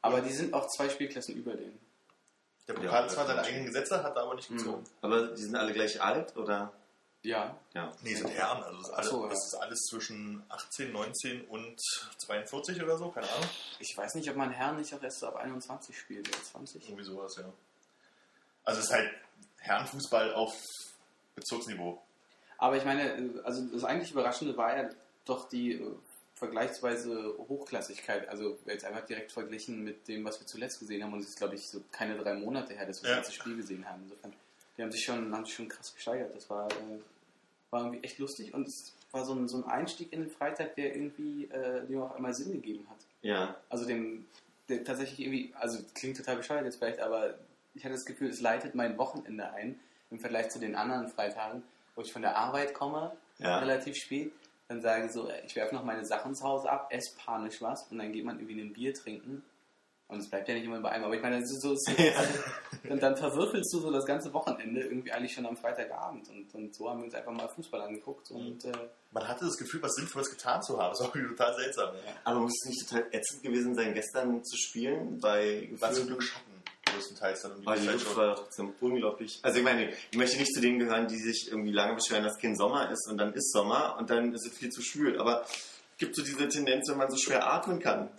Aber 0.07 0.21
die 0.21 0.33
sind 0.33 0.53
auch 0.53 0.67
zwei 0.67 0.89
Spielklassen 0.89 1.35
über 1.35 1.53
denen. 1.53 1.79
Der 2.67 2.75
Ja, 2.75 2.81
Pokal 2.81 3.03
das 3.03 3.13
zwar 3.13 3.27
seine 3.27 3.41
eigenen 3.41 3.65
Gesetze, 3.65 4.03
hat 4.03 4.15
er 4.15 4.23
aber 4.23 4.35
nicht 4.35 4.49
gezogen. 4.49 4.83
Aber 5.01 5.27
die 5.27 5.41
sind 5.41 5.55
alle 5.55 5.73
gleich 5.73 6.01
alt, 6.01 6.35
oder? 6.35 6.71
Ja. 7.23 7.57
Ja. 7.73 7.91
Nee, 8.03 8.13
sind 8.13 8.29
Herren. 8.29 8.63
Also 8.63 8.77
das 8.77 8.87
ist, 8.87 8.93
alles, 8.93 9.07
Ach 9.07 9.11
so, 9.11 9.23
ja. 9.23 9.29
das 9.29 9.45
ist 9.45 9.55
alles 9.55 9.79
zwischen 9.89 10.43
18, 10.49 10.91
19 10.91 11.45
und 11.45 11.81
42 12.17 12.81
oder 12.83 12.97
so, 12.97 13.09
keine 13.09 13.29
Ahnung. 13.29 13.49
Ich 13.79 13.97
weiß 13.97 14.15
nicht, 14.15 14.29
ob 14.29 14.35
man 14.35 14.51
Herren 14.51 14.77
nicht 14.77 14.93
auch 14.93 15.01
erst 15.01 15.19
so 15.19 15.27
ab 15.27 15.37
21 15.37 15.97
spielt 15.97 16.27
oder 16.27 16.43
20. 16.43 16.87
Irgendwie 16.87 17.03
sowas, 17.03 17.35
ja. 17.37 17.45
Also 18.63 18.79
es 18.79 18.85
ist 18.87 18.93
halt 18.93 19.09
Herrenfußball 19.59 20.33
auf 20.33 20.53
Bezirksniveau. 21.35 22.01
Aber 22.57 22.77
ich 22.77 22.85
meine, 22.85 23.13
äh, 23.13 23.41
also 23.43 23.61
das 23.73 23.83
eigentlich 23.83 24.11
Überraschende 24.11 24.55
war 24.57 24.77
ja 24.77 24.89
doch 25.25 25.47
die 25.49 25.73
äh, 25.73 25.95
vergleichsweise 26.38 27.36
Hochklassigkeit. 27.50 28.28
Also 28.30 28.58
jetzt 28.65 28.86
einfach 28.86 29.06
direkt 29.06 29.32
verglichen 29.32 29.84
mit 29.84 30.08
dem, 30.08 30.23
was 30.23 30.39
wir 30.39 30.47
zuletzt 30.47 30.80
gesehen 30.80 31.04
haben. 31.04 31.13
Und 31.13 31.19
es 31.19 31.30
ist, 31.30 31.38
glaube 31.38 31.56
ich, 31.56 31.67
so 31.67 31.82
keine 31.91 32.17
drei 32.17 32.34
Monate 32.36 32.73
her, 32.73 32.86
dass 32.86 33.02
wir 33.04 33.10
Ja. 33.10 33.17
das 33.17 33.26
ganze 33.28 33.39
Spiel 33.39 33.56
gesehen 33.58 33.88
haben. 33.89 34.04
Insofern, 34.04 34.34
die 34.78 34.82
haben 34.84 34.91
sich 34.91 35.04
schon, 35.04 35.36
haben 35.36 35.45
sich 35.45 35.56
schon 35.56 35.67
krass 35.67 35.93
gesteigert. 35.93 36.36
Das 36.36 36.50
war, 36.50 36.67
äh, 36.71 37.00
war 37.71 37.82
irgendwie 37.86 38.04
echt 38.04 38.19
lustig 38.19 38.54
und 38.54 38.67
es 38.67 38.93
war 39.12 39.26
so 39.26 39.34
ein, 39.34 39.47
so 39.47 39.58
ein 39.58 39.63
Einstieg 39.65 40.13
in 40.13 40.21
den 40.21 40.30
Freitag, 40.30 40.76
der 40.76 40.95
irgendwie 40.95 41.45
äh, 41.45 41.86
dem 41.86 42.02
auf 42.02 42.15
einmal 42.15 42.34
Sinn 42.34 42.52
gegeben 42.54 42.86
hat. 42.89 42.97
Ja. 43.23 43.56
Also 43.69 43.86
dem, 43.86 44.26
der 44.69 44.84
tatsächlich 44.84 45.19
irgendwie, 45.21 45.54
also 45.60 45.80
klingt 45.95 46.17
total 46.17 46.38
bescheuert 46.38 46.65
jetzt 46.65 46.78
vielleicht, 46.78 47.00
aber 47.00 47.34
ich 47.73 47.84
hatte 47.84 47.93
das 47.95 48.06
Gefühl, 48.06 48.30
es 48.30 48.41
leitet 48.41 48.76
mein 48.76 48.97
Wochenende 48.97 49.50
ein 49.52 49.80
im 50.12 50.19
Vergleich 50.19 50.50
zu 50.50 50.60
den 50.60 50.76
anderen 50.76 51.08
Freitagen, 51.10 51.63
wo 51.95 52.02
ich 52.02 52.13
von 52.13 52.21
der 52.21 52.38
Arbeit 52.38 52.73
komme 52.73 53.15
Ja. 53.39 53.60
relativ 53.60 53.95
spät, 53.95 54.32
dann 54.67 54.82
sage 54.82 55.10
so, 55.10 55.30
ey, 55.30 55.45
ich 55.45 55.56
werfe 55.56 55.75
noch 55.75 55.84
meine 55.84 56.06
Sachen 56.06 56.36
zu 56.36 56.43
Hause 56.43 56.69
ab, 56.69 56.89
esse 56.91 57.15
panisch 57.17 57.62
was 57.62 57.88
und 57.89 57.99
dann 57.99 58.12
geht 58.12 58.25
man 58.25 58.39
irgendwie 58.39 58.62
ein 58.62 58.73
Bier 58.73 58.93
trinken. 58.93 59.43
Und 60.10 60.19
es 60.19 60.30
bleibt 60.30 60.47
ja 60.47 60.56
nicht 60.56 60.63
immer 60.63 60.80
bei 60.80 60.89
einem, 60.89 61.03
aber 61.03 61.15
ich 61.15 61.21
meine, 61.21 61.41
das 61.41 61.51
ist 61.51 61.62
so, 61.62 61.75
so 61.75 61.91
und 62.89 63.03
dann 63.03 63.17
verwürfelst 63.17 63.73
du 63.73 63.80
so 63.80 63.91
das 63.91 64.06
ganze 64.06 64.34
Wochenende 64.34 64.80
irgendwie 64.80 65.12
eigentlich 65.12 65.34
schon 65.34 65.45
am 65.45 65.58
Freitagabend. 65.58 66.30
Und, 66.30 66.56
und 66.56 66.73
so 66.73 66.89
haben 66.89 66.99
wir 66.99 67.06
uns 67.06 67.13
einfach 67.13 67.34
mal 67.34 67.49
Fußball 67.49 67.82
angeguckt 67.82 68.32
und 68.32 68.63
äh, 68.63 68.71
Man 69.12 69.27
hatte 69.27 69.43
das 69.43 69.58
Gefühl, 69.58 69.82
was 69.82 69.95
Sinnvolles 69.95 70.30
getan 70.30 70.63
zu 70.63 70.82
haben. 70.82 70.91
Das 70.91 71.01
war 71.01 71.13
irgendwie 71.13 71.36
total 71.36 71.56
seltsam. 71.56 71.89
Aber 72.23 72.39
muss 72.39 72.53
es 72.63 72.69
nicht 72.69 72.88
total 72.88 73.06
ätzend 73.12 73.43
gewesen 73.43 73.75
sein, 73.75 73.93
gestern 73.93 74.41
zu 74.45 74.56
spielen? 74.56 75.19
Bei 75.19 75.67
War 75.73 75.91
zum 75.91 76.08
Glück 76.08 76.23
größtenteils 76.97 77.41
dann 77.41 77.51
um 77.53 77.62
die 77.62 77.67
Aber 77.67 77.75
die 77.77 77.86
Zeit 77.86 77.93
Luft 77.93 78.07
schon. 78.07 78.15
war 78.17 78.36
trotzdem 78.36 78.73
unglaublich. 78.81 79.39
Also 79.43 79.57
ich 79.60 79.63
meine, 79.63 79.91
ich 80.12 80.17
möchte 80.17 80.38
nicht 80.38 80.53
zu 80.53 80.62
denen 80.62 80.79
gehören, 80.79 81.07
die 81.07 81.17
sich 81.17 81.47
irgendwie 81.49 81.71
lange 81.71 81.95
beschweren, 81.95 82.23
dass 82.23 82.38
kein 82.39 82.55
Sommer 82.55 82.89
ist 82.91 83.07
und 83.10 83.17
dann 83.17 83.33
ist 83.33 83.51
Sommer 83.51 83.95
und 83.97 84.10
dann 84.10 84.33
ist 84.33 84.45
es 84.45 84.57
viel 84.57 84.69
zu 84.69 84.81
schwül. 84.81 85.19
Aber 85.19 85.43
es 85.43 85.97
gibt 85.97 86.15
so 86.15 86.23
diese 86.23 86.47
Tendenz, 86.47 86.89
wenn 86.89 86.97
man 86.97 87.10
so 87.12 87.17
schwer 87.17 87.45
atmen 87.47 87.79
kann. 87.79 88.10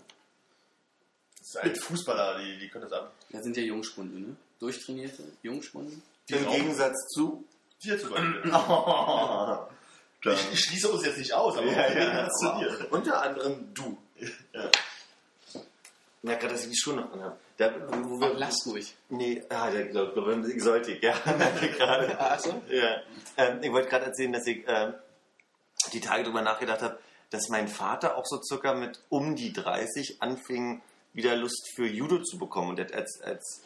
Das 1.39 1.49
ist 1.49 1.57
ein 1.59 1.77
Fußballer, 1.77 2.39
die, 2.41 2.59
die 2.59 2.69
können 2.69 2.85
das 2.85 2.93
ab. 2.93 3.13
da 3.31 3.43
sind 3.43 3.57
ja 3.57 3.63
Jungspunde, 3.63 4.21
ne? 4.21 4.37
Durchtrainierte 4.61 5.23
Jungspunde. 5.43 5.93
Die 6.29 6.35
Im 6.35 6.51
Gegensatz 6.51 6.97
zu. 7.15 7.45
Dir 7.83 7.99
zum 7.99 8.11
Beispiel. 8.11 8.51
Oh, 10.29 10.31
Ich, 10.33 10.53
ich 10.53 10.61
schließe 10.61 10.89
uns 10.91 11.07
jetzt 11.07 11.19
nicht 11.19 11.33
aus, 11.33 11.57
aber 11.57 11.67
ja, 11.71 11.93
ja, 11.93 12.29
zu 12.29 12.47
dir. 12.59 12.87
unter 12.91 13.23
anderem 13.23 13.73
du. 13.73 13.97
Ja. 14.53 14.71
Ja, 16.25 16.35
gerade, 16.35 16.55
dass 16.55 16.65
ich 16.65 16.71
die 16.71 16.77
Schuhe 16.77 16.97
noch 16.97 17.13
anhabe. 17.13 17.39
Da, 17.59 17.75
wo 17.91 18.21
wir, 18.21 18.31
Ach, 18.33 18.39
lass 18.39 18.67
ruhig. 18.67 18.95
Nee, 19.09 19.43
ah, 19.49 19.69
der 19.71 19.87
glaube 19.87 20.13
glaub, 20.13 20.45
Exotik, 20.47 21.03
ja. 21.03 21.13
gerade. 21.77 22.17
Ach 22.19 22.39
so? 22.39 22.63
Ja. 22.71 23.03
Ähm, 23.37 23.61
ich 23.63 23.73
wollte 23.73 23.89
gerade 23.89 24.07
erzählen, 24.07 24.33
dass 24.33 24.47
ich 24.47 24.65
ähm, 24.69 24.95
die 25.93 26.01
Tage 26.01 26.23
darüber 26.23 26.41
nachgedacht 26.41 26.83
habe, 26.83 26.99
dass 27.31 27.49
mein 27.49 27.67
Vater 27.67 28.17
auch 28.17 28.25
so 28.25 28.41
circa 28.41 28.75
mit 28.75 29.01
um 29.09 29.35
die 29.35 29.53
30 29.53 30.23
anfing, 30.23 30.83
wieder 31.13 31.35
Lust 31.35 31.73
für 31.75 31.87
Judo 31.87 32.23
zu 32.23 32.39
bekommen. 32.39 32.71
Und 32.71 32.95
als, 32.95 33.21
als 33.23 33.63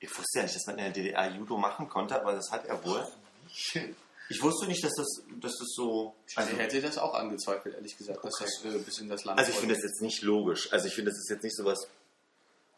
ich 0.00 0.10
wusste 0.10 0.38
ja 0.38 0.42
nicht, 0.42 0.56
dass 0.56 0.66
man 0.66 0.78
in 0.78 0.84
der 0.84 0.92
DDR 0.92 1.30
Judo 1.30 1.56
machen 1.56 1.88
konnte, 1.88 2.20
aber 2.20 2.32
das 2.32 2.50
hat 2.50 2.66
er 2.66 2.84
wohl. 2.84 3.06
Ich 4.30 4.42
wusste 4.42 4.66
nicht, 4.66 4.82
dass 4.84 4.92
das, 4.94 5.22
dass 5.40 5.56
das 5.58 5.68
so. 5.74 6.14
Also 6.34 6.52
ich 6.52 6.58
hätte 6.58 6.82
das 6.82 6.98
auch 6.98 7.14
angezweifelt, 7.14 7.76
ehrlich 7.76 7.96
gesagt, 7.96 8.22
dass 8.24 8.34
das 8.38 8.64
äh, 8.64 8.78
bis 8.78 8.98
in 8.98 9.08
das 9.08 9.24
Land 9.24 9.38
Also 9.38 9.52
ich 9.52 9.58
finde 9.58 9.74
das 9.74 9.84
jetzt 9.84 10.02
nicht 10.02 10.22
logisch. 10.22 10.72
Also 10.72 10.88
ich 10.88 10.94
finde, 10.94 11.12
das 11.12 11.18
ist 11.18 11.30
jetzt 11.30 11.44
nicht 11.44 11.56
sowas. 11.56 11.88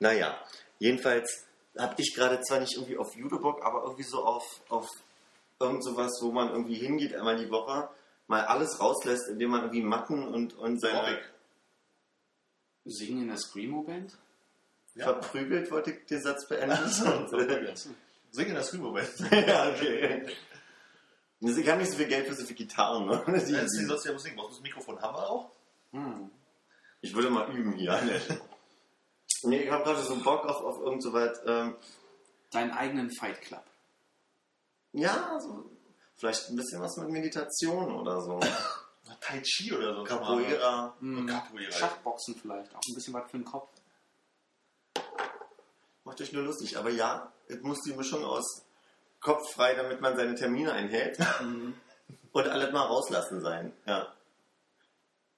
Naja, 0.01 0.37
jedenfalls 0.79 1.47
habe 1.79 1.95
ich 1.99 2.15
gerade 2.15 2.41
zwar 2.41 2.59
nicht 2.59 2.75
irgendwie 2.75 2.99
auf 2.99 3.15
Judo 3.15 3.39
Bock, 3.39 3.65
aber 3.65 3.83
irgendwie 3.85 4.03
so 4.03 4.25
auf, 4.25 4.45
auf 4.69 4.89
irgend 5.61 5.85
sowas, 5.85 6.19
wo 6.23 6.33
man 6.33 6.49
irgendwie 6.49 6.75
hingeht 6.75 7.15
einmal 7.15 7.37
die 7.37 7.51
Woche, 7.51 7.89
mal 8.27 8.45
alles 8.45 8.81
rauslässt, 8.81 9.29
indem 9.29 9.51
man 9.51 9.61
irgendwie 9.61 9.83
Matten 9.83 10.27
und, 10.27 10.57
und 10.59 10.81
seine 10.81 11.03
Aerobic. 11.03 11.31
Singen 12.87 13.23
in 13.23 13.29
der 13.29 13.37
Screamo-Band? 13.37 14.17
Ja. 14.95 15.05
verprügelt, 15.05 15.71
wollte 15.71 15.93
ich 15.93 16.07
den 16.07 16.21
Satz 16.21 16.49
beenden. 16.49 16.89
Singen 18.33 18.55
das 18.55 18.73
Moment. 18.75 19.09
ja, 19.31 19.71
okay. 19.71 20.27
Ich 21.41 21.69
habe 21.69 21.79
nicht 21.79 21.91
so 21.91 21.97
viel 21.97 22.09
Geld 22.09 22.27
für 22.27 22.35
so 22.35 22.45
viele 22.45 22.57
Gitarren. 22.57 23.07
Ne? 23.07 23.23
Wie 23.27 23.87
sollst 23.87 24.05
du 24.05 24.13
ja 24.13 24.19
singen? 24.19 24.37
Brauchst 24.37 24.51
du 24.51 24.55
das 24.57 24.63
Mikrofon? 24.63 25.01
Haben 25.01 25.15
wir 25.17 25.31
auch? 25.31 25.51
Hm. 25.93 26.31
Ich 27.01 27.15
würde 27.15 27.31
mal 27.31 27.49
üben 27.55 27.75
hier. 27.75 27.99
nee, 29.45 29.63
ich 29.63 29.71
habe 29.71 29.85
gerade 29.85 30.03
so 30.03 30.17
Bock 30.17 30.45
auf, 30.45 30.63
auf 30.63 30.81
irgend 30.81 31.03
so 31.03 31.13
weit. 31.13 31.41
Ähm, 31.47 31.77
Deinen 32.51 32.73
eigenen 32.73 33.11
Fight 33.13 33.41
Club. 33.43 33.65
Ja, 34.93 35.39
so, 35.41 35.71
vielleicht 36.17 36.51
ein 36.51 36.57
bisschen 36.57 36.81
was 36.81 36.97
mit 36.97 37.09
Meditation 37.11 37.95
oder 37.95 38.21
so. 38.21 38.41
Tai 39.21 39.41
Chi 39.43 39.73
oder 39.73 39.95
so. 39.95 40.05
Capoeira. 40.05 40.95
Hm. 41.01 41.27
Capoeira. 41.27 41.73
Schachboxen 41.73 42.35
vielleicht, 42.41 42.75
auch 42.75 42.81
ein 42.89 42.95
bisschen 42.95 43.15
was 43.15 43.31
für 43.31 43.39
den 43.39 43.45
Kopf. 43.45 43.69
Macht 46.05 46.21
euch 46.21 46.33
nur 46.33 46.43
lustig. 46.43 46.77
Aber 46.77 46.91
ja, 46.91 47.33
es 47.49 47.61
muss 47.61 47.81
die 47.83 47.93
Mischung 47.93 48.25
aus 48.25 48.65
Kopf 49.21 49.53
frei, 49.55 49.75
damit 49.75 50.01
man 50.01 50.17
seine 50.17 50.35
Termine 50.35 50.73
einhält. 50.73 51.19
und 52.33 52.49
alles 52.49 52.73
mal 52.73 52.87
rauslassen 52.87 53.41
sein. 53.41 53.73
Ja. 53.87 54.13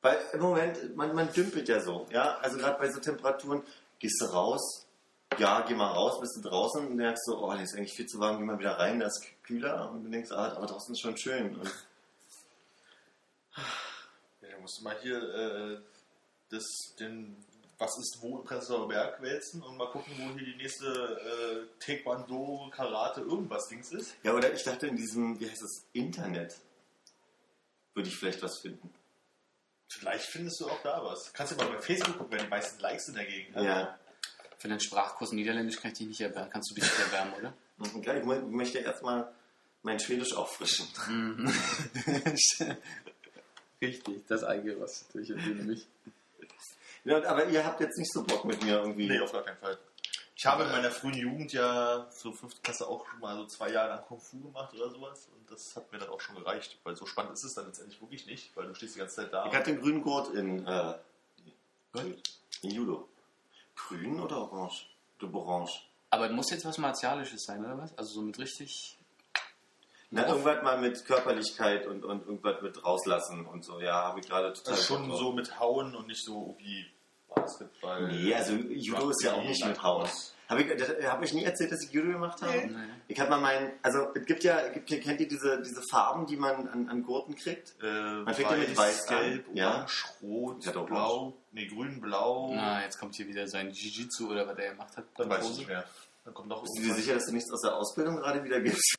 Weil 0.02 0.18
im 0.32 0.40
Moment, 0.40 0.96
man, 0.96 1.14
man 1.14 1.32
dümpelt 1.32 1.68
ja 1.68 1.80
so. 1.80 2.06
Ja, 2.10 2.36
also 2.38 2.58
gerade 2.58 2.78
bei 2.78 2.90
so 2.90 3.00
Temperaturen, 3.00 3.62
gehst 4.02 4.20
du 4.20 4.24
raus, 4.24 4.84
ja, 5.38 5.64
geh 5.66 5.74
mal 5.74 5.92
raus, 5.92 6.20
bist 6.20 6.36
du 6.36 6.40
draußen 6.48 6.88
und 6.88 6.96
merkst 6.96 7.24
so, 7.24 7.38
oh, 7.38 7.52
das 7.52 7.62
ist 7.62 7.76
eigentlich 7.76 7.94
viel 7.94 8.06
zu 8.06 8.18
warm, 8.18 8.38
geh 8.38 8.44
mal 8.44 8.58
wieder 8.58 8.78
rein, 8.78 8.98
da 8.98 9.06
ist 9.06 9.24
kühler 9.44 9.90
und 9.92 10.04
du 10.04 10.10
denkst, 10.10 10.32
ah, 10.32 10.56
aber 10.56 10.66
draußen 10.66 10.92
ist 10.92 11.00
schon 11.00 11.16
schön. 11.16 11.56
Und 11.56 11.70
Ja, 13.56 14.48
da 14.50 14.58
musst 14.60 14.80
du 14.80 14.84
mal 14.84 14.98
hier 15.00 15.22
äh, 15.22 15.78
das, 16.50 16.64
den 16.98 17.36
Was 17.78 17.96
ist 17.98 18.18
wo 18.20 18.38
im 18.38 18.44
Prenzlauer 18.44 18.88
Berg 18.88 19.22
wälzen 19.22 19.62
und 19.62 19.76
mal 19.76 19.90
gucken, 19.90 20.12
wo 20.18 20.34
hier 20.36 20.46
die 20.46 20.56
nächste 20.56 20.86
äh, 20.86 21.78
Taekwondo, 21.78 22.70
Karate, 22.72 23.20
irgendwas 23.20 23.68
Dings 23.68 23.92
ist. 23.92 24.16
Ja, 24.24 24.34
oder 24.34 24.52
ich 24.52 24.64
dachte 24.64 24.88
in 24.88 24.96
diesem, 24.96 25.38
wie 25.38 25.48
heißt 25.48 25.62
das, 25.62 25.84
Internet, 25.92 26.56
würde 27.94 28.08
ich 28.08 28.16
vielleicht 28.16 28.42
was 28.42 28.58
finden. 28.58 28.92
Vielleicht 29.98 30.24
findest 30.26 30.60
du 30.60 30.68
auch 30.68 30.82
da 30.82 31.02
was. 31.04 31.32
Kannst 31.32 31.52
du 31.52 31.56
mal 31.56 31.68
bei 31.68 31.78
Facebook 31.80 32.18
gucken, 32.18 32.32
wer 32.32 32.44
die 32.44 32.48
meisten 32.48 32.80
Likes 32.80 33.08
in 33.08 33.14
der 33.14 33.24
Gegend 33.24 33.56
hat. 33.56 33.64
Ja. 33.64 33.98
Für 34.58 34.68
den 34.68 34.80
Sprachkurs 34.80 35.32
Niederländisch 35.32 35.80
kann 35.80 35.90
ich 35.92 35.98
dich 35.98 36.06
nicht 36.06 36.20
erwärmen. 36.20 36.50
Kannst 36.50 36.70
du 36.70 36.74
dich 36.74 36.84
nicht 36.84 36.98
erwärmen, 36.98 37.32
oder? 37.34 37.52
Mhm, 37.78 38.02
klar, 38.02 38.16
Ich 38.16 38.24
möchte 38.24 38.78
erstmal 38.78 39.32
mein 39.82 39.98
Schwedisch 39.98 40.34
auffrischen. 40.34 40.86
Richtig, 43.80 44.26
das 44.28 44.44
eigene 44.44 44.78
was 44.78 45.04
natürlich 45.12 45.30
nämlich. 45.30 45.86
Ja, 47.04 47.24
aber 47.24 47.46
ihr 47.46 47.64
habt 47.64 47.80
jetzt 47.80 47.98
nicht 47.98 48.12
so 48.12 48.22
Bock 48.22 48.44
mit 48.44 48.62
mir 48.62 48.78
irgendwie. 48.78 49.08
Nee, 49.08 49.18
auf 49.18 49.32
gar 49.32 49.42
keinen 49.42 49.58
Fall. 49.58 49.76
Ich 50.42 50.46
habe 50.46 50.64
in 50.64 50.72
meiner 50.72 50.90
frühen 50.90 51.14
Jugend 51.14 51.52
ja 51.52 52.10
zur 52.10 52.34
fünften 52.34 52.60
Klasse 52.64 52.88
auch 52.88 53.06
schon 53.06 53.20
mal 53.20 53.36
so 53.36 53.46
zwei 53.46 53.70
Jahre 53.70 53.90
lang 53.90 54.02
Kung 54.02 54.18
Fu 54.18 54.40
gemacht 54.40 54.74
oder 54.74 54.90
sowas. 54.90 55.28
Und 55.36 55.48
das 55.48 55.76
hat 55.76 55.92
mir 55.92 55.98
dann 55.98 56.08
auch 56.08 56.20
schon 56.20 56.34
gereicht, 56.34 56.80
weil 56.82 56.96
so 56.96 57.06
spannend 57.06 57.34
ist 57.34 57.44
es 57.44 57.54
dann 57.54 57.66
letztendlich 57.66 58.00
wirklich 58.00 58.26
nicht, 58.26 58.50
weil 58.56 58.66
du 58.66 58.74
stehst 58.74 58.96
die 58.96 58.98
ganze 58.98 59.14
Zeit 59.14 59.32
da. 59.32 59.46
Ich 59.46 59.54
hatte 59.54 59.70
den 59.70 59.80
grünen 59.80 60.02
Gurt 60.02 60.34
in, 60.34 60.66
äh, 60.66 60.94
in 62.62 62.70
Judo. 62.72 63.08
Grün 63.76 64.18
oder 64.18 64.38
orange? 64.38 64.86
Du 65.20 65.32
orange. 65.32 65.84
Aber 66.10 66.28
muss 66.30 66.50
jetzt 66.50 66.64
was 66.64 66.76
Martialisches 66.76 67.44
sein, 67.44 67.64
oder 67.64 67.78
was? 67.78 67.96
Also 67.96 68.14
so 68.14 68.22
mit 68.22 68.36
richtig. 68.40 68.98
Na, 70.10 70.26
irgendwas 70.26 70.60
mal 70.64 70.80
mit 70.80 71.04
Körperlichkeit 71.04 71.86
und, 71.86 72.04
und 72.04 72.26
irgendwas 72.26 72.60
mit 72.62 72.84
rauslassen 72.84 73.46
und 73.46 73.64
so. 73.64 73.80
Ja, 73.80 74.08
habe 74.08 74.18
ich 74.18 74.26
gerade 74.26 74.52
total. 74.52 74.74
also 74.74 74.82
schon 74.82 75.16
so 75.16 75.32
mit 75.34 75.60
Hauen 75.60 75.94
und 75.94 76.08
nicht 76.08 76.24
so 76.24 76.56
wie 76.58 76.84
Basketball. 77.32 78.08
Nee, 78.08 78.34
also 78.34 78.54
Judo 78.54 79.10
ist 79.10 79.22
ja 79.22 79.34
auch 79.34 79.44
nicht 79.44 79.64
mit 79.64 79.80
Hauen. 79.80 80.08
Habe 80.52 80.62
ich, 80.62 80.78
das- 80.78 81.06
hab 81.06 81.22
ich 81.22 81.32
nie 81.34 81.44
erzählt, 81.44 81.72
dass 81.72 81.82
ich 81.82 81.90
Judo 81.90 82.12
gemacht 82.12 82.40
habe? 82.42 82.66
Naja. 82.68 82.88
Ich 83.08 83.18
habe 83.20 83.30
mal 83.30 83.40
meinen, 83.40 83.72
also 83.82 84.08
es 84.14 84.24
gibt 84.24 84.44
ja, 84.44 84.68
gibt, 84.68 84.86
kennt 84.88 85.20
ihr 85.20 85.28
diese, 85.28 85.60
diese 85.62 85.82
Farben, 85.90 86.26
die 86.26 86.36
man 86.36 86.68
an, 86.68 86.88
an 86.88 87.02
Gurten 87.02 87.34
kriegt? 87.34 87.74
Äh, 87.82 87.86
Man 87.86 88.34
fängt 88.34 88.50
ja 88.50 88.56
mit 88.56 88.76
weiß 88.76 89.08
an, 89.08 89.20
gelb, 89.20 89.46
ja. 89.54 89.70
orange, 89.74 90.04
rot, 90.22 90.64
Ja, 90.64 90.72
doch, 90.72 90.86
blau, 90.86 91.32
nee, 91.50 91.66
grün, 91.66 92.00
blau. 92.00 92.52
Na, 92.54 92.82
jetzt 92.82 92.98
kommt 92.98 93.14
hier 93.16 93.26
wieder 93.26 93.46
sein 93.48 93.70
Jiu-Jitsu 93.70 94.30
oder 94.30 94.46
was 94.46 94.56
er 94.58 94.70
gemacht 94.70 94.96
hat. 94.96 95.04
Dann 95.16 95.28
weiß 95.28 95.50
ich 95.50 95.58
nicht 95.58 95.68
mehr. 95.68 95.84
Dann 96.24 96.34
kommt 96.34 96.48
noch 96.48 96.62
Bist 96.62 96.78
du 96.78 96.82
dir 96.82 96.94
sicher, 96.94 97.14
dass 97.14 97.26
du 97.26 97.32
nichts 97.32 97.50
aus 97.52 97.62
der 97.62 97.74
Ausbildung 97.74 98.16
gerade 98.16 98.44
wieder 98.44 98.60
gibst? 98.60 98.96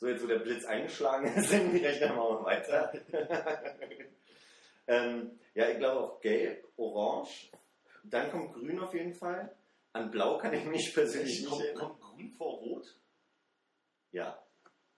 So, 0.00 0.06
jetzt 0.06 0.22
wo 0.22 0.28
der 0.28 0.38
Blitz 0.38 0.64
eingeschlagen 0.64 1.26
ist, 1.34 1.52
dann 1.52 1.70
rechnen 1.70 2.10
wir 2.10 2.14
mal 2.14 2.44
weiter. 2.44 2.92
ähm, 4.86 5.32
ja, 5.54 5.68
ich 5.70 5.78
glaube 5.78 6.00
auch 6.00 6.20
gelb, 6.20 6.64
orange, 6.76 7.50
dann 8.04 8.30
kommt 8.30 8.54
grün 8.54 8.78
auf 8.78 8.94
jeden 8.94 9.14
Fall. 9.14 9.52
An 9.98 10.10
blau 10.10 10.38
kann 10.38 10.52
ich 10.52 10.64
mich 10.64 10.94
persönlich 10.94 11.40
nicht 11.40 11.50
kommt, 11.50 11.62
erinnern. 11.62 11.88
kommt 11.88 12.00
grün 12.00 12.30
vor 12.30 12.58
rot? 12.58 12.98
Ja. 14.12 14.38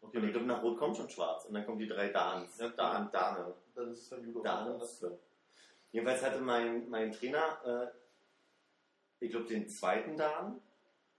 Und 0.00 0.14
ich 0.14 0.32
glaube, 0.32 0.46
nach 0.46 0.62
rot 0.62 0.78
kommt 0.78 0.96
schon 0.96 1.10
schwarz. 1.10 1.44
Und 1.44 1.54
dann 1.54 1.64
kommen 1.64 1.78
die 1.78 1.88
drei 1.88 2.08
Dans. 2.08 2.58
Ja, 2.58 2.68
Dan, 2.68 3.10
Dane. 3.10 3.54
Dann 3.74 3.92
ist 3.92 4.02
es 4.02 4.08
dann 4.08 4.24
Judo. 4.24 4.42
Dans. 4.42 5.04
Jedenfalls 5.92 6.22
hatte 6.22 6.40
mein, 6.40 6.88
mein 6.88 7.12
Trainer, 7.12 7.58
äh, 7.64 9.24
ich 9.24 9.30
glaube, 9.30 9.46
den 9.46 9.68
zweiten 9.68 10.16
Dan. 10.16 10.60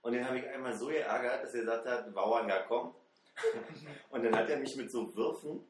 Und 0.00 0.12
den 0.12 0.26
habe 0.26 0.38
ich 0.38 0.48
einmal 0.48 0.74
so 0.74 0.86
geärgert, 0.86 1.44
dass 1.44 1.54
er 1.54 1.60
gesagt 1.60 1.86
hat, 1.86 2.14
Bauern, 2.14 2.48
ja 2.48 2.62
komm. 2.62 2.94
und 4.10 4.24
dann 4.24 4.36
hat 4.36 4.50
er 4.50 4.58
mich 4.58 4.76
mit 4.76 4.90
so 4.90 5.14
Würfen 5.14 5.64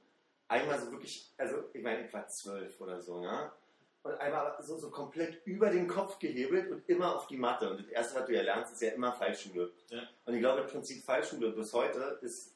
einmal 0.53 0.78
so 0.78 0.91
wirklich, 0.91 1.32
also 1.36 1.64
ich 1.72 1.82
meine, 1.82 2.07
ich 2.07 2.12
war 2.12 2.26
zwölf 2.28 2.80
oder 2.80 3.01
so, 3.01 3.22
ja. 3.22 3.53
Und 4.03 4.14
einmal 4.14 4.57
so, 4.61 4.76
so 4.76 4.90
komplett 4.90 5.46
über 5.46 5.70
den 5.70 5.86
Kopf 5.86 6.18
gehebelt 6.18 6.70
und 6.70 6.88
immer 6.88 7.14
auf 7.14 7.28
die 7.28 7.36
Matte. 7.36 7.70
Und 7.70 7.80
das 7.80 7.88
erste, 7.88 8.18
was 8.18 8.26
du 8.26 8.34
ja 8.34 8.42
lernst, 8.42 8.72
ist 8.72 8.82
ja 8.82 8.90
immer 8.90 9.12
Fallschule. 9.12 9.70
Ja. 9.90 10.03
Und 10.24 10.34
ich 10.34 10.40
glaube, 10.40 10.62
im 10.62 10.66
Prinzip 10.66 11.05
Fallschule 11.05 11.50
bis 11.50 11.72
heute 11.72 12.18
ist 12.20 12.53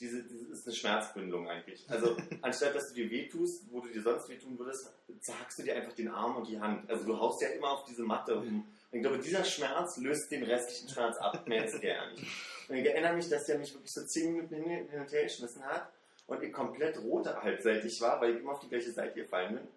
diese, 0.00 0.22
diese 0.22 0.52
ist 0.52 0.66
eine 0.66 0.76
Schmerzbündelung 0.76 1.48
eigentlich. 1.48 1.84
Also 1.88 2.16
anstatt 2.42 2.74
dass 2.74 2.88
du 2.88 2.94
dir 2.94 3.10
wehtust, 3.10 3.64
wo 3.70 3.80
du 3.80 3.88
dir 3.88 4.02
sonst 4.02 4.28
wehtun 4.28 4.58
würdest, 4.58 4.92
zerhackst 5.20 5.58
du 5.58 5.62
dir 5.64 5.76
einfach 5.76 5.92
den 5.92 6.08
Arm 6.08 6.36
und 6.36 6.48
die 6.48 6.60
Hand. 6.60 6.88
Also 6.90 7.04
du 7.04 7.18
haust 7.18 7.42
ja 7.42 7.48
immer 7.48 7.70
auf 7.70 7.84
diese 7.84 8.02
Matte. 8.02 8.36
Und 8.36 8.64
ich 8.92 9.02
glaube, 9.02 9.18
dieser 9.18 9.44
Schmerz 9.44 9.96
löst 9.98 10.30
den 10.30 10.44
restlichen 10.44 10.88
Schmerz 10.88 11.16
ab. 11.18 11.46
Mehr 11.46 11.64
ist 11.64 11.82
der 11.82 11.94
ja 11.94 12.10
nicht. 12.10 12.24
Und 12.68 12.76
ich 12.76 12.86
erinnere 12.86 13.14
mich, 13.14 13.28
dass 13.28 13.46
der 13.46 13.58
mich 13.58 13.72
wirklich 13.74 13.92
so 13.92 14.04
zehn 14.04 14.32
Minuten 14.32 14.54
hin, 14.54 14.88
und 15.00 15.12
her 15.12 15.24
geschmissen 15.24 15.64
hat. 15.64 15.90
und 16.26 16.42
ich 16.42 16.52
komplett 16.52 16.98
rot 16.98 17.26
halbseitig 17.26 18.00
war, 18.00 18.20
weil 18.20 18.34
ich 18.34 18.40
immer 18.40 18.52
auf 18.52 18.60
die 18.60 18.68
gleiche 18.68 18.92
Seite 18.92 19.14
gefallen 19.14 19.54
bin. 19.54 19.68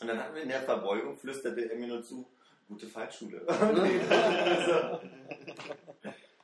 Und 0.00 0.06
dann 0.06 0.18
hatten 0.18 0.34
wir 0.34 0.42
in 0.42 0.48
der 0.48 0.62
Verbeugung, 0.62 1.16
flüsterte 1.16 1.70
er 1.70 1.76
mir 1.76 1.88
nur 1.88 2.02
zu, 2.02 2.26
gute 2.68 2.86
Fallschule. 2.86 3.42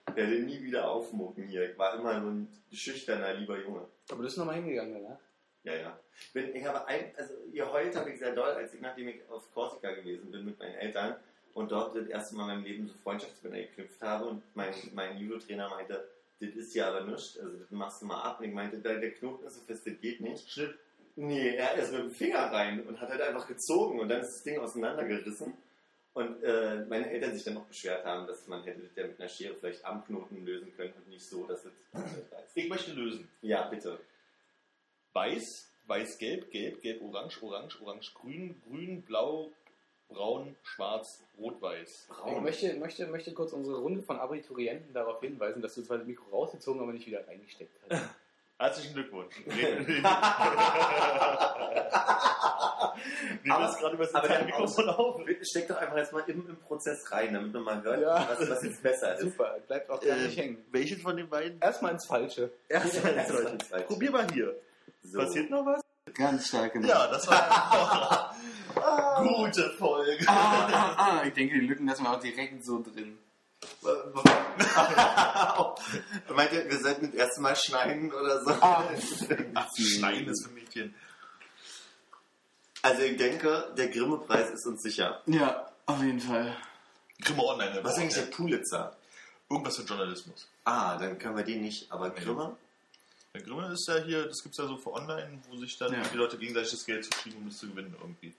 ich 0.08 0.16
werde 0.16 0.38
nie 0.40 0.62
wieder 0.62 0.88
aufmucken 0.88 1.46
hier. 1.48 1.70
Ich 1.70 1.78
war 1.78 1.94
immer 1.94 2.20
so 2.20 2.28
ein 2.28 2.48
schüchterner, 2.72 3.34
lieber 3.34 3.58
Junge. 3.60 3.86
Aber 4.08 4.18
du 4.18 4.22
bist 4.22 4.38
nochmal 4.38 4.56
hingegangen, 4.56 4.96
oder? 4.96 5.20
Ja, 5.64 5.74
ja. 5.74 5.98
Ich, 6.20 6.32
bin, 6.32 6.54
ich 6.54 6.64
habe 6.64 6.86
ein, 6.86 7.12
also 7.16 7.34
geheult 7.52 7.96
habe 7.96 8.10
ich 8.10 8.18
sehr 8.18 8.34
doll, 8.34 8.50
als 8.50 8.74
ich, 8.74 8.80
nachdem 8.80 9.08
ich 9.08 9.20
auf 9.30 9.52
Korsika 9.52 9.92
gewesen 9.92 10.30
bin 10.30 10.44
mit 10.44 10.58
meinen 10.58 10.74
Eltern 10.74 11.16
und 11.54 11.72
dort 11.72 11.96
das 11.96 12.06
erste 12.06 12.36
Mal 12.36 12.42
in 12.42 12.48
meinem 12.48 12.64
Leben 12.64 12.86
so 12.86 12.94
Freundschaftsbänder 13.02 13.58
geknüpft 13.58 14.02
habe 14.02 14.26
und 14.26 14.42
mein, 14.54 14.74
mein 14.92 15.16
Judo-Trainer 15.18 15.70
meinte, 15.70 16.06
das 16.40 16.50
ist 16.50 16.74
ja 16.74 16.88
aber 16.88 17.02
nichts, 17.02 17.38
also 17.38 17.56
das 17.56 17.70
machst 17.70 18.02
du 18.02 18.06
mal 18.06 18.20
ab. 18.22 18.40
Und 18.40 18.46
ich 18.46 18.52
meinte, 18.52 18.78
der, 18.78 18.98
der 18.98 19.12
Knoten 19.12 19.46
ist 19.46 19.54
so 19.54 19.60
fest, 19.62 19.86
das 19.86 20.00
geht 20.00 20.20
nicht. 20.20 20.50
Schnitt. 20.50 20.76
Nee, 21.16 21.54
er 21.54 21.74
ist 21.74 21.92
mit 21.92 22.00
dem 22.00 22.10
Finger 22.10 22.52
rein 22.52 22.84
und 22.86 23.00
hat 23.00 23.08
halt 23.08 23.20
einfach 23.20 23.46
gezogen 23.46 24.00
und 24.00 24.08
dann 24.08 24.20
ist 24.20 24.34
das 24.34 24.42
Ding 24.42 24.58
auseinandergerissen. 24.58 25.54
Und 26.12 26.44
äh, 26.44 26.84
meine 26.88 27.10
Eltern 27.10 27.34
sich 27.34 27.42
dann 27.42 27.54
noch 27.54 27.66
beschwert 27.66 28.04
haben, 28.04 28.26
dass 28.26 28.46
man 28.46 28.62
hätte 28.62 28.88
ja 28.94 29.06
mit 29.06 29.18
einer 29.18 29.28
Schere 29.28 29.54
vielleicht 29.54 29.84
am 29.84 30.04
Knoten 30.04 30.44
lösen 30.44 30.72
können 30.76 30.92
und 30.92 31.08
nicht 31.08 31.28
so, 31.28 31.44
dass 31.44 31.64
es 31.64 31.72
reißt. 31.92 32.52
Ich 32.56 32.68
möchte 32.68 32.92
lösen. 32.92 33.28
Ja, 33.42 33.68
bitte. 33.68 33.98
Weiß, 35.12 35.72
weiß, 35.86 36.18
gelb, 36.18 36.52
gelb, 36.52 36.82
gelb, 36.82 37.02
orange, 37.02 37.42
orange, 37.42 37.80
orange, 37.82 38.14
grün, 38.14 38.62
grün, 38.68 39.02
blau, 39.02 39.52
braun, 40.08 40.54
schwarz, 40.62 41.24
rot, 41.36 41.60
weiß. 41.60 42.08
Ich 42.28 42.40
möchte, 42.40 42.74
möchte, 42.74 43.06
möchte 43.08 43.32
kurz 43.34 43.52
unsere 43.52 43.78
Runde 43.78 44.02
von 44.02 44.18
Abiturienten 44.18 44.92
darauf 44.94 45.20
hinweisen, 45.20 45.62
dass 45.62 45.74
du 45.74 45.82
zwar 45.82 45.98
das 45.98 46.06
Mikro 46.06 46.30
rausgezogen, 46.30 46.80
aber 46.80 46.92
nicht 46.92 47.06
wieder 47.06 47.26
reingesteckt 47.26 47.76
hast. 47.88 48.04
Herzlichen 48.58 48.94
Glückwunsch. 48.94 49.34
Aber- 53.44 53.44
wir 53.44 53.58
das 53.66 53.78
gerade 53.78 53.94
über 53.96 54.06
das 54.06 54.44
Mikrofon 54.46 54.88
auf? 54.90 55.20
Steck 55.42 55.68
doch 55.68 55.76
einfach 55.76 55.96
jetzt 55.96 56.12
mal 56.12 56.22
im, 56.26 56.48
im 56.48 56.56
Prozess 56.56 57.10
rein, 57.10 57.34
damit 57.34 57.52
man 57.52 57.64
mal 57.64 57.82
hört, 57.82 58.00
Ja. 58.00 58.26
was, 58.28 58.48
was 58.48 58.62
jetzt 58.62 58.82
besser 58.82 59.14
ist. 59.14 59.22
Super, 59.22 59.56
bleibt 59.66 59.90
auch 59.90 60.00
gar 60.00 60.16
nicht 60.16 60.36
hängen. 60.36 60.64
welches 60.70 61.02
von 61.02 61.16
den 61.16 61.28
beiden? 61.28 61.60
Erstmal 61.60 61.92
ins 61.92 62.06
Falsche. 62.06 62.50
Erst 62.68 63.02
mal 63.02 63.58
Zeit. 63.58 63.86
Probier 63.86 64.10
mal 64.10 64.26
hier. 64.32 64.54
So. 65.02 65.18
Passiert 65.18 65.50
noch 65.50 65.66
was? 65.66 65.80
Ganz 66.14 66.48
stark 66.48 66.72
gemacht. 66.72 66.90
Ja, 66.90 67.06
das 67.08 67.26
war 67.26 68.34
eine 69.18 69.28
gute 69.28 69.70
Folge. 69.70 70.24
Ah, 70.28 70.68
ah, 70.72 70.94
ah, 70.96 71.22
ich 71.26 71.32
denke, 71.32 71.54
die 71.54 71.66
Lücken 71.66 71.86
lassen 71.86 72.04
wir 72.04 72.12
auch 72.12 72.20
direkt 72.20 72.64
so 72.64 72.82
drin. 72.82 73.18
Meint 76.34 76.52
ihr, 76.52 76.70
wir 76.70 76.78
sollten 76.80 77.06
das 77.06 77.14
erste 77.14 77.40
Mal 77.40 77.56
schneiden 77.56 78.12
oder 78.12 78.42
so? 78.44 78.50
Ah. 78.60 78.84
Ach, 79.54 79.68
Schneiden 79.76 80.28
ist 80.28 80.46
für 80.46 80.52
Mädchen. 80.52 80.94
Also 82.82 83.02
ich 83.02 83.16
denke, 83.16 83.72
der 83.76 83.88
Grimme-Preis 83.88 84.50
ist 84.50 84.66
uns 84.66 84.82
sicher. 84.82 85.22
Ja, 85.26 85.70
auf 85.86 86.02
jeden 86.02 86.20
Fall. 86.20 86.54
Grimme 87.22 87.44
Online. 87.44 87.80
Was 87.82 87.92
ist 87.92 87.98
eigentlich 88.00 88.14
der 88.14 88.22
Pulitzer? 88.30 88.96
Irgendwas 89.48 89.76
für 89.76 89.82
Journalismus. 89.84 90.48
Ah, 90.64 90.96
dann 90.98 91.18
können 91.18 91.36
wir 91.36 91.44
den 91.44 91.62
nicht, 91.62 91.90
aber 91.90 92.10
Grimme? 92.10 92.56
Der 93.34 93.42
Grimme 93.42 93.72
ist 93.72 93.86
ja 93.88 93.96
hier, 93.98 94.26
das 94.26 94.42
gibt 94.42 94.54
es 94.54 94.58
ja 94.58 94.66
so 94.66 94.76
für 94.76 94.92
online, 94.92 95.40
wo 95.48 95.56
sich 95.56 95.76
dann 95.78 95.92
Ja. 95.92 96.02
die 96.12 96.16
Leute 96.16 96.36
gegenseitig 96.38 96.70
das 96.72 96.84
Geld 96.84 97.04
zuschieben, 97.04 97.38
um 97.40 97.48
das 97.48 97.58
zu 97.58 97.68
gewinnen 97.68 97.94
irgendwie. 98.00 98.34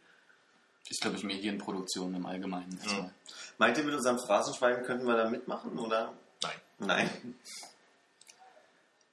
Ist, 0.90 1.02
glaube 1.02 1.18
ich, 1.18 1.24
Medienproduktion 1.24 2.14
im 2.14 2.26
Allgemeinen. 2.26 2.80
Ja. 2.86 3.10
Meint 3.58 3.78
ihr, 3.78 3.84
mit 3.84 3.96
unserem 3.96 4.20
Phrasenschwein 4.20 4.84
könnten 4.84 5.08
wir 5.08 5.18
da 5.18 5.30
mitmachen, 5.30 5.78
oder? 5.80 6.14
Nein. 6.42 6.60
Nein. 6.78 7.36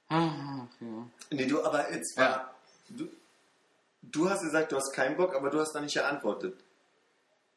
Ah, 0.09 0.67
ja. 0.79 1.07
Nee, 1.31 1.45
du, 1.47 1.63
aber 1.63 1.91
jetzt 1.91 2.15
war... 2.17 2.53
Du, 2.89 3.09
du 4.03 4.29
hast 4.29 4.41
gesagt, 4.43 4.71
du 4.71 4.75
hast 4.75 4.93
keinen 4.93 5.17
Bock, 5.17 5.35
aber 5.35 5.49
du 5.49 5.59
hast 5.59 5.73
da 5.73 5.81
nicht 5.81 5.95
geantwortet. 5.95 6.63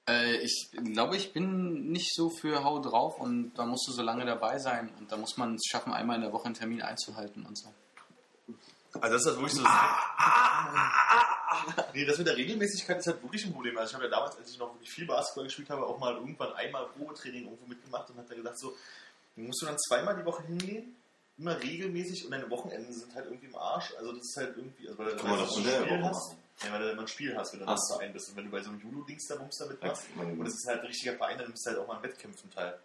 Äh, 0.08 0.36
ich 0.36 0.70
glaube, 0.72 1.16
ich 1.16 1.32
bin 1.32 1.90
nicht 1.90 2.14
so 2.14 2.30
für 2.30 2.64
Hau 2.64 2.78
drauf 2.80 3.20
und 3.20 3.52
da 3.54 3.66
musst 3.66 3.86
du 3.88 3.92
so 3.92 4.02
lange 4.02 4.24
dabei 4.24 4.58
sein 4.58 4.90
und 4.98 5.12
da 5.12 5.16
muss 5.16 5.36
man 5.36 5.56
es 5.56 5.66
schaffen, 5.66 5.92
einmal 5.92 6.16
in 6.16 6.22
der 6.22 6.32
Woche 6.32 6.46
einen 6.46 6.54
Termin 6.54 6.80
einzuhalten 6.80 7.44
und 7.44 7.58
so. 7.58 7.72
Also 9.00 9.14
das 9.14 9.22
ist 9.22 9.26
halt 9.26 9.36
wirklich 9.38 9.52
so. 9.52 9.64
nee, 11.94 12.04
das 12.04 12.18
mit 12.18 12.26
der 12.26 12.36
Regelmäßigkeit 12.36 12.98
ist 12.98 13.06
halt 13.06 13.22
wirklich 13.22 13.44
ein 13.46 13.52
Problem. 13.52 13.76
Also 13.78 13.90
ich 13.90 13.94
habe 13.94 14.04
ja 14.04 14.10
damals, 14.10 14.36
als 14.36 14.50
ich 14.50 14.58
noch 14.58 14.72
wirklich 14.74 14.90
viel 14.90 15.06
Basketball 15.06 15.44
gespielt 15.44 15.70
habe, 15.70 15.86
auch 15.86 15.98
mal 15.98 16.14
irgendwann 16.14 16.52
einmal 16.54 16.86
Probetraining 16.88 17.44
irgendwo 17.44 17.66
mitgemacht 17.66 18.10
und 18.10 18.18
hat 18.18 18.30
da 18.30 18.34
gesagt 18.34 18.58
so, 18.58 18.76
musst 19.36 19.62
du 19.62 19.66
dann 19.66 19.78
zweimal 19.78 20.16
die 20.16 20.24
Woche 20.24 20.42
hingehen, 20.44 20.96
immer 21.38 21.60
regelmäßig 21.60 22.24
und 22.24 22.30
deine 22.30 22.48
Wochenenden 22.50 22.92
sind 22.92 23.14
halt 23.14 23.26
irgendwie 23.26 23.46
im 23.46 23.56
Arsch. 23.56 23.92
Also 23.98 24.12
das 24.12 24.22
ist 24.22 24.36
halt 24.36 24.56
irgendwie, 24.56 24.88
also 24.88 24.98
weil 24.98 25.10
du 25.10 25.16
der 25.16 25.34
ein 25.34 25.48
Spiel 25.48 26.02
hast. 26.02 26.28
machen. 26.28 26.38
Ja, 26.64 26.72
weil 26.72 26.80
du 26.80 26.90
immer 26.90 27.02
ein 27.02 27.08
Spiel 27.08 27.36
hast, 27.36 27.52
wenn 27.52 27.60
du 27.60 27.66
dann 27.66 27.76
so. 27.76 27.94
Verein 27.96 28.12
bist. 28.12 28.30
Und 28.30 28.36
wenn 28.36 28.44
du 28.46 28.50
bei 28.50 28.62
so 28.62 28.70
einem 28.70 28.80
Judo-Dings 28.80 29.26
da 29.28 29.36
Bums 29.36 29.56
da 29.58 29.66
mitmachst, 29.66 30.04
Ja, 30.04 30.22
meine 30.22 30.32
und 30.32 30.46
es 30.46 30.54
ist 30.54 30.66
halt 30.66 30.80
ein 30.80 30.86
richtiger 30.86 31.14
Verein, 31.16 31.36
dann 31.36 31.48
nimmst 31.48 31.66
du 31.66 31.70
halt 31.70 31.80
auch 31.80 31.86
mal 31.86 31.96
an 31.96 32.02
Wettkämpfen 32.02 32.50
teil. 32.50 32.78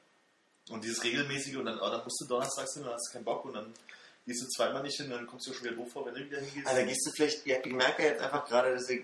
Und 0.69 0.83
dieses 0.83 1.03
regelmäßige 1.03 1.55
und 1.57 1.65
dann, 1.65 1.79
oh, 1.79 1.89
dann 1.89 2.03
musst 2.03 2.21
du 2.21 2.27
donnerstags 2.27 2.73
hin, 2.73 2.83
dann 2.83 2.93
hast 2.93 3.09
du 3.09 3.13
keinen 3.13 3.25
Bock 3.25 3.45
und 3.45 3.53
dann 3.53 3.73
gehst 4.25 4.43
du 4.43 4.47
zweimal 4.47 4.83
nicht 4.83 4.97
hin, 4.97 5.09
dann 5.09 5.27
kommst 5.27 5.47
du 5.47 5.53
schon 5.53 5.65
wieder 5.65 5.75
doof 5.75 5.91
vor, 5.91 6.05
wenn 6.05 6.13
du 6.13 6.25
wieder 6.25 6.39
hingehst. 6.39 6.67
Also 6.67 6.79
da 6.79 6.85
gehst 6.85 7.05
du 7.05 7.11
vielleicht, 7.11 7.45
ja, 7.45 7.57
ich 7.63 7.71
merke 7.71 8.03
jetzt 8.03 8.21
einfach 8.21 8.47
gerade, 8.47 8.73
dass 8.73 8.89
ich, 8.89 9.01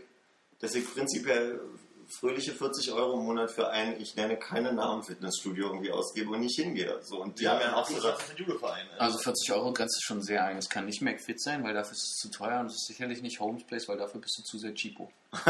dass 0.59 0.75
ich 0.75 0.85
prinzipiell 0.93 1.59
fröhliche 2.09 2.53
40 2.53 2.91
Euro 2.93 3.19
im 3.19 3.25
Monat 3.25 3.51
für 3.51 3.69
ein, 3.69 3.99
ich 3.99 4.15
nenne 4.15 4.37
keine 4.37 4.71
Namen 4.73 5.03
Fitnessstudio 5.03 5.67
irgendwie 5.67 5.91
ausgebe 5.91 6.31
und 6.31 6.39
nicht 6.39 6.55
hingehe. 6.55 6.99
So, 7.03 7.21
und 7.21 7.39
die 7.39 7.47
haben 7.47 7.59
ja 7.59 7.75
auch 7.75 7.85
so 7.85 7.95
gesagt, 7.95 8.19
das 8.19 8.25
ist 8.25 8.31
ein 8.31 8.37
Judo-Verein. 8.37 8.87
Also 8.97 9.17
40 9.17 9.51
Euro 9.53 9.73
grenzt 9.73 10.01
schon 10.03 10.21
sehr 10.21 10.45
ein. 10.45 10.57
Es 10.57 10.69
kann 10.69 10.85
nicht 10.85 11.01
McFit 11.01 11.41
sein, 11.41 11.63
weil 11.63 11.73
dafür 11.73 11.91
ist 11.93 12.03
es 12.03 12.15
zu 12.15 12.29
teuer 12.29 12.59
und 12.61 12.67
es 12.67 12.75
ist 12.75 12.87
sicherlich 12.87 13.21
nicht 13.21 13.39
Homes 13.39 13.65
Place, 13.65 13.87
weil 13.87 13.97
dafür 13.97 14.21
bist 14.21 14.37
du 14.37 14.43
zu 14.43 14.57
sehr 14.57 14.73
cheapo. 14.73 15.11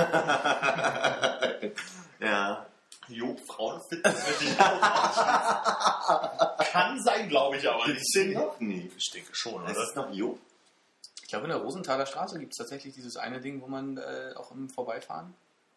ja, 2.20 2.66
Job 3.10 3.40
ich 3.42 4.60
auch 4.60 6.58
Kann 6.72 7.02
sein, 7.04 7.30
glaube 7.30 7.58
ich 7.58 7.68
aber 7.70 7.86
gibt's 7.86 8.14
nicht. 8.16 8.28
den 8.28 8.34
noch 8.34 8.60
nie. 8.60 8.92
Ich 8.98 9.10
denke 9.12 9.30
schon, 9.34 9.64
Das 9.66 9.76
oder? 9.78 9.84
ist 9.88 9.96
noch 9.96 10.14
Jo. 10.14 10.38
Ich 11.24 11.30
glaube, 11.30 11.46
in 11.46 11.50
der 11.52 11.60
Rosenthaler 11.60 12.06
Straße 12.06 12.40
gibt 12.40 12.54
es 12.54 12.58
tatsächlich 12.58 12.94
dieses 12.94 13.18
eine 13.18 13.42
Ding, 13.42 13.62
wo 13.62 13.68
man 13.68 13.98
äh, 13.98 14.34
auch 14.36 14.52
im 14.52 14.70
Vorbeifahren 14.70 15.34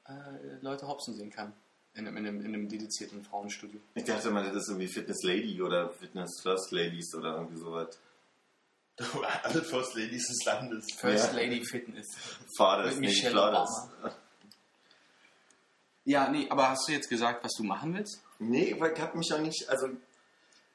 äh, 0.06 0.12
Leute 0.60 0.86
hopsen 0.86 1.14
sehen 1.14 1.30
kann. 1.30 1.52
In 1.94 2.06
einem, 2.06 2.16
in, 2.18 2.26
einem, 2.26 2.40
in 2.40 2.46
einem 2.54 2.68
dedizierten 2.68 3.24
Frauenstudio. 3.24 3.80
Ich 3.96 4.04
dachte 4.04 4.30
mal, 4.30 4.44
das 4.44 4.54
ist 4.62 4.68
irgendwie 4.68 4.86
Fitness 4.86 5.24
Lady 5.24 5.60
oder 5.60 5.90
Fitness 5.90 6.40
First 6.40 6.70
Ladies 6.70 7.12
oder 7.16 7.34
irgendwie 7.34 7.56
sowas. 7.58 7.98
Alle 9.42 9.62
First 9.62 9.94
Ladies 9.96 10.28
des 10.28 10.44
Landes. 10.44 10.86
First 10.96 11.32
Ja. 11.32 11.38
Lady 11.40 11.64
Fitness. 11.64 12.06
Fathers, 12.56 12.92
Mit 12.92 13.00
nee, 13.00 13.06
Michelle 13.08 13.32
Flores. 13.32 13.70
Ja, 16.10 16.28
nee, 16.28 16.48
aber 16.50 16.70
hast 16.70 16.88
du 16.88 16.92
jetzt 16.92 17.08
gesagt, 17.08 17.44
was 17.44 17.52
du 17.52 17.62
machen 17.62 17.94
willst? 17.94 18.20
Nee, 18.40 18.74
weil 18.80 18.94
ich 18.94 19.00
habe 19.00 19.16
mich 19.16 19.32
auch 19.32 19.38
nicht, 19.38 19.68
also 19.68 19.90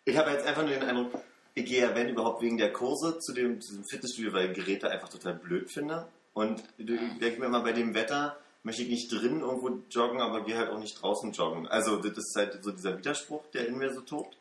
ich 0.06 0.16
habe 0.16 0.32
jetzt 0.32 0.48
einfach 0.48 0.62
nur 0.62 0.72
den 0.72 0.84
Eindruck, 0.84 1.12
ich 1.54 1.66
gehe 1.66 1.82
ja, 1.82 1.94
wenn 1.94 2.08
überhaupt, 2.08 2.42
wegen 2.42 2.58
der 2.58 2.72
Kurse 2.72 3.20
zu 3.20 3.34
dem, 3.34 3.60
zu 3.60 3.72
diesem 3.72 3.84
Fitnessstudio, 3.84 4.32
weil 4.32 4.52
ich 4.52 4.56
Geräte 4.56 4.90
einfach 4.90 5.10
total 5.10 5.34
blöd 5.34 5.70
finde. 5.70 6.08
Und 6.34 6.64
ich 6.78 6.86
denke 6.86 7.42
mir 7.42 7.48
immer, 7.48 7.62
bei 7.64 7.74
dem 7.74 7.94
Wetter 7.94 8.38
möchte 8.64 8.84
ich 8.84 8.88
nicht 8.88 9.12
drin 9.12 9.42
irgendwo 9.42 9.78
joggen, 9.90 10.22
aber 10.22 10.46
gehe 10.46 10.58
halt 10.58 10.70
auch 10.70 10.80
nicht 10.80 11.02
draußen 11.02 11.34
joggen. 11.34 11.68
Also 11.68 11.98
das 11.98 12.18
ist 12.18 12.36
halt 12.38 12.64
so 12.64 12.72
dieser 12.72 12.98
Widerspruch, 12.98 13.46
der 13.48 13.68
in 13.68 13.78
mir 13.78 13.94
so 13.94 14.00
tobt. 14.00 14.38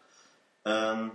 Ähm, 0.64 1.10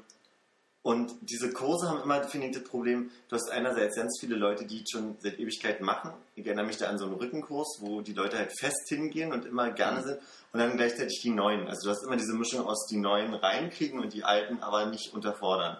und 0.81 1.13
diese 1.21 1.51
Kurse 1.51 1.89
haben 1.89 2.01
immer, 2.01 2.23
finde 2.23 2.47
ich, 2.47 2.53
das 2.55 2.63
Problem, 2.63 3.11
du 3.27 3.35
hast 3.35 3.51
einerseits 3.51 3.97
ganz 3.97 4.17
viele 4.19 4.35
Leute, 4.35 4.65
die 4.65 4.83
schon 4.89 5.17
seit 5.19 5.37
Ewigkeit 5.37 5.81
machen. 5.81 6.13
Ich 6.35 6.45
erinnere 6.45 6.65
mich 6.65 6.77
da 6.77 6.87
an 6.87 6.97
so 6.97 7.05
einen 7.05 7.15
Rückenkurs, 7.15 7.79
wo 7.81 8.01
die 8.01 8.13
Leute 8.13 8.37
halt 8.37 8.57
fest 8.57 8.87
hingehen 8.87 9.33
und 9.33 9.45
immer 9.45 9.71
gerne 9.71 10.01
sind. 10.03 10.19
Und 10.53 10.59
dann 10.59 10.77
gleichzeitig 10.77 11.19
die 11.21 11.31
Neuen. 11.31 11.67
Also 11.67 11.87
du 11.87 11.95
hast 11.95 12.03
immer 12.03 12.15
diese 12.15 12.33
Mischung 12.33 12.65
aus 12.65 12.87
die 12.87 12.97
Neuen 12.97 13.33
reinkriegen 13.33 13.99
und 13.99 14.13
die 14.13 14.23
Alten 14.23 14.63
aber 14.63 14.85
nicht 14.85 15.13
unterfordern. 15.13 15.77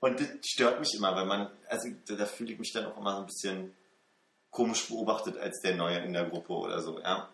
Und 0.00 0.18
das 0.18 0.28
stört 0.42 0.80
mich 0.80 0.94
immer, 0.96 1.14
weil 1.14 1.26
man, 1.26 1.50
also 1.68 1.90
da, 2.08 2.14
da 2.14 2.24
fühle 2.24 2.52
ich 2.52 2.58
mich 2.58 2.72
dann 2.72 2.86
auch 2.86 2.96
immer 2.96 3.16
so 3.16 3.20
ein 3.20 3.26
bisschen 3.26 3.74
komisch 4.50 4.88
beobachtet 4.88 5.36
als 5.38 5.60
der 5.60 5.76
Neue 5.76 5.98
in 5.98 6.14
der 6.14 6.24
Gruppe 6.24 6.54
oder 6.54 6.80
so, 6.80 6.98
ja. 6.98 7.28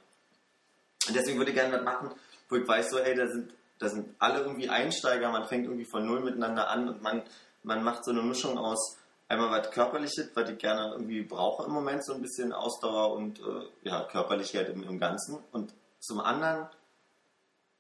Und 1.08 1.14
deswegen 1.14 1.38
würde 1.38 1.52
ich 1.52 1.56
gerne 1.56 1.76
was 1.76 1.84
machen, 1.84 2.10
wo 2.48 2.56
ich 2.56 2.66
weiß, 2.66 2.90
so, 2.90 2.98
ey, 2.98 3.14
da 3.14 3.28
sind, 3.28 3.52
da 3.78 3.88
sind 3.88 4.14
alle 4.18 4.40
irgendwie 4.40 4.68
Einsteiger, 4.68 5.30
man 5.30 5.46
fängt 5.46 5.64
irgendwie 5.64 5.84
von 5.84 6.06
Null 6.06 6.20
miteinander 6.20 6.68
an 6.68 6.88
und 6.88 7.02
man, 7.02 7.22
man 7.62 7.82
macht 7.82 8.04
so 8.04 8.10
eine 8.10 8.22
Mischung 8.22 8.58
aus 8.58 8.96
einmal 9.28 9.50
was 9.50 9.70
Körperliches, 9.70 10.30
was 10.34 10.50
ich 10.50 10.58
gerne 10.58 10.92
irgendwie 10.92 11.22
brauche 11.22 11.64
im 11.64 11.72
Moment, 11.72 12.04
so 12.04 12.14
ein 12.14 12.22
bisschen 12.22 12.52
Ausdauer 12.52 13.12
und 13.12 13.40
äh, 13.40 13.68
ja, 13.82 14.04
Körperlichkeit 14.04 14.68
im, 14.68 14.82
im 14.84 14.98
Ganzen. 14.98 15.38
Und 15.52 15.74
zum 16.00 16.20
anderen 16.20 16.68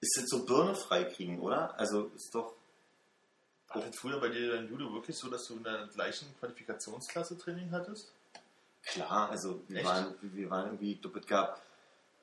ist 0.00 0.18
es 0.18 0.28
so 0.28 0.44
Birne 0.44 0.74
frei 0.74 1.04
kriegen, 1.04 1.40
oder? 1.40 1.78
Also 1.78 2.10
ist 2.14 2.34
doch. 2.34 2.54
War 3.68 3.82
das 3.82 3.96
früher 3.96 4.20
bei 4.20 4.28
dir 4.28 4.52
dein 4.52 4.68
Judo 4.68 4.92
wirklich 4.92 5.16
so, 5.16 5.28
dass 5.28 5.46
du 5.48 5.56
in 5.56 5.64
der 5.64 5.88
gleichen 5.88 6.26
Qualifikationsklasse 6.38 7.36
Training 7.36 7.70
hattest? 7.72 8.12
Klar, 8.82 9.30
also 9.30 9.62
wir 9.66 9.78
Echt? 9.78 9.86
waren, 9.86 10.14
wir 10.20 10.50
waren 10.50 10.66
irgendwie, 10.66 11.00
es 11.02 11.26
gab, 11.26 11.60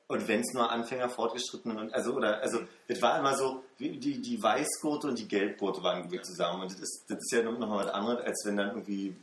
und 0.07 0.27
wenn 0.27 0.41
es 0.41 0.53
nur 0.53 0.69
Anfänger, 0.69 1.09
Fortgeschrittene, 1.09 1.79
und, 1.79 1.93
also, 1.93 2.13
oder, 2.13 2.41
also, 2.41 2.59
es 2.87 3.01
war 3.01 3.17
immer 3.19 3.35
so, 3.35 3.63
die, 3.79 4.21
die 4.21 4.41
Weißgurte 4.41 5.07
und 5.07 5.17
die 5.17 5.27
Gelbgurte 5.27 5.81
waren 5.83 5.99
irgendwie 5.99 6.21
zusammen. 6.21 6.61
Und 6.61 6.71
das 6.71 6.79
ist, 6.79 7.05
das 7.07 7.17
ist 7.19 7.31
ja 7.31 7.41
noch 7.43 7.57
mal 7.67 7.85
was 7.85 7.93
anderes, 7.93 8.23
als 8.23 8.43
wenn 8.45 8.57
dann 8.57 8.69
irgendwie 8.69 9.15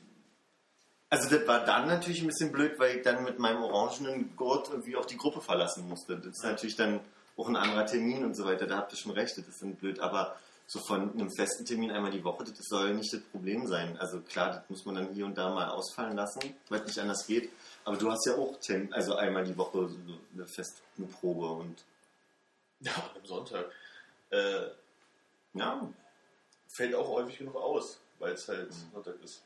Also 1.11 1.28
das 1.28 1.47
war 1.47 1.64
dann 1.64 1.89
natürlich 1.89 2.20
ein 2.22 2.28
bisschen 2.28 2.53
blöd, 2.53 2.78
weil 2.78 2.99
ich 2.99 3.03
dann 3.03 3.24
mit 3.24 3.39
meinem 3.39 3.64
orangenen 3.64 4.37
Gurt 4.37 4.70
irgendwie 4.70 4.97
auch 4.97 5.07
die 5.07 5.16
Gruppe 5.16 5.41
verlassen 5.41 5.89
musste. 5.89 6.16
Das 6.16 6.37
ist 6.37 6.45
natürlich 6.45 6.76
dann 6.76 7.01
auch 7.37 7.49
ein 7.49 7.57
anderer 7.57 7.85
Termin 7.87 8.24
und 8.24 8.37
so 8.37 8.45
weiter. 8.45 8.66
Da 8.66 8.76
habt 8.76 8.93
ihr 8.93 8.99
schon 8.99 9.12
recht, 9.12 9.37
das 9.37 9.49
ist 9.49 9.61
dann 9.61 9.74
blöd. 9.74 9.99
Aber 10.01 10.37
so 10.66 10.78
von 10.78 11.12
einem 11.12 11.31
festen 11.33 11.64
Termin 11.64 11.91
einmal 11.91 12.12
die 12.12 12.22
Woche, 12.22 12.45
das 12.45 12.57
soll 12.68 12.95
nicht 12.95 13.12
das 13.12 13.22
Problem 13.22 13.66
sein. 13.66 13.97
Also 13.99 14.20
klar, 14.20 14.51
das 14.53 14.70
muss 14.70 14.85
man 14.85 14.95
dann 14.95 15.12
hier 15.12 15.26
und 15.26 15.37
da 15.37 15.53
mal 15.53 15.68
ausfallen 15.68 16.16
lassen, 16.16 16.55
weil 16.68 16.81
es 16.81 16.87
nicht 16.87 16.99
anders 17.01 17.26
geht. 17.26 17.51
Aber 17.85 17.97
du 17.97 18.11
hast 18.11 18.26
ja 18.26 18.37
auch 18.37 18.59
Tem 18.61 18.93
also 18.93 19.16
einmal 19.16 19.45
die 19.45 19.57
Woche 19.57 19.89
so 19.89 20.18
eine 20.35 20.47
feste 20.47 20.83
Probe 21.20 21.47
und 21.47 21.85
Ja, 22.81 23.11
am 23.14 23.26
Sonntag. 23.26 23.70
Äh, 24.31 24.68
ja, 25.55 25.89
fällt 26.68 26.95
auch 26.95 27.09
häufig 27.09 27.39
genug 27.39 27.57
aus, 27.57 28.01
weil 28.18 28.33
es 28.33 28.49
halt 28.49 28.72
Sonntag 28.93 29.22
ist. 29.22 29.43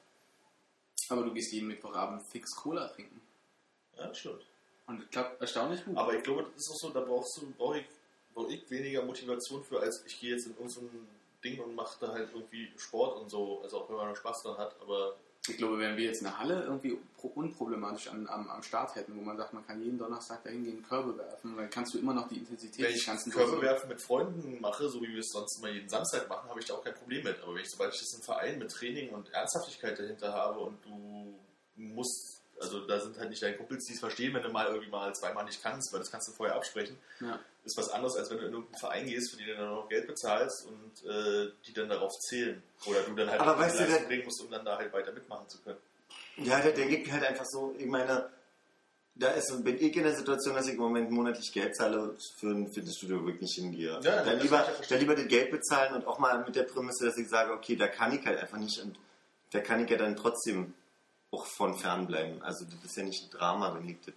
Aber 1.09 1.23
du 1.23 1.33
gehst 1.33 1.53
jeden 1.53 1.69
Mittwochabend 1.69 2.23
fix 2.23 2.55
Cola 2.55 2.89
trinken. 2.89 3.21
Ja, 3.97 4.13
stimmt. 4.15 4.45
Und 4.87 5.01
das 5.01 5.11
klappt 5.11 5.41
erstaunlich 5.41 5.85
gut. 5.85 5.97
Aber 5.97 6.15
ich 6.15 6.23
glaube, 6.23 6.45
das 6.55 6.67
ist 6.67 6.71
auch 6.71 6.77
so, 6.77 6.91
da 6.91 7.01
brauchst 7.01 7.37
du, 7.39 7.51
brauche 7.57 7.79
ich, 7.79 7.87
brauch 8.35 8.49
ich 8.49 8.69
weniger 8.71 9.03
Motivation 9.03 9.65
für, 9.65 9.81
als 9.81 10.05
ich 10.07 10.21
gehe 10.21 10.35
jetzt 10.35 10.47
in 10.47 10.57
irgendein 10.57 11.09
Ding 11.43 11.61
und 11.61 11.75
mache 11.75 11.97
da 12.01 12.13
halt 12.13 12.31
irgendwie 12.35 12.71
Sport 12.77 13.21
und 13.21 13.31
so. 13.31 13.63
Also 13.63 13.81
auch 13.81 13.89
wenn 13.89 13.97
man 13.97 14.15
Spaß 14.15 14.43
dran 14.43 14.59
hat, 14.59 14.77
aber 14.81 15.17
Ich 15.47 15.59
glaube, 15.59 15.79
wenn 15.79 15.95
wir 15.97 16.05
jetzt 16.05 16.25
eine 16.25 16.39
Halle 16.39 16.63
irgendwie 16.63 16.99
pro- 17.19 17.29
unproblematisch 17.29 18.09
an, 18.09 18.27
am, 18.29 18.49
am 18.49 18.63
Start 18.63 18.95
hätten, 18.95 19.15
wo 19.15 19.21
man 19.21 19.37
sagt, 19.37 19.53
man 19.53 19.67
kann 19.67 19.79
jeden 19.83 19.99
Donnerstag 19.99 20.43
dahin 20.43 20.65
gehen, 20.65 20.83
Körbe 20.83 21.19
werfen, 21.19 21.55
dann 21.55 21.69
kannst 21.69 21.93
du 21.93 21.99
immer 21.99 22.15
noch 22.15 22.29
die 22.29 22.39
Intensität 22.39 22.87
wenn 22.87 22.95
ich 22.95 23.05
Ganzen 23.05 23.31
Körbe 23.31 23.49
versuchen. 23.51 23.67
werfen 23.67 23.89
mit 23.91 24.01
Freunden 24.01 24.61
mache, 24.63 24.89
so 24.89 25.03
wie 25.03 25.09
wir 25.09 25.19
es 25.21 25.29
sonst 25.31 25.59
immer 25.59 25.69
jeden 25.69 25.89
Samstag 25.89 26.29
machen, 26.31 26.49
habe 26.49 26.61
ich 26.61 26.67
da 26.67 26.73
auch 26.75 26.83
kein 26.83 26.95
Problem 26.95 27.25
mit. 27.25 27.43
Aber 27.43 27.55
wenn 27.55 27.61
ich, 27.63 27.71
sobald 27.71 27.93
ich 27.93 28.01
das 28.01 28.15
im 28.15 28.23
Verein 28.23 28.59
mit 28.59 28.71
Training 28.71 29.11
und 29.11 29.31
Ernsthaftigkeit 29.35 29.99
dahinter 29.99 30.33
habe 30.33 30.61
und 30.61 30.83
du 30.83 31.35
musst, 31.77 32.41
also 32.61 32.87
da 32.87 33.01
sind 33.01 33.19
halt 33.19 33.31
nicht 33.31 33.43
deine 33.43 33.57
Kumpels, 33.57 33.85
die 33.87 33.95
es 33.95 34.01
verstehen, 34.01 34.33
wenn 34.35 34.43
du 34.43 34.49
mal 34.51 34.67
irgendwie 34.69 34.89
mal 34.91 35.15
zweimal 35.15 35.45
nicht 35.45 35.63
kannst, 35.63 35.93
weil 35.93 36.01
das 36.01 36.11
kannst 36.11 36.29
du 36.29 36.33
vorher 36.33 36.55
absprechen. 36.57 36.97
Ja. 37.21 37.39
ist 37.65 37.77
was 37.77 37.89
anderes, 37.91 38.17
als 38.17 38.31
wenn 38.31 38.39
du 38.39 38.45
in 38.47 38.53
irgendeinen 38.53 38.79
Verein 38.79 39.07
gehst, 39.07 39.31
für 39.31 39.37
die 39.37 39.45
du 39.47 39.55
dann 39.57 39.71
noch 39.71 39.89
Geld 39.89 40.07
bezahlst 40.07 40.67
und 40.67 41.09
äh, 41.11 41.51
die 41.67 41.73
dann 41.73 41.89
darauf 41.89 42.13
zählen. 42.29 42.63
Oder 42.87 43.03
du 43.03 43.15
dann 43.15 43.31
halt 43.31 43.41
Aber 43.41 43.59
weißt 43.59 43.81
du, 43.81 43.87
der- 43.87 44.01
bringen 44.07 44.25
musst, 44.25 44.41
um 44.43 44.51
dann 44.51 44.65
da 44.65 44.77
halt 44.79 44.93
weiter 44.93 45.13
mitmachen 45.13 45.49
zu 45.49 45.59
können. 45.63 45.79
Ja, 46.37 46.61
da 46.61 46.71
denke 46.71 46.97
ich 46.97 47.11
halt 47.13 47.25
einfach 47.25 47.45
so, 47.47 47.75
ich 47.79 47.87
meine, 47.87 48.29
da 49.17 49.29
ist, 49.31 49.63
bin 49.63 49.77
ich 49.77 49.97
in 49.97 50.03
der 50.03 50.15
Situation, 50.17 50.55
dass 50.55 50.67
ich 50.67 50.75
im 50.75 50.81
Moment 50.81 51.11
monatlich 51.11 51.53
Geld 51.53 51.77
zahle 51.77 52.17
für 52.39 52.49
ein 52.49 52.73
Fitnessstudio, 52.73 53.23
wo 53.25 53.29
ich 53.29 53.41
nicht 53.41 53.55
hingehe. 53.55 54.01
Ja, 54.03 54.25
dann, 54.25 54.41
lieber, 54.41 54.67
dann 54.89 54.99
lieber 54.99 55.15
das 55.15 55.29
Geld 55.29 55.51
bezahlen 55.53 55.95
und 55.95 56.07
auch 56.07 56.19
mal 56.19 56.45
mit 56.45 56.57
der 56.57 56.65
Prämisse, 56.65 57.07
dass 57.07 57.17
ich 57.17 57.29
sage, 57.29 57.53
okay, 57.53 57.77
da 57.77 57.87
kann 57.87 58.13
ich 58.19 58.27
halt 58.27 58.41
einfach 58.41 58.59
nicht 58.59 58.79
und 58.81 58.99
da 59.53 59.61
kann 59.61 59.85
ich 59.85 59.91
ja 59.91 59.97
dann 59.97 60.17
trotzdem 60.17 60.75
auch 61.35 61.47
von 61.47 61.77
fernbleiben. 61.77 62.43
Also 62.43 62.65
das 62.65 62.85
ist 62.85 62.97
ja 62.97 63.03
nicht 63.03 63.25
ein 63.25 63.31
Drama, 63.31 63.75
wenn 63.75 63.89
ich 63.89 63.97
das... 64.05 64.15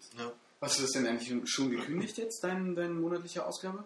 Hast 0.62 0.80
du 0.80 0.84
das 0.84 0.92
denn 0.92 1.06
eigentlich 1.06 1.50
schon 1.50 1.70
gekündigt 1.70 2.18
jetzt, 2.18 2.44
dein, 2.44 2.76
deine 2.76 2.94
monatliche 2.94 3.46
Ausgabe? 3.46 3.84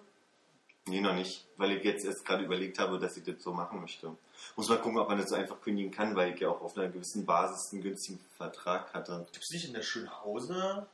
Nee, 0.87 1.01
noch 1.01 1.13
nicht, 1.13 1.45
weil 1.57 1.73
ich 1.73 1.83
jetzt 1.83 2.05
erst 2.05 2.25
gerade 2.25 2.43
überlegt 2.43 2.79
habe, 2.79 2.97
dass 2.97 3.17
ich 3.17 3.23
das 3.23 3.43
so 3.43 3.51
machen 3.51 3.81
möchte. 3.81 4.15
Muss 4.55 4.69
mal 4.69 4.79
gucken, 4.79 4.97
ob 4.97 5.09
man 5.09 5.17
das 5.17 5.29
so 5.29 5.35
einfach 5.35 5.61
kündigen 5.61 5.91
kann, 5.91 6.15
weil 6.15 6.33
ich 6.33 6.39
ja 6.39 6.49
auch 6.49 6.61
auf 6.61 6.75
einer 6.77 6.87
gewissen 6.89 7.25
Basis 7.25 7.71
einen 7.71 7.83
günstigen 7.83 8.19
Vertrag 8.37 8.93
hatte. 8.93 9.27
Gibt 9.31 9.43
es 9.43 9.51
nicht 9.51 9.65
in 9.65 9.73
der 9.73 9.83
Schönhauser, 9.83 10.87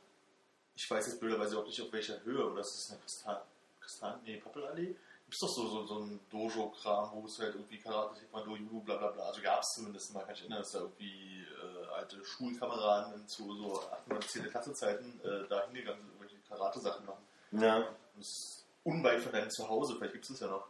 ich 0.76 0.88
weiß 0.90 1.06
jetzt 1.06 1.20
blöderweise 1.20 1.58
auch 1.58 1.66
nicht 1.66 1.80
auf 1.80 1.92
welcher 1.92 2.22
Höhe, 2.24 2.50
oder 2.50 2.60
ist 2.60 2.74
das 2.74 2.90
eine 2.90 3.00
Kristal, 3.00 3.42
Kristal 3.80 4.20
nee, 4.24 4.36
Poppelallee? 4.36 4.94
Gibt 5.28 5.34
es 5.34 5.40
doch 5.40 5.54
so, 5.54 5.68
so, 5.68 5.84
so 5.84 5.98
ein 5.98 6.20
Dojo-Kram, 6.30 7.10
wo 7.12 7.26
es 7.26 7.38
halt 7.38 7.54
irgendwie 7.54 7.76
Karate, 7.76 8.18
Taekwondo, 8.18 8.56
Judo, 8.56 8.80
bla 8.80 8.96
bla 8.96 9.08
bla. 9.08 9.24
Also 9.24 9.42
gab 9.42 9.60
es 9.60 9.74
zumindest 9.74 10.14
mal, 10.14 10.24
kann 10.24 10.34
ich 10.34 10.40
erinnern, 10.40 10.60
dass 10.60 10.72
da 10.72 10.78
irgendwie 10.78 11.44
äh, 11.44 11.94
alte 11.94 12.24
Schulkameraden 12.24 13.28
zu 13.28 13.54
so 13.54 13.78
8. 13.92 14.10
oder 14.10 14.20
10. 14.20 14.44
Klassezeiten 14.48 15.20
äh, 15.20 15.46
da 15.50 15.66
hingegangen 15.66 16.00
sind, 16.00 16.12
irgendwelche 16.12 16.36
Karate-Sachen 16.48 17.04
machen. 17.04 17.26
Ja. 17.52 17.76
Und 17.76 17.86
das 18.16 18.26
ist 18.26 18.64
unweit 18.84 19.20
von 19.20 19.32
deinem 19.32 19.50
Zuhause, 19.50 19.96
vielleicht 19.96 20.14
gibt 20.14 20.24
es 20.24 20.30
das 20.30 20.40
ja 20.40 20.46
noch. 20.46 20.66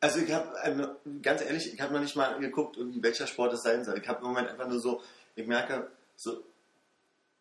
Also 0.00 0.18
ich 0.20 0.30
habe, 0.30 0.98
ganz 1.22 1.40
ehrlich, 1.40 1.72
ich 1.72 1.80
habe 1.80 1.94
noch 1.94 2.00
nicht 2.00 2.16
mal 2.16 2.38
geguckt, 2.38 2.76
irgendwie 2.76 3.02
welcher 3.02 3.26
Sport 3.26 3.54
es 3.54 3.62
sein 3.62 3.82
soll. 3.82 3.96
Ich 3.96 4.06
habe 4.06 4.20
im 4.20 4.26
Moment 4.26 4.50
einfach 4.50 4.68
nur 4.68 4.78
so, 4.78 5.00
ich 5.36 5.46
merke, 5.46 5.90
so, 6.16 6.44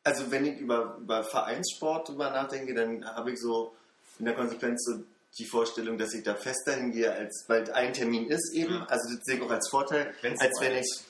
also 0.05 0.31
wenn 0.31 0.45
ich 0.45 0.57
über, 0.61 0.95
über 1.01 1.21
Vereinssport 1.25 2.07
drüber 2.07 2.29
nachdenke, 2.29 2.73
dann 2.73 3.05
habe 3.05 3.33
ich 3.33 3.41
so 3.41 3.75
in 4.19 4.25
der 4.25 4.35
Konsequenz 4.35 4.85
so 4.85 5.03
die 5.37 5.45
Vorstellung, 5.45 5.97
dass 5.97 6.13
ich 6.13 6.23
da 6.23 6.35
fester 6.35 6.73
hingehe, 6.73 7.11
als 7.11 7.45
weil 7.47 7.69
ein 7.71 7.93
Termin 7.93 8.27
ist 8.27 8.53
eben. 8.53 8.73
Ja. 8.73 8.85
Also 8.85 9.15
das 9.15 9.23
sehe 9.23 9.37
ich 9.37 9.41
auch 9.41 9.51
als 9.51 9.69
Vorteil, 9.69 10.13
Wenn's 10.21 10.41
als 10.41 10.59
wenn 10.59 10.75
ich, 10.77 11.03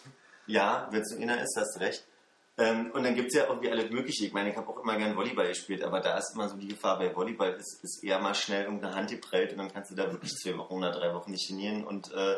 ja, 0.47 0.87
wenn 0.91 1.01
es 1.01 1.11
nur 1.11 1.21
einer 1.21 1.41
ist, 1.41 1.55
hast 1.57 1.75
du 1.75 1.79
recht. 1.79 2.05
Ähm, 2.59 2.91
und 2.91 3.03
dann 3.03 3.13
gibt 3.13 3.29
es 3.29 3.35
ja 3.35 3.47
irgendwie 3.47 3.69
alles 3.69 3.91
Mögliche. 3.91 4.25
Ich 4.25 4.33
meine, 4.33 4.49
ich 4.49 4.57
habe 4.57 4.67
auch 4.67 4.81
immer 4.81 4.97
gern 4.97 5.15
Volleyball 5.15 5.47
gespielt, 5.47 5.83
aber 5.83 5.99
da 5.99 6.17
ist 6.17 6.33
immer 6.33 6.49
so 6.49 6.57
die 6.57 6.69
Gefahr 6.69 6.97
bei 6.97 7.15
Volleyball, 7.15 7.53
ist, 7.53 7.83
ist 7.83 8.03
eher 8.03 8.19
mal 8.19 8.33
schnell 8.33 8.63
irgendeine 8.63 8.95
Hand 8.95 9.11
geprellt 9.11 9.51
und 9.51 9.59
dann 9.59 9.71
kannst 9.71 9.91
du 9.91 9.95
da 9.95 10.11
wirklich 10.11 10.33
zwei 10.33 10.57
Wochen 10.57 10.75
oder 10.75 10.91
drei 10.91 11.13
Wochen 11.13 11.31
nicht 11.31 11.47
trainieren 11.47 11.83
und 11.83 12.11
äh, 12.13 12.37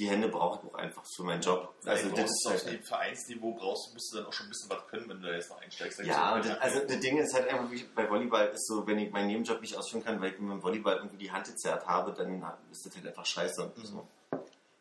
die 0.00 0.08
Hände 0.08 0.28
brauche 0.28 0.60
ich 0.66 0.72
auch 0.72 0.78
einfach 0.78 1.02
für 1.14 1.24
meinen 1.24 1.42
Job. 1.42 1.74
Also 1.84 2.04
Also 2.04 2.16
das 2.16 2.30
ist 2.30 2.46
auf 2.46 2.52
halt, 2.54 2.66
dem 2.72 2.82
Vereinsniveau 2.82 3.52
brauchst, 3.52 3.92
musst 3.92 4.12
du 4.12 4.16
dann 4.16 4.26
auch 4.26 4.32
schon 4.32 4.46
ein 4.46 4.48
bisschen 4.48 4.70
was 4.70 4.86
können, 4.86 5.08
wenn 5.10 5.20
du 5.20 5.28
da 5.28 5.34
jetzt 5.34 5.50
noch 5.50 5.60
einsteigst. 5.60 6.00
Ja, 6.00 6.38
das, 6.38 6.58
also 6.58 6.80
das 6.86 7.00
Ding 7.00 7.18
ist 7.18 7.34
halt 7.34 7.48
einfach, 7.48 7.70
wie 7.70 7.82
bei 7.94 8.08
Volleyball 8.08 8.48
ist 8.48 8.66
so, 8.66 8.86
wenn 8.86 8.98
ich 8.98 9.12
meinen 9.12 9.26
Nebenjob 9.26 9.60
nicht 9.60 9.76
ausführen 9.76 10.02
kann, 10.02 10.18
weil 10.22 10.32
ich 10.32 10.38
mit 10.38 10.50
dem 10.50 10.62
Volleyball 10.62 10.96
irgendwie 10.96 11.18
die 11.18 11.30
Hand 11.30 11.46
gezerrt 11.46 11.86
habe, 11.86 12.12
dann 12.14 12.42
ist 12.72 12.86
das 12.86 12.96
halt 12.96 13.06
einfach 13.06 13.26
scheiße. 13.26 13.72
So. 13.82 14.08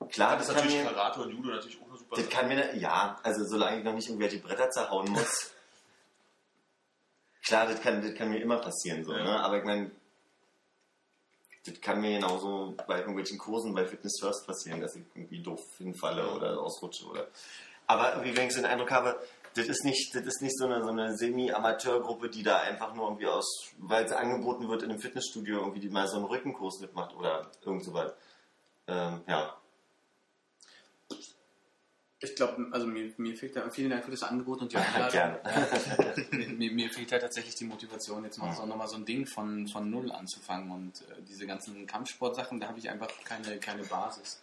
Klar, 0.09 0.37
das 0.37 0.47
das, 0.47 0.55
ist 0.55 0.63
natürlich 0.63 0.83
mir, 0.83 0.89
Karate 0.89 1.21
und 1.21 1.31
Judo 1.31 1.49
natürlich 1.49 1.81
auch 1.81 1.87
eine 1.89 1.97
super 1.97 2.15
das 2.15 2.29
kann 2.29 2.47
mir, 2.47 2.75
ja, 2.77 3.19
also 3.21 3.43
solange 3.45 3.79
ich 3.79 3.83
noch 3.83 3.93
nicht 3.93 4.07
irgendwelche 4.07 4.39
Bretter 4.39 4.69
zerhauen 4.69 5.11
muss. 5.11 5.51
Klar, 7.45 7.67
das 7.67 7.81
kann, 7.81 8.01
das 8.01 8.15
kann 8.15 8.29
mir 8.29 8.39
immer 8.41 8.57
passieren, 8.57 9.03
so, 9.03 9.11
Ja. 9.11 9.23
ne? 9.23 9.39
aber 9.41 9.57
ich 9.57 9.65
meine, 9.65 9.91
das 11.65 11.81
kann 11.81 12.01
mir 12.01 12.19
genauso 12.19 12.75
bei 12.87 12.99
irgendwelchen 12.99 13.37
Kursen 13.37 13.73
bei 13.73 13.85
Fitness 13.85 14.19
First 14.19 14.47
passieren, 14.47 14.81
dass 14.81 14.95
ich 14.95 15.03
irgendwie 15.13 15.41
doof 15.41 15.61
hinfalle 15.77 16.29
oder 16.29 16.59
ausrutsche 16.61 17.05
oder. 17.05 17.27
Aber 17.87 18.13
irgendwie, 18.13 18.37
wenn 18.37 18.47
ich 18.47 18.53
so 18.53 18.61
den 18.61 18.69
Eindruck 18.69 18.91
habe, 18.91 19.19
das 19.55 19.67
ist 19.67 19.83
nicht, 19.83 20.13
das 20.15 20.23
ist 20.23 20.41
nicht 20.41 20.57
so 20.57 20.65
eine, 20.65 20.83
so 20.83 20.89
eine 20.89 21.17
Semi-Amateurgruppe, 21.17 22.29
die 22.29 22.43
da 22.43 22.59
einfach 22.59 22.93
nur 22.93 23.07
irgendwie 23.07 23.27
aus, 23.27 23.71
weil 23.77 24.05
es 24.05 24.11
angeboten 24.11 24.69
wird 24.69 24.83
in 24.83 24.91
einem 24.91 24.99
Fitnessstudio, 24.99 25.59
irgendwie 25.59 25.79
die 25.79 25.89
mal 25.89 26.07
so 26.07 26.17
einen 26.17 26.25
Rückenkurs 26.25 26.79
mitmacht 26.79 27.15
oder 27.15 27.49
irgend 27.63 27.83
so 27.83 27.93
was. 27.93 28.13
Ähm, 28.87 29.21
ja. 29.27 29.58
Ich 32.21 32.35
glaube, 32.35 32.67
also 32.71 32.85
mir, 32.85 33.13
mir 33.17 33.37
fehlt 33.37 33.55
da, 33.55 33.69
vielen 33.69 33.91
Dank 33.91 34.03
für 34.03 34.11
das 34.11 34.23
Angebot 34.23 34.61
und 34.61 34.71
die 34.71 34.77
Einladung. 34.77 35.11
Gerne. 35.11 35.39
mir, 36.57 36.71
mir 36.71 36.89
fehlt 36.89 37.11
halt 37.13 37.21
tatsächlich 37.21 37.55
die 37.55 37.63
Motivation, 37.63 38.25
jetzt 38.25 38.37
mal 38.37 38.53
so, 38.53 38.65
nochmal 38.65 38.89
so 38.89 38.97
ein 38.97 39.05
Ding 39.05 39.25
von, 39.25 39.65
von 39.69 39.89
Null 39.89 40.11
anzufangen 40.11 40.69
und 40.69 41.01
äh, 41.03 41.21
diese 41.21 41.47
ganzen 41.47 41.87
Kampfsportsachen, 41.87 42.59
da 42.59 42.67
habe 42.67 42.79
ich 42.79 42.89
einfach 42.89 43.09
keine, 43.23 43.57
keine 43.59 43.83
Basis. 43.83 44.41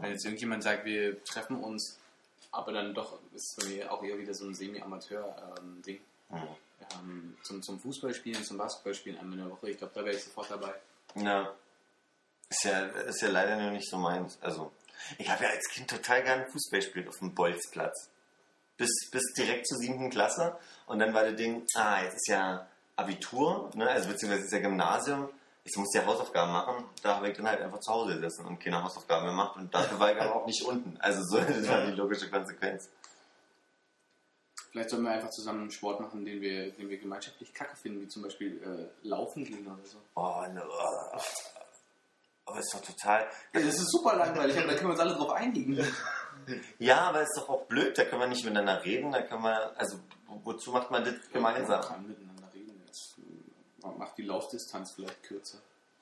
Wenn 0.00 0.12
jetzt 0.12 0.24
irgendjemand 0.24 0.62
sagt, 0.62 0.84
wir 0.84 1.22
treffen 1.24 1.56
uns, 1.56 1.98
aber 2.52 2.72
dann 2.72 2.94
doch 2.94 3.18
ist 3.34 3.56
bei 3.60 3.68
mir 3.68 3.92
auch 3.92 4.04
eher 4.04 4.16
wieder 4.16 4.34
so 4.34 4.46
ein 4.46 4.54
Semi-Amateur-Ding. 4.54 6.00
Hm. 6.28 6.38
ähm, 6.94 7.36
zum, 7.42 7.60
zum 7.60 7.80
Fußballspielen, 7.80 8.44
zum 8.44 8.56
Basketballspielen 8.56 9.18
einmal 9.18 9.36
in 9.36 9.44
der 9.44 9.52
Woche. 9.52 9.70
Ich 9.70 9.78
glaube, 9.78 9.92
da 9.94 10.04
wäre 10.04 10.14
ich 10.14 10.22
sofort 10.22 10.48
dabei. 10.48 10.74
Ja. 11.16 11.52
Ist 12.48 12.64
ja, 12.64 12.86
ist 12.86 13.22
ja 13.22 13.28
leider 13.28 13.60
nur 13.60 13.72
nicht 13.72 13.88
so 13.88 13.96
meins. 13.96 14.38
Also, 14.40 14.70
ich 15.18 15.30
habe 15.30 15.44
ja 15.44 15.50
als 15.50 15.68
Kind 15.68 15.90
total 15.90 16.22
gern 16.22 16.46
Fußball 16.46 16.80
gespielt 16.80 17.08
auf 17.08 17.18
dem 17.18 17.34
Bolzplatz. 17.34 18.10
Bis, 18.76 19.10
bis 19.10 19.22
direkt 19.36 19.66
zur 19.66 19.78
siebten 19.78 20.10
Klasse. 20.10 20.56
Und 20.86 21.00
dann 21.00 21.12
war 21.12 21.24
das 21.24 21.36
Ding, 21.36 21.64
ah, 21.74 22.02
jetzt 22.02 22.14
ist 22.14 22.28
ja 22.28 22.66
Abitur, 22.96 23.70
ne? 23.74 23.88
also 23.88 24.08
beziehungsweise 24.08 24.44
ist 24.44 24.52
ja 24.52 24.60
Gymnasium. 24.60 25.28
Ich 25.64 25.76
muss 25.76 25.94
ja 25.94 26.04
Hausaufgaben 26.06 26.52
machen. 26.52 26.84
Da 27.02 27.16
habe 27.16 27.28
ich 27.28 27.36
dann 27.36 27.46
halt 27.46 27.60
einfach 27.60 27.80
zu 27.80 27.92
Hause 27.92 28.14
gesessen 28.14 28.46
und 28.46 28.58
keine 28.58 28.82
Hausaufgaben 28.82 29.26
gemacht. 29.26 29.56
Und 29.56 29.74
dafür 29.74 29.98
war 29.98 30.12
ich 30.12 30.20
aber 30.20 30.34
auch 30.34 30.46
nicht 30.46 30.62
unten. 30.62 30.96
Also 30.98 31.22
so, 31.22 31.38
das 31.44 31.68
war 31.68 31.84
die 31.86 31.92
logische 31.92 32.30
Konsequenz. 32.30 32.88
Vielleicht 34.70 34.90
sollen 34.90 35.02
wir 35.02 35.10
einfach 35.10 35.30
zusammen 35.30 35.62
einen 35.62 35.70
Sport 35.70 36.00
machen, 36.00 36.24
den 36.24 36.40
wir, 36.40 36.70
den 36.70 36.88
wir 36.88 36.98
gemeinschaftlich 36.98 37.52
kacke 37.52 37.76
finden, 37.76 38.02
wie 38.02 38.08
zum 38.08 38.22
Beispiel 38.22 38.62
äh, 38.62 39.06
Laufen 39.06 39.44
gehen 39.44 39.66
oder 39.66 39.84
so. 39.84 39.98
Oh, 40.14 40.44
ne, 40.52 40.62
Aber 42.50 42.60
ist 42.60 42.72
doch 42.74 42.82
total. 42.82 43.26
das 43.52 43.62
ist 43.64 43.90
super 43.90 44.16
langweilig, 44.16 44.56
aber 44.58 44.68
da 44.68 44.74
können 44.74 44.88
wir 44.88 44.92
uns 44.92 45.00
alle 45.00 45.14
drauf 45.14 45.30
einigen. 45.32 45.78
Ja, 46.78 47.02
aber 47.10 47.22
ist 47.22 47.36
doch 47.36 47.48
auch 47.48 47.62
blöd. 47.66 47.96
Da 47.96 48.04
können 48.04 48.22
wir 48.22 48.26
nicht 48.26 48.42
miteinander 48.44 48.82
reden. 48.84 49.12
Da 49.12 49.22
können 49.22 49.42
wir, 49.44 49.78
also 49.78 49.98
wo- 50.26 50.40
wozu 50.44 50.72
macht 50.72 50.90
man 50.90 51.04
das 51.04 51.12
Man 51.14 51.32
gemeinsam? 51.54 51.80
kann 51.82 52.08
miteinander 52.08 52.48
reden. 52.52 52.82
Jetzt, 52.86 53.14
man 53.82 53.96
macht 53.98 54.18
die 54.18 54.22
Laufdistanz 54.22 54.92
vielleicht 54.96 55.22
kürzer. 55.22 55.58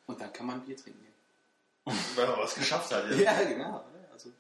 Und 0.07 0.19
dann 0.21 0.33
kann 0.33 0.47
man 0.47 0.65
Bier 0.65 0.77
trinken. 0.77 1.07
Weil 1.85 2.27
man 2.29 2.39
was 2.39 2.55
geschafft 2.55 2.95
hat. 2.95 3.11
Ja. 3.11 3.33
Ja, 3.33 3.43
genau. 3.45 3.85
Also, 4.13 4.31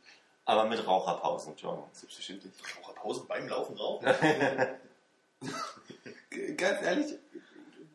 Aber 0.46 0.64
mit 0.66 0.86
Raucherpausen, 0.86 1.56
John. 1.56 1.82
selbstverständlich. 1.92 2.52
Raucherpause 2.80 3.24
beim 3.28 3.46
Laufen 3.48 3.76
rauchen. 3.76 4.06
Ganz 6.56 6.82
ehrlich, 6.82 7.12
ich 7.34 7.47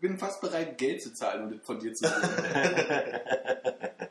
bin 0.04 0.18
fast 0.20 0.41
bereit, 0.41 0.78
Geld 0.78 1.01
zu 1.01 1.14
zahlen, 1.14 1.45
um 1.45 1.58
das 1.58 1.66
von 1.66 1.80
dir 1.80 1.93
zu 1.93 2.04
tun. 2.04 2.30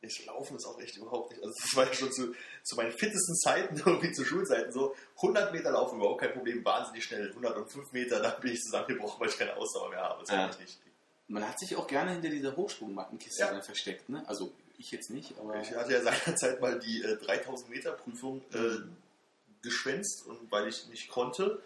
ich 0.00 0.24
laufen 0.26 0.56
ist 0.56 0.66
auch 0.66 0.78
echt 0.80 0.96
überhaupt 0.96 1.32
nicht. 1.32 1.42
Also 1.42 1.52
das 1.60 1.76
war 1.76 1.86
ja 1.86 1.92
schon 1.92 2.12
zu, 2.12 2.32
zu 2.62 2.76
meinen 2.76 2.92
fittesten 2.92 3.34
Zeiten, 3.36 3.76
irgendwie 3.84 4.12
zu 4.12 4.24
Schulzeiten 4.24 4.70
so. 4.72 4.94
100 5.16 5.52
Meter 5.52 5.72
laufen 5.72 5.96
überhaupt 5.98 6.20
kein 6.20 6.32
Problem, 6.32 6.64
wahnsinnig 6.64 7.04
schnell. 7.04 7.30
105 7.30 7.92
Meter, 7.92 8.20
da 8.20 8.30
bin 8.30 8.52
ich 8.52 8.60
zusammengebrochen, 8.62 9.20
weil 9.20 9.28
ich 9.28 9.36
keine 9.38 9.56
Ausdauer 9.56 9.90
mehr 9.90 10.00
habe. 10.00 10.20
Das 10.20 10.30
Ja. 10.30 10.48
ich 10.48 10.58
nicht. 10.60 10.78
Man 11.26 11.48
hat 11.48 11.58
sich 11.58 11.74
auch 11.74 11.86
gerne 11.88 12.12
hinter 12.12 12.28
dieser 12.28 12.54
Hochsprungmattenkiste 12.54 13.40
Ja. 13.40 13.50
dann 13.50 13.62
versteckt, 13.62 14.08
ne? 14.08 14.22
Also 14.28 14.52
ich 14.78 14.92
jetzt 14.92 15.10
nicht, 15.10 15.36
aber 15.40 15.60
Ich 15.60 15.72
hatte 15.72 15.92
ja 15.92 16.02
seinerzeit 16.02 16.60
mal 16.60 16.78
die 16.78 17.02
äh, 17.02 17.16
3000 17.16 17.68
Meter 17.68 17.92
Prüfung 17.92 18.42
äh, 18.52 18.76
geschwänzt 19.62 20.24
und 20.26 20.52
weil 20.52 20.68
ich 20.68 20.86
nicht 20.88 21.08
konnte. 21.08 21.60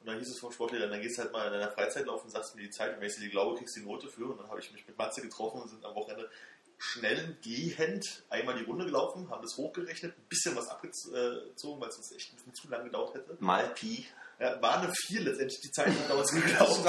Und 0.00 0.06
dann 0.06 0.18
hieß 0.18 0.30
es 0.30 0.38
vom 0.38 0.50
Sportlehrer, 0.50 0.88
dann 0.88 1.00
gehst 1.00 1.18
du 1.18 1.22
halt 1.22 1.32
mal 1.32 1.46
in 1.46 1.52
deiner 1.52 1.70
Freizeit 1.70 2.06
laufen 2.06 2.24
und 2.24 2.30
sagst 2.30 2.56
mir 2.56 2.62
die 2.62 2.70
Zeit, 2.70 2.94
und 2.94 3.00
wenn 3.00 3.08
ich 3.08 3.14
dir 3.14 3.20
die 3.20 3.30
glaube, 3.30 3.56
kriegst 3.56 3.76
du 3.76 3.80
die 3.80 3.86
Note 3.86 4.08
für. 4.08 4.26
Und 4.26 4.38
dann 4.38 4.48
habe 4.48 4.60
ich 4.60 4.72
mich 4.72 4.86
mit 4.86 4.96
Matze 4.96 5.20
getroffen 5.20 5.60
und 5.60 5.68
sind 5.68 5.84
am 5.84 5.94
Wochenende 5.94 6.30
schnell 6.78 7.36
gehend 7.42 8.24
einmal 8.30 8.56
die 8.56 8.64
Runde 8.64 8.86
gelaufen, 8.86 9.28
haben 9.28 9.42
das 9.42 9.56
hochgerechnet, 9.58 10.16
ein 10.16 10.28
bisschen 10.30 10.56
was 10.56 10.68
abgezogen, 10.68 11.80
weil 11.80 11.88
es 11.90 11.96
uns 11.98 12.12
echt 12.12 12.32
ein 12.32 12.36
bisschen 12.36 12.54
zu 12.54 12.68
lange 12.70 12.84
gedauert 12.84 13.14
hätte. 13.14 13.36
Mal 13.38 13.68
Pi. 13.74 14.06
Ja, 14.38 14.60
war 14.62 14.80
eine 14.80 14.90
4 14.90 15.20
letztendlich 15.20 15.60
die 15.60 15.70
Zeit, 15.70 15.88
hat 15.88 16.08
damals 16.08 16.30
geglaubt. 16.32 16.82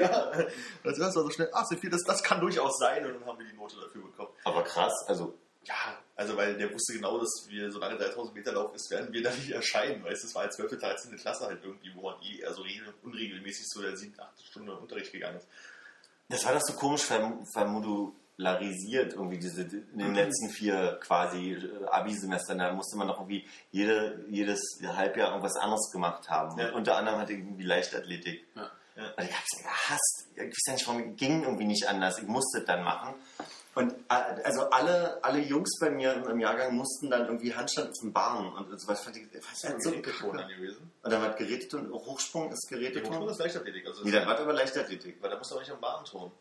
Ja. 0.00 0.30
Also 0.30 0.48
das 0.84 1.00
war 1.00 1.10
so 1.24 1.30
schnell, 1.30 1.50
ach, 1.52 1.66
so 1.68 1.76
viel, 1.76 1.90
das, 1.90 2.04
das 2.04 2.22
kann 2.22 2.40
durchaus 2.40 2.78
sein. 2.78 3.04
Und 3.04 3.14
dann 3.14 3.26
haben 3.26 3.38
wir 3.40 3.46
die 3.46 3.56
Note 3.56 3.74
dafür 3.80 4.02
bekommen. 4.02 4.30
Aber 4.44 4.62
krass, 4.62 4.94
also 5.08 5.36
Ja, 5.68 5.98
also 6.16 6.36
weil 6.36 6.56
der 6.56 6.72
wusste 6.72 6.94
genau, 6.94 7.18
dass 7.18 7.44
wir, 7.48 7.70
solange 7.70 7.96
3000 7.98 8.34
Meter 8.34 8.52
Lauf 8.52 8.74
ist, 8.74 8.90
werden 8.90 9.12
wir 9.12 9.22
da 9.22 9.30
nicht 9.30 9.50
erscheinen. 9.50 10.02
Weißt 10.02 10.22
du, 10.22 10.26
es 10.28 10.34
war 10.34 10.42
als 10.42 10.56
12. 10.56 10.78
13. 10.80 11.16
Klasse 11.18 11.44
halt 11.44 11.62
irgendwie, 11.62 11.92
wo 11.94 12.02
man 12.10 12.14
eh 12.22 12.42
so 12.52 12.62
regel- 12.62 12.94
unregelmäßig 13.02 13.66
zu 13.66 13.82
der 13.82 13.96
7, 13.96 14.14
8 14.18 14.42
Stunden 14.46 14.70
Unterricht 14.70 15.12
gegangen 15.12 15.36
ist. 15.36 15.46
Das 16.30 16.44
war 16.44 16.54
doch 16.54 16.60
so 16.62 16.72
komisch 16.74 17.02
verm 17.02 17.44
vermodularisiert, 17.52 19.12
irgendwie 19.14 19.38
diese 19.38 19.62
in 19.62 19.98
den 19.98 20.14
letzten 20.14 20.48
vier 20.50 20.98
quasi 21.02 21.52
äh, 21.54 21.84
Abi-Semestern. 21.86 22.58
Da 22.58 22.72
musste 22.72 22.96
man 22.96 23.08
doch 23.08 23.18
irgendwie 23.18 23.46
jede, 23.70 24.24
jedes 24.30 24.60
Halbjahr 24.82 25.28
irgendwas 25.30 25.56
anderes 25.56 25.90
gemacht 25.92 26.28
haben. 26.30 26.58
Ja. 26.58 26.72
Unter 26.72 26.96
anderem 26.96 27.18
hatte 27.20 27.32
ich 27.32 27.40
irgendwie 27.40 27.64
Leichtathletik. 27.64 28.46
Ja. 28.54 28.70
Ja. 28.96 29.10
Und 29.16 29.24
ich 29.24 29.32
hab's 29.36 29.56
ja 29.56 29.62
gehasst. 29.62 30.26
Ich 30.34 30.40
weiß 30.42 30.66
ja 30.66 30.72
nicht, 30.72 30.86
warum 30.88 31.16
ging 31.16 31.42
irgendwie 31.44 31.64
nicht 31.66 31.86
anders. 31.88 32.18
Ich 32.18 32.26
musste 32.26 32.58
es 32.58 32.64
dann 32.64 32.82
machen. 32.82 33.14
Und 33.78 33.92
äh, 34.08 34.42
also 34.42 34.70
alle, 34.70 35.22
alle 35.22 35.38
Jungs 35.38 35.78
bei 35.78 35.88
mir 35.88 36.12
im, 36.28 36.40
Jahrgang 36.40 36.74
mussten 36.74 37.10
dann 37.10 37.26
irgendwie 37.26 37.54
Handstand 37.54 37.90
auf 37.90 37.98
den 38.02 38.12
Bahn 38.12 38.52
und 38.52 38.80
sowas 38.80 39.04
fand 39.04 39.16
ich 39.16 39.22
fand 39.22 39.56
ich 39.56 39.68
halt 39.68 39.80
so 39.80 39.92
kacke. 39.92 40.46
gewesen. 40.56 40.90
Und 41.00 41.12
dann 41.12 41.22
war 41.22 41.30
Geräteton, 41.30 41.92
Hochsprung 41.92 42.50
ist 42.50 42.68
Hochschule 42.72 42.90
Geräteton. 42.90 43.28
ist 43.28 43.38
Leichtathletik. 43.38 43.86
Also 43.86 44.02
Nee, 44.02 44.10
dann 44.10 44.26
war 44.26 44.36
aber 44.36 44.52
Leichtathletik. 44.52 45.22
weil 45.22 45.30
da 45.30 45.38
musst 45.38 45.52
du 45.52 45.54
auch 45.54 45.60
nicht 45.60 45.70
am 45.70 45.80
Bahn 45.80 46.04
tun. 46.04 46.32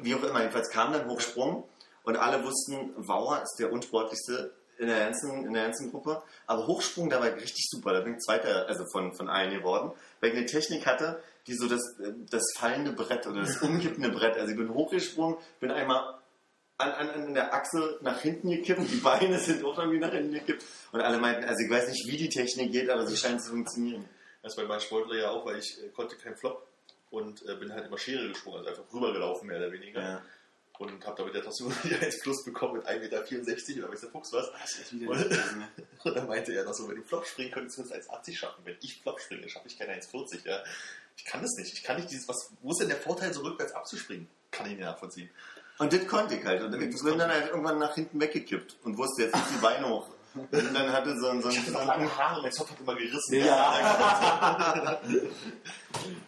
Wie 0.00 0.12
auch 0.12 0.24
immer, 0.24 0.40
jedenfalls 0.40 0.70
kam 0.70 0.92
dann 0.92 1.08
Hochsprung 1.08 1.62
und 2.02 2.16
alle 2.16 2.42
wussten, 2.44 2.94
Wauer 2.96 3.42
ist 3.42 3.56
der 3.60 3.70
unsportlichste 3.70 4.52
in 4.78 4.88
der 4.88 4.98
ganzen, 4.98 5.46
in 5.46 5.52
der 5.52 5.66
ganzen 5.66 5.92
Gruppe. 5.92 6.20
Aber 6.48 6.66
Hochsprung, 6.66 7.10
da 7.10 7.20
war 7.20 7.28
ich 7.28 7.40
richtig 7.40 7.68
super. 7.70 7.92
Da 7.92 8.00
bin 8.00 8.14
ich 8.14 8.20
Zweiter, 8.20 8.66
also 8.66 8.84
von, 8.90 9.14
von 9.14 9.28
allen 9.28 9.52
geworden, 9.52 9.92
weil 10.20 10.30
ich 10.30 10.36
eine 10.36 10.46
Technik 10.46 10.84
hatte, 10.86 11.22
die 11.46 11.54
so 11.54 11.68
das, 11.68 11.80
das 12.28 12.42
fallende 12.56 12.92
Brett 12.92 13.28
oder 13.28 13.42
das 13.42 13.56
umkippende 13.62 14.10
Brett. 14.10 14.36
Also 14.36 14.50
ich 14.50 14.56
bin 14.56 14.74
hochgesprungen, 14.74 15.36
bin 15.60 15.70
einmal 15.70 16.19
an, 16.80 16.92
an, 16.92 17.10
an 17.10 17.34
der 17.34 17.52
Achse 17.52 17.98
nach 18.00 18.20
hinten 18.20 18.50
gekippt, 18.50 18.90
die 18.90 18.96
Beine 18.96 19.38
sind 19.38 19.64
auch 19.64 19.78
irgendwie 19.78 19.98
nach 19.98 20.12
hinten 20.12 20.32
gekippt. 20.32 20.64
Und 20.92 21.00
alle 21.00 21.18
meinten, 21.18 21.44
also 21.44 21.62
ich 21.62 21.70
weiß 21.70 21.88
nicht, 21.88 22.06
wie 22.06 22.16
die 22.16 22.28
Technik 22.28 22.72
geht, 22.72 22.90
aber 22.90 23.06
sie 23.06 23.16
scheint 23.16 23.42
zu 23.42 23.50
funktionieren. 23.50 24.08
Das 24.42 24.56
bei 24.56 24.64
meinem 24.64 24.80
Sportler 24.80 25.16
ja 25.16 25.30
auch, 25.30 25.44
weil 25.44 25.58
ich 25.58 25.78
äh, 25.82 25.88
konnte 25.88 26.16
keinen 26.16 26.36
Flop 26.36 26.66
und 27.10 27.46
äh, 27.46 27.54
bin 27.56 27.72
halt 27.72 27.86
immer 27.86 27.98
Schere 27.98 28.28
gesprungen, 28.28 28.58
also 28.58 28.70
einfach 28.70 28.92
rübergelaufen, 28.92 29.48
mehr 29.48 29.58
oder 29.58 29.72
weniger. 29.72 30.00
Ja. 30.00 30.22
Und 30.78 31.04
habe 31.06 31.14
damit 31.18 31.34
ja 31.34 31.42
trotzdem 31.42 31.70
die 31.84 31.94
1 31.94 32.20
Plus 32.20 32.42
bekommen 32.44 32.78
mit 32.78 32.86
1,64 32.86 33.68
Meter 33.68 33.84
oder 33.84 33.92
weiß 33.92 34.00
der 34.00 34.10
Fuchs 34.10 34.32
was. 34.32 34.50
das 34.50 34.92
wieder 34.92 35.14
ne? 35.14 35.68
Und 36.04 36.16
dann 36.16 36.26
meinte 36.26 36.54
er 36.54 36.64
noch 36.64 36.72
so, 36.72 36.88
wenn 36.88 36.96
du 36.96 37.02
Flop 37.02 37.26
springen 37.26 37.50
könntest 37.50 37.78
du 37.78 37.82
jetzt 37.82 38.10
1,80 38.10 38.34
schaffen. 38.34 38.64
Wenn 38.64 38.76
ich 38.80 39.02
Flop 39.02 39.20
springe, 39.20 39.46
schaffe 39.50 39.68
ich 39.68 39.78
keine 39.78 39.92
1,40. 40.00 40.46
Ja. 40.46 40.64
Ich 41.18 41.26
kann 41.26 41.42
das 41.42 41.54
nicht. 41.58 41.74
Ich 41.74 41.82
kann 41.82 41.96
nicht 41.96 42.10
dieses, 42.10 42.26
was, 42.28 42.50
wo 42.62 42.70
ist 42.70 42.80
denn 42.80 42.88
der 42.88 42.96
Vorteil, 42.96 43.34
so 43.34 43.42
rückwärts 43.42 43.72
abzuspringen? 43.72 44.26
Kann 44.50 44.66
ich 44.66 44.72
nicht 44.72 44.84
nachvollziehen. 44.84 45.28
Und 45.80 45.92
das 45.92 46.06
konnte 46.06 46.34
ich 46.34 46.44
halt. 46.44 46.62
Und 46.62 46.74
ich 46.74 47.02
bin 47.02 47.18
dann 47.18 47.30
halt 47.30 47.48
irgendwann 47.48 47.78
nach 47.78 47.94
hinten 47.94 48.20
weggekippt 48.20 48.76
und 48.84 48.98
wusste, 48.98 49.22
jetzt 49.22 49.34
sind 49.34 49.46
die 49.56 49.62
Beine 49.62 49.88
hoch. 49.88 50.06
Und 50.34 50.52
dann 50.52 50.92
hatte 50.92 51.18
so 51.18 51.28
ein... 51.28 51.40
So 51.40 51.48
ein, 51.48 51.54
Ich 51.54 51.60
hatte 51.60 51.70
so 51.72 51.78
ein 51.78 51.86
lange 51.86 52.18
Haare, 52.18 52.42
mein 52.42 52.52
Zopf 52.52 52.70
hat 52.70 52.80
immer 52.80 52.94
gerissen. 52.94 53.34
Ja. 53.34 55.00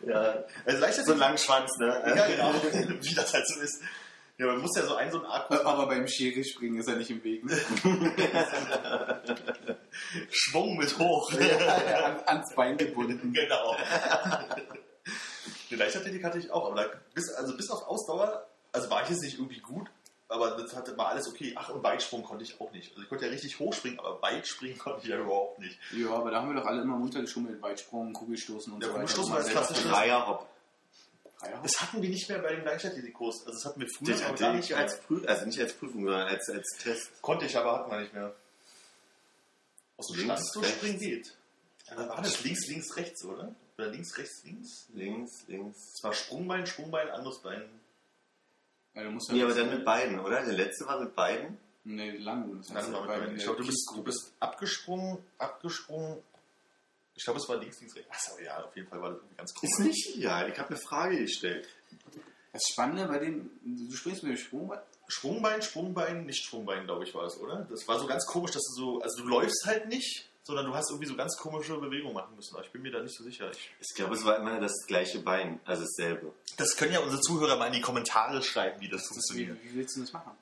ja. 0.06 0.34
Also 0.64 0.80
leichter 0.80 1.04
So 1.04 1.10
einen 1.12 1.20
langen 1.20 1.38
Schwanz, 1.38 1.70
ne? 1.78 2.02
Ja, 2.16 2.26
genau. 2.26 2.54
Wie 3.02 3.14
das 3.14 3.34
halt 3.34 3.46
so 3.46 3.60
ist. 3.60 3.82
Ja, 4.38 4.46
man 4.46 4.62
muss 4.62 4.74
ja 4.74 4.84
so 4.84 4.94
einen 4.94 5.12
so 5.12 5.18
einen 5.18 5.26
Akku 5.30 5.54
Aber 5.54 5.86
beim 5.86 6.08
Schere 6.08 6.42
springen 6.42 6.80
ist 6.80 6.88
er 6.88 6.96
nicht 6.96 7.10
im 7.10 7.22
Weg. 7.22 7.44
Ne? 7.44 7.54
Schwung 10.30 10.78
mit 10.78 10.98
hoch. 10.98 11.30
An, 11.30 12.20
ans 12.24 12.54
Bein 12.56 12.78
gebunden. 12.78 13.34
genau. 13.34 13.76
Die 15.70 15.76
Leichtathletik 15.76 16.24
hatte 16.24 16.38
ich 16.38 16.50
auch, 16.50 16.66
aber 16.66 16.82
da, 16.82 16.88
bis, 17.14 17.30
also 17.34 17.56
bis 17.56 17.70
auf 17.70 17.86
Ausdauer, 17.86 18.46
also 18.72 18.90
war 18.90 19.02
ich 19.02 19.10
jetzt 19.10 19.22
nicht 19.22 19.38
irgendwie 19.38 19.60
gut, 19.60 19.88
aber 20.28 20.52
das 20.52 20.74
hatte 20.74 20.96
war 20.96 21.08
alles 21.08 21.28
okay. 21.28 21.52
Ach, 21.56 21.68
und 21.70 21.82
Weitsprung 21.82 22.22
konnte 22.22 22.44
ich 22.44 22.60
auch 22.60 22.72
nicht. 22.72 22.90
Also 22.92 23.02
ich 23.02 23.08
konnte 23.08 23.26
ja 23.26 23.30
richtig 23.30 23.58
hochspringen, 23.58 23.98
aber 24.00 24.20
Weitspringen 24.22 24.78
konnte 24.78 25.02
ich 25.02 25.08
ja 25.08 25.18
überhaupt 25.18 25.58
nicht. 25.58 25.78
Ja, 25.92 26.10
aber 26.10 26.30
da 26.30 26.40
haben 26.42 26.54
wir 26.54 26.60
doch 26.60 26.66
alle 26.66 26.82
immer 26.82 26.96
runtergeschummelt. 26.96 27.60
Weitsprung, 27.62 28.12
Kugelstoßen 28.12 28.72
und 28.72 28.80
Ja, 28.82 28.88
so 28.88 28.94
weiter. 28.94 29.00
Kugelstoßen 29.04 29.30
Mal 29.30 29.36
war 29.36 29.42
das 29.44 29.52
klassische- 29.52 29.88
Dreierhopp. 29.88 30.48
Dreier. 31.38 31.60
Das 31.62 31.80
hatten 31.82 32.00
wir 32.00 32.08
nicht 32.08 32.28
mehr 32.28 32.38
bei 32.38 32.54
dem 32.54 32.64
Leichtathletikkurs. 32.64 33.40
Also 33.46 33.52
das 33.58 33.64
hatten 33.64 33.80
wir 33.80 33.88
früher 33.88 34.14
hatte 34.28 34.42
gar 34.42 34.54
ich 34.54 34.60
nicht 34.60 34.74
als 34.76 35.00
Prüfung, 35.00 35.26
also 35.28 35.44
nicht 35.46 35.60
als 35.60 35.72
Prüfung, 35.72 36.04
sondern 36.04 36.28
als, 36.28 36.48
als 36.48 36.68
Test. 36.80 37.20
Konnte 37.20 37.46
ich, 37.46 37.56
aber 37.56 37.78
hatten 37.80 37.90
wir 37.90 37.98
nicht 38.00 38.14
mehr. 38.14 38.32
Aus 39.96 40.06
dem 40.08 40.20
Stand 40.24 40.46
so 40.52 40.60
rechts. 40.60 40.76
springen 40.76 40.98
geht. 41.00 41.36
Ja, 41.88 41.96
dann 41.96 42.08
war 42.08 42.22
das 42.22 42.42
links, 42.44 42.68
links, 42.68 42.96
rechts, 42.96 43.24
oder? 43.24 43.54
Oder 43.76 43.88
links, 43.88 44.16
rechts, 44.18 44.42
links? 44.44 44.86
Links, 44.94 45.44
links. 45.48 45.76
Es 45.96 46.04
war 46.04 46.12
Sprungbein, 46.12 46.64
Sprungbein, 46.66 47.08
anderes 47.10 47.40
Bein. 47.40 47.62
Ja, 48.94 49.04
du 49.04 49.10
musst 49.10 49.30
Nee, 49.32 49.42
aber 49.42 49.54
dann 49.54 49.70
mit 49.70 49.84
beiden, 49.84 50.18
oder? 50.20 50.44
Der 50.44 50.52
letzte 50.54 50.86
war 50.86 51.00
mit 51.00 51.14
beiden. 51.14 51.58
Nee, 51.84 52.16
lang. 52.18 52.58
Das 52.58 52.72
heißt, 52.74 52.92
war 52.92 53.00
mit 53.00 53.08
bei 53.08 53.18
Bein. 53.18 53.28
der 53.30 53.36
Ich 53.38 53.44
glaube, 53.44 53.60
du 53.60 53.66
bist, 53.66 53.90
du 53.94 54.02
bist 54.02 54.32
abgesprungen, 54.40 55.18
abgesprungen. 55.38 56.18
Ich 57.14 57.24
glaube, 57.24 57.40
es 57.40 57.48
war 57.48 57.56
links, 57.56 57.80
links, 57.80 57.96
rechts. 57.96 58.10
Achso, 58.10 58.38
ja, 58.42 58.62
auf 58.64 58.74
jeden 58.76 58.88
Fall 58.88 59.00
war 59.02 59.10
das 59.10 59.20
ganz 59.36 59.52
Ist 59.62 59.78
cool. 59.78 59.86
nicht 59.86 60.16
ideal. 60.16 60.48
Ich 60.50 60.58
habe 60.58 60.68
eine 60.70 60.78
Frage 60.78 61.18
gestellt. 61.18 61.68
Das 62.52 62.62
Spannende 62.70 63.06
bei 63.06 63.18
dem, 63.18 63.50
du 63.64 63.94
springst 63.94 64.22
mit 64.22 64.32
dem 64.32 64.38
Sprungbein. 64.38 64.80
Sprungbein, 65.08 65.60
Sprungbein, 65.62 66.26
nicht 66.26 66.44
Sprungbein, 66.44 66.84
glaube 66.84 67.04
ich, 67.04 67.14
war 67.14 67.24
es, 67.24 67.38
oder? 67.38 67.66
Das 67.70 67.86
war 67.88 67.98
so 67.98 68.06
ganz 68.06 68.24
komisch, 68.26 68.52
dass 68.52 68.62
du 68.62 68.72
so, 68.74 69.00
also 69.02 69.22
du 69.22 69.28
läufst 69.28 69.64
halt 69.66 69.88
nicht, 69.88 70.28
sondern 70.44 70.66
du 70.66 70.74
hast 70.74 70.90
irgendwie 70.90 71.08
so 71.08 71.14
ganz 71.16 71.36
komische 71.36 71.76
Bewegungen 71.78 72.14
machen 72.14 72.34
müssen. 72.36 72.54
Aber 72.56 72.64
ich 72.64 72.70
bin 72.72 72.82
mir 72.82 72.90
da 72.92 73.00
nicht 73.00 73.14
so 73.16 73.22
sicher. 73.24 73.50
Ich, 73.50 73.70
Ich 73.80 73.94
glaube, 73.94 74.14
es 74.14 74.24
war 74.24 74.36
immer 74.38 74.58
das 74.60 74.72
gleiche 74.86 75.20
Bein, 75.20 75.60
also 75.64 75.82
dasselbe. 75.82 76.32
das 76.56 76.76
können 76.76 76.92
ja 76.92 77.00
unsere 77.00 77.20
Zuhörer 77.20 77.56
mal 77.56 77.66
in 77.66 77.74
die 77.74 77.80
Kommentare 77.80 78.42
schreiben, 78.42 78.80
wie 78.80 78.88
das 78.88 79.02
Wie, 79.02 79.06
funktioniert. 79.08 79.58
wie 79.64 79.74
willst 79.76 79.96
du 79.96 80.00
das 80.00 80.12
machen? 80.12 80.32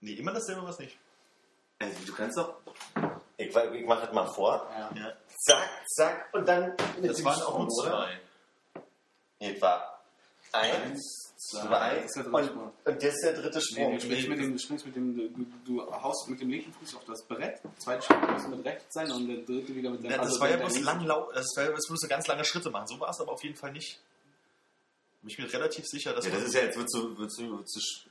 Nee, 0.00 0.12
immer 0.14 0.32
dasselbe 0.32 0.62
was 0.62 0.78
nicht. 0.78 0.96
Also, 1.78 1.94
du 2.06 2.12
kannst 2.14 2.36
doch. 2.38 2.54
Ich, 3.38 3.48
ich 3.54 3.86
mache 3.86 4.06
das 4.06 4.14
mal 4.14 4.26
vor. 4.26 4.66
Ja. 4.70 4.90
Ja. 4.96 5.12
Zack, 5.46 5.68
zack, 5.88 6.28
und 6.34 6.48
dann. 6.48 6.74
mit 7.00 7.10
Das 7.10 7.16
dem 7.16 7.24
waren 7.26 7.42
auch 7.42 7.58
nur 7.58 7.68
zwei. 7.68 8.18
War 9.60 9.95
eins, 10.56 11.34
zwei, 11.36 12.00
Das 12.02 12.04
ist 12.06 12.14
der 12.16 12.22
dritte 12.24 12.36
und, 12.84 13.02
das 13.02 13.14
ist 13.14 13.22
der 13.22 13.32
dritte 13.34 13.58
Nee, 13.58 13.64
Sprung. 13.64 13.92
du 13.94 14.00
springst 14.00 14.28
mit 14.28 14.38
dem, 14.40 14.52
du 14.52 14.58
springst 14.58 14.86
mit 14.86 14.96
dem, 14.96 15.16
du, 15.16 15.46
du 15.64 15.92
haust 15.92 16.28
mit 16.28 16.40
dem 16.40 16.50
linken 16.50 16.72
Fuß 16.72 16.94
auf 16.96 17.04
das 17.04 17.22
Brett, 17.24 17.62
der 17.62 17.76
zweite 17.78 18.02
Sprung 18.02 18.32
muss 18.32 18.46
mit 18.48 18.64
rechts 18.64 18.94
sein 18.94 19.10
und 19.10 19.28
der 19.28 19.36
dritte 19.38 19.74
wieder 19.74 19.90
mit 19.90 20.02
Ja, 20.04 20.16
das 20.16 20.26
also 20.26 20.40
war 20.40 20.50
ja 20.50 20.56
bloß 20.56 20.80
lang 20.80 21.04
lau 21.04 21.30
das 21.32 21.46
war 21.56 21.64
ja 21.64 21.70
bloß 21.70 21.86
bloß 21.88 22.00
so 22.00 22.08
ganz 22.08 22.26
lange 22.26 22.44
Schritte 22.44 22.70
machen. 22.70 22.86
So 22.88 22.98
war 23.00 23.10
es 23.10 23.20
aber 23.20 23.32
auf 23.32 23.42
jeden 23.44 23.56
Fall 23.56 23.72
nicht. 23.72 24.00
Bin 25.22 25.30
ich 25.30 25.38
mir 25.38 25.52
relativ 25.52 25.84
sicher, 25.86 26.12
dass 26.14 26.24
Ja, 26.24 26.30
das 26.32 26.44
ist 26.44 26.54
ja 26.54 26.62
jetzt 26.62 26.76
wird 26.78 26.88
sch- 26.88 28.06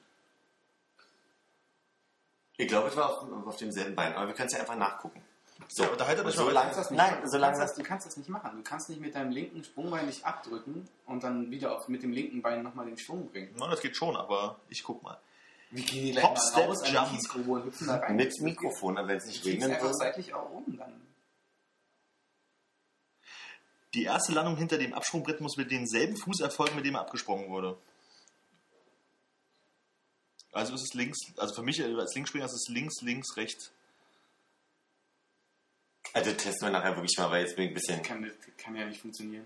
Ich 2.58 2.68
glaube, 2.68 2.88
es 2.90 2.96
war 2.96 3.10
auf, 3.22 3.48
auf 3.48 3.58
demselben 3.58 3.96
Bein, 3.96 4.14
aber 4.14 4.28
wir 4.28 4.34
können 4.34 4.48
es 4.48 4.54
ja 4.54 4.60
einfach 4.60 4.76
nachgucken. 4.78 5.22
So, 5.70 5.90
unterhaltet 5.90 6.26
und 6.26 6.32
euch 6.32 6.38
mal 6.38 6.46
so 6.48 6.54
kannst 6.54 6.78
das 6.80 6.92
nicht 6.92 6.98
nein, 6.98 7.30
solange 7.30 7.54
du, 7.54 7.60
das 7.60 7.60
kannst 7.60 7.62
das, 7.62 7.76
du 7.76 7.84
kannst 7.84 8.08
das 8.08 8.18
nicht 8.18 8.30
machen. 8.30 8.52
Du 8.58 8.64
kannst 8.64 8.90
nicht 8.90 9.02
mit 9.02 9.16
deinem 9.16 9.32
linken 9.32 9.64
Sprungbein 9.64 10.06
nicht 10.06 10.26
abdrücken 10.26 10.88
und 11.06 11.24
dann 11.24 11.50
wieder 11.50 11.76
auf, 11.76 11.88
mit 11.88 12.04
dem 12.04 12.12
linken 12.12 12.42
Bein 12.42 12.62
nochmal 12.62 12.86
den 12.86 12.98
Schwung 12.98 13.30
bringen. 13.30 13.56
Na, 13.58 13.70
das 13.70 13.82
geht 13.82 13.96
schon, 13.96 14.16
aber 14.16 14.60
ich 14.70 14.84
guck 14.84 15.02
mal. 15.02 15.18
Wir 15.72 15.84
gehen 15.84 16.14
hier 16.14 16.24
Hop, 16.24 16.36
gleich 16.36 16.56
mal 16.56 16.66
raus 16.66 16.82
an 16.84 17.08
die 17.10 17.16
Kiesgrube 17.16 17.52
und 17.52 17.66
hüpfen 17.66 17.88
da 17.88 17.98
rein. 17.98 18.16
mit 18.16 18.34
Mikrofon, 18.42 18.96
wenn 18.96 19.18
es 19.18 19.26
nicht 19.26 19.46
regnen 19.46 19.72
einfach 19.72 19.84
würde. 19.84 19.98
seitlich 19.98 20.34
auch 20.34 20.52
um 20.52 20.78
dann. 20.78 21.02
Die 23.94 24.04
erste 24.04 24.34
Landung 24.34 24.58
hinter 24.58 24.78
dem 24.78 24.94
Absprungbrett 24.94 25.40
muss 25.40 25.56
mit 25.56 25.72
demselben 25.72 26.18
Fuß 26.18 26.42
erfolgen, 26.42 26.76
mit 26.76 26.86
dem 26.86 26.96
er 26.96 27.02
abgesprungen 27.02 27.50
wurde. 27.50 27.78
Also 30.52 30.74
ist 30.74 30.84
es 30.84 30.94
links, 30.94 31.18
also 31.38 31.56
für 31.56 31.64
mich 31.64 31.84
als 31.84 32.14
Linksspringer 32.14 32.46
ist 32.46 32.54
es 32.54 32.68
links, 32.70 33.02
links, 33.02 33.36
rechts. 33.38 33.72
Also 36.16 36.32
testen 36.32 36.68
wir 36.68 36.72
nachher 36.72 36.96
wirklich 36.96 37.18
mal, 37.18 37.30
weil 37.30 37.44
jetzt 37.44 37.58
bin 37.58 37.66
ich 37.66 37.72
ein 37.72 37.74
bisschen. 37.74 38.02
Kann, 38.02 38.24
das 38.24 38.32
kann 38.58 38.74
ja 38.74 38.86
nicht 38.86 39.02
funktionieren. 39.02 39.46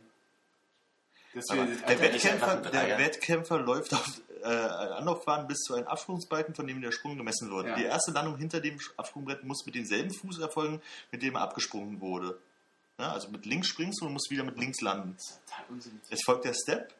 Aber 1.49 1.65
der 1.65 1.99
Wettkämpfer, 1.99 2.57
der 2.57 2.97
Wettkämpfer 2.99 3.59
läuft 3.59 3.93
auf, 3.93 4.22
äh, 4.43 4.45
Anlaufbahn 4.45 5.47
bis 5.47 5.57
zu 5.61 5.74
einem 5.74 5.88
Absprungsbalken, 5.88 6.53
von 6.53 6.67
dem 6.67 6.80
der 6.82 6.91
Sprung 6.91 7.17
gemessen 7.17 7.49
wird. 7.49 7.67
Ja. 7.67 7.76
Die 7.76 7.86
erste 7.86 8.11
Landung 8.11 8.38
hinter 8.38 8.61
dem 8.61 8.80
Absprungbrett 8.97 9.43
muss 9.43 9.65
mit 9.65 9.74
demselben 9.74 10.13
Fuß 10.13 10.39
erfolgen, 10.39 10.80
mit 11.11 11.24
dem 11.24 11.36
er 11.36 11.41
abgesprungen 11.41 12.01
wurde. 12.01 12.39
Ja, 12.99 13.13
also 13.13 13.30
mit 13.30 13.47
links 13.47 13.67
springst 13.67 14.01
du 14.01 14.05
und 14.05 14.13
musst 14.13 14.30
wieder 14.30 14.43
mit 14.43 14.59
links 14.59 14.82
landen. 14.82 15.17
Total 15.47 15.65
unsinnig. 15.70 16.01
Es 16.11 16.24
folgt 16.24 16.45
der 16.45 16.53
Step, 16.53 16.93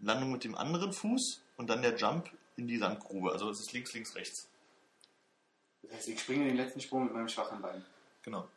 Landung 0.00 0.32
mit 0.32 0.44
dem 0.44 0.54
anderen 0.54 0.92
Fuß 0.92 1.42
und 1.58 1.68
dann 1.68 1.82
der 1.82 1.96
Jump 1.96 2.30
in 2.56 2.66
die 2.66 2.78
Sandgrube. 2.78 3.30
Also 3.32 3.50
es 3.50 3.60
ist 3.60 3.72
links, 3.74 3.92
links, 3.92 4.14
rechts. 4.14 4.48
Das 5.82 5.92
heißt, 5.92 6.08
ich 6.08 6.20
springe 6.20 6.46
den 6.46 6.56
letzten 6.56 6.80
Sprung 6.80 7.04
mit 7.04 7.12
meinem 7.12 7.28
schwachen 7.28 7.60
Bein. 7.60 7.84
Genau. 8.22 8.48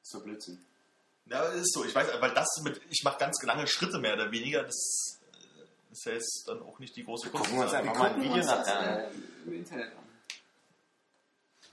Das 0.00 0.08
ist 0.08 0.12
so 0.12 0.20
Blödsinn. 0.20 0.64
Ja, 1.26 1.42
ist 1.44 1.72
so. 1.72 1.84
Ich 1.84 1.94
weiß, 1.94 2.08
weil 2.20 2.34
das 2.34 2.48
mit, 2.64 2.80
ich 2.90 3.02
mache 3.04 3.18
ganz 3.18 3.40
lange 3.42 3.66
Schritte 3.66 3.98
mehr 3.98 4.14
oder 4.14 4.30
weniger. 4.32 4.62
Das 4.64 5.20
äh, 5.32 5.92
ist 5.92 6.04
ja 6.06 6.12
jetzt 6.12 6.44
dann 6.48 6.62
auch 6.62 6.78
nicht 6.78 6.96
die 6.96 7.04
große 7.04 7.30
Kunst. 7.30 7.44
gucken 7.44 7.58
wir 7.60 7.64
uns 7.66 7.74
einfach 7.74 7.96
mal 7.96 8.10
ein 8.14 8.20
Video 8.22 8.36
das 8.36 8.46
nachher 8.46 8.78
an. 8.80 8.98
äh, 8.98 9.10
im 9.46 9.52
Internet 9.52 9.92
an. 9.92 10.04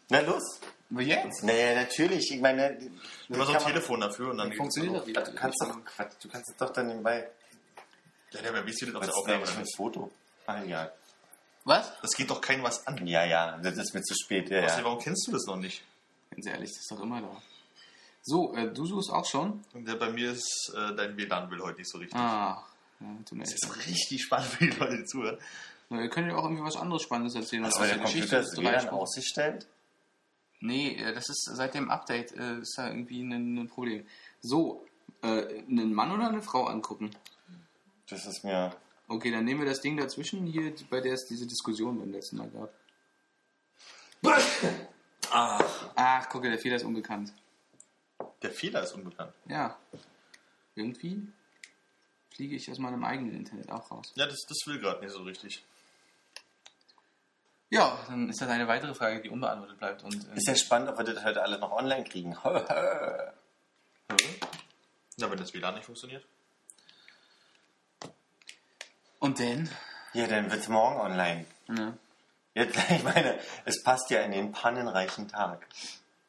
Na 0.09 0.19
los. 0.21 0.59
Aber 0.89 1.01
jetzt? 1.01 1.43
Naja, 1.43 1.75
natürlich. 1.75 2.31
Ich 2.31 2.39
meine, 2.39 2.77
Immer 3.27 3.45
so 3.45 3.51
kann 3.51 3.61
ein 3.61 3.67
Telefon 3.67 3.99
dafür 3.99 4.29
und 4.31 4.37
dann 4.37 4.53
Funktioniert 4.53 4.95
das 4.95 5.05
wieder? 5.07 5.21
Du 5.23 5.33
kannst 5.33 5.61
doch, 5.61 5.83
Quatsch, 5.83 6.13
du 6.21 6.29
kannst 6.29 6.49
es 6.51 6.57
doch 6.57 6.71
dann 6.71 6.87
nebenbei. 6.87 7.29
Ja, 8.31 8.41
der 8.41 8.65
wie 8.65 8.73
sieht 8.73 8.89
das 8.89 8.95
auf 8.95 9.01
Was 9.01 9.07
der 9.07 9.09
ist 9.09 9.17
Aufnahme? 9.17 9.37
eigentlich 9.39 9.53
für 9.53 9.59
ein 9.61 9.75
Foto? 9.75 10.11
Ah, 10.45 10.63
ja. 10.63 10.91
Was? 11.65 11.91
Das 12.01 12.11
geht 12.11 12.29
doch 12.29 12.39
keinem 12.39 12.63
was 12.63 12.87
an. 12.87 13.05
Ja, 13.05 13.25
ja, 13.25 13.57
das 13.57 13.77
ist 13.77 13.93
mir 13.93 14.01
zu 14.01 14.13
spät. 14.15 14.49
Ja, 14.49 14.61
ja. 14.61 14.83
Warum 14.83 14.99
kennst 14.99 15.27
du 15.27 15.31
das 15.33 15.45
noch 15.45 15.57
nicht? 15.57 15.83
Ganz 16.31 16.45
ehrlich, 16.45 16.69
das 16.69 16.79
ist 16.79 16.91
doch 16.91 17.01
immer 17.01 17.21
da. 17.21 17.41
So, 18.29 18.53
äh, 18.55 18.73
du 18.73 18.85
suchst 18.85 19.09
auch 19.09 19.25
schon? 19.25 19.63
Der, 19.73 19.95
bei 19.95 20.11
mir 20.11 20.31
ist 20.31 20.73
äh, 20.75 20.93
dein 20.93 21.15
WLAN 21.15 21.49
will 21.49 21.61
heute 21.61 21.77
nicht 21.77 21.89
so 21.89 21.97
richtig. 21.97 22.19
Ah, 22.19 22.61
ja, 22.99 23.07
tut 23.25 23.37
mir 23.37 23.45
Das 23.45 23.53
ist 23.53 23.87
richtig 23.87 24.21
spannend 24.21 24.47
für 24.49 24.65
die 24.65 24.77
Leute, 24.77 24.97
die 24.97 25.05
zuhören. 25.05 25.37
Na, 25.89 26.01
Ihr 26.01 26.09
könnt 26.09 26.27
ja 26.27 26.35
auch 26.35 26.43
irgendwie 26.43 26.63
was 26.63 26.75
anderes 26.75 27.03
Spannendes 27.03 27.35
erzählen. 27.35 27.63
Also, 27.63 27.77
aus 27.77 27.83
weil 27.83 27.95
der 27.95 28.03
Computer 28.03 28.39
ist 28.41 28.57
WLAN 28.57 28.89
ausgestellt. 28.89 29.65
Nee, 30.59 30.95
äh, 30.95 31.13
das 31.13 31.29
ist 31.29 31.49
seit 31.55 31.73
dem 31.73 31.89
Update 31.89 32.33
äh, 32.33 32.59
ist 32.59 32.77
da 32.77 32.89
irgendwie 32.89 33.21
ein, 33.21 33.59
ein 33.59 33.67
Problem. 33.69 34.05
So, 34.41 34.85
äh, 35.23 35.61
einen 35.61 35.93
Mann 35.93 36.11
oder 36.11 36.27
eine 36.27 36.41
Frau 36.41 36.65
angucken? 36.65 37.11
Das 38.09 38.25
ist 38.25 38.43
mir. 38.43 38.75
Okay, 39.07 39.31
dann 39.31 39.45
nehmen 39.45 39.61
wir 39.61 39.69
das 39.69 39.79
Ding 39.79 39.95
dazwischen 39.95 40.45
hier, 40.45 40.73
bei 40.89 40.99
der 40.99 41.13
es 41.13 41.25
diese 41.27 41.47
Diskussion 41.47 41.97
beim 41.97 42.11
letzten 42.11 42.35
Mal 42.35 42.49
gab. 42.49 42.73
Ach, 45.31 45.61
Ach, 45.95 46.27
gucke, 46.27 46.49
der 46.49 46.59
Fehler 46.59 46.75
ist 46.75 46.83
unbekannt. 46.83 47.31
Der 48.41 48.51
Fehler 48.51 48.83
ist 48.83 48.93
unbekannt. 48.93 49.33
Ja. 49.47 49.77
Irgendwie 50.75 51.27
fliege 52.29 52.55
ich 52.55 52.69
aus 52.69 52.77
meinem 52.77 53.03
eigenen 53.03 53.33
Internet 53.33 53.71
auch 53.71 53.89
raus. 53.89 54.13
Ja, 54.15 54.27
das, 54.27 54.45
das 54.47 54.57
will 54.67 54.79
gerade 54.79 55.01
nicht 55.01 55.11
so 55.11 55.23
richtig. 55.23 55.63
Ja, 57.69 57.99
dann 58.07 58.29
ist 58.29 58.39
das 58.39 58.47
eine 58.47 58.67
weitere 58.67 58.93
Frage, 58.93 59.21
die 59.21 59.29
unbeantwortet 59.29 59.77
bleibt. 59.77 60.03
Und, 60.03 60.29
äh, 60.29 60.35
ist 60.35 60.47
ja 60.47 60.55
spannend, 60.55 60.89
ob 60.89 60.97
wir 60.97 61.03
das 61.03 61.23
heute 61.23 61.41
alle 61.41 61.59
noch 61.59 61.71
online 61.71 62.03
kriegen. 62.03 62.37
Na, 65.19 65.31
wenn 65.31 65.37
das 65.37 65.53
WLAN 65.53 65.75
nicht 65.75 65.85
funktioniert. 65.85 66.25
und 69.19 69.39
dann? 69.39 69.69
ja, 70.13 70.27
dann 70.27 70.49
wird 70.51 70.61
es 70.61 70.67
morgen 70.69 70.99
online. 70.99 71.45
Ja. 71.69 71.97
Jetzt, 72.53 72.77
ich 72.89 73.03
meine, 73.03 73.39
es 73.65 73.83
passt 73.83 74.09
ja 74.11 74.21
in 74.21 74.31
den 74.31 74.51
pannenreichen 74.51 75.27
Tag. 75.27 75.67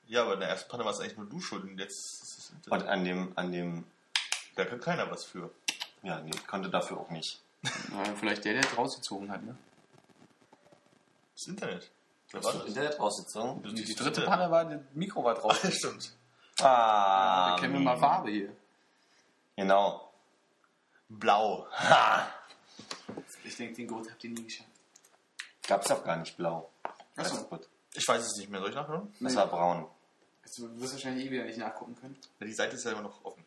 Ja, 0.09 0.23
aber 0.23 0.35
in 0.35 0.41
der 0.41 0.49
ersten 0.49 0.69
Panne 0.71 0.85
war 0.85 0.93
es 0.93 1.01
eigentlich 1.01 1.17
nur 1.17 1.27
du 1.29 1.41
schuld 1.41 1.65
und 1.65 1.79
jetzt 1.79 2.23
ist 2.23 2.39
es 2.39 2.69
Und 2.69 2.83
an 2.87 3.05
dem, 3.05 3.33
an 3.37 3.53
dem, 3.53 3.85
da 4.57 4.65
kann 4.65 4.81
keiner 4.81 5.11
was 5.11 5.25
für. 5.25 5.51
ja, 6.03 6.21
nee, 6.21 6.31
konnte 6.47 6.71
dafür 6.71 6.99
auch 6.99 7.11
nicht. 7.11 7.41
Vielleicht 8.19 8.45
der, 8.45 8.55
der 8.55 8.65
es 8.65 8.77
rausgezogen 8.77 9.31
hat, 9.31 9.43
ne? 9.43 9.57
Das 11.35 11.47
Internet. 11.47 11.91
Wer 12.31 12.43
war 12.45 12.53
das? 12.53 12.65
Internet 12.67 12.99
rausgezogen? 12.99 13.63
Die, 13.75 13.83
ist 13.83 13.89
die 13.89 13.95
dritte. 13.95 14.23
Panne 14.23 14.51
war, 14.51 14.65
das 14.65 14.81
Mikro 14.95 15.23
war 15.25 15.35
drauf. 15.35 15.63
Ja, 15.65 15.71
stimmt. 15.71 16.13
Ah, 16.61 17.55
da 17.55 17.61
kennen 17.61 17.75
wir 17.75 17.81
mal 17.81 17.97
Farbe 17.99 18.31
hier. 18.31 18.57
Genau. 19.57 20.11
Blau. 21.09 21.67
Ich 23.45 23.57
denke, 23.57 23.75
den 23.75 23.87
Grund 23.87 24.11
habt 24.11 24.23
ihr 24.25 24.31
nie 24.31 24.43
geschafft. 24.45 24.69
Gab's 25.67 25.89
doch 25.89 26.03
gar 26.05 26.17
nicht 26.17 26.37
blau. 26.37 26.69
Achso. 27.17 27.49
Ich 27.95 28.07
weiß 28.07 28.23
es 28.23 28.37
nicht 28.39 28.51
mehr. 28.51 28.61
Soll 28.61 28.71
ich 28.71 28.77
nachhören? 28.77 29.13
Das 29.21 29.37
war 29.37 29.47
braun. 29.47 29.87
Du 30.57 30.81
wirst 30.81 30.95
wahrscheinlich 30.95 31.27
eh 31.27 31.31
wieder 31.31 31.45
nicht 31.45 31.59
nachgucken 31.59 31.97
können. 31.97 32.17
Ja, 32.41 32.47
die 32.47 32.53
Seite 32.53 32.77
ist 32.77 32.85
ja 32.85 32.93
immer 32.93 33.03
noch 33.03 33.25
offen. 33.25 33.45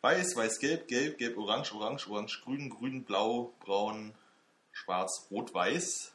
Weiß, 0.00 0.36
weiß, 0.36 0.58
gelb, 0.60 0.88
gelb, 0.88 1.18
gelb, 1.18 1.36
orange, 1.36 1.72
orange, 1.74 2.08
orange, 2.08 2.40
grün, 2.44 2.70
grün, 2.70 3.04
blau, 3.04 3.54
braun, 3.60 4.14
schwarz, 4.72 5.26
rot, 5.30 5.52
weiß. 5.52 6.12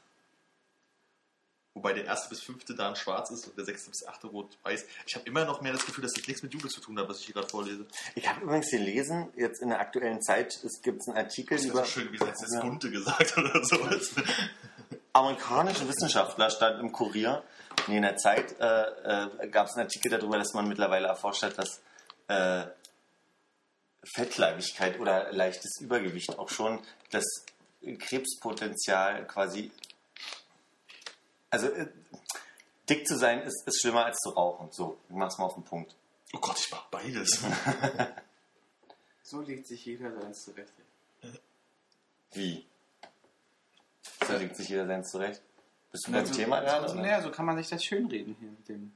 Wobei 1.74 1.94
der 1.94 2.04
erste 2.06 2.30
bis 2.30 2.42
fünfte 2.42 2.76
dann 2.76 2.98
schwarz 2.98 3.32
ist 3.32 3.48
und 3.48 3.58
der 3.58 3.64
sechste 3.64 3.90
bis 3.90 4.06
achte 4.06 4.28
rot, 4.28 4.58
weiß. 4.64 4.86
Ich 5.08 5.16
habe 5.16 5.26
immer 5.26 5.46
noch 5.46 5.62
mehr 5.62 5.72
das 5.72 5.86
Gefühl, 5.86 6.04
dass 6.04 6.12
das 6.14 6.28
nichts 6.28 6.44
mit 6.44 6.54
Jubel 6.54 6.70
zu 6.70 6.82
tun 6.82 7.00
hat, 7.00 7.08
was 7.08 7.20
ich 7.20 7.26
hier 7.28 7.34
gerade 7.34 7.48
vorlese. 7.48 7.86
Ich 8.16 8.28
habe 8.28 8.42
übrigens 8.42 8.70
gelesen, 8.70 9.32
jetzt 9.38 9.62
in 9.62 9.70
der 9.70 9.80
aktuellen 9.80 10.22
Zeit, 10.22 10.54
es 10.64 10.82
gibt 10.82 11.02
einen 11.08 11.18
Artikel 11.18 11.56
Das 11.58 11.66
ist 11.66 11.72
über 11.72 11.86
so 11.86 11.92
schön, 11.92 12.12
wie 12.12 12.18
es 12.18 12.28
jetzt 12.28 12.54
Ja. 12.54 12.60
Bunte 12.62 12.92
gesagt 12.92 13.38
oder 13.38 13.64
sowas. 13.64 14.12
amerikanische 15.14 15.88
Wissenschaftler, 15.88 16.50
stand 16.50 16.80
im 16.82 16.92
Kurier. 16.92 17.44
Nee, 17.88 17.98
in 17.98 18.04
der 18.04 18.18
Zeit 18.18 18.60
äh, 18.60 18.66
äh, 18.66 19.48
gab 19.50 19.68
es 19.68 19.74
einen 19.74 19.86
Artikel 19.86 20.12
darüber, 20.12 20.38
dass 20.38 20.54
man 20.54 20.68
mittlerweile 20.68 21.08
erforscht 21.08 21.44
hat, 21.44 21.58
dass 21.58 21.82
äh, 22.28 22.66
Fettleibigkeit 24.16 25.00
oder 25.00 25.32
leichtes 25.32 25.80
Übergewicht 25.80 26.38
auch 26.38 26.50
schon 26.50 26.80
das 27.12 27.26
Krebspotenzial 28.00 29.26
quasi. 29.28 29.72
Also 31.50 31.68
äh, 31.68 31.88
dick 32.90 33.08
zu 33.08 33.18
sein 33.18 33.42
ist, 33.42 33.68
ist 33.68 33.82
schlimmer 33.82 34.06
als 34.06 34.18
zu 34.20 34.30
rauchen. 34.30 34.70
So, 34.72 34.98
ich 35.10 35.16
mach's 35.16 35.38
mal 35.38 35.46
auf 35.46 35.56
den 35.56 35.64
Punkt. 35.64 35.96
Oh 36.34 36.40
Gott, 36.40 36.60
ich 36.60 36.72
mach 36.72 36.86
beides. 36.86 37.42
So 39.32 39.40
legt 39.40 39.66
sich 39.66 39.86
jeder 39.86 40.12
seins 40.12 40.44
zurecht. 40.44 40.74
Wie? 42.34 42.66
So 44.28 44.34
legt 44.34 44.58
sich 44.58 44.68
jeder 44.68 44.86
seins 44.86 45.10
zurecht. 45.10 45.42
Bist 45.92 46.08
du 46.08 46.12
beim 46.12 46.26
so, 46.26 46.34
Thema 46.34 46.62
gerade? 46.62 46.88
so, 46.88 46.94
oder? 46.94 47.02
naja, 47.04 47.22
so 47.22 47.32
kann 47.32 47.46
man 47.46 47.58
sich 47.58 47.68
das 47.68 47.84
schönreden 47.84 48.36
hier 48.40 48.50
mit 48.50 48.68
dem, 48.70 48.92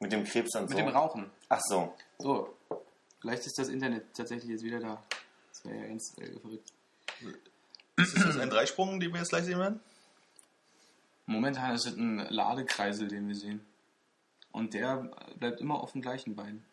Mit 0.00 0.12
dem 0.12 0.24
Krebs 0.24 0.54
und 0.56 0.62
mit 0.62 0.70
so? 0.70 0.76
dem 0.76 0.88
Rauchen. 0.88 1.30
Ach 1.48 1.60
so. 1.68 1.94
So, 2.18 2.56
vielleicht 3.20 3.46
ist 3.46 3.58
das 3.58 3.68
Internet 3.68 4.14
tatsächlich 4.14 4.50
jetzt 4.50 4.64
wieder 4.64 4.80
da. 4.80 5.02
Das 5.50 5.64
wäre 5.64 5.76
ja 5.76 5.86
ganz 5.86 6.14
äh, 6.18 6.38
verrückt. 6.40 6.72
Ist 7.96 8.16
das 8.18 8.38
ein 8.38 8.50
Dreisprung, 8.50 9.00
den 9.00 9.12
wir 9.12 9.20
jetzt 9.20 9.30
gleich 9.30 9.44
sehen 9.44 9.58
werden? 9.58 9.80
Momentan 11.26 11.74
ist 11.74 11.86
es 11.86 11.96
ein 11.96 12.18
Ladekreisel, 12.28 13.08
den 13.08 13.28
wir 13.28 13.34
sehen. 13.34 13.64
Und 14.52 14.74
der 14.74 15.10
bleibt 15.38 15.60
immer 15.60 15.80
auf 15.80 15.92
dem 15.92 16.02
gleichen 16.02 16.34
Bein. 16.36 16.64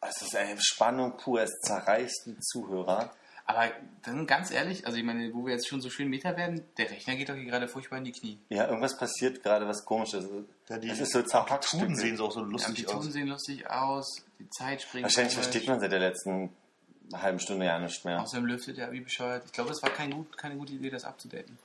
Es 0.00 0.22
ist 0.22 0.34
eine 0.36 0.60
Spannung 0.60 1.16
pur, 1.16 1.42
es 1.42 1.50
zerreißt 1.62 2.26
die 2.26 2.38
Zuhörer. 2.40 3.10
Aber 3.50 3.70
dann 4.02 4.26
ganz 4.26 4.50
ehrlich, 4.50 4.84
also 4.84 4.98
ich 4.98 5.04
meine, 5.04 5.32
wo 5.32 5.46
wir 5.46 5.54
jetzt 5.54 5.66
schon 5.68 5.80
so 5.80 5.88
schön 5.88 6.10
Meter 6.10 6.36
werden, 6.36 6.62
der 6.76 6.90
Rechner 6.90 7.16
geht 7.16 7.30
doch 7.30 7.34
hier 7.34 7.46
gerade 7.46 7.66
furchtbar 7.66 7.96
in 7.96 8.04
die 8.04 8.12
Knie. 8.12 8.38
Ja, 8.50 8.66
irgendwas 8.68 8.98
passiert 8.98 9.42
gerade, 9.42 9.66
was 9.66 9.86
komisches. 9.86 10.26
Ja, 10.68 10.76
die 10.76 10.90
es 10.90 11.00
ist 11.00 11.12
so 11.12 11.22
zerhackt. 11.22 11.64
Tuden 11.64 11.96
sehen 11.96 12.18
so 12.18 12.26
auch 12.26 12.32
so 12.32 12.44
Die 12.44 12.52
lustig 12.52 12.68
Amplituden 12.68 12.98
aus. 13.08 13.12
sehen 13.14 13.26
lustig 13.28 13.70
aus, 13.70 14.22
die 14.38 14.50
Zeit 14.50 14.82
springt. 14.82 15.04
Wahrscheinlich 15.04 15.32
falsch. 15.32 15.46
versteht 15.46 15.66
man 15.66 15.80
seit 15.80 15.90
der 15.92 15.98
letzten 15.98 16.50
halben 17.14 17.40
Stunde 17.40 17.64
ja 17.64 17.78
nicht 17.78 18.04
mehr. 18.04 18.20
Außerdem 18.20 18.44
lüftet 18.44 18.76
er 18.76 18.92
wie 18.92 19.00
bescheuert. 19.00 19.44
Ich 19.46 19.52
glaube, 19.52 19.70
es 19.70 19.82
war 19.82 19.88
kein 19.90 20.10
gut, 20.10 20.36
keine 20.36 20.56
gute 20.56 20.74
Idee, 20.74 20.90
das 20.90 21.04
abzudaten. 21.04 21.58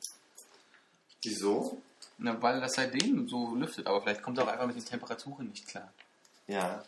Wieso? 1.21 1.81
Na, 2.17 2.41
weil 2.41 2.61
das 2.61 2.75
seitdem 2.75 3.27
so 3.27 3.55
lüftet, 3.55 3.87
aber 3.87 4.01
vielleicht 4.01 4.21
kommt 4.21 4.37
er 4.37 4.45
auch 4.45 4.47
einfach 4.51 4.67
mit 4.67 4.77
den 4.77 4.85
Temperaturen 4.85 5.49
nicht 5.49 5.67
klar. 5.67 5.91
Ja. 6.47 6.81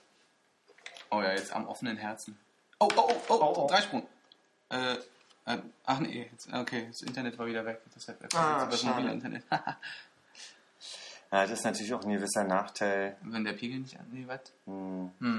Oh 1.12 1.22
ja, 1.22 1.32
jetzt 1.34 1.52
am 1.54 1.68
offenen 1.68 1.98
Herzen. 1.98 2.38
Oh, 2.80 2.88
oh, 2.96 3.10
oh, 3.10 3.14
oh, 3.28 3.34
Oh, 3.42 3.54
oh. 3.64 3.68
Dreisprung. 3.68 4.08
Äh, 4.76 5.54
äh, 5.54 5.58
ach 5.86 6.00
nee, 6.00 6.28
jetzt, 6.32 6.52
okay, 6.52 6.88
das 6.90 7.02
Internet 7.02 7.38
war 7.38 7.46
wieder 7.46 7.66
weg. 7.66 7.82
Deshalb 7.96 8.18
Ah, 8.36 8.66
das 8.66 8.84
mobile 8.84 9.12
Internet. 9.12 9.44
ja. 9.52 9.78
Das 11.30 11.52
ist 11.52 11.64
natürlich 11.66 11.94
auch 11.94 12.04
ein 12.04 12.12
gewisser 12.12 12.44
Nachteil, 12.44 13.18
Wenn 13.22 13.44
der 13.44 13.54
Pegel 13.54 13.80
nicht 13.80 14.00
an. 14.00 14.06
Nee, 14.12 14.26
was? 14.28 14.40
hm, 14.66 15.12
Hm. 15.20 15.38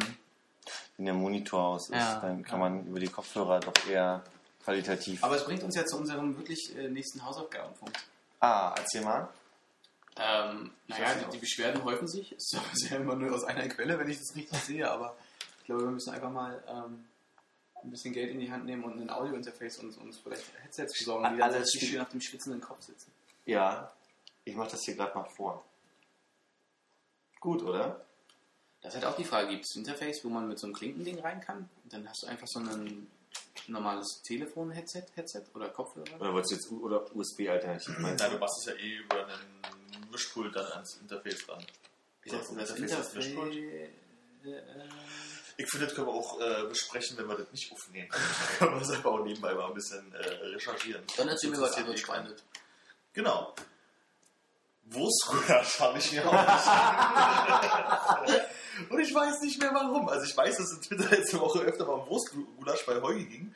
wenn 0.97 1.05
der 1.07 1.15
Monitor 1.15 1.65
aus 1.65 1.89
ist. 1.89 1.97
Ja, 1.97 2.21
dann 2.21 2.43
kann 2.43 2.61
ja. 2.61 2.69
man 2.69 2.87
über 2.87 3.01
die 3.01 3.09
Kopfhörer 3.09 3.61
doch 3.61 3.73
eher 3.89 4.23
qualitativ. 4.63 5.23
Aber 5.25 5.37
es 5.37 5.45
bringt 5.45 5.63
uns 5.63 5.75
ja 5.75 5.85
zu 5.85 5.97
unserem 5.99 6.37
wirklich 6.37 6.77
äh, 6.77 6.89
nächsten 6.89 7.25
Hausaufgabenpunkt. 7.25 7.99
ah, 8.41 8.75
erzähl 8.77 9.03
mal. 9.03 9.29
Ähm, 10.19 10.71
naja, 10.89 11.15
die, 11.15 11.31
die 11.33 11.39
Beschwerden 11.39 11.85
häufen 11.85 12.09
sich. 12.09 12.33
Es 12.33 12.53
ist 12.75 12.91
ja 12.91 12.97
immer 12.97 13.15
nur 13.17 13.35
aus 13.35 13.45
einer 13.45 13.69
Quelle, 13.69 13.99
wenn 13.99 14.09
ich 14.09 14.19
das 14.19 14.35
richtig 14.35 14.59
sehe, 14.61 14.91
aber 14.91 15.17
ich 15.61 15.65
glaube, 15.67 15.83
wir 15.85 15.91
müssen 15.91 16.13
einfach 16.15 16.31
mal 16.31 16.63
ähm, 16.69 17.05
ein 17.87 17.91
bisschen 17.91 18.13
Geld 18.13 18.31
in 18.31 18.41
die 18.41 18.51
Hand 18.51 18.65
nehmen 18.67 18.85
und 18.85 19.01
ein 19.01 19.11
Audio-Interface 19.11 19.79
und 19.79 19.97
uns 19.99 20.19
vielleicht 20.19 20.45
Headsets 20.63 20.99
besorgen, 20.99 21.37
die 21.37 21.43
richtig 21.43 21.83
wie- 21.83 21.87
schön 21.87 22.01
auf 22.01 22.09
dem 22.11 22.21
schwitzenden 22.21 22.61
Kopf 22.61 22.83
sitzen. 22.83 23.11
Ja, 23.45 23.93
ich 24.45 24.55
mache 24.55 24.71
das 24.71 24.83
hier 24.85 24.95
gerade 24.97 25.15
mal 25.17 25.25
vor. 25.25 25.65
Gut, 27.41 27.63
oder? 27.63 28.05
Das 28.83 28.95
ist 28.95 29.03
halt 29.03 29.13
auch 29.13 29.17
die 29.17 29.25
Frage, 29.25 29.49
gibt 29.49 29.65
es 29.65 29.75
ein 29.75 29.81
Interface, 29.85 30.25
wo 30.25 30.29
man 30.29 30.49
mit 30.49 30.59
so 30.59 30.67
einem 30.67 30.75
Klinkending 30.75 31.19
rein 31.21 31.41
kann? 31.41 31.69
Und 31.85 31.93
dann 31.93 32.09
hast 32.09 32.23
du 32.23 32.27
einfach 32.27 32.47
so 32.47 32.59
einen 32.61 33.11
normales 33.69 34.23
Telefon-Headset 34.23 35.05
Headset 35.15 35.43
oder 35.55 35.69
Kopfhörer? 35.71 36.15
Oder 36.21 36.33
wolltest 36.33 36.53
du 36.53 36.57
jetzt 36.57 36.71
U- 36.71 36.85
oder 36.85 37.17
USB-Alternativ 37.17 37.99
meinen? 37.99 38.17
Nein, 38.17 38.31
du 38.33 38.39
machst 38.39 38.59
es 38.61 38.65
ja 38.67 38.75
eh 38.75 38.97
über 38.99 39.27
einen 39.27 40.11
Mischpult 40.11 40.55
dann 40.55 40.67
ans 40.73 40.99
Interface 41.01 41.49
ran. 41.49 41.65
Ist 42.25 42.35
das 42.35 42.55
das 42.55 42.71
ist 42.71 42.79
Interface? 42.79 43.27
Ich 45.59 45.71
finde, 45.71 45.87
das 45.87 45.95
können 45.95 46.07
wir 46.09 46.13
auch 46.13 46.39
äh, 46.41 46.67
besprechen, 46.69 47.17
wenn 47.17 47.29
wir 47.29 47.37
das 47.37 47.51
nicht 47.51 47.73
aufnehmen. 47.73 48.11
können 48.59 48.75
wir 48.75 48.81
das 48.81 48.91
einfach 48.91 49.11
auch 49.11 49.25
nebenbei 49.25 49.55
mal 49.55 49.67
ein 49.69 49.75
bisschen 49.75 50.15
äh, 50.15 50.29
recherchieren. 50.55 51.03
Dann 51.17 51.29
erzähl 51.29 51.51
mir 51.51 51.61
was 51.61 51.75
anderes. 51.75 52.01
Spannendes. 52.01 52.43
Genau. 53.15 53.55
Wurstgulasch 54.91 55.81
habe 55.81 55.99
ich 55.99 56.13
mir 56.13 56.27
auch 56.27 56.33
nicht. 58.27 58.43
Und 58.91 59.01
ich 59.01 59.15
weiß 59.15 59.41
nicht 59.41 59.59
mehr 59.59 59.73
warum. 59.73 60.09
Also 60.09 60.27
ich 60.27 60.37
weiß, 60.37 60.59
dass 60.59 60.73
in 60.73 60.83
Twitter 60.83 61.09
letzte 61.11 61.41
Woche 61.41 61.61
öfter 61.61 61.87
mal 61.87 61.95
um 61.95 62.07
Wurstgulasch 62.09 62.85
bei 62.85 63.01
Heugi 63.01 63.25
ging. 63.25 63.55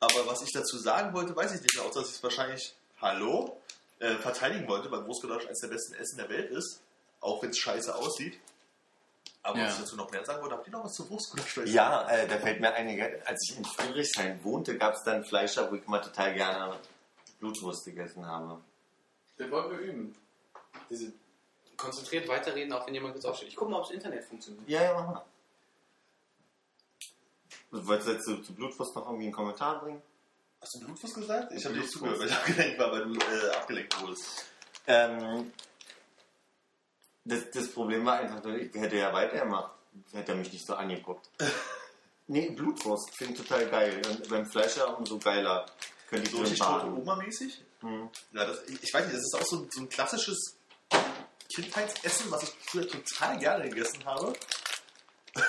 Aber 0.00 0.26
was 0.26 0.42
ich 0.42 0.52
dazu 0.52 0.76
sagen 0.78 1.14
wollte, 1.14 1.34
weiß 1.34 1.54
ich 1.54 1.62
nicht 1.62 1.76
mehr, 1.76 1.84
außer 1.84 2.00
dass 2.00 2.10
ich 2.10 2.16
es 2.16 2.22
wahrscheinlich, 2.22 2.74
hallo, 3.00 3.60
äh, 4.00 4.16
verteidigen 4.16 4.68
wollte, 4.68 4.90
weil 4.90 5.06
Wurstgulasch 5.06 5.46
eines 5.46 5.60
der 5.60 5.68
besten 5.68 5.94
Essen 5.94 6.18
der 6.18 6.28
Welt 6.28 6.50
ist. 6.50 6.80
Auch 7.20 7.42
wenn 7.42 7.50
es 7.50 7.58
scheiße 7.58 7.94
aussieht. 7.94 8.38
Aber 9.44 9.58
Ja. 9.58 9.66
was 9.66 9.74
ich 9.74 9.80
dazu 9.80 9.96
noch 9.96 10.10
mehr 10.10 10.24
sagen 10.24 10.40
wollte, 10.42 10.54
habt 10.56 10.66
ihr 10.66 10.72
noch 10.72 10.84
was 10.84 10.94
zu 10.94 11.08
Wurstgulasch? 11.10 11.56
Ja, 11.66 12.08
äh, 12.08 12.26
da 12.26 12.38
fällt 12.38 12.60
mir 12.60 12.72
einige, 12.72 13.22
als 13.26 13.40
ich 13.48 13.58
in 13.58 13.64
Friedrichshain 13.64 14.42
wohnte, 14.42 14.76
gab 14.78 14.94
es 14.94 15.02
dann 15.04 15.22
Fleischer, 15.24 15.70
wo 15.70 15.74
ich 15.76 15.86
immer 15.86 16.00
total 16.00 16.32
gerne 16.34 16.74
Blutwurst 17.40 17.84
gegessen 17.84 18.26
habe. 18.26 18.58
Das 19.36 19.50
wollen 19.50 19.70
wir 19.70 19.78
üben. 19.78 20.16
Diese 20.88 21.12
konzentriert 21.76 22.26
weiterreden, 22.26 22.72
auch 22.72 22.86
wenn 22.86 22.94
jemand 22.94 23.12
kurz 23.14 23.26
aufsteht. 23.26 23.48
Ich 23.50 23.56
gucke 23.56 23.70
mal, 23.70 23.78
ob 23.78 23.84
das 23.84 23.92
Internet 23.92 24.24
funktioniert. 24.24 24.66
Ja, 24.66 24.82
ja, 24.82 24.94
mach 24.94 25.06
mal. 25.14 25.24
Wolltest 27.70 28.08
du 28.08 28.12
jetzt 28.12 28.24
zu, 28.24 28.36
zu 28.42 28.54
Blutwurst 28.54 28.94
noch 28.94 29.04
irgendwie 29.06 29.24
einen 29.24 29.32
Kommentar 29.34 29.80
bringen? 29.80 30.00
Hast 30.60 30.74
du 30.76 30.86
Blutwurst 30.86 31.14
gesagt? 31.16 31.52
Ich 31.52 31.64
habe 31.64 31.74
dir 31.74 31.80
nicht 31.82 31.92
Blutwurst. 31.92 31.92
zugehört, 31.92 32.20
weil 32.20 32.28
ich 32.28 32.34
abgelenkt 32.34 32.78
war, 32.78 32.92
weil 32.92 33.04
du 33.04 33.14
äh, 33.18 33.50
abgelenkt 33.56 34.00
wurdest. 34.00 34.44
Ähm, 34.86 35.52
das, 37.24 37.50
das 37.52 37.68
Problem 37.72 38.04
war 38.04 38.18
einfach, 38.18 38.44
ich 38.46 38.74
hätte 38.74 38.96
ja 38.96 39.12
weitergemacht. 39.12 39.72
Hätte 40.12 40.32
er 40.32 40.38
mich 40.38 40.52
nicht 40.52 40.66
so 40.66 40.74
angeguckt. 40.74 41.28
nee, 42.26 42.50
Blutwurst 42.50 43.16
finde 43.16 43.34
ich 43.34 43.40
total 43.40 43.66
geil. 43.68 44.02
Und 44.08 44.28
beim 44.28 44.44
Fleischer 44.46 44.96
umso 44.98 45.18
geiler. 45.18 45.66
Könnte 46.10 46.26
ich 46.26 46.32
So 46.32 46.38
richtig 46.42 46.58
tote. 46.60 46.86
Oma-mäßig? 46.86 47.62
Hm. 47.80 48.08
Ja, 48.32 48.44
das, 48.46 48.62
ich, 48.68 48.82
ich 48.82 48.92
weiß 48.94 49.04
nicht, 49.06 49.16
das 49.16 49.22
ist 49.22 49.34
auch 49.34 49.44
so, 49.46 49.58
ein- 49.60 49.68
so 49.70 49.80
ein 49.82 49.88
klassisches 49.88 50.56
Kindheitsessen, 51.54 52.30
was 52.30 52.42
ich 52.44 52.50
früher 52.66 52.88
total 52.88 53.38
gerne 53.38 53.68
gegessen 53.68 54.04
habe. 54.04 54.32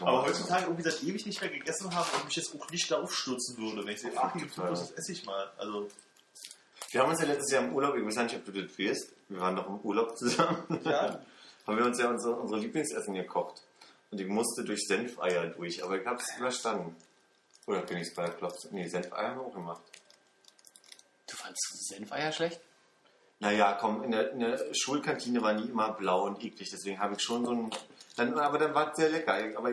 Aber 0.00 0.22
heutzutage 0.24 0.64
irgendwie 0.64 0.82
seit 0.82 1.02
ewig 1.02 1.24
nicht 1.26 1.40
mehr 1.40 1.50
gegessen 1.50 1.94
habe 1.94 2.08
und 2.16 2.24
mich 2.26 2.36
jetzt 2.36 2.54
auch 2.54 2.68
nicht 2.70 2.90
darauf 2.90 3.14
stürzen 3.14 3.56
würde, 3.58 3.84
wenn 3.86 3.94
ich 3.94 4.00
sehe, 4.00 4.12
ach, 4.16 4.32
hier 4.32 4.42
gibt's 4.42 4.56
Total. 4.56 4.72
was, 4.72 4.80
das 4.88 4.98
esse 4.98 5.12
ich 5.12 5.24
mal. 5.24 5.50
Also, 5.56 5.88
Wir 6.90 7.00
haben 7.02 7.10
uns 7.10 7.20
ja 7.20 7.26
letztes 7.26 7.52
Jahr 7.52 7.62
im 7.64 7.72
Urlaub, 7.72 7.94
ich 7.96 8.04
weiß 8.04 8.16
nicht, 8.16 8.34
ob 8.36 8.44
du 8.46 8.52
das 8.62 8.78
weißt, 8.78 9.12
wir 9.30 9.40
waren 9.40 9.56
doch 9.56 9.66
im 9.66 9.78
Urlaub 9.80 10.16
zusammen. 10.18 10.80
ja, 10.84 11.20
haben 11.66 11.78
wir 11.78 11.86
uns 11.86 11.98
ja 11.98 12.10
unsere, 12.10 12.34
unsere 12.34 12.60
Lieblingsessen 12.60 13.14
gekocht. 13.14 13.62
Und 14.10 14.20
ich 14.20 14.26
musste 14.26 14.64
durch 14.64 14.86
Senfeier 14.86 15.46
durch, 15.46 15.82
aber 15.82 16.00
ich 16.00 16.06
habe 16.06 16.18
es 16.18 16.36
überstanden. 16.36 16.96
Oder 17.66 17.82
Königsbergklopf. 17.82 18.56
Nee, 18.72 18.88
Senfeier 18.88 19.28
haben 19.28 19.40
wir 19.40 19.46
auch 19.46 19.54
gemacht. 19.54 19.82
Du 21.28 21.36
fandst 21.36 21.88
Senfeier 21.88 22.32
schlecht? 22.32 22.60
Naja, 23.38 23.78
komm, 23.80 24.02
in 24.02 24.10
der, 24.10 24.32
in 24.32 24.40
der 24.40 24.58
Schulkantine 24.74 25.40
war 25.40 25.54
nie 25.54 25.68
immer 25.68 25.92
blau 25.92 26.26
und 26.26 26.44
eklig, 26.44 26.68
deswegen 26.70 26.98
habe 26.98 27.14
ich 27.14 27.22
schon 27.22 27.44
so 27.44 27.52
ein. 27.52 27.70
Dann, 28.16 28.38
aber 28.38 28.58
dann 28.58 28.74
war 28.74 28.90
es 28.90 28.96
sehr 28.96 29.08
lecker. 29.08 29.34
Aber 29.56 29.70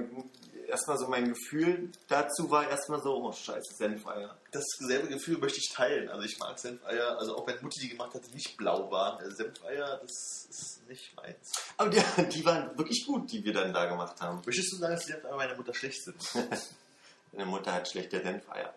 erstmal 0.68 0.98
so 0.98 1.08
mein 1.08 1.30
Gefühl 1.30 1.92
dazu 2.08 2.50
war 2.52 2.70
erstmal 2.70 3.02
so, 3.02 3.16
oh 3.24 3.32
scheiße, 3.32 3.74
Senfeier. 3.76 4.38
dasselbe 4.52 5.08
Gefühl 5.08 5.38
möchte 5.38 5.60
ich 5.60 5.70
teilen. 5.74 6.10
Also 6.10 6.24
ich 6.24 6.38
mag 6.40 6.58
Senfeier, 6.60 7.18
also 7.18 7.38
auch 7.38 7.48
wenn 7.48 7.62
Mutti 7.62 7.80
die 7.82 7.90
gemacht 7.90 8.14
hat, 8.14 8.26
die 8.28 8.34
nicht 8.34 8.58
blau 8.58 8.90
waren. 8.92 9.24
Äh, 9.24 9.32
Senfeier, 9.32 9.98
das 10.02 10.48
ist 10.50 10.82
nicht 10.88 11.16
meins. 11.16 11.52
Aber 11.78 11.90
die, 11.90 12.02
die 12.32 12.46
waren 12.46 12.78
wirklich 12.78 13.06
gut, 13.06 13.32
die 13.32 13.44
wir 13.44 13.54
dann 13.54 13.74
da 13.74 13.86
gemacht 13.86 14.20
haben. 14.22 14.42
Möchtest 14.46 14.72
du 14.74 14.78
sagen, 14.78 14.94
dass 14.96 15.06
die 15.06 15.12
Senfeier 15.14 15.36
meiner 15.36 15.56
Mutter 15.56 15.74
schlecht 15.74 16.04
sind? 16.04 16.18
Meine 17.32 17.46
Mutter 17.46 17.74
hat 17.74 17.90
schlechte 17.90 18.22
Senfeier. 18.22 18.74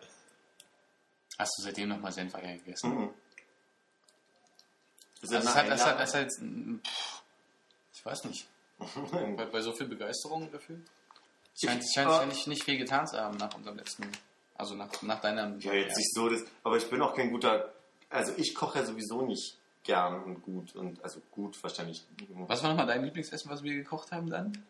Hast 1.37 1.57
du 1.57 1.63
seitdem 1.63 1.89
nochmal 1.89 2.11
Senfeier 2.11 2.57
gegessen? 2.57 2.89
Mhm. 2.95 3.09
Das 5.21 5.31
Also 5.31 5.37
ist 5.37 5.49
es 5.49 5.55
hat, 5.55 5.67
es 5.69 5.85
hat, 5.85 5.97
Einladung. 5.97 6.13
hat, 6.13 6.41
mm, 6.41 6.75
pff, 6.83 7.21
ich 7.93 8.05
weiß 8.05 8.23
nicht. 8.25 8.47
Bei, 9.37 9.45
bei 9.45 9.61
so 9.61 9.71
viel 9.73 9.87
Begeisterung 9.87 10.51
dafür? 10.51 10.79
Es 11.53 11.61
scheint, 11.61 11.83
es 11.83 11.93
scheint, 11.93 12.09
Ah. 12.09 12.19
scheint 12.21 12.47
nicht, 12.47 12.63
viel 12.63 12.77
getan 12.77 13.05
zu 13.07 13.17
haben 13.17 13.37
nach 13.37 13.53
unserem 13.55 13.77
letzten, 13.77 14.07
also 14.55 14.75
nach, 14.75 14.89
nach 15.01 15.19
deinem. 15.21 15.59
Ja, 15.59 15.73
jetzt 15.73 15.97
nicht 15.97 16.13
so, 16.13 16.29
das, 16.29 16.41
aber 16.63 16.77
ich 16.77 16.89
bin 16.89 17.01
auch 17.01 17.13
kein 17.15 17.29
guter, 17.31 17.71
also 18.09 18.33
ich 18.37 18.55
koche 18.55 18.79
ja 18.79 18.85
sowieso 18.85 19.21
nicht 19.23 19.57
gern 19.83 20.23
und 20.23 20.41
gut 20.43 20.75
und 20.75 21.03
also 21.03 21.19
gut 21.31 21.61
wahrscheinlich. 21.63 22.05
Was 22.47 22.61
war 22.63 22.69
nochmal 22.69 22.87
dein 22.87 23.03
Lieblingsessen, 23.03 23.49
was 23.51 23.63
wir 23.63 23.73
gekocht 23.75 24.11
haben 24.11 24.29
dann? 24.29 24.63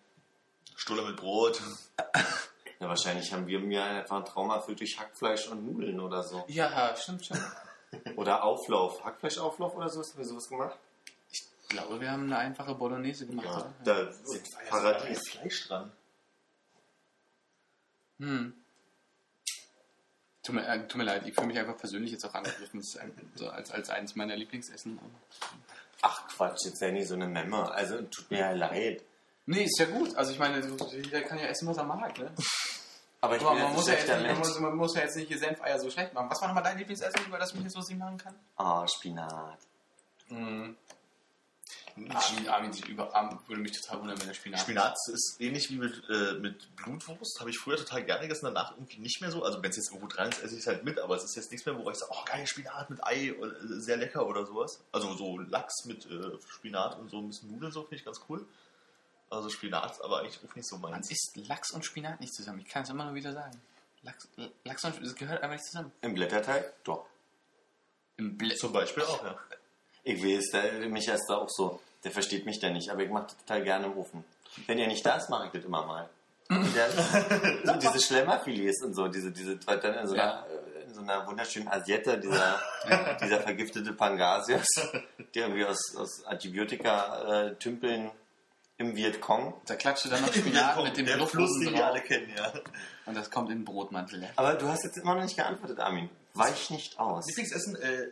Stulle 0.76 1.04
mit 1.04 1.18
Brot. 1.18 1.62
Ja, 2.80 2.88
wahrscheinlich 2.90 3.32
haben 3.32 3.46
wir 3.46 3.60
mir 3.60 3.84
einfach 3.84 4.18
ein 4.18 4.26
Traum 4.26 4.50
erfüllt 4.50 4.80
durch 4.80 5.00
Hackfleisch 5.00 5.48
und 5.50 5.64
Nudeln 5.72 6.00
oder 6.00 6.24
so. 6.24 6.44
Ja, 6.48 6.96
stimmt, 6.96 7.24
stimmt. 7.24 7.46
Oder 8.16 8.44
Auflauf, 8.44 9.04
Hackfleischauflauf 9.06 9.76
oder 9.76 9.88
so, 9.88 10.00
hast 10.00 10.18
du 10.18 10.24
sowas 10.24 10.50
gemacht? 10.50 10.80
Ich 11.32 11.44
glaube, 11.70 12.02
wir 12.02 12.10
haben 12.10 12.24
eine 12.24 12.40
einfache 12.40 12.74
Bolognese 12.74 13.28
gemacht, 13.28 13.46
Ja, 13.46 13.56
oder? 13.58 13.74
da 13.84 14.00
ist 14.10 14.48
Paradies. 14.68 15.30
Fleisch 15.30 15.68
dran. 15.68 15.92
Hm. 18.22 18.54
Tut 20.44 20.56
mir, 20.56 20.68
äh, 20.68 20.88
tut 20.88 20.96
mir 20.98 21.04
leid, 21.04 21.26
ich 21.26 21.34
fühle 21.34 21.48
mich 21.48 21.60
einfach 21.60 21.78
persönlich 21.78 22.12
jetzt 22.12 22.26
auch 22.26 22.34
angegriffen. 22.34 22.80
Das 22.80 22.96
ist 22.96 23.00
so 23.36 23.50
als, 23.50 23.72
als 23.72 23.90
eines 23.90 24.16
meiner 24.16 24.36
Lieblingsessen. 24.36 25.00
Ach 26.02 26.28
Quatsch, 26.28 26.66
jetzt 26.66 26.78
sei 26.78 26.92
nicht 26.92 27.08
so 27.08 27.16
eine 27.16 27.28
Memme. 27.28 27.72
Also 27.72 28.02
tut 28.04 28.32
mir 28.32 28.40
ja 28.40 28.52
leid. 28.52 29.04
Nee, 29.46 29.64
ist 29.64 29.80
ja 29.80 29.86
gut. 29.86 30.16
Also 30.16 30.32
ich 30.32 30.40
meine, 30.40 30.66
jeder 30.92 31.22
kann 31.22 31.38
ja 31.38 31.46
essen, 31.46 31.68
was 31.68 31.78
er 31.78 31.84
mag, 31.84 32.18
ne? 32.18 32.32
Aber 33.22 33.36
ich 33.36 33.42
Aber 33.44 33.54
man 33.54 33.74
muss, 33.74 33.88
ja 33.88 33.94
jetzt 33.94 34.08
man, 34.08 34.38
muss, 34.38 34.60
man 34.60 34.76
muss 34.76 34.96
ja 34.96 35.02
jetzt 35.02 35.16
nicht 35.16 35.28
hier 35.28 35.38
Senfeier 35.38 35.80
so 35.80 35.90
schlecht 35.92 36.14
machen. 36.14 36.30
Was 36.30 36.42
war 36.42 36.48
nochmal 36.48 36.64
dein 36.64 36.78
Lieblingsessen, 36.78 37.26
über 37.28 37.38
das 37.38 37.54
mich 37.54 37.64
jetzt 37.64 37.76
lustig 37.76 37.98
machen 37.98 38.18
kann? 38.18 38.36
Ah, 38.56 38.88
Spinat. 38.88 39.60
Mhm. 40.30 40.76
Armin, 41.96 42.48
Armin 42.50 42.74
sieht 42.74 42.88
über, 42.88 43.14
Armin 43.16 43.38
würde 43.48 43.62
mich 43.62 43.72
total 43.82 44.02
wundern, 44.02 44.20
wenn 44.22 44.28
er 44.28 44.34
Spinat 44.34 44.60
Spinat 44.62 44.98
ist 45.12 45.38
ähnlich 45.40 45.70
wie 45.70 45.78
mit, 45.78 46.04
äh, 46.10 46.34
mit 46.34 46.76
Blutwurst. 46.76 47.40
Habe 47.40 47.50
ich 47.50 47.58
früher 47.58 47.78
total 47.78 48.04
gerne 48.04 48.24
gegessen, 48.24 48.46
danach 48.46 48.72
irgendwie 48.72 49.00
nicht 49.00 49.22
mehr 49.22 49.32
so. 49.32 49.44
Also 49.44 49.62
wenn 49.62 49.70
es 49.70 49.78
jetzt 49.78 49.90
irgendwo 49.90 50.08
dran 50.08 50.30
ist, 50.30 50.42
esse 50.44 50.56
ich 50.56 50.62
es 50.62 50.68
halt 50.68 50.84
mit, 50.84 51.00
aber 51.00 51.16
es 51.16 51.24
ist 51.24 51.36
jetzt 51.36 51.52
nichts 51.52 51.66
mehr, 51.66 51.78
wo 51.78 51.90
ich 51.90 51.98
sage, 51.98 52.12
oh 52.14 52.24
geil, 52.26 52.46
Spinat 52.48 52.90
mit 52.90 53.04
Ei, 53.04 53.34
oder, 53.38 53.52
äh, 53.52 53.80
sehr 53.80 53.98
lecker 53.98 54.26
oder 54.26 54.46
sowas. 54.46 54.84
Also 54.92 55.14
so 55.14 55.38
Lachs 55.40 55.86
mit 55.86 56.06
äh, 56.06 56.38
Spinat 56.50 56.98
und 57.00 57.10
so 57.10 57.20
ein 57.20 57.28
bisschen 57.28 57.52
Nudeln, 57.52 57.72
so 57.72 57.82
finde 57.84 57.96
ich 57.96 58.06
ganz 58.06 58.22
cool. 58.30 58.46
Also 59.30 59.50
Spinat 59.50 60.02
aber 60.04 60.20
eigentlich 60.20 60.40
auch 60.48 60.56
nicht 60.56 60.68
so 60.68 60.78
Man 60.78 60.92
meins. 60.92 61.10
isst 61.10 61.36
Lachs 61.48 61.72
und 61.72 61.86
Spinat 61.86 62.20
nicht 62.20 62.34
zusammen. 62.34 62.60
Ich 62.60 62.68
kann 62.68 62.84
es 62.84 62.90
immer 62.90 63.06
nur 63.06 63.16
wieder 63.16 63.34
sagen. 63.34 63.62
Lachs, 64.04 64.28
Lachs 64.64 64.84
und 64.84 65.02
das 65.06 65.16
gehört 65.16 65.42
einfach 65.42 65.56
nicht 65.56 65.66
zusammen. 65.66 65.92
Im 66.02 66.14
Blätterteig? 66.16 66.84
Doch. 66.84 67.06
Im 68.18 68.38
Blä 68.38 68.56
Zum 68.56 68.74
Beispiel 68.74 69.04
auch, 69.04 69.24
ja. 69.24 69.40
Ich 70.04 70.24
weiß, 70.24 70.52
der, 70.52 70.90
mich 70.90 71.08
ist 71.08 71.28
da 71.28 71.38
auch 71.38 71.50
so. 71.50 71.80
Der 72.04 72.12
versteht 72.12 72.46
mich 72.46 72.60
da 72.60 72.70
nicht, 72.70 72.90
aber 72.90 73.04
ich 73.04 73.10
mache 73.10 73.26
das 73.26 73.38
total 73.38 73.64
gerne 73.64 73.86
im 73.86 73.98
Ofen. 73.98 74.24
Wenn 74.66 74.80
er 74.80 74.88
nicht 74.88 75.06
da 75.06 75.16
ist, 75.16 75.30
mache 75.30 75.48
ich 75.48 75.52
das 75.52 75.66
immer 75.66 75.86
mal. 75.86 76.10
Der, 76.50 76.92
so 77.64 77.74
diese 77.80 78.00
Schlemmerfilets 78.00 78.84
und 78.84 78.94
so, 78.94 79.08
diese, 79.08 79.32
diese, 79.32 79.56
dann 79.58 79.94
in 79.94 80.08
so 80.08 80.16
einer, 80.16 80.46
in 80.86 80.94
so 80.94 81.02
einer 81.02 81.26
wunderschönen 81.26 81.70
Asiette, 81.70 82.18
dieser, 82.18 82.60
dieser 83.22 83.40
vergiftete 83.40 83.94
Pangasius, 83.94 84.68
der 85.34 85.44
irgendwie 85.44 85.66
aus, 85.66 85.96
aus 85.96 86.26
Antibiotika-Tümpeln 86.26 88.12
im 88.82 88.96
Vietcong. 88.96 89.54
Da 89.66 89.76
klatscht 89.76 90.06
du 90.06 90.10
dann 90.10 90.22
noch 90.22 90.34
Spinat 90.34 90.84
mit 90.84 90.98
dem 90.98 91.06
der 91.06 91.26
Fluss 91.26 91.60
den 91.60 91.74
wir 91.74 91.86
alle 91.86 92.02
kennen, 92.02 92.34
ja. 92.36 92.52
Und 93.06 93.16
das 93.16 93.30
kommt 93.30 93.50
in 93.50 93.60
den 93.60 93.66
Brotmantel. 93.66 94.28
Aber 94.36 94.56
du 94.56 94.68
hast 94.68 94.84
jetzt 94.84 94.98
immer 94.98 95.16
noch 95.16 95.24
nicht 95.24 95.38
geantwortet, 95.38 95.80
Armin. 95.80 96.10
Weich 96.34 96.70
nicht 96.70 97.00
aus. 97.00 97.28
Lieblingsessen, 97.28 97.76
äh, 97.76 98.08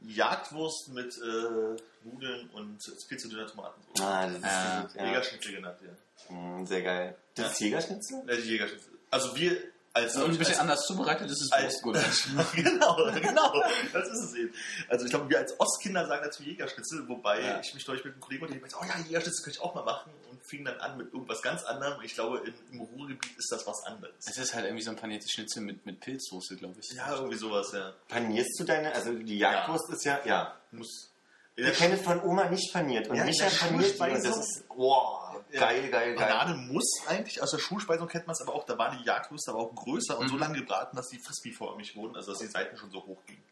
Jagdwurst 0.00 0.88
mit 0.88 1.16
äh, 1.16 1.76
Nudeln 2.04 2.48
und 2.50 2.78
viel 3.08 3.18
zu 3.18 3.28
dünner 3.28 3.46
Tomatensoße. 3.46 4.04
Ah, 4.04 4.26
das 4.26 4.36
ist 4.36 4.44
Ja. 4.44 4.80
gut, 4.82 4.94
ja. 4.94 5.06
Jägerschnitzel 5.06 5.52
genannt, 5.54 5.78
ja. 5.82 6.34
Mm, 6.34 6.66
Sehr 6.66 6.82
geil. 6.82 7.16
Das 7.34 7.52
ist 7.52 7.60
Jägerschnitzel? 7.60 8.22
Äh, 8.28 8.36
die 8.36 8.48
Jägerschnitzel. 8.48 8.92
Also 9.10 9.36
wir 9.36 9.56
als... 9.96 10.16
Und 10.16 10.24
ein 10.30 10.38
bisschen 10.38 10.54
als, 10.54 10.60
anders 10.60 10.80
zubereitet 10.86 11.30
ist 11.30 11.42
es 11.42 11.50
Wurstgulasch. 11.50 12.28
genau, 12.54 12.96
genau, 13.20 13.62
das 13.92 14.08
ist 14.08 14.24
es 14.24 14.34
eben. 14.34 14.54
Also 14.88 15.04
ich 15.06 15.10
glaube, 15.10 15.28
wir 15.30 15.38
als 15.38 15.58
Ostkinder 15.58 16.06
sagen 16.06 16.22
dazu 16.24 16.42
Jägerschnitzel, 16.42 17.08
wobei 17.08 17.40
Ja. 17.40 17.60
ich 17.60 17.74
mich 17.74 17.86
neulich 17.86 18.04
mit 18.04 18.12
einem 18.14 18.20
Kollegen 18.20 18.44
unterhielt 18.44 18.64
und 18.74 18.80
oh 18.80 18.84
ja, 18.84 18.98
Jägerschnitzel 19.04 19.44
könnte 19.44 19.58
ich 19.58 19.62
auch 19.64 19.74
mal 19.74 19.84
machen 19.84 20.12
und 20.30 20.44
fing 20.46 20.64
dann 20.64 20.78
an 20.80 20.96
mit 20.98 21.12
irgendwas 21.12 21.40
ganz 21.42 21.64
anderem. 21.64 22.00
Ich 22.02 22.14
glaube, 22.14 22.38
in, 22.46 22.54
im 22.72 22.80
Ruhrgebiet 22.80 23.36
ist 23.38 23.50
das 23.50 23.66
was 23.66 23.82
anderes. 23.84 24.14
Es 24.26 24.36
ist 24.38 24.54
halt 24.54 24.66
irgendwie 24.66 24.84
so 24.84 24.90
ein 24.90 24.96
paniertes 24.96 25.30
Schnitzel 25.30 25.62
mit, 25.62 25.84
mit 25.86 26.00
Pilzsoße, 26.00 26.56
glaube 26.56 26.76
ich. 26.80 26.96
Ja, 26.96 27.14
irgendwie 27.14 27.36
sowas, 27.36 27.72
ja. 27.72 27.92
Panierst 28.08 28.60
du 28.60 28.64
deine, 28.64 28.94
also 28.94 29.12
die 29.12 29.38
Jagdwurst 29.38 29.90
ist 29.90 30.04
ja, 30.04 30.20
ja. 30.24 30.54
Muss. 30.72 31.10
Ich 31.58 31.72
kenne 31.78 31.94
es 31.94 32.02
von 32.02 32.22
Oma 32.22 32.48
nicht 32.50 32.70
paniert. 32.72 33.08
Und 33.08 33.16
Ja, 33.16 33.24
Micha 33.24 33.46
paniert 33.48 33.98
und 33.98 34.24
das 34.24 34.36
ist, 34.38 34.64
wow, 34.68 35.36
geil, 35.50 35.88
geil, 35.90 36.14
geil. 36.14 36.16
Panade 36.16 36.54
muss 36.54 36.84
eigentlich, 37.08 37.42
aus 37.42 37.50
der 37.50 37.58
Schulspeisung 37.58 38.08
kennt 38.08 38.26
man 38.26 38.34
es 38.34 38.42
aber 38.42 38.54
auch, 38.54 38.64
da 38.64 38.76
waren 38.76 38.98
die 38.98 39.04
Jagdwürste 39.04 39.52
aber 39.52 39.60
auch 39.60 39.74
größer 39.74 40.18
und 40.18 40.28
so 40.28 40.34
Mhm. 40.34 40.40
lange 40.40 40.58
gebraten, 40.58 40.94
dass 40.96 41.08
die 41.08 41.18
frisbee-förmig 41.18 41.96
wurden, 41.96 42.14
also 42.14 42.32
dass 42.32 42.40
die 42.40 42.46
Seiten 42.46 42.76
schon 42.76 42.90
so 42.90 42.98
hoch 43.06 43.24
gingen. 43.26 43.42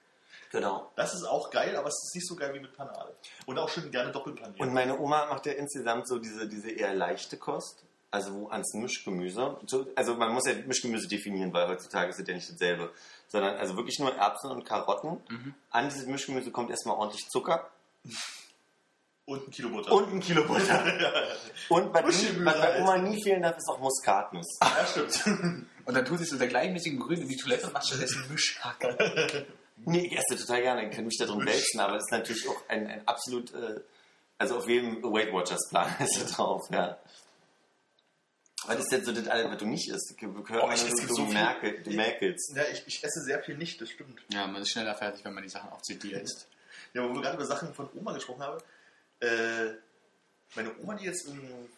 Genau. 0.52 0.92
Das 0.96 1.14
ist 1.14 1.24
auch 1.24 1.50
geil, 1.50 1.74
aber 1.76 1.88
es 1.88 1.94
ist 2.04 2.14
nicht 2.14 2.28
so 2.28 2.36
geil 2.36 2.52
wie 2.54 2.60
mit 2.60 2.76
Panade. 2.76 3.14
Und 3.46 3.58
auch 3.58 3.68
schön 3.68 3.90
gerne 3.90 4.12
doppelt 4.12 4.36
paniert. 4.40 4.60
Und 4.60 4.72
meine 4.72 4.98
Oma 5.00 5.26
macht 5.26 5.46
ja 5.46 5.52
insgesamt 5.52 6.06
so 6.06 6.18
diese, 6.18 6.46
diese 6.46 6.70
eher 6.70 6.94
leichte 6.94 7.36
Kost. 7.38 7.82
Also 8.12 8.32
wo 8.32 8.46
ans 8.50 8.72
Mischgemüse. 8.74 9.56
So, 9.66 9.88
Also 9.96 10.14
man 10.14 10.32
muss 10.32 10.46
ja 10.46 10.54
Mischgemüse 10.66 11.08
definieren, 11.08 11.52
weil 11.52 11.66
heutzutage 11.66 12.10
ist 12.10 12.20
es 12.20 12.28
ja 12.28 12.34
nicht 12.34 12.48
dasselbe. 12.48 12.92
Sondern 13.26 13.56
also 13.56 13.74
wirklich 13.76 13.98
nur 13.98 14.14
Erbsen 14.14 14.52
und 14.52 14.64
Karotten. 14.64 15.20
An 15.70 15.88
dieses 15.88 16.06
Mischgemüse 16.06 16.52
kommt 16.52 16.70
erstmal 16.70 16.96
ordentlich 16.96 17.26
Zucker 17.28 17.68
Und 19.26 19.48
ein 19.48 19.50
Kilo 19.50 19.70
Butter. 19.70 19.92
und 19.92 20.12
ein 20.12 20.20
Kilo 20.20 20.44
Butter. 20.46 20.84
und 21.70 21.94
was, 21.94 22.22
nie, 22.22 22.44
was 22.44 22.60
bei. 22.60 22.80
Oma 22.82 22.98
nie 22.98 23.22
fehlen 23.22 23.40
darf, 23.42 23.56
ist 23.56 23.68
auch 23.70 23.78
Muskatnuss. 23.80 24.58
ja, 24.62 24.86
stimmt. 24.86 25.66
Und 25.86 25.94
dann 25.94 26.04
tut 26.04 26.18
sich 26.18 26.28
so 26.28 26.36
der 26.36 26.48
gleichmäßige 26.48 26.98
Grün 26.98 27.22
in 27.22 27.28
die 27.28 27.36
Toilette 27.36 27.66
und 27.66 27.72
macht 27.72 27.86
stattdessen 27.86 28.24
Mischhacker. 28.30 28.96
Nee, 29.86 30.06
ich 30.06 30.16
esse 30.16 30.40
total 30.40 30.62
gerne, 30.62 30.88
ich 30.88 30.94
kann 30.94 31.04
mich 31.04 31.18
da 31.18 31.26
drin 31.26 31.44
wälzen, 31.44 31.80
aber 31.80 31.94
das 31.94 32.04
ist 32.04 32.12
natürlich 32.12 32.48
auch 32.48 32.68
ein, 32.68 32.86
ein 32.86 33.08
absolut, 33.08 33.52
äh, 33.54 33.80
also 34.38 34.58
auf 34.58 34.68
jedem 34.68 35.02
Weight 35.02 35.32
Watchers 35.32 35.68
Plan 35.68 35.92
ist 35.98 36.16
er 36.16 36.26
drauf, 36.26 36.62
ja. 36.70 36.96
Was 38.66 38.78
ist 38.78 38.92
denn 38.92 39.04
so 39.04 39.10
das 39.12 39.26
alles, 39.26 39.50
was 39.50 39.58
du 39.58 39.66
nicht 39.66 39.90
isst? 39.90 40.16
Gehört 40.16 40.62
Oh, 40.62 40.66
man 40.68 40.74
ich 40.76 40.80
so, 40.80 40.86
esse 40.86 41.06
du, 41.08 41.14
so 41.14 41.24
viel. 41.24 41.34
Merkel, 41.34 41.82
du 41.82 41.90
merkelst. 41.90 42.56
Ja, 42.56 42.62
ich, 42.72 42.84
ich 42.86 43.02
esse 43.02 43.20
sehr 43.24 43.42
viel 43.42 43.58
nicht, 43.58 43.80
das 43.80 43.90
stimmt. 43.90 44.22
Ja, 44.32 44.46
man 44.46 44.62
ist 44.62 44.70
schneller 44.70 44.94
fertig, 44.94 45.24
wenn 45.24 45.34
man 45.34 45.42
die 45.42 45.50
Sachen 45.50 45.68
aufzieht, 45.70 46.02
die 46.04 46.12
er 46.14 46.22
isst. 46.22 46.46
Ja, 46.94 47.02
wo 47.08 47.12
wir 47.14 47.20
gerade 47.22 47.36
über 47.36 47.44
Sachen 47.46 47.74
von 47.74 47.88
Oma 47.94 48.12
gesprochen 48.12 48.42
haben. 48.42 48.60
Äh, 49.20 49.74
meine 50.54 50.76
Oma, 50.78 50.94
die 50.94 51.04
jetzt 51.04 51.26
im 51.26 51.68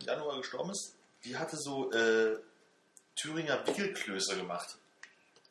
Januar 0.00 0.38
gestorben 0.38 0.70
ist, 0.70 0.94
die 1.24 1.36
hatte 1.36 1.56
so 1.56 1.90
äh, 1.92 2.38
Thüringer 3.16 3.66
Wickelklöße 3.66 4.36
gemacht. 4.36 4.76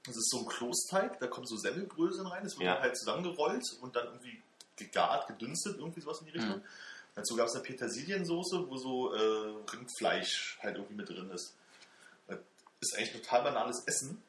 Das 0.05 0.15
ist 0.17 0.29
so 0.31 0.39
ein 0.39 0.45
Kloßteig, 0.47 1.19
da 1.19 1.27
kommen 1.27 1.47
so 1.47 1.55
Semmelbröseln 1.57 2.27
rein, 2.27 2.43
das 2.43 2.53
wird 2.57 2.65
Ja. 2.65 2.73
dann 2.75 2.83
halt 2.83 2.97
zusammengerollt 2.97 3.63
und 3.81 3.95
dann 3.95 4.07
irgendwie 4.07 4.41
gegart, 4.75 5.27
gedünstet, 5.27 5.77
irgendwie 5.77 6.01
sowas 6.01 6.19
in 6.19 6.25
die 6.25 6.31
Richtung. 6.33 6.57
Mhm. 6.57 6.63
Dazu 7.15 7.35
gab 7.35 7.47
es 7.47 7.53
eine 7.53 7.63
Petersiliensoße, 7.63 8.69
wo 8.69 8.75
so 8.77 9.13
äh, 9.13 9.53
Rindfleisch 9.71 10.57
halt 10.61 10.75
irgendwie 10.77 10.95
mit 10.95 11.09
drin 11.09 11.29
ist. 11.31 11.53
Das 12.27 12.39
ist 12.81 12.97
eigentlich 12.97 13.21
total 13.21 13.43
banales 13.43 13.83
Essen, 13.85 14.21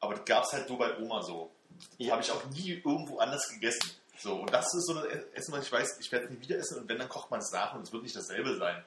aber 0.00 0.14
das 0.14 0.24
gab 0.24 0.44
es 0.44 0.52
halt 0.52 0.68
nur 0.68 0.78
bei 0.78 0.98
Oma 0.98 1.22
so. 1.22 1.50
Die 1.98 2.10
habe 2.10 2.22
ich 2.22 2.30
auch 2.30 2.44
nie 2.46 2.70
irgendwo 2.84 3.18
anders 3.18 3.48
gegessen. 3.48 3.90
So, 4.18 4.36
und 4.42 4.52
das 4.52 4.66
ist 4.74 4.86
so 4.86 4.98
ein 4.98 5.06
Essen, 5.34 5.52
was 5.52 5.64
ich 5.64 5.72
weiß, 5.72 5.98
ich 6.00 6.12
werde 6.12 6.26
es 6.26 6.30
nie 6.30 6.40
wieder 6.40 6.58
essen 6.58 6.78
und 6.80 6.88
wenn, 6.88 6.98
dann 6.98 7.08
kocht 7.08 7.30
man 7.30 7.40
es 7.40 7.50
nach 7.52 7.74
und 7.74 7.82
es 7.82 7.92
wird 7.92 8.02
nicht 8.02 8.14
dasselbe 8.16 8.56
sein. 8.58 8.84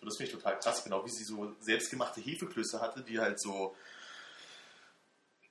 So, 0.00 0.06
das 0.06 0.16
finde 0.16 0.30
ich 0.32 0.36
total 0.38 0.58
krass, 0.58 0.82
genau 0.82 1.04
wie 1.04 1.10
sie 1.10 1.24
so 1.24 1.54
selbstgemachte 1.60 2.20
Hefeklöße 2.22 2.80
hatte, 2.80 3.02
die 3.02 3.18
halt 3.20 3.38
so, 3.40 3.74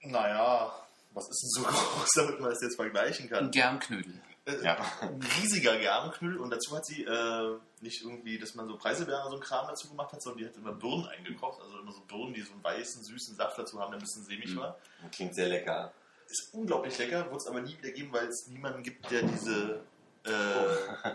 naja, 0.01 0.73
was 1.11 1.29
ist 1.29 1.41
denn 1.43 1.63
so 1.63 1.69
groß, 1.69 2.09
damit 2.15 2.39
man 2.39 2.49
das 2.49 2.61
jetzt 2.61 2.75
vergleichen 2.75 3.29
kann? 3.29 3.45
Ein 3.45 3.51
Germknödel. 3.51 4.13
Äh, 4.45 4.63
Ja. 4.63 4.77
Ein 5.01 5.21
riesiger 5.41 5.77
Germenknüdel 5.77 6.39
und 6.39 6.49
dazu 6.49 6.75
hat 6.75 6.85
sie 6.85 7.03
äh, 7.03 7.57
nicht 7.81 8.01
irgendwie, 8.01 8.39
dass 8.39 8.55
man 8.55 8.67
so 8.67 8.77
Preiselbeeren 8.77 9.21
oder 9.23 9.31
so 9.31 9.37
ein 9.37 9.41
Kram 9.43 9.67
dazu 9.67 9.89
gemacht 9.89 10.11
hat, 10.13 10.21
sondern 10.23 10.39
die 10.39 10.45
hat 10.47 10.55
immer 10.55 10.73
Birnen 10.73 11.05
eingekocht, 11.07 11.61
also 11.61 11.79
immer 11.79 11.91
so 11.91 12.01
Birnen, 12.01 12.33
die 12.33 12.41
so 12.41 12.53
einen 12.53 12.63
weißen, 12.63 13.03
süßen 13.03 13.35
Saft 13.35 13.57
dazu 13.59 13.79
haben, 13.79 13.91
der 13.91 13.99
ein 13.99 14.03
bisschen 14.03 14.23
sämig 14.23 14.49
Mhm. 14.55 14.59
war. 14.59 14.77
Klingt 15.11 15.35
sehr 15.35 15.47
lecker. 15.49 15.93
Ist 16.29 16.53
unglaublich 16.53 16.97
lecker, 16.97 17.29
wird 17.31 17.41
es 17.41 17.47
aber 17.47 17.61
nie 17.61 17.77
wieder 17.77 17.91
geben, 17.91 18.13
weil 18.13 18.27
es 18.27 18.47
niemanden 18.47 18.83
gibt, 18.83 19.09
der 19.09 19.23
diese 19.23 19.81
äh, 20.23 21.11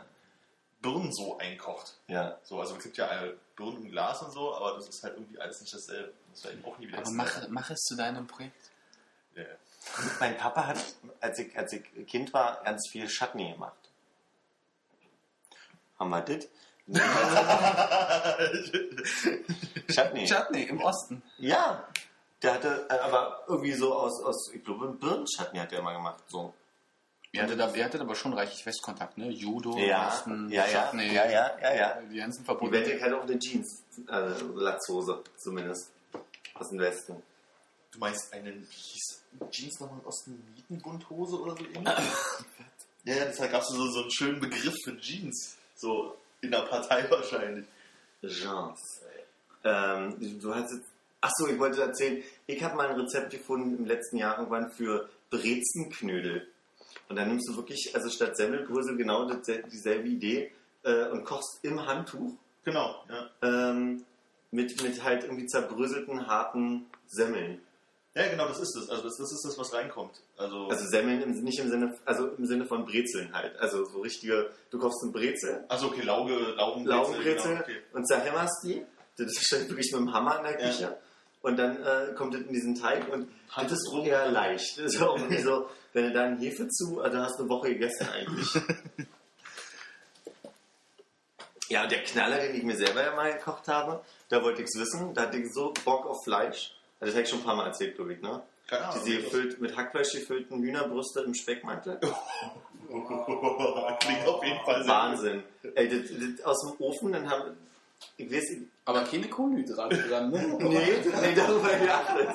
Birnen 0.83 1.13
so 1.13 1.39
einkocht. 1.39 1.97
Ja. 2.09 2.39
So, 2.43 2.61
also 2.61 2.77
es 2.77 2.83
gibt 2.83 2.97
ja 2.97 3.09
Birnen 3.57 3.85
im 3.85 3.91
Glas 3.91 4.23
und 4.23 4.33
so, 4.33 4.55
aber 4.55 4.75
das 4.75 4.89
ist 4.89 5.03
halt 5.03 5.15
irgendwie 5.15 5.39
alles 5.39 5.61
nicht 5.61 5.73
dasselbe. 5.73 6.13
Das 6.33 6.45
werde 6.45 6.59
ich 6.59 6.65
auch 6.65 6.79
nie 6.79 6.89
wieder 6.89 6.99
Aber 6.99 7.11
mach, 7.11 7.49
mach 7.49 7.71
es 7.71 7.81
zu 7.81 7.97
deinem 7.97 8.27
Projekt. 8.27 8.71
Ja. 9.35 9.45
Mein 10.19 10.37
Papa 10.37 10.67
hat, 10.67 10.79
als 11.21 11.39
ich, 11.39 11.57
als 11.57 11.73
ich 11.73 11.85
Kind 12.07 12.33
war, 12.33 12.63
ganz 12.65 12.89
viel 12.91 13.07
Chutney 13.07 13.53
gemacht. 13.53 13.77
Haben 15.99 16.11
wir 16.11 16.23
das? 16.23 16.49
Chutney. 19.95 20.27
Chutney 20.27 20.65
im 20.65 20.83
Osten. 20.83 21.23
Ja. 21.39 21.87
Der 22.45 22.55
hatte 22.55 22.87
äh, 22.91 22.99
aber 22.99 23.45
irgendwie 23.49 23.73
so 23.73 23.95
aus, 23.95 24.23
aus 24.23 24.53
ich 24.53 24.63
glaube, 24.63 24.89
Birnenchutney 24.89 25.59
hat 25.59 25.73
der 25.73 25.83
mal 25.83 25.95
gemacht. 25.95 26.23
So. 26.29 26.55
Ihr 27.33 27.43
hattet, 27.43 27.61
aber, 27.61 27.75
ihr 27.75 27.85
hattet 27.85 28.01
aber 28.01 28.15
schon 28.15 28.33
reichlich 28.33 28.65
Westkontakt, 28.65 29.19
ne? 29.19 29.29
Judo, 29.29 29.77
Ja, 29.77 30.07
Osten, 30.07 30.49
ja, 30.51 30.67
ja, 30.69 30.93
ja, 30.95 31.25
ja, 31.29 31.59
ja, 31.61 31.75
ja. 31.75 32.01
Die 32.03 32.19
ganzen 32.19 32.43
Die 32.43 32.45
Verbote. 32.45 32.73
Wette 32.73 33.03
hat 33.03 33.13
auch 33.13 33.23
eine 33.25 33.39
Jeans, 33.41 33.83
äh, 34.09 34.29
Latzhose 34.55 35.25
zumindest. 35.37 35.91
Aus 36.55 36.69
dem 36.69 36.79
Westen. 36.79 37.21
Du 37.91 37.99
meinst 37.99 38.33
einen, 38.33 38.61
wie 38.71 38.75
hieß 38.77 39.23
Jeans 39.51 39.81
noch 39.81 39.91
im 39.91 40.07
Osten, 40.07 40.45
Mietenbundhose 40.55 41.41
oder 41.41 41.57
so 41.57 41.65
ähnlich? 41.65 41.85
ja, 41.85 41.95
ja, 43.17 43.25
deshalb 43.25 43.51
gab 43.51 43.63
es 43.63 43.69
so, 43.69 43.85
so 43.89 44.03
einen 44.03 44.13
schönen 44.13 44.41
Begriff 44.41 44.75
für 44.85 44.97
Jeans. 44.99 45.57
So 45.75 46.17
in 46.41 46.53
der 46.53 46.61
Partei 46.61 47.11
wahrscheinlich. 47.11 47.67
Jeans. 48.23 49.01
Ähm, 49.65 50.41
du 50.41 50.55
hast 50.55 50.71
jetzt. 50.73 50.94
Achso, 51.25 51.49
ich 51.49 51.59
wollte 51.59 51.81
erzählen, 51.81 52.23
ich 52.47 52.63
habe 52.63 52.77
mal 52.77 52.89
ein 52.89 53.01
Rezept 53.01 53.31
gefunden 53.31 53.79
im 53.79 53.87
letzten 53.87 54.19
Jahr 54.19 54.37
irgendwann 54.39 54.71
für 54.71 55.09
Brezenknödel. 55.31 56.47
Und 57.09 57.17
dann 57.17 57.29
nimmst 57.29 57.49
du 57.49 57.57
wirklich, 57.57 57.93
also 57.95 58.11
statt 58.11 58.37
Semmelbrösel 58.37 58.97
genau 58.97 59.27
dieselbe 59.71 60.07
Idee 60.09 60.53
äh, 60.83 61.09
und 61.09 61.25
kochst 61.25 61.61
im 61.63 61.87
Handtuch 61.87 62.33
Genau, 62.65 63.05
ja. 63.09 63.31
ähm, 63.43 64.05
mit, 64.51 64.83
mit 64.83 65.03
halt 65.03 65.25
irgendwie 65.25 65.47
zerbröselten, 65.47 66.27
harten 66.27 66.87
Semmeln. 67.07 67.61
Ja, 68.15 68.29
genau, 68.29 68.47
das 68.47 68.61
ist 68.61 68.77
es. 68.77 68.89
Also 68.91 69.03
das, 69.03 69.17
das 69.17 69.33
ist 69.33 69.45
das, 69.45 69.59
was 69.59 69.73
reinkommt. 69.75 70.21
Also, 70.37 70.69
Also 70.69 70.87
Semmeln 70.87 71.21
im, 71.23 71.43
nicht 71.43 71.59
im 71.59 71.69
Sinne, 71.71 71.99
also 72.05 72.29
im 72.29 72.47
Sinne 72.47 72.65
von 72.67 72.85
Brezeln 72.85 73.33
halt. 73.33 73.57
Also 73.59 73.85
so 73.87 74.01
richtige, 74.01 74.51
du 74.71 74.79
kaufst 74.79 75.03
eine 75.03 75.13
Brezel, 75.13 75.65
also 75.69 75.87
okay, 75.89 76.03
Lauge, 76.03 76.35
Laugenbrezel. 76.57 76.99
Laugenbrezel 77.01 77.51
Genau, 77.51 77.61
okay. 77.63 77.77
und 77.93 78.07
zerhämmerst 78.07 78.63
die. 78.65 78.85
Das 79.17 79.33
steht 79.41 79.69
wirklich 79.69 79.91
mit 79.93 80.01
dem 80.01 80.13
Hammer 80.13 80.39
in 80.39 80.45
der 80.45 80.71
Ja. 80.71 80.97
Und 81.45 81.59
dann 81.59 81.77
äh, 81.77 82.15
kommt 82.17 82.33
das 82.33 82.41
in 82.41 82.55
diesen 82.55 82.75
Teig 82.75 83.07
und 83.13 83.31
Hand 83.51 83.71
das 83.71 83.79
ist 83.79 83.93
rum. 83.93 84.07
eher 84.07 84.31
leicht. 84.31 84.79
Das 84.83 84.95
ist 84.95 85.03
auch 85.03 85.19
irgendwie 85.19 85.43
so, 85.43 85.69
wenn 85.93 86.05
du 86.05 86.13
da 86.13 86.25
eine 86.25 86.39
Hefe 86.39 86.67
zu, 86.69 87.03
also 87.03 87.19
hast 87.19 87.39
du 87.39 87.43
eine 87.43 87.51
Woche 87.51 87.69
gegessen 87.69 88.09
eigentlich. 88.09 88.49
ja, 91.69 91.83
und 91.83 91.93
der 91.93 92.03
Knaller, 92.03 92.39
den 92.39 92.55
ich 92.55 92.63
mir 92.63 92.77
selber 92.77 93.03
ja 93.03 93.15
mal 93.15 93.31
gekocht 93.35 93.69
habe, 93.69 94.03
da 94.31 94.43
wollte 94.43 94.63
ich 94.63 94.69
es 94.73 94.81
wissen, 94.81 95.13
da 95.13 95.23
hatte 95.27 95.37
ich 95.37 95.53
so 95.53 95.75
Bock 95.85 96.07
auf 96.07 96.17
Fleisch. 96.25 96.75
Also 96.99 97.13
das 97.13 97.15
habe 97.15 97.25
ich 97.25 97.29
schon 97.29 97.41
ein 97.41 97.45
paar 97.45 97.57
Mal 97.57 97.67
erzählt, 97.67 97.97
glaube 97.97 98.15
ich, 98.15 98.23
ne? 98.23 98.41
Keine 98.67 98.89
Ahnung. 98.89 99.03
Diese 99.05 99.21
gefüllt, 99.21 99.61
mit 99.61 99.77
Hackfleisch 99.77 100.13
gefüllten 100.13 100.63
Hühnerbrüste 100.63 101.21
im 101.21 101.35
Speckmantel. 101.35 102.01
Klingt 102.89 104.27
auf 104.27 104.43
jeden 104.43 104.65
Fall 104.65 104.89
Wahnsinn. 104.89 105.43
Ey, 105.75 105.91
das, 105.91 106.09
das 106.09 106.47
aus 106.47 106.63
dem 106.63 106.81
Ofen, 106.81 107.13
dann 107.13 107.29
haben 107.29 107.55
ich 108.17 108.31
weiß, 108.33 108.57
Aber 108.85 109.05
keine 109.05 109.29
Kohlenhydrate 109.29 109.97
dran, 110.09 110.31
ne? 110.33 110.59
nee, 110.61 111.03
nee, 111.03 111.35
darüber 111.35 111.75
geachtet. 111.75 112.29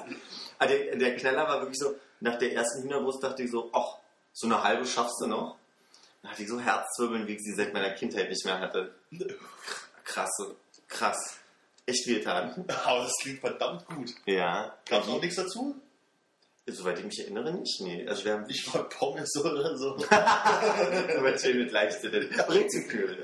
Aber 0.57 0.69
der, 0.69 0.95
der 0.95 1.15
Knaller 1.15 1.47
war 1.47 1.61
wirklich 1.61 1.79
so, 1.79 1.95
nach 2.19 2.37
der 2.37 2.53
ersten 2.53 2.83
Hühnerbrust 2.83 3.23
dachte 3.23 3.43
ich 3.43 3.51
so, 3.51 3.69
ach, 3.73 3.97
so 4.33 4.47
eine 4.47 4.63
halbe 4.63 4.85
schaffst 4.85 5.21
du 5.21 5.27
noch. 5.27 5.57
Da 6.21 6.29
hatte 6.29 6.43
ich 6.43 6.49
so 6.49 6.59
Herzzwirbeln, 6.59 7.27
wie 7.27 7.33
ich 7.33 7.41
sie 7.41 7.53
seit 7.53 7.73
meiner 7.73 7.91
Kindheit 7.91 8.29
nicht 8.29 8.43
mehr 8.45 8.59
hatte. 8.59 8.93
Krass, 10.03 10.29
krass. 10.87 11.39
Echt 11.85 12.07
wehgetan. 12.07 12.65
Aber 12.67 13.03
das 13.03 13.13
klingt 13.21 13.39
verdammt 13.39 13.85
gut. 13.85 14.13
Ja. 14.25 14.75
Gab 14.87 15.03
es 15.03 15.09
auch 15.09 15.21
nichts 15.21 15.37
dazu? 15.37 15.75
Soweit 16.67 16.99
ich 16.99 17.05
mich 17.05 17.19
erinnere, 17.19 17.53
nicht. 17.53 17.81
Nee. 17.81 18.07
Also 18.07 18.25
wir 18.25 18.33
haben 18.33 18.43
Nicht 18.43 18.71
mal 18.71 18.83
Pommes 18.83 19.35
oder 19.37 19.75
so. 19.75 19.95
aber 20.09 21.37
schön 21.37 21.57
mit 21.57 21.71
leichte 21.71 22.09
Brezelkühl. 22.09 23.21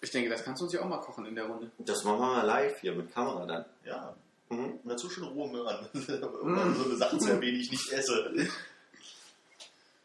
Ich 0.00 0.10
denke, 0.10 0.30
das 0.30 0.44
kannst 0.44 0.60
du 0.60 0.64
uns 0.66 0.72
ja 0.74 0.80
auch 0.80 0.88
mal 0.88 0.98
kochen 1.00 1.26
in 1.26 1.34
der 1.34 1.46
Runde. 1.46 1.70
Das 1.78 2.04
machen 2.04 2.20
wir 2.20 2.26
mal 2.26 2.46
live 2.46 2.80
hier 2.80 2.94
mit 2.94 3.12
Kamera 3.12 3.44
dann. 3.46 3.64
Ja. 3.84 4.14
Mhm. 4.48 4.78
Und 4.82 4.88
dazu 4.88 5.10
schon 5.10 5.24
rohe 5.24 5.50
Möhren. 5.50 5.86
um 5.92 6.74
so 6.74 6.84
eine 6.84 6.96
Sache 6.96 7.18
zu 7.18 7.30
erwähnen, 7.30 7.56
die 7.56 7.62
ich 7.62 7.70
nicht 7.70 7.92
esse. 7.92 8.32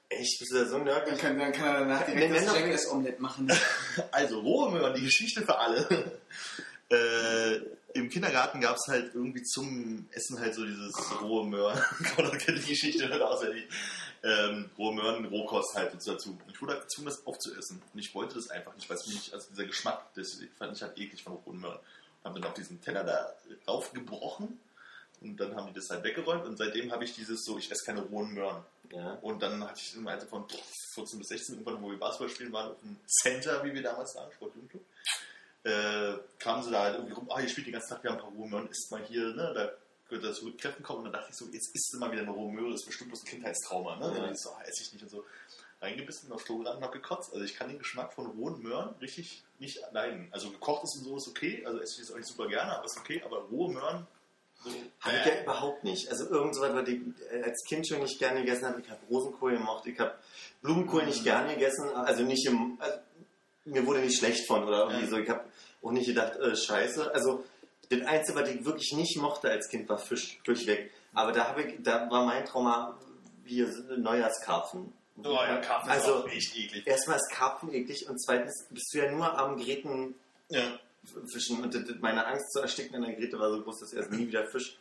Echt, 0.09 0.39
bist 0.39 0.51
du 0.51 0.55
da 0.57 0.65
so 0.65 0.77
nerd? 0.79 1.07
Dann 1.07 1.17
kann, 1.17 1.39
dann 1.39 1.51
kann 1.51 1.67
er 1.67 1.79
danach 1.81 2.05
direkt 2.05 2.35
das 2.35 2.45
doch- 2.45 2.55
Jengles 2.55 2.91
Omelette 2.91 3.21
machen. 3.21 3.51
Also, 4.11 4.39
rohe 4.41 4.71
Möhren, 4.71 4.93
die 4.95 5.03
Geschichte 5.03 5.41
für 5.43 5.57
alle. 5.57 6.19
äh, 6.89 7.59
Im 7.93 8.09
Kindergarten 8.09 8.59
gab 8.61 8.75
es 8.75 8.87
halt 8.87 9.13
irgendwie 9.13 9.43
zum 9.43 10.07
Essen 10.11 10.39
halt 10.39 10.55
so 10.55 10.65
dieses 10.65 10.95
rohe 11.21 11.45
Möhren. 11.45 11.79
Conrad 12.15 12.39
kennt 12.39 12.57
die 12.57 12.69
Geschichte 12.69 13.07
nicht 13.07 13.21
auswendig. 13.21 13.65
Ähm, 14.23 14.69
rohe 14.77 14.93
Möhren, 14.93 15.25
Rohkost 15.25 15.75
halt 15.75 15.93
und 15.93 16.07
dazu. 16.07 16.31
Und 16.31 16.51
ich 16.51 16.61
wurde 16.61 16.73
halt 16.73 16.83
gezwungen, 16.83 17.07
das 17.07 17.25
aufzuessen. 17.27 17.81
Und 17.93 17.99
ich 17.99 18.15
wollte 18.15 18.35
das 18.35 18.49
einfach 18.49 18.73
nicht, 18.75 18.89
weil 18.89 18.97
es 18.97 19.07
mich, 19.07 19.33
also 19.33 19.47
dieser 19.51 19.65
Geschmack, 19.65 20.13
das 20.15 20.39
fand 20.57 20.75
ich 20.75 20.81
halt 20.81 20.97
eklig 20.97 21.23
von 21.23 21.33
rohen 21.33 21.59
Möhren. 21.59 21.79
Hab 22.23 22.33
dann 22.33 22.43
auf 22.45 22.53
diesen 22.53 22.81
Teller 22.81 23.03
da 23.03 23.33
drauf 23.65 23.91
gebrochen 23.91 24.59
Und 25.21 25.37
dann 25.37 25.55
haben 25.55 25.67
die 25.67 25.73
das 25.73 25.89
halt 25.89 26.03
weggeräumt 26.03 26.45
und 26.45 26.57
seitdem 26.57 26.91
habe 26.91 27.03
ich 27.03 27.13
dieses 27.13 27.43
so, 27.43 27.57
ich 27.57 27.69
esse 27.69 27.85
keine 27.85 28.01
rohen 28.01 28.33
Möhren. 28.33 28.63
Ja. 28.91 29.13
Und 29.21 29.41
dann 29.41 29.63
hatte 29.63 29.81
ich 29.81 29.95
im 29.95 30.07
Alter 30.07 30.25
von 30.27 30.45
14 30.93 31.19
bis 31.19 31.27
16 31.27 31.55
irgendwann, 31.55 31.81
wo 31.81 31.89
wir 31.89 31.99
Basketball 31.99 32.29
spielen 32.29 32.53
waren, 32.53 32.71
auf 32.71 32.79
dem 32.79 32.97
Center, 33.07 33.63
wie 33.63 33.73
wir 33.73 33.81
damals 33.81 34.13
sagen, 34.13 34.31
Sportjugendclub, 34.33 34.83
äh, 35.63 36.13
kamen 36.39 36.63
sie 36.63 36.71
da 36.71 36.83
halt 36.83 36.95
irgendwie 36.95 37.13
rum, 37.13 37.29
ah, 37.31 37.39
ihr 37.39 37.49
spielt 37.49 37.67
den 37.67 37.73
ganzen 37.73 37.89
Tag, 37.89 38.03
wir 38.03 38.11
haben 38.11 38.17
ein 38.17 38.23
paar 38.23 38.31
rohe 38.31 38.49
Möhren, 38.49 38.69
isst 38.69 38.91
mal 38.91 39.03
hier, 39.05 39.33
ne, 39.33 39.53
da 39.55 39.71
könnte 40.09 40.27
das 40.27 40.37
zu 40.37 40.51
Kräften 40.55 40.83
kommen. 40.83 40.99
Und 40.99 41.05
dann 41.05 41.13
dachte 41.13 41.29
ich 41.31 41.37
so, 41.37 41.45
jetzt 41.45 41.73
isst 41.73 41.93
du 41.93 41.99
mal 41.99 42.11
wieder 42.11 42.21
eine 42.23 42.31
rohe 42.31 42.51
Möhre, 42.51 42.71
das 42.71 42.81
ist 42.81 42.87
bestimmt 42.87 43.11
bloß 43.11 43.23
ein 43.23 43.27
Kindheitstrauma, 43.27 43.95
ne? 43.95 44.05
Ja. 44.05 44.11
Und 44.11 44.17
dann 44.17 44.33
ich 44.33 44.39
so, 44.39 44.49
ah, 44.51 44.61
esse 44.63 44.83
ich 44.83 44.93
nicht 44.93 45.03
und 45.03 45.09
so. 45.09 45.23
Reingebissen, 45.81 46.31
auf 46.31 46.45
Klo 46.45 46.59
gelandet 46.59 46.77
und 46.77 46.85
hab 46.85 46.93
gekotzt. 46.93 47.33
Also 47.33 47.43
ich 47.43 47.55
kann 47.55 47.67
den 47.67 47.77
Geschmack 47.77 48.13
von 48.13 48.27
rohen 48.27 48.61
Möhren 48.61 48.95
richtig 49.01 49.43
nicht 49.59 49.81
leiden. 49.91 50.29
Also 50.31 50.49
gekocht 50.49 50.83
ist 50.85 50.97
und 50.97 51.03
so 51.03 51.17
ist 51.17 51.27
okay, 51.27 51.65
also 51.65 51.79
esse 51.79 51.95
ich 51.95 52.07
das 52.07 52.11
auch 52.13 52.17
nicht 52.17 52.29
super 52.29 52.47
gerne, 52.47 52.77
aber 52.77 52.85
ist 52.85 52.97
okay, 52.97 53.21
aber 53.25 53.39
rohe 53.51 53.73
Möhren, 53.73 54.07
so, 54.63 54.69
Habe 55.01 55.17
ich 55.17 55.25
ja 55.25 55.41
überhaupt 55.41 55.83
nicht. 55.83 56.09
Also 56.09 56.29
irgend 56.29 56.55
so 56.55 56.61
was, 56.61 56.73
was 56.73 56.87
ich 56.87 57.01
äh, 57.31 57.43
als 57.43 57.63
Kind 57.67 57.85
schon 57.85 57.99
nicht 58.01 58.17
gerne 58.17 58.39
gegessen 58.41 58.65
habe. 58.65 58.79
Ich 58.79 58.89
habe 58.89 59.01
Rosenkohl 59.09 59.53
gemocht, 59.53 59.85
ich 59.85 59.99
habe 59.99 60.15
Blumenkohl 60.61 61.05
nicht 61.05 61.23
gerne 61.23 61.53
gegessen. 61.55 61.89
Also 61.89 62.23
nicht 62.23 62.45
im... 62.47 62.77
Also 62.79 62.97
mir 63.65 63.85
wurde 63.85 63.99
nicht 64.01 64.17
schlecht 64.17 64.45
von 64.47 64.63
oder 64.63 64.83
irgendwie 64.85 65.05
Ja. 65.05 65.09
so. 65.09 65.17
Ich 65.17 65.29
habe 65.29 65.43
auch 65.81 65.91
nicht 65.91 66.07
gedacht, 66.07 66.35
äh, 66.37 66.55
scheiße. 66.55 67.13
Also 67.13 67.43
das 67.89 68.01
Einzige, 68.01 68.39
was 68.39 68.49
ich 68.49 68.65
wirklich 68.65 68.93
nicht 68.93 69.17
mochte 69.17 69.49
als 69.49 69.69
Kind, 69.69 69.87
war 69.89 69.97
Fisch 69.97 70.39
durchweg. 70.43 70.91
Aber 71.13 71.31
da, 71.31 71.47
habe 71.49 71.63
ich, 71.63 71.75
da 71.83 72.09
war 72.09 72.25
mein 72.25 72.45
Trauma 72.45 72.97
hier 73.45 73.67
Neujahrskarpfen. 73.97 74.91
Oh 75.23 75.29
ja, 75.33 75.57
Karpfen 75.57 75.89
ist 75.91 75.95
Also 75.97 76.15
auch 76.23 76.27
echt 76.27 76.55
eklig. 76.57 76.87
erstmal 76.87 77.17
ist 77.17 77.29
Karpfen 77.31 77.71
eklig 77.73 78.09
und 78.09 78.17
zweitens 78.19 78.65
bist 78.71 78.91
du 78.93 78.97
ja 78.97 79.11
nur 79.11 79.37
am 79.37 79.57
Gräten 79.57 80.15
Ja. 80.49 80.79
fischen 81.31 81.61
und 81.61 81.73
das- 81.75 81.85
das- 81.85 81.97
meine 81.99 82.25
Angst 82.25 82.51
zu 82.51 82.61
ersticken 82.61 82.95
an 82.95 83.03
der 83.03 83.13
Grete 83.13 83.37
war 83.37 83.51
so 83.51 83.61
groß, 83.61 83.79
dass 83.81 83.93
erst 83.93 84.11
nie 84.11 84.25
wieder 84.27 84.47
Fisch. 84.47 84.77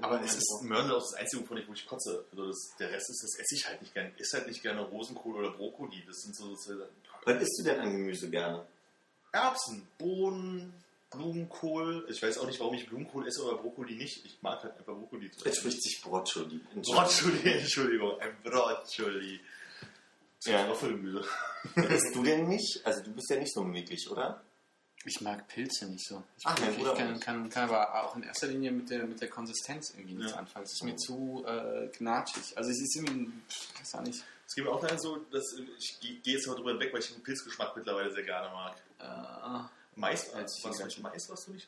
Aber 0.00 0.20
es 0.22 0.36
ist 0.36 0.62
Möhren 0.62 0.90
auch 0.92 0.98
das 1.00 1.14
einzige, 1.14 1.42
wovon 1.42 1.56
ich, 1.56 1.66
wo 1.68 1.72
ich 1.72 1.86
kotze. 1.86 2.24
Also 2.30 2.46
das, 2.46 2.70
der 2.78 2.90
Rest 2.90 3.10
ist, 3.10 3.22
das 3.24 3.38
esse 3.40 3.54
ich 3.56 3.66
halt 3.68 3.80
nicht 3.82 3.94
gerne. 3.94 4.12
Ich 4.14 4.20
esse 4.22 4.36
halt 4.38 4.46
nicht 4.48 4.62
gerne 4.62 4.82
Rosenkohl 4.82 5.34
oder 5.36 5.50
Brokkoli. 5.50 6.04
Das 6.06 6.18
sind 6.18 6.36
so, 6.36 6.54
so 6.54 6.74
Was 7.26 7.42
isst 7.42 7.58
du 7.58 7.64
denn 7.64 7.80
an 7.80 7.90
Gemüse 7.92 8.30
gerne? 8.30 8.64
Erbsen, 9.32 9.86
Bohnen, 9.98 10.72
Blumenkohl. 11.10 12.06
Ich 12.08 12.22
weiß 12.22 12.38
auch 12.38 12.46
nicht, 12.46 12.58
warum 12.60 12.74
ich 12.74 12.86
Blumenkohl 12.88 13.26
esse 13.28 13.42
oder 13.44 13.58
Brokkoli 13.58 13.96
nicht. 13.96 14.24
Ich 14.24 14.40
mag 14.42 14.62
halt 14.62 14.76
einfach 14.78 14.94
Brokkoli. 14.94 15.30
Jetzt 15.44 15.58
spricht 15.58 15.82
sich 15.82 16.00
Broccioli. 16.02 16.60
Brokkoli, 16.74 17.52
Entschuldigung, 17.60 18.18
ein 18.20 18.34
Brokkoli. 18.42 19.40
Ja. 20.44 20.58
Kartoffelgemüse. 20.58 21.24
Isst 21.74 22.14
du 22.14 22.22
denn 22.22 22.48
nicht? 22.48 22.80
Also 22.84 23.02
du 23.02 23.12
bist 23.12 23.28
ja 23.30 23.36
nicht 23.38 23.52
so 23.52 23.64
möglich, 23.64 24.08
oder? 24.10 24.40
Ich 25.04 25.20
mag 25.20 25.46
Pilze 25.48 25.86
nicht 25.86 26.04
so. 26.06 26.22
Ich, 26.38 26.44
Ach, 26.46 26.58
mein 26.60 26.76
ich 26.78 26.84
kann, 26.94 27.20
kann, 27.20 27.48
kann 27.50 27.64
aber 27.70 28.04
auch 28.04 28.16
in 28.16 28.22
erster 28.24 28.48
Linie 28.48 28.70
mit 28.72 28.90
der, 28.90 29.06
mit 29.06 29.20
der 29.20 29.28
Konsistenz 29.28 29.90
irgendwie 29.90 30.14
nichts 30.14 30.32
Ja. 30.32 30.38
anfangen. 30.38 30.64
Es 30.64 30.72
ist 30.72 30.82
mir 30.84 30.96
zu 30.96 31.44
äh, 31.46 31.88
gnatschig. 31.96 32.56
Also 32.56 32.70
es 32.70 32.80
ist 32.80 32.96
irgendwie, 32.96 33.30
ich 33.48 33.80
weiß 33.80 33.94
auch 33.96 34.02
nicht. 34.02 34.24
Es 34.46 34.54
gibt 34.54 34.68
auch 34.68 34.80
dann 34.80 34.98
so, 34.98 35.16
dass 35.30 35.54
ich 35.78 35.98
gehe 36.00 36.20
jetzt 36.34 36.46
mal 36.46 36.54
drüber 36.54 36.70
hinweg, 36.70 36.92
weil 36.92 37.00
ich 37.00 37.12
den 37.12 37.22
Pilzgeschmack 37.22 37.76
mittlerweile 37.76 38.12
sehr 38.12 38.22
gerne 38.22 38.48
mag. 38.48 38.76
Äh, 38.98 39.64
Mais, 39.98 40.32
Als 40.34 40.62
was, 40.62 40.76
Zigarette. 40.76 41.00
Mais, 41.00 41.26
was 41.30 41.46
du 41.46 41.52
nicht? 41.52 41.66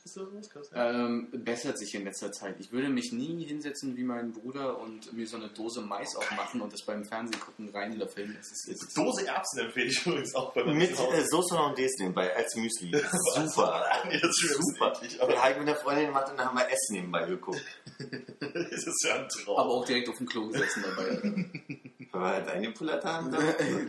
Krass, 0.52 0.70
ja. 0.74 0.90
ähm, 0.90 1.28
bessert 1.32 1.78
sich 1.78 1.94
in 1.94 2.04
letzter 2.04 2.30
Zeit. 2.30 2.56
Ich 2.60 2.70
würde 2.70 2.90
mich 2.90 3.10
nie 3.10 3.42
hinsetzen 3.46 3.96
wie 3.96 4.02
mein 4.04 4.32
Bruder 4.32 4.78
und 4.78 5.10
mir 5.14 5.26
so 5.26 5.38
eine 5.38 5.48
Dose 5.48 5.80
Mais 5.80 6.14
aufmachen 6.14 6.60
und 6.60 6.70
das 6.70 6.84
beim 6.84 7.06
Fernsehen 7.06 7.40
gucken 7.40 7.70
reinlöffeln. 7.70 8.34
Das 8.36 8.50
ist, 8.52 8.68
das 8.68 8.82
ist 8.86 8.96
Dose 8.98 9.26
Erbsen 9.26 9.60
empfehle 9.60 9.86
ich 9.86 10.06
übrigens 10.06 10.34
auch 10.34 10.52
bei 10.52 10.62
meinem 10.62 10.76
Mit 10.76 10.90
äh, 10.90 11.24
Soße 11.26 11.58
Hollandaise 11.58 11.94
nebenbei 12.00 12.36
als 12.36 12.54
Müsli. 12.54 12.92
Super. 13.34 13.84
Super. 14.20 14.92
eklig, 15.02 15.22
Aber 15.22 15.42
aber 15.42 15.58
mit 15.60 15.68
einer 15.68 15.76
Freundin 15.76 16.06
gemacht 16.08 16.30
und 16.30 16.38
dann 16.38 16.48
haben 16.48 16.58
wir 16.58 16.66
Essen 16.66 16.92
nebenbei 16.96 17.24
geguckt. 17.26 17.62
das 17.98 18.86
ist 18.86 19.04
ja 19.06 19.14
ein 19.16 19.28
Traum. 19.28 19.56
aber 19.56 19.70
auch 19.70 19.84
direkt 19.86 20.08
auf 20.10 20.18
dem 20.18 20.26
Klo 20.26 20.48
gesetzen 20.48 20.84
dabei. 20.84 21.22
Wir 22.10 22.20
halt 22.20 22.48
eingepullert 22.48 23.04
haben. 23.04 23.36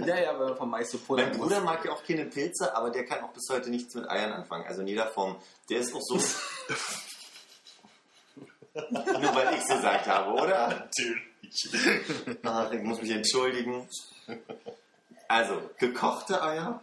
ja, 0.05 0.19
ja, 0.19 0.31
aber 0.31 0.55
vom 0.55 0.69
Mais 0.69 0.91
so 0.91 0.97
Puller. 0.97 1.25
Mein 1.27 1.37
Bruder 1.37 1.61
mag 1.61 1.83
ja 1.85 1.93
auch 1.93 2.03
keine 2.03 2.25
Pilze, 2.25 2.75
aber 2.75 2.89
der 2.89 3.05
kann 3.05 3.21
auch 3.23 3.31
bis 3.31 3.47
heute 3.49 3.69
nichts 3.69 3.95
mit 3.95 4.09
Eiern 4.09 4.28
anfangen. 4.33 4.65
Also 4.67 4.81
in 4.81 4.87
jeder 4.87 5.07
Form. 5.07 5.37
Der 5.69 5.79
ist 5.79 5.93
auch 5.93 6.01
so. 6.01 6.15
Nur 8.91 9.35
weil 9.35 9.53
ich 9.55 9.61
es 9.61 9.67
gesagt 9.67 10.07
habe, 10.07 10.31
oder? 10.31 10.67
Natürlich. 10.67 11.23
Ach, 12.43 12.71
ich 12.71 12.81
muss 12.81 13.01
mich 13.01 13.11
entschuldigen. 13.11 13.89
Also, 15.27 15.69
gekochte 15.77 16.41
Eier. 16.41 16.81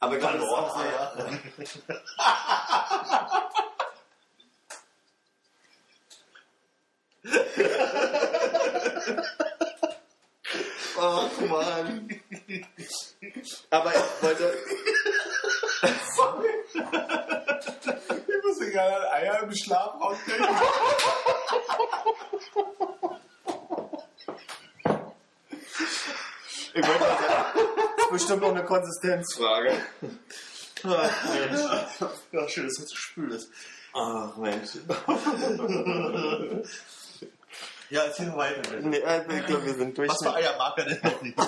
Aber 0.00 0.14
ich 0.14 0.20
glaube, 0.20 0.38
das 0.38 0.46
ist 0.46 0.52
auch 0.52 0.78
sehr. 0.78 1.12
Ach 11.00 11.40
Mann. 11.40 12.20
Aber 13.70 13.94
ich 13.94 14.22
wollte. 14.22 14.58
Sorry. 16.16 16.48
Ich 18.26 18.44
muss 18.44 18.60
mir 18.60 18.70
gerade 18.70 18.96
an 18.96 19.14
Eier 19.14 19.42
im 19.42 19.54
Schlafraum 19.54 20.16
denken. 20.26 20.56
Ich 26.74 26.86
wollte 26.86 27.00
mal 27.00 27.08
sagen, 27.08 27.58
das 27.96 28.04
ist 28.04 28.10
bestimmt 28.12 28.42
noch 28.42 28.50
eine 28.50 28.64
Konsistenzfrage. 28.64 29.72
Ach 30.84 31.24
Mensch. 31.34 31.60
Ja, 32.32 32.48
schön, 32.48 32.64
dass 32.66 32.74
du 32.76 32.82
so 32.86 32.94
spül 32.96 33.32
ist. 33.32 33.50
Ach 33.94 34.36
Mensch. 34.36 34.70
Ja, 37.90 38.02
erzähl 38.04 38.26
mal 38.26 38.36
weiter. 38.36 38.76
Nee, 38.80 39.02
also 39.02 39.30
ich 39.30 39.46
glaube, 39.46 39.66
wir 39.66 39.74
sind 39.74 39.96
durch. 39.96 40.10
Was 40.10 40.22
für 40.22 40.34
Eier 40.34 40.56
mag 40.58 40.76
er 40.78 40.84
denn 40.84 41.00
noch 41.02 41.22
nicht? 41.22 41.38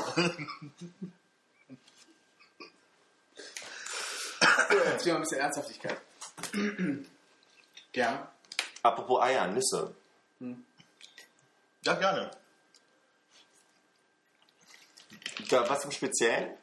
Jetzt 4.71 5.07
mal 5.07 5.15
ein 5.15 5.21
bisschen 5.21 5.41
Ernsthaftigkeit. 5.41 6.01
ja. 7.95 8.33
Apropos 8.83 9.23
Eier, 9.23 9.49
Nüsse. 9.49 9.95
Ja, 11.85 11.95
gerne. 11.95 12.31
Da, 15.49 15.69
was 15.69 15.85
im 15.85 15.91
Speziellen? 15.91 16.57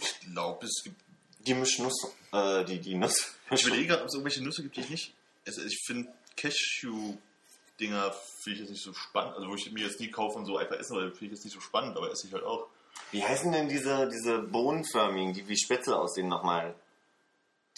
Ich 0.00 0.20
glaube, 0.32 0.66
es 0.66 0.82
gibt. 0.84 1.00
Die 1.46 1.54
Mischnuss. 1.54 1.94
Äh, 2.32 2.64
die, 2.64 2.78
die 2.78 2.94
Nuss. 2.94 3.34
Ich 3.50 3.66
überlege 3.66 3.88
gerade, 3.88 4.02
ob 4.02 4.08
es 4.08 4.14
irgendwelche 4.14 4.42
Nüsse 4.42 4.62
gibt, 4.62 4.76
die 4.76 4.80
ich 4.80 4.90
nicht. 4.90 5.14
Also 5.46 5.62
ich 5.62 5.82
finde 5.86 6.12
Cashew-Dinger 6.36 8.12
finde 8.42 8.54
ich 8.54 8.60
jetzt 8.60 8.70
nicht 8.70 8.82
so 8.82 8.92
spannend. 8.92 9.34
Also 9.34 9.48
wo 9.48 9.54
ich 9.54 9.70
mir 9.72 9.84
jetzt 9.84 10.00
nie 10.00 10.10
kaufe 10.10 10.38
und 10.38 10.44
so 10.44 10.58
einfach 10.58 10.76
essen, 10.76 10.96
weil 10.96 11.10
finde 11.10 11.26
ich 11.26 11.32
jetzt 11.32 11.44
nicht 11.44 11.54
so 11.54 11.60
spannend, 11.60 11.96
aber 11.96 12.10
esse 12.10 12.26
ich 12.26 12.32
halt 12.32 12.44
auch. 12.44 12.68
Wie 13.12 13.24
heißen 13.24 13.50
denn 13.52 13.68
diese, 13.68 14.08
diese 14.08 14.40
bohnenförmigen, 14.40 15.32
die 15.32 15.48
wie 15.48 15.56
Spätzle 15.56 15.98
aussehen 15.98 16.28
nochmal? 16.28 16.74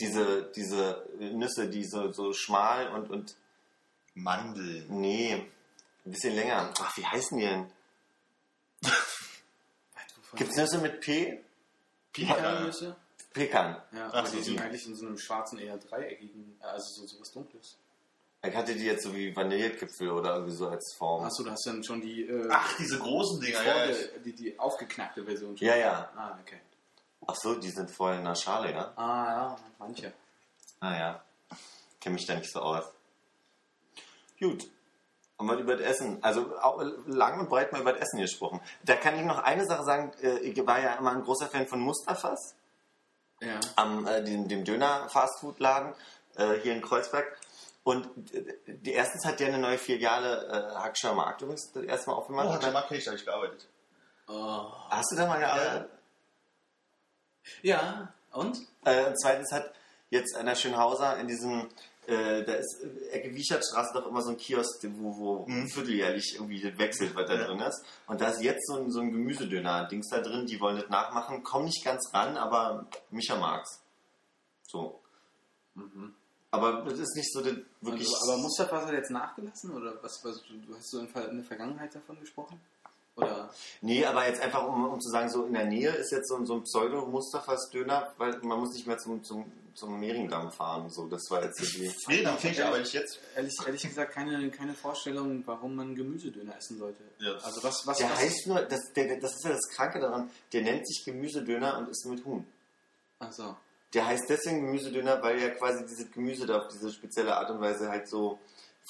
Diese, 0.00 0.50
diese 0.56 1.06
Nüsse, 1.18 1.68
die 1.68 1.84
so, 1.84 2.12
so 2.12 2.32
schmal 2.32 2.88
und, 2.94 3.10
und. 3.10 3.36
Mandeln. 4.14 4.86
Nee. 4.88 5.34
Ein 6.04 6.10
bisschen 6.10 6.34
länger. 6.34 6.72
Ach, 6.80 6.96
wie 6.96 7.06
heißen 7.06 7.38
die 7.38 7.44
denn? 7.44 7.70
Gibt's 10.34 10.56
Nüsse 10.56 10.78
mit 10.78 11.00
P? 11.00 11.40
Pekannüsse? 12.12 12.96
Pekan. 13.32 13.76
Ja, 13.92 14.08
Ach 14.08 14.14
aber 14.14 14.26
so, 14.26 14.36
die 14.36 14.42
sind 14.42 14.58
die. 14.58 14.62
eigentlich 14.62 14.86
in 14.86 14.96
so 14.96 15.06
einem 15.06 15.18
schwarzen, 15.18 15.58
eher 15.58 15.78
dreieckigen, 15.78 16.58
äh, 16.60 16.64
also 16.64 17.02
so, 17.02 17.06
so 17.06 17.20
was 17.20 17.30
Dunkles. 17.30 17.76
Ich 18.42 18.56
hatte 18.56 18.74
die 18.74 18.84
jetzt 18.84 19.04
so 19.04 19.14
wie 19.14 19.36
Vanillekipfel 19.36 20.10
oder 20.10 20.34
irgendwie 20.36 20.56
so 20.56 20.68
als 20.68 20.94
Form. 20.96 21.24
Achso, 21.24 21.44
du 21.44 21.50
hast 21.50 21.64
dann 21.66 21.84
schon 21.84 22.00
die, 22.00 22.22
äh, 22.22 22.48
Ach, 22.50 22.76
diese 22.78 22.98
großen 22.98 23.40
Dinger, 23.40 23.62
ja. 23.62 23.94
die, 24.24 24.32
die 24.32 24.58
aufgeknackte 24.58 25.24
Version 25.24 25.56
schon. 25.56 25.66
Ja, 25.66 25.76
ja. 25.76 26.10
Ah, 26.16 26.38
okay. 26.40 26.58
Ach 27.26 27.34
so, 27.36 27.54
die 27.54 27.70
sind 27.70 27.90
voll 27.90 28.14
in 28.14 28.24
der 28.24 28.34
Schale, 28.34 28.72
ja? 28.72 28.92
Ah, 28.96 29.26
ja, 29.28 29.56
manche. 29.78 30.12
Naja, 30.80 31.22
kenne 32.00 32.14
mich 32.14 32.26
da 32.26 32.34
nicht 32.34 32.50
so 32.50 32.60
aus. 32.60 32.84
Gut. 34.38 34.66
Haben 35.38 35.48
wir 35.48 35.56
über 35.56 35.76
das 35.76 35.86
Essen, 35.86 36.22
also 36.22 36.58
auch 36.60 36.82
lang 37.06 37.40
und 37.40 37.48
breit 37.48 37.72
mal 37.72 37.80
über 37.80 37.92
das 37.92 38.02
Essen 38.02 38.20
gesprochen. 38.20 38.60
Da 38.84 38.96
kann 38.96 39.18
ich 39.18 39.24
noch 39.24 39.38
eine 39.38 39.64
Sache 39.64 39.84
sagen, 39.84 40.12
äh, 40.22 40.38
ich 40.40 40.66
war 40.66 40.80
ja 40.80 40.94
immer 40.94 41.12
ein 41.12 41.22
großer 41.22 41.46
Fan 41.48 41.66
von 41.66 41.80
Mustafas, 41.80 42.54
Ja. 43.40 43.58
am, 43.76 44.06
äh, 44.06 44.22
dem, 44.22 44.48
dem 44.48 44.64
Döner-Fastfood-Laden 44.64 45.94
äh, 46.36 46.54
hier 46.62 46.74
in 46.74 46.82
Kreuzberg. 46.82 47.38
Und 47.84 48.06
äh, 48.34 48.54
die 48.66 48.92
erstens 48.92 49.24
hat 49.24 49.40
der 49.40 49.48
eine 49.48 49.58
neue 49.58 49.78
Filiale, 49.78 50.46
äh, 50.46 50.74
Hackscher 50.76 51.14
Markt 51.14 51.40
übrigens, 51.40 51.72
das 51.72 51.84
erste 51.84 52.10
Mal 52.10 52.16
aufgemacht. 52.16 52.46
Oh, 52.48 52.52
hat 52.52 52.62
der 52.62 52.72
Markt 52.72 52.90
habe 52.90 52.96
ich 52.98 53.24
gearbeitet. 53.24 53.66
Oh. 54.28 54.66
Hast 54.90 55.10
du 55.12 55.16
da 55.16 55.26
mal 55.26 55.38
gearbeitet? 55.38 55.88
Ja, 55.90 55.98
und? 58.32 58.58
Äh, 58.84 59.06
und 59.06 59.20
zweitens 59.20 59.52
hat 59.52 59.72
jetzt 60.10 60.36
an 60.36 60.46
der 60.46 60.54
Schönhauser 60.54 61.18
in 61.18 61.28
diesem, 61.28 61.68
äh, 62.06 62.42
da 62.44 62.54
ist 62.54 62.82
äh, 62.82 63.08
Ecke 63.10 63.34
Wiechertstraße 63.34 63.92
doch 63.94 64.06
immer 64.06 64.22
so 64.22 64.30
ein 64.30 64.36
Kiosk, 64.36 64.84
wo, 64.96 65.16
wo 65.16 65.46
Mhm. 65.46 65.68
vierteljährlich 65.68 66.34
irgendwie 66.34 66.60
das 66.60 66.78
wechselt, 66.78 67.14
was 67.14 67.26
da 67.26 67.34
Ja. 67.34 67.44
drin 67.46 67.60
ist. 67.60 67.84
Und 68.06 68.20
da 68.20 68.28
ist 68.28 68.42
jetzt 68.42 68.66
so 68.66 68.76
ein, 68.78 68.90
so 68.90 69.00
ein 69.00 69.12
Gemüsedöner-Dings 69.12 70.08
da 70.10 70.20
drin, 70.20 70.46
die 70.46 70.60
wollen 70.60 70.76
das 70.80 70.88
nachmachen. 70.88 71.42
Kommen 71.44 71.66
nicht 71.66 71.84
ganz 71.84 72.12
ran, 72.12 72.36
aber 72.36 72.86
Micha 73.10 73.36
mag's. 73.36 73.80
So. 74.66 75.00
Mhm. 75.74 76.14
Aber 76.52 76.82
das 76.82 76.98
ist 76.98 77.14
nicht 77.14 77.32
so 77.32 77.40
der 77.42 77.54
wirklich. 77.80 78.08
Also, 78.08 78.32
aber 78.32 78.42
Mustafa 78.42 78.84
hat 78.86 78.92
jetzt 78.92 79.10
nachgelassen 79.12 79.70
oder 79.72 79.94
was, 80.02 80.18
was 80.24 80.42
du, 80.42 80.54
du 80.66 80.74
hast 80.76 80.90
so 80.90 80.98
in 80.98 81.08
Ver- 81.08 81.28
in 81.28 81.36
der 81.36 81.44
Vergangenheit 81.44 81.94
davon 81.94 82.18
gesprochen? 82.18 82.60
Oder 83.20 83.50
Nee, 83.80 84.04
aber 84.04 84.26
jetzt 84.26 84.40
einfach, 84.40 84.66
um, 84.66 84.84
um 84.92 85.00
zu 85.00 85.10
sagen, 85.10 85.28
so 85.30 85.44
in 85.44 85.54
der 85.54 85.66
Nähe 85.66 85.90
ist 85.90 86.12
jetzt 86.12 86.28
so, 86.28 86.36
ein- 86.36 86.46
so 86.46 86.54
ein 86.54 86.62
Pseudo-Mustafas 86.64 87.70
Döner, 87.70 88.12
weil 88.18 88.38
man 88.42 88.58
muss 88.60 88.74
nicht 88.74 88.86
mehr 88.86 88.98
zum, 88.98 89.22
zum, 89.24 89.50
zum 89.74 89.98
Mehringdamm 89.98 90.50
fahren. 90.52 90.90
So, 90.90 91.06
das 91.06 91.22
war 91.30 91.42
jetzt 91.44 91.58
so 91.58 91.64
die. 91.78 91.90
Nee, 92.08 92.22
dann 92.22 92.36
kriege 92.38 92.54
ich 92.54 92.64
aber 92.64 92.78
nicht 92.78 92.92
jetzt. 92.92 93.18
ehrlich, 93.36 93.54
ehrlich 93.64 93.82
gesagt 93.82 94.12
keine, 94.12 94.50
keine 94.50 94.74
Vorstellung, 94.74 95.42
warum 95.46 95.74
man 95.76 95.94
Gemüsedöner 95.94 96.56
essen 96.56 96.78
sollte. 96.78 97.02
Ja, 97.18 97.34
das- 97.34 97.44
also 97.44 97.62
was, 97.64 97.86
was, 97.86 97.98
Der 97.98 98.10
was 98.10 98.18
heißt 98.20 98.46
nur, 98.46 98.60
das, 98.62 98.80
der, 98.94 99.18
das 99.20 99.32
ist 99.32 99.44
ja 99.44 99.50
das 99.50 99.68
Kranke 99.74 100.00
daran, 100.00 100.30
der 100.52 100.62
nennt 100.62 100.86
sich 100.86 101.02
Gemüsedöner 101.04 101.78
und 101.78 101.88
ist 101.88 102.04
mit 102.06 102.24
Huhn. 102.24 102.46
Also, 103.18 103.56
Der 103.94 104.06
heißt 104.06 104.24
deswegen 104.28 104.66
Gemüsedöner, 104.66 105.20
weil 105.22 105.40
ja 105.40 105.50
quasi 105.50 105.84
dieses 105.84 106.10
Gemüse 106.12 106.46
da 106.46 106.58
auf 106.60 106.68
diese 106.68 106.90
spezielle 106.92 107.36
Art 107.36 107.50
und 107.50 107.60
Weise 107.60 107.88
halt 107.90 108.08
so 108.08 108.38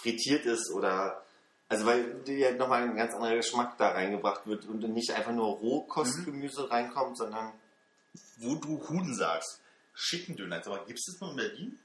frittiert 0.03 0.45
ist 0.47 0.71
oder. 0.75 1.23
Also 1.71 1.87
weil 1.87 2.21
ja 2.27 2.51
nochmal 2.53 2.83
ein 2.83 2.97
ganz 2.97 3.15
anderer 3.15 3.37
Geschmack 3.37 3.79
da 3.79 3.91
reingebracht 3.91 4.45
wird 4.47 4.67
und 4.67 4.81
nicht 4.93 5.13
einfach 5.13 5.33
nur 5.33 5.57
Rohkostgemüse 5.57 6.71
reinkommt, 6.71 7.17
sondern. 7.17 7.53
Wo 8.39 8.57
du 8.57 8.89
Huhn 8.89 9.15
sagst, 9.15 9.61
Schickendöner. 9.95 10.63
Aber 10.67 10.85
gibt 10.87 10.99
es 10.99 11.05
das 11.07 11.21
nur 11.21 11.31
in 11.31 11.37
Berlin? 11.37 11.79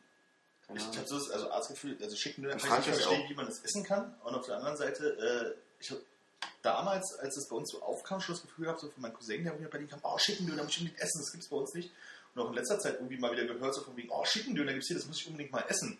keine 0.65 0.79
Ich 0.79 0.97
habe 0.97 1.07
so 1.07 1.19
das, 1.19 1.29
also 1.29 1.51
als 1.51 1.67
Gefühl, 1.67 1.97
also 2.01 2.15
Schickendöner 2.15 2.55
In 2.55 2.59
kann 2.59 2.79
ich 2.81 2.87
nicht 2.87 2.95
verstehen, 2.95 3.29
wie 3.29 3.35
man 3.35 3.45
das 3.45 3.63
essen 3.63 3.83
kann. 3.83 4.15
Und 4.23 4.33
auf 4.33 4.45
der 4.45 4.57
anderen 4.57 4.77
Seite, 4.77 5.05
äh, 5.19 5.59
ich 5.79 5.91
hab 5.91 5.99
damals, 6.63 7.13
als 7.19 7.37
es 7.37 7.47
bei 7.47 7.55
uns 7.55 7.71
so 7.71 7.81
aufkam, 7.83 8.19
schon 8.21 8.33
das 8.33 8.41
Gefühl 8.41 8.65
gehabt, 8.65 8.79
so 8.79 8.89
von 8.89 9.01
meinem 9.01 9.13
Cousin, 9.13 9.43
der 9.43 9.51
irgendwie 9.51 9.65
nach 9.65 9.71
Berlin 9.71 9.89
kam, 9.89 9.99
oh, 10.01 10.17
Schickendöner 10.17 10.63
muss 10.63 10.71
ich 10.71 10.79
unbedingt 10.79 11.01
essen, 11.01 11.21
das 11.21 11.31
gibt 11.31 11.43
es 11.43 11.49
bei 11.49 11.57
uns 11.57 11.73
nicht. 11.75 11.91
Und 12.33 12.41
auch 12.41 12.49
in 12.49 12.55
letzter 12.55 12.79
Zeit 12.79 12.95
irgendwie 12.95 13.17
mal 13.17 13.31
wieder 13.31 13.45
gehört, 13.45 13.75
so 13.75 13.83
von 13.83 13.95
wegen, 13.95 14.09
oh, 14.09 14.25
Schickendöner 14.25 14.71
gibt 14.71 14.83
es 14.83 14.87
hier, 14.87 14.97
das 14.97 15.05
muss 15.05 15.19
ich 15.19 15.27
unbedingt 15.27 15.51
mal 15.51 15.63
essen. 15.67 15.99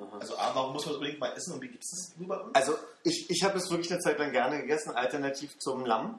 Aha. 0.00 0.18
Also 0.18 0.36
A, 0.36 0.54
warum 0.54 0.72
muss 0.72 0.84
man 0.84 0.92
das 0.92 0.98
unbedingt 0.98 1.20
mal 1.20 1.32
essen 1.36 1.54
und 1.54 1.62
wie 1.62 1.68
gibt 1.68 1.84
es 1.84 1.90
das 1.90 2.18
nur 2.18 2.28
bei 2.28 2.36
uns? 2.36 2.54
Also 2.54 2.76
ich, 3.02 3.28
ich 3.28 3.42
habe 3.42 3.58
es 3.58 3.70
wirklich 3.70 3.90
eine 3.90 4.00
Zeit 4.00 4.18
lang 4.18 4.32
gerne 4.32 4.60
gegessen, 4.60 4.94
alternativ 4.94 5.58
zum 5.58 5.84
Lamm. 5.84 6.18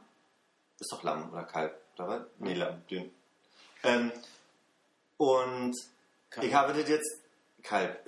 Ist 0.79 0.91
doch 0.91 1.03
Lamm 1.03 1.31
oder 1.31 1.43
Kalb, 1.43 1.75
oder 1.95 2.07
was? 2.07 2.21
Nee, 2.39 2.53
Lamm, 2.53 2.81
dünn. 2.89 3.11
Ähm, 3.83 4.11
und 5.17 5.75
Kalb. 6.29 6.47
ich 6.47 6.53
habe 6.53 6.73
das 6.73 6.89
jetzt 6.89 7.19
Kalb. 7.63 7.99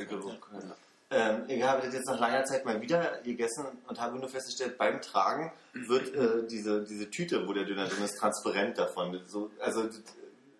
Ähm, 1.14 1.44
ich 1.50 1.62
habe 1.62 1.82
das 1.82 1.94
jetzt 1.94 2.08
nach 2.08 2.20
langer 2.20 2.46
Zeit 2.46 2.64
mal 2.64 2.80
wieder 2.80 3.20
gegessen 3.22 3.66
und 3.88 4.00
habe 4.00 4.18
nur 4.18 4.30
festgestellt, 4.30 4.78
beim 4.78 5.02
Tragen 5.02 5.52
wird 5.74 6.16
äh, 6.16 6.48
diese, 6.48 6.86
diese 6.86 7.10
Tüte, 7.10 7.48
wo 7.48 7.54
der 7.54 7.66
Döner 7.66 7.88
drin 7.88 8.04
ist, 8.04 8.18
transparent 8.18 8.78
davon. 8.78 9.22
So, 9.28 9.52
also 9.60 9.90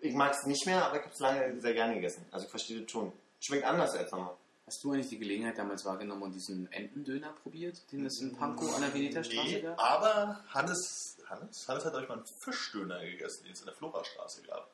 ich 0.02 0.14
mag 0.14 0.32
es 0.32 0.44
nicht 0.44 0.66
mehr, 0.66 0.84
aber 0.84 0.96
ich 0.96 1.02
habe 1.02 1.12
es 1.14 1.20
lange 1.20 1.60
sehr 1.60 1.72
gerne 1.72 1.94
gegessen. 1.94 2.26
Also 2.30 2.44
ich 2.44 2.50
verstehe 2.50 2.82
das 2.82 2.90
schon. 2.90 3.12
Schmeckt 3.40 3.64
anders 3.64 3.94
als 3.94 4.10
nochmal. 4.12 4.34
Hast 4.72 4.82
du 4.84 4.92
eigentlich 4.92 5.10
die 5.10 5.18
Gelegenheit 5.18 5.58
damals 5.58 5.84
wahrgenommen 5.84 6.22
und 6.22 6.32
diesen 6.32 6.72
Entendöner 6.72 7.34
probiert, 7.42 7.76
den 7.92 8.06
es 8.06 8.18
in 8.22 8.34
Pankow 8.34 8.74
an 8.74 8.80
der 8.80 8.94
Veneta-Straße 8.94 9.46
Nee, 9.50 9.60
gab? 9.60 9.78
aber 9.78 10.42
Hannes, 10.48 11.18
Hannes, 11.28 11.68
Hannes 11.68 11.84
hat 11.84 11.94
euch 11.94 12.08
mal 12.08 12.14
einen 12.16 12.24
Fischdöner 12.40 12.98
gegessen, 13.04 13.44
den 13.44 13.52
es 13.52 13.60
in 13.60 13.66
der 13.66 13.74
Florastraße 13.74 14.40
gab. 14.44 14.70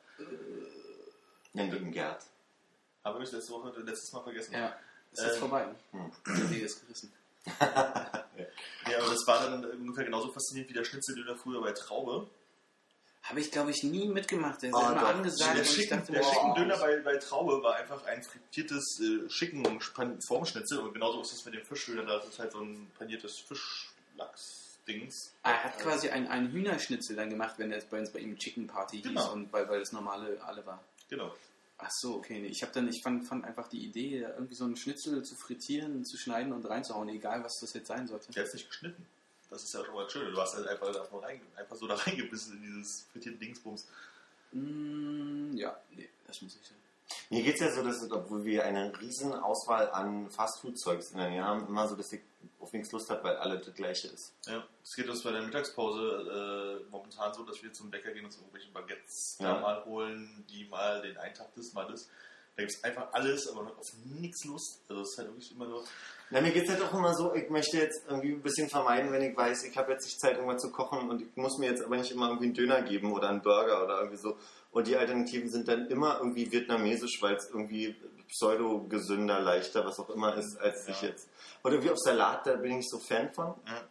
Wir 1.51 1.63
ihn 1.65 1.91
Gerd. 1.91 2.23
Habe 3.03 3.21
ich 3.21 3.29
letzte 3.29 3.51
Woche, 3.51 3.77
letztes 3.81 4.13
Mal 4.13 4.23
vergessen. 4.23 4.53
Ja, 4.53 4.73
ist 5.11 5.21
jetzt 5.21 5.33
Ähm, 5.33 5.39
vorbei. 5.41 5.67
hm. 5.91 6.11
Die 6.49 6.59
ist 6.59 6.81
gerissen. 6.81 7.11
Ja, 8.89 8.99
aber 8.99 9.09
das 9.09 9.27
war 9.27 9.49
dann 9.49 9.65
ungefähr 9.65 10.05
genauso 10.05 10.31
faszinierend 10.31 10.69
wie 10.69 10.73
der 10.77 10.85
Schnitzeldöner 10.85 11.35
früher 11.35 11.59
bei 11.61 11.73
Traube. 11.73 12.29
Habe 13.29 13.39
ich, 13.41 13.51
glaube 13.51 13.71
ich, 13.71 13.83
nie 13.83 14.07
mitgemacht. 14.07 14.61
Der 14.63 14.69
ist 14.71 14.75
Ah, 14.75 14.91
immer 14.91 15.01
doch. 15.01 15.07
angesagt. 15.15 15.57
der 15.57 15.63
schicken, 15.63 15.97
dachte, 15.99 16.11
der 16.11 16.23
schicken 16.23 16.55
Döner 16.55 16.77
bei, 16.77 16.99
bei 17.01 17.15
Traube 17.17 17.61
war 17.63 17.75
einfach 17.75 18.03
ein 18.05 18.21
frittiertes 18.23 18.99
äh, 18.99 19.29
schicken 19.29 19.79
Formschnitzel 20.27 20.79
und 20.79 20.93
genauso 20.93 21.21
ist 21.21 21.33
es 21.33 21.45
mit 21.45 21.53
dem 21.53 21.63
Fischdöner. 21.63 22.03
Da 22.05 22.17
ist 22.19 22.39
halt 22.39 22.51
so 22.51 22.59
ein 22.59 22.89
paniertes 22.97 23.39
Fischlachs-Dings. 23.47 25.33
Er 25.43 25.63
hat 25.63 25.77
quasi 25.79 26.09
ein, 26.09 26.27
ein 26.27 26.51
Hühnerschnitzel 26.51 27.15
dann 27.15 27.29
gemacht, 27.29 27.55
wenn 27.57 27.71
er 27.71 27.77
es 27.77 27.85
bei 27.85 27.99
uns 27.99 28.11
bei 28.11 28.19
ihm 28.19 28.37
Chicken 28.37 28.67
Party 28.67 28.97
hieß 28.97 29.07
Genau. 29.07 29.31
und 29.33 29.51
weil, 29.53 29.69
weil 29.69 29.79
das 29.79 29.91
normale 29.91 30.41
alle 30.43 30.65
war. 30.65 30.83
Genau. 31.09 31.33
Ach 31.77 31.91
so, 31.91 32.15
okay. 32.15 32.45
Ich 32.47 32.61
habe 32.61 32.73
dann, 32.73 32.89
ich 32.89 33.01
fand, 33.01 33.25
fand 33.27 33.45
einfach 33.45 33.67
die 33.69 33.85
Idee, 33.85 34.27
irgendwie 34.35 34.55
so 34.55 34.65
einen 34.65 34.75
Schnitzel 34.75 35.23
zu 35.23 35.35
frittieren, 35.35 36.03
zu 36.03 36.17
schneiden 36.17 36.51
und 36.51 36.65
reinzuhauen, 36.65 37.07
egal 37.09 37.43
was 37.43 37.59
das 37.61 37.73
jetzt 37.73 37.87
sein 37.87 38.05
sollte. 38.07 38.31
Der 38.33 38.43
ist 38.43 38.53
nicht 38.53 38.67
geschnitten. 38.67 39.05
Das 39.49 39.63
ist 39.63 39.73
ja 39.73 39.83
schon 39.83 39.95
mal 39.95 40.03
das 40.03 40.13
Schöne. 40.13 40.31
Du 40.31 40.37
hast 40.39 40.55
halt 40.55 40.67
einfach, 40.67 40.87
rein, 41.21 41.41
einfach 41.55 41.75
so 41.75 41.87
da 41.87 41.95
reingebissen 42.05 42.57
in 42.57 42.61
dieses 42.63 43.03
frittierte 43.11 43.39
Dingsbums. 43.39 43.87
Mm, 44.51 45.55
ja, 45.55 45.77
nee, 45.91 46.09
das 46.27 46.41
muss 46.41 46.55
ich 46.55 46.67
sagen. 46.67 46.79
Mir 47.31 47.41
geht 47.43 47.55
es 47.55 47.61
ja 47.61 47.71
so, 47.71 47.83
dass 47.83 48.11
obwohl 48.11 48.43
wir 48.45 48.65
eine 48.65 48.91
riesen 48.99 49.33
Auswahl 49.33 49.89
an 49.91 50.29
Fastfood-Zeugs 50.29 51.11
in 51.11 51.17
der 51.17 51.29
Nähe 51.29 51.43
haben, 51.43 51.65
immer 51.67 51.87
so, 51.87 51.95
dass 51.95 52.11
ich 52.13 52.21
auf 52.59 52.71
nichts 52.71 52.91
Lust 52.91 53.09
habe, 53.09 53.23
weil 53.23 53.37
alle 53.37 53.57
das 53.59 53.73
gleiche 53.73 54.09
ist. 54.09 54.33
Ja, 54.45 54.63
es 54.83 54.95
geht 54.95 55.09
uns 55.09 55.23
bei 55.23 55.31
der 55.31 55.41
Mittagspause 55.41 56.81
äh, 56.85 56.91
momentan 56.91 57.33
so, 57.33 57.43
dass 57.43 57.61
wir 57.63 57.73
zum 57.73 57.89
Bäcker 57.89 58.11
gehen 58.11 58.19
und 58.25 58.25
uns 58.27 58.37
irgendwelche 58.37 58.69
Baguettes 58.71 59.37
Ja. 59.39 59.55
da 59.55 59.59
mal 59.61 59.85
holen, 59.85 60.45
die 60.49 60.65
mal 60.65 61.01
den 61.01 61.17
einen 61.17 61.33
Tag 61.33 61.47
das, 61.55 61.73
mal 61.73 61.87
das. 61.87 62.09
Da 62.59 62.65
gibt 62.65 62.73
es 62.75 62.83
einfach 62.83 63.07
alles, 63.13 63.47
aber 63.47 63.63
man 63.63 63.71
hat 63.71 63.79
auf 63.79 63.87
nichts 64.19 64.43
Lust. 64.43 64.81
Also 64.89 65.01
es 65.01 65.11
ist 65.11 65.17
halt 65.17 65.29
wirklich 65.29 65.51
immer 65.55 65.65
nur. 65.65 65.81
Na, 66.29 66.41
mir 66.41 66.51
geht 66.51 66.65
es 66.65 66.69
halt 66.71 66.81
auch 66.81 66.93
immer 66.93 67.15
so, 67.15 67.33
ich 67.33 67.49
möchte 67.49 67.77
jetzt 67.77 68.03
irgendwie 68.09 68.33
ein 68.33 68.41
bisschen 68.41 68.67
vermeiden, 68.69 69.13
wenn 69.13 69.21
ich 69.21 69.35
weiß, 69.35 69.63
ich 69.63 69.77
habe 69.77 69.93
jetzt 69.93 70.03
nicht 70.03 70.19
Zeit, 70.19 70.35
irgendwas 70.35 70.61
zu 70.61 70.69
kochen 70.69 71.09
und 71.09 71.21
ich 71.21 71.27
muss 71.37 71.57
mir 71.57 71.69
jetzt 71.69 71.81
aber 71.85 71.95
nicht 71.95 72.11
immer 72.11 72.27
irgendwie 72.27 72.47
einen 72.47 72.53
Döner 72.53 72.81
geben 72.81 73.13
oder 73.13 73.29
einen 73.29 73.41
Burger 73.41 73.81
oder 73.85 73.99
irgendwie 73.99 74.17
so. 74.17 74.37
Und 74.71 74.87
die 74.87 74.97
Alternativen 74.97 75.49
sind 75.49 75.69
dann 75.69 75.87
immer 75.87 76.17
irgendwie 76.17 76.51
vietnamesisch, 76.51 77.21
weil 77.21 77.35
es 77.35 77.49
irgendwie 77.49 77.95
pseudo-gesünder, 78.27 79.39
leichter, 79.39 79.85
was 79.85 79.97
auch 79.99 80.09
immer 80.09 80.35
ist, 80.35 80.57
als 80.59 80.85
Ja. 80.85 80.93
ich 80.93 81.01
jetzt. 81.01 81.29
Oder 81.63 81.75
irgendwie 81.75 81.91
auf 81.91 81.97
Salat, 81.99 82.45
da 82.45 82.55
bin 82.57 82.77
ich 82.79 82.89
so 82.89 82.99
Fan 82.99 83.33
von. 83.33 83.53
Ja. 83.65 83.87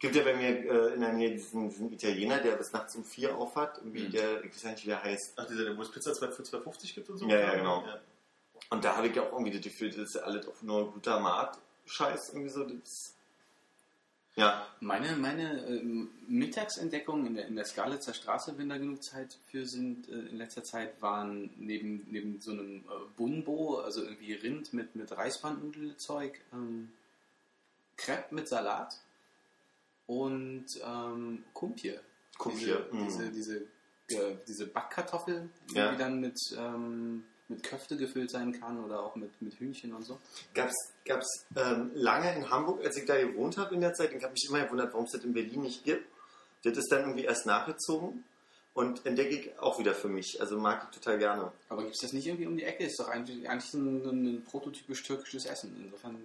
Gibt 0.00 0.16
ja 0.16 0.22
bei 0.24 0.34
mir 0.34 0.48
äh, 0.48 0.94
in 0.94 1.00
der 1.00 1.12
Nähe 1.12 1.30
diesen, 1.30 1.68
diesen 1.68 1.92
Italiener, 1.92 2.38
der 2.38 2.56
bis 2.56 2.72
nachts 2.72 2.96
um 2.96 3.04
vier 3.04 3.36
aufhat, 3.36 3.78
irgendwie 3.78 4.08
Mhm. 4.08 4.12
der, 4.12 4.44
ich 4.44 4.52
weiß 4.56 4.64
nicht, 4.64 4.84
wie 4.84 4.88
der 4.88 5.02
heißt. 5.02 5.34
Ach, 5.36 5.46
dieser, 5.46 5.76
wo 5.76 5.82
es 5.82 5.90
Pizza 5.90 6.14
für 6.14 6.42
2,50 6.42 6.94
gibt 6.94 7.10
und 7.10 7.18
so? 7.18 7.28
Ja, 7.28 7.38
ja, 7.38 7.54
genau. 7.56 7.84
Ja. 7.86 8.00
Und 8.70 8.82
da 8.84 8.96
habe 8.96 9.08
ich 9.08 9.14
ja 9.14 9.22
auch 9.22 9.32
irgendwie 9.32 9.52
das 9.52 9.60
Gefühl, 9.60 9.90
das 9.90 9.98
ist 9.98 10.14
ja 10.14 10.22
alles 10.22 10.48
auch 10.48 10.62
nur 10.62 10.90
Glutamat-Scheiß, 10.92 12.30
irgendwie 12.30 12.48
so. 12.48 12.64
Das 12.64 13.14
ja, 14.36 14.66
Meine, 14.80 15.16
meine 15.16 15.66
ähm, 15.66 16.08
Mittagsentdeckungen 16.28 17.26
in 17.26 17.34
der, 17.34 17.46
in 17.48 17.56
der 17.56 17.64
Skalitzer 17.66 18.14
Straße, 18.14 18.56
wenn 18.56 18.68
da 18.70 18.78
genug 18.78 19.02
Zeit 19.02 19.36
für 19.48 19.66
sind, 19.66 20.08
äh, 20.08 20.12
in 20.12 20.38
letzter 20.38 20.64
Zeit 20.64 21.02
waren 21.02 21.50
neben, 21.58 22.06
neben 22.10 22.40
so 22.40 22.52
einem 22.52 22.76
äh, 22.76 22.82
Bunbo, 23.16 23.80
also 23.80 24.02
irgendwie 24.02 24.32
Rind 24.32 24.72
mit, 24.72 24.94
mit 24.96 25.14
Reisbandnudelzeug, 25.14 26.40
ähm, 26.54 26.90
Crepe 27.96 28.34
mit 28.34 28.48
Salat 28.48 28.96
und 30.10 30.66
ähm, 30.84 31.44
Kumpir. 31.54 32.00
Kumpir, 32.36 32.84
Diese, 32.92 32.96
mm. 32.96 33.04
diese, 33.04 33.30
diese, 33.30 33.56
äh, 34.08 34.36
diese 34.48 34.66
Backkartoffel, 34.66 35.48
Ja. 35.72 35.92
die 35.92 35.98
dann 35.98 36.18
mit, 36.20 36.36
ähm, 36.58 37.22
mit 37.46 37.62
Köfte 37.62 37.96
gefüllt 37.96 38.28
sein 38.28 38.58
kann 38.58 38.82
oder 38.82 39.04
auch 39.04 39.14
mit, 39.14 39.40
mit 39.40 39.54
Hühnchen 39.54 39.94
und 39.94 40.02
so. 40.04 40.18
gab's 40.52 40.74
gab's 41.04 41.46
ähm, 41.54 41.92
lange 41.94 42.34
in 42.34 42.50
Hamburg, 42.50 42.84
als 42.84 42.96
ich 42.96 43.06
da 43.06 43.20
gewohnt 43.20 43.56
habe 43.56 43.72
in 43.76 43.82
der 43.82 43.94
Zeit. 43.94 44.12
Ich 44.12 44.22
habe 44.24 44.32
mich 44.32 44.46
immer 44.48 44.64
gewundert, 44.64 44.92
warum 44.92 45.04
es 45.06 45.12
das 45.12 45.22
in 45.22 45.32
Berlin 45.32 45.60
nicht 45.60 45.84
gibt. 45.84 46.04
Das 46.64 46.76
ist 46.76 46.90
dann 46.90 47.02
irgendwie 47.02 47.24
erst 47.24 47.46
nachgezogen 47.46 48.24
und 48.74 49.06
entdecke 49.06 49.36
ich 49.36 49.58
auch 49.60 49.78
wieder 49.78 49.94
für 49.94 50.08
mich. 50.08 50.40
Also 50.40 50.58
mag 50.58 50.88
ich 50.90 50.98
total 50.98 51.18
gerne. 51.18 51.52
Aber 51.68 51.82
gibt 51.82 51.94
es 51.94 52.00
das 52.02 52.12
nicht 52.12 52.26
irgendwie 52.26 52.46
um 52.48 52.56
die 52.56 52.64
Ecke? 52.64 52.84
Ist 52.84 52.98
doch 52.98 53.08
eigentlich, 53.08 53.48
eigentlich 53.48 53.72
ein, 53.74 54.04
ein 54.06 54.44
prototypisch 54.44 55.04
türkisches 55.04 55.46
Essen. 55.46 55.76
Insofern. 55.84 56.16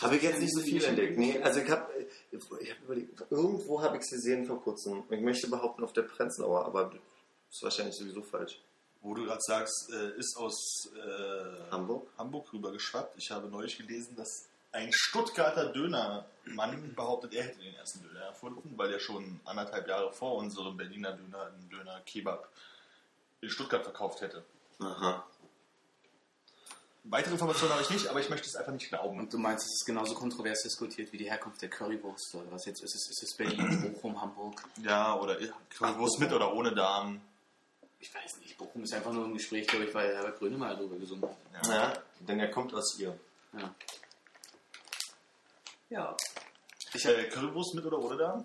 Habe 0.00 0.16
ich 0.16 0.22
jetzt 0.22 0.40
nicht 0.40 0.54
so 0.54 0.60
viel 0.60 0.82
entdeckt. 0.82 1.18
Nee, 1.18 1.40
also 1.42 1.60
ich 1.60 1.70
habe 1.70 1.92
ich 2.30 2.70
hab 2.70 2.82
überlegt, 2.84 3.22
irgendwo 3.30 3.82
habe 3.82 3.96
ich 3.96 4.02
es 4.02 4.10
gesehen 4.10 4.46
vor 4.46 4.62
kurzem. 4.62 5.04
Ich 5.10 5.20
möchte 5.20 5.48
behaupten 5.48 5.84
auf 5.84 5.92
der 5.92 6.02
Prenzlauer, 6.02 6.64
aber 6.64 6.84
das 6.84 7.00
ist 7.52 7.62
wahrscheinlich 7.62 7.96
sowieso 7.96 8.22
falsch. 8.22 8.60
Wo 9.02 9.14
du 9.14 9.24
gerade 9.24 9.40
sagst, 9.40 9.90
äh, 9.92 10.18
ist 10.18 10.36
aus 10.36 10.90
äh, 10.94 11.70
Hamburg? 11.70 12.08
Hamburg 12.18 12.52
rüber 12.52 12.72
geschwappt. 12.72 13.16
Ich 13.18 13.30
habe 13.30 13.48
neulich 13.48 13.78
gelesen, 13.78 14.14
dass 14.16 14.46
ein 14.72 14.92
Stuttgarter 14.92 15.72
Dönermann 15.72 16.94
behauptet, 16.94 17.34
er 17.34 17.44
hätte 17.44 17.58
den 17.60 17.74
ersten 17.74 18.02
Döner 18.02 18.20
erfunden, 18.20 18.74
weil 18.76 18.92
er 18.92 19.00
schon 19.00 19.40
anderthalb 19.44 19.88
Jahre 19.88 20.12
vor 20.12 20.36
unserem 20.36 20.76
Berliner 20.76 21.12
Döner 21.12 21.46
einen 21.46 21.68
Döner 21.68 22.00
Kebab 22.06 22.48
in 23.40 23.50
Stuttgart 23.50 23.82
verkauft 23.82 24.20
hätte. 24.20 24.44
Aha. 24.78 25.26
Weitere 27.04 27.32
Informationen 27.32 27.72
habe 27.72 27.82
ich 27.82 27.90
nicht, 27.90 28.06
aber 28.08 28.20
ich 28.20 28.28
möchte 28.28 28.46
es 28.46 28.56
einfach 28.56 28.72
nicht 28.72 28.88
glauben. 28.88 29.18
Und 29.18 29.32
du 29.32 29.38
meinst, 29.38 29.64
es 29.64 29.80
ist 29.80 29.86
genauso 29.86 30.14
kontrovers 30.14 30.62
diskutiert 30.62 31.12
wie 31.12 31.18
die 31.18 31.30
Herkunft 31.30 31.62
der 31.62 31.70
Currywurst 31.70 32.34
oder 32.34 32.52
was 32.52 32.66
jetzt 32.66 32.82
ist 32.82 32.94
es? 32.94 33.10
Ist 33.10 33.22
es 33.22 33.36
Berlin, 33.36 33.92
Bochum, 33.94 34.20
Hamburg? 34.20 34.62
Ja, 34.82 35.18
oder 35.18 35.36
Currywurst 35.76 36.20
mit 36.20 36.32
oder 36.32 36.52
ohne 36.52 36.74
Darm. 36.74 37.20
Ich 37.98 38.14
weiß 38.14 38.38
nicht. 38.40 38.56
Bochum 38.58 38.82
ist 38.82 38.92
einfach 38.92 39.12
nur 39.12 39.24
im 39.24 39.34
Gespräch, 39.34 39.66
glaube 39.66 39.86
ich, 39.86 39.94
weil 39.94 40.14
Herbert 40.14 40.38
Grönemeyer 40.38 40.76
darüber 40.76 40.96
gesungen 40.96 41.28
hat. 41.54 41.66
Ja, 41.66 41.92
denn 42.20 42.38
er 42.38 42.50
kommt 42.50 42.74
aus 42.74 42.98
ihr. 42.98 43.18
Ja. 43.58 43.74
Ja. 45.88 46.16
Ich, 46.92 47.04
äh, 47.04 47.28
Currywurst 47.28 47.74
mit 47.74 47.84
oder 47.84 47.98
ohne 47.98 48.16
Darm? 48.16 48.44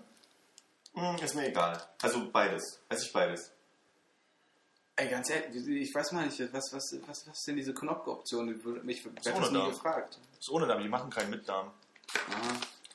Hm, 0.94 1.18
ist 1.18 1.36
mir 1.36 1.48
egal. 1.48 1.82
Also 2.02 2.30
beides. 2.32 2.80
Esse 2.88 3.06
ich 3.06 3.14
beides. 3.14 3.52
Ey, 4.98 5.10
ganz 5.10 5.30
ehrlich, 5.30 5.68
ich 5.68 5.94
weiß 5.94 6.14
mal 6.14 6.26
nicht, 6.26 6.40
was, 6.54 6.72
was, 6.72 6.96
was, 7.06 7.28
was 7.28 7.38
ist 7.38 7.48
denn 7.48 7.58
diese 7.58 7.74
Knopfoption? 7.74 8.56
Ich 8.56 8.66
werde 8.66 8.80
mich 8.82 9.04
werd 9.04 9.28
ohne 9.28 9.40
das 9.42 9.52
nie 9.52 9.58
Darm. 9.58 9.70
gefragt. 9.72 10.20
Das 10.32 10.40
ist 10.40 10.50
ohne 10.50 10.68
Darm, 10.68 10.82
die 10.82 10.88
machen 10.90 11.10
keinen 11.10 11.32
Mitdarm. 11.32 11.72
Ah, 12.30 12.32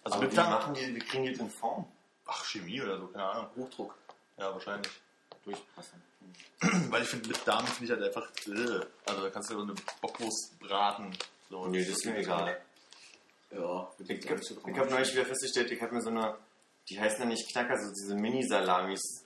Also 0.04 0.18
Aber 0.18 0.32
machen 0.32 0.74
die, 0.74 0.94
wie 0.94 0.98
kriegen 0.98 1.24
die 1.24 1.32
das 1.32 1.40
in 1.40 1.50
Form? 1.50 1.86
ach, 2.26 2.44
Chemie 2.44 2.80
oder 2.80 2.96
so, 2.98 3.08
keine 3.08 3.24
Ahnung. 3.24 3.46
Hochdruck. 3.56 3.94
Ja, 4.38 4.52
wahrscheinlich. 4.52 4.90
Durchpassen. 5.44 6.00
Weil 6.90 7.02
ich 7.02 7.08
finde, 7.08 7.28
mit 7.28 7.46
Darm 7.46 7.66
finde 7.66 7.84
ich 7.92 7.98
halt 8.00 8.02
einfach, 8.16 8.30
äh, 8.46 8.86
also 9.06 9.22
da 9.22 9.30
kannst 9.30 9.50
du 9.50 9.54
so 9.56 9.62
eine 9.62 9.74
Bockwurst 10.00 10.58
braten. 10.60 11.10
So. 11.50 11.66
Nee, 11.66 11.80
das 11.80 11.88
ist 11.98 12.04
mir 12.06 12.16
egal. 12.18 12.60
Ja, 13.50 13.90
Ich, 13.98 14.10
ich 14.10 14.30
habe 14.30 14.78
hab 14.78 14.90
neulich 14.90 15.12
wieder 15.12 15.26
festgestellt, 15.26 15.72
ich 15.72 15.82
habe 15.82 15.92
mir 15.94 16.02
so 16.02 16.10
eine, 16.10 16.36
die 16.88 17.00
heißen 17.00 17.18
ja 17.20 17.26
nicht 17.26 17.50
Knacker, 17.50 17.76
so 17.82 17.92
diese 17.92 18.14
Mini-Salamis. 18.14 19.24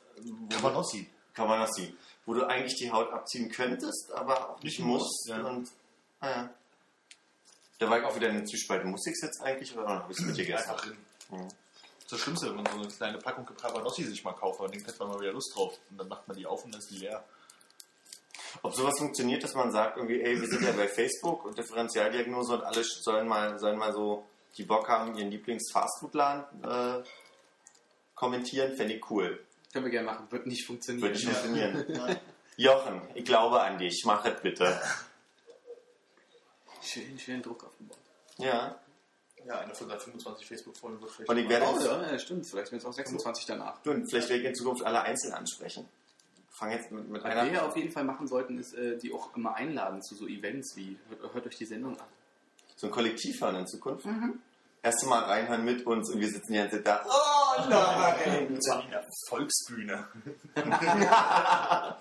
Cabanossi. 0.48 1.10
Cabanossi. 1.34 1.94
Wo 2.26 2.34
du 2.34 2.46
eigentlich 2.46 2.76
die 2.76 2.90
Haut 2.90 3.12
abziehen 3.12 3.50
könntest, 3.50 4.12
aber 4.12 4.50
auch 4.50 4.62
nicht 4.62 4.78
Nicht 4.78 4.86
musst. 4.86 5.28
ja. 5.28 5.42
Und, 5.42 5.68
ah 6.20 6.30
ja. 6.30 6.50
Da 7.78 7.90
war 7.90 7.98
ich 7.98 8.04
auch 8.04 8.16
wieder 8.16 8.28
in 8.28 8.36
der 8.36 8.44
Zwiespalt. 8.46 8.84
Muss 8.84 9.06
ich 9.06 9.12
es 9.12 9.22
jetzt 9.22 9.42
eigentlich 9.42 9.76
oder 9.76 9.88
habe 9.88 10.12
ich 10.12 10.18
es 10.18 10.24
mitgegessen? 10.24 10.70
Einfach 10.70 10.84
drin. 10.84 10.96
Mhm. 11.30 11.48
Das 11.48 12.04
ist 12.04 12.12
das 12.12 12.20
Schlimmste, 12.20 12.46
wenn 12.48 12.56
man 12.56 12.66
so 12.66 12.78
eine 12.78 12.88
kleine 12.88 13.18
Packung 13.18 13.46
Cabanossi 13.46 14.04
sich 14.04 14.22
mal 14.24 14.32
kauft, 14.32 14.60
aber 14.60 14.68
denkt, 14.68 14.98
man 14.98 15.08
mal 15.08 15.20
wieder 15.20 15.32
Lust 15.32 15.54
drauf. 15.54 15.78
Und 15.90 15.98
dann 15.98 16.08
macht 16.08 16.28
man 16.28 16.36
die 16.36 16.46
auf 16.46 16.64
und 16.64 16.72
dann 16.72 16.80
ist 16.80 16.90
die 16.90 16.98
leer. 16.98 17.24
Ob 18.62 18.74
sowas 18.74 18.98
funktioniert, 18.98 19.42
dass 19.42 19.54
man 19.54 19.72
sagt, 19.72 19.96
irgendwie, 19.96 20.20
ey, 20.22 20.40
wir 20.40 20.48
sind 20.48 20.62
ja 20.62 20.72
bei 20.72 20.86
Facebook 20.86 21.44
und 21.44 21.58
Differentialdiagnose 21.58 22.54
und 22.54 22.62
alle 22.62 22.84
sollen 22.84 23.26
mal, 23.26 23.58
sollen 23.58 23.78
mal 23.78 23.92
so, 23.92 24.26
die 24.56 24.64
Bock 24.64 24.88
haben, 24.88 25.16
ihren 25.16 25.30
Lieblings-Fastfood-Laden 25.30 26.62
äh, 26.62 27.02
kommentieren, 28.14 28.76
fände 28.76 28.94
ich 28.94 29.10
cool. 29.10 29.44
Können 29.74 29.86
wir 29.86 29.90
gerne 29.90 30.06
machen, 30.06 30.30
wird 30.30 30.46
nicht 30.46 30.64
funktionieren. 30.66 31.02
Würde 31.02 31.14
nicht 31.18 31.28
funktionieren. 31.36 32.18
Jochen, 32.56 33.02
ich 33.14 33.24
glaube 33.24 33.60
an 33.60 33.76
dich, 33.76 34.04
mach 34.06 34.24
es 34.24 34.40
bitte. 34.40 34.80
Schön, 36.80 37.18
schön 37.18 37.42
Druck 37.42 37.64
aufgebaut. 37.64 37.98
Ja. 38.38 38.78
Ja, 39.46 39.58
eine 39.58 39.74
von 39.74 39.88
25 39.90 40.46
Facebook-Folgen 40.46 41.00
wird 41.00 41.10
vielleicht. 41.10 41.28
Und 41.28 41.38
ich 41.38 41.48
werde 41.48 41.66
Oh, 41.66 41.74
jetzt, 41.74 41.86
ja, 41.86 42.02
ja, 42.12 42.18
stimmt. 42.20 42.46
Vielleicht 42.46 42.70
werden 42.70 42.78
es 42.78 42.84
auch 42.86 42.92
26 42.92 43.46
danach. 43.46 43.84
und 43.84 44.08
vielleicht 44.08 44.28
werde 44.28 44.42
ich 44.42 44.48
in 44.48 44.54
Zukunft 44.54 44.84
alle 44.84 45.02
einzeln 45.02 45.34
ansprechen. 45.34 45.88
Ich 46.48 46.56
fange 46.56 46.76
jetzt 46.76 46.92
mit, 46.92 47.08
mit 47.08 47.24
Was 47.24 47.32
einer. 47.32 47.50
wir 47.50 47.66
auf 47.66 47.76
jeden 47.76 47.90
Fall 47.90 48.04
machen 48.04 48.28
sollten, 48.28 48.56
ist, 48.58 48.74
äh, 48.74 48.96
die 48.96 49.12
auch 49.12 49.34
immer 49.34 49.56
einladen 49.56 50.00
zu 50.02 50.14
so 50.14 50.28
Events 50.28 50.76
wie, 50.76 50.96
hört, 51.08 51.34
hört 51.34 51.46
euch 51.48 51.56
die 51.56 51.66
Sendung 51.66 51.98
an. 51.98 52.06
so 52.76 52.86
ein 52.86 52.92
Kollektiv 52.92 53.40
hören 53.40 53.56
in 53.56 53.66
Zukunft. 53.66 54.06
Erst 54.84 55.04
mal 55.06 55.24
reinhören 55.24 55.64
mit 55.64 55.84
uns 55.84 56.10
und 56.10 56.20
wir 56.20 56.28
sitzen 56.28 56.52
die 56.52 56.58
ganze 56.58 56.76
Zeit 56.76 56.86
da. 56.86 57.04
Oh 57.06 57.43
nein! 57.68 58.58
Berliner 58.60 59.04
Volksbühne. 59.28 60.08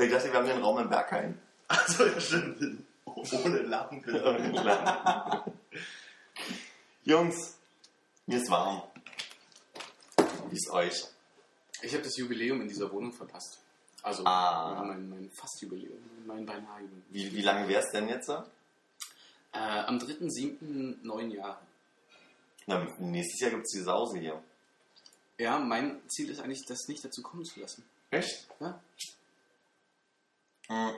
Ich 0.00 0.10
dachte, 0.12 0.30
wir 0.32 0.38
haben 0.38 0.46
den 0.46 0.62
Raum 0.62 0.78
in 0.78 0.88
Bergheim. 0.88 1.36
Also, 1.66 2.06
ja, 2.06 2.20
stimmt. 2.20 2.84
Ohne 3.04 3.58
Lachen. 3.62 4.00
Jungs, 7.04 7.58
mir 8.26 8.38
ist 8.38 8.48
warm. 8.50 8.82
Wie 10.50 10.56
ist 10.56 10.70
euch? 10.70 11.04
Ich 11.82 11.92
habe 11.94 12.04
das 12.04 12.16
Jubiläum 12.16 12.60
in 12.60 12.68
dieser 12.68 12.90
Wohnung 12.92 13.12
verpasst. 13.12 13.58
Also 14.02 14.24
Ah. 14.24 14.84
mein, 14.86 15.08
mein 15.08 15.30
Fast-Jubiläum, 15.32 15.98
mein 16.26 16.46
beinahe 16.46 16.80
Jubiläum. 16.82 17.02
Wie, 17.10 17.32
wie 17.32 17.42
lange 17.42 17.66
wäre 17.68 17.82
es 17.82 17.90
denn 17.90 18.08
jetzt? 18.08 18.28
Äh, 18.28 18.36
am 19.52 19.98
3.7. 19.98 20.98
neun 21.02 21.30
Jahre. 21.32 21.58
Na, 22.66 22.86
nächstes 22.98 23.40
Jahr 23.40 23.50
gibt 23.50 23.64
es 23.64 23.72
die 23.72 23.80
Sause 23.82 24.18
hier. 24.18 24.40
Ja, 25.38 25.58
mein 25.58 26.00
Ziel 26.08 26.30
ist 26.30 26.40
eigentlich, 26.40 26.64
das 26.66 26.88
nicht 26.88 27.04
dazu 27.04 27.22
kommen 27.22 27.44
zu 27.44 27.60
lassen. 27.60 27.84
Echt? 28.10 28.48
Ja? 28.60 28.80
Hm. 30.68 30.90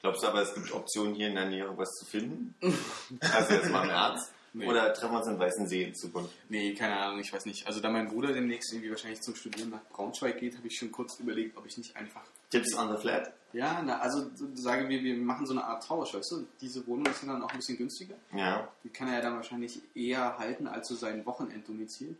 Glaubst 0.00 0.22
du 0.22 0.28
aber, 0.28 0.42
es 0.42 0.54
gibt 0.54 0.72
Optionen 0.72 1.14
hier 1.14 1.28
in 1.28 1.34
der 1.34 1.46
Nähe, 1.46 1.64
irgendwas 1.64 1.90
zu 1.94 2.04
finden? 2.06 2.54
Also 3.20 3.54
jetzt 3.54 3.70
mal 3.70 3.84
im 3.84 3.90
Ernst? 3.90 4.32
Nee. 4.54 4.66
Oder 4.66 4.92
treffen 4.94 5.12
wir 5.12 5.18
uns 5.18 5.26
in 5.28 5.38
Weißensee 5.38 5.84
in 5.84 5.94
Zukunft? 5.94 6.34
Nee, 6.48 6.74
keine 6.74 6.98
Ahnung, 6.98 7.20
ich 7.20 7.32
weiß 7.32 7.44
nicht. 7.44 7.66
Also 7.66 7.80
da 7.80 7.90
mein 7.90 8.08
Bruder 8.08 8.32
demnächst 8.32 8.72
irgendwie 8.72 8.90
wahrscheinlich 8.90 9.20
zum 9.20 9.34
Studieren 9.36 9.68
nach 9.70 9.84
Braunschweig 9.90 10.38
geht, 10.38 10.56
habe 10.56 10.66
ich 10.66 10.76
schon 10.78 10.90
kurz 10.90 11.18
überlegt, 11.20 11.56
ob 11.56 11.66
ich 11.66 11.76
nicht 11.76 11.94
einfach... 11.96 12.22
Tipps 12.50 12.74
on 12.74 12.90
the 12.90 13.00
flat? 13.00 13.30
Ja, 13.52 13.82
na, 13.84 13.98
also 14.00 14.30
so- 14.34 14.48
sagen 14.54 14.88
wir, 14.88 15.02
wir 15.02 15.16
machen 15.16 15.46
so 15.46 15.52
eine 15.52 15.64
Art 15.64 15.84
Tausch, 15.86 16.14
weißt 16.14 16.30
du? 16.32 16.46
Diese 16.60 16.86
Wohnung 16.86 17.06
ist 17.06 17.22
dann 17.22 17.42
auch 17.42 17.50
ein 17.50 17.56
bisschen 17.58 17.76
günstiger. 17.76 18.14
Ja. 18.34 18.66
Die 18.84 18.88
kann 18.88 19.08
er 19.08 19.14
ja 19.16 19.20
dann 19.20 19.36
wahrscheinlich 19.36 19.80
eher 19.94 20.38
halten 20.38 20.66
als 20.66 20.88
so 20.88 20.96
sein 20.96 21.24
Wochenenddomizil. 21.26 22.16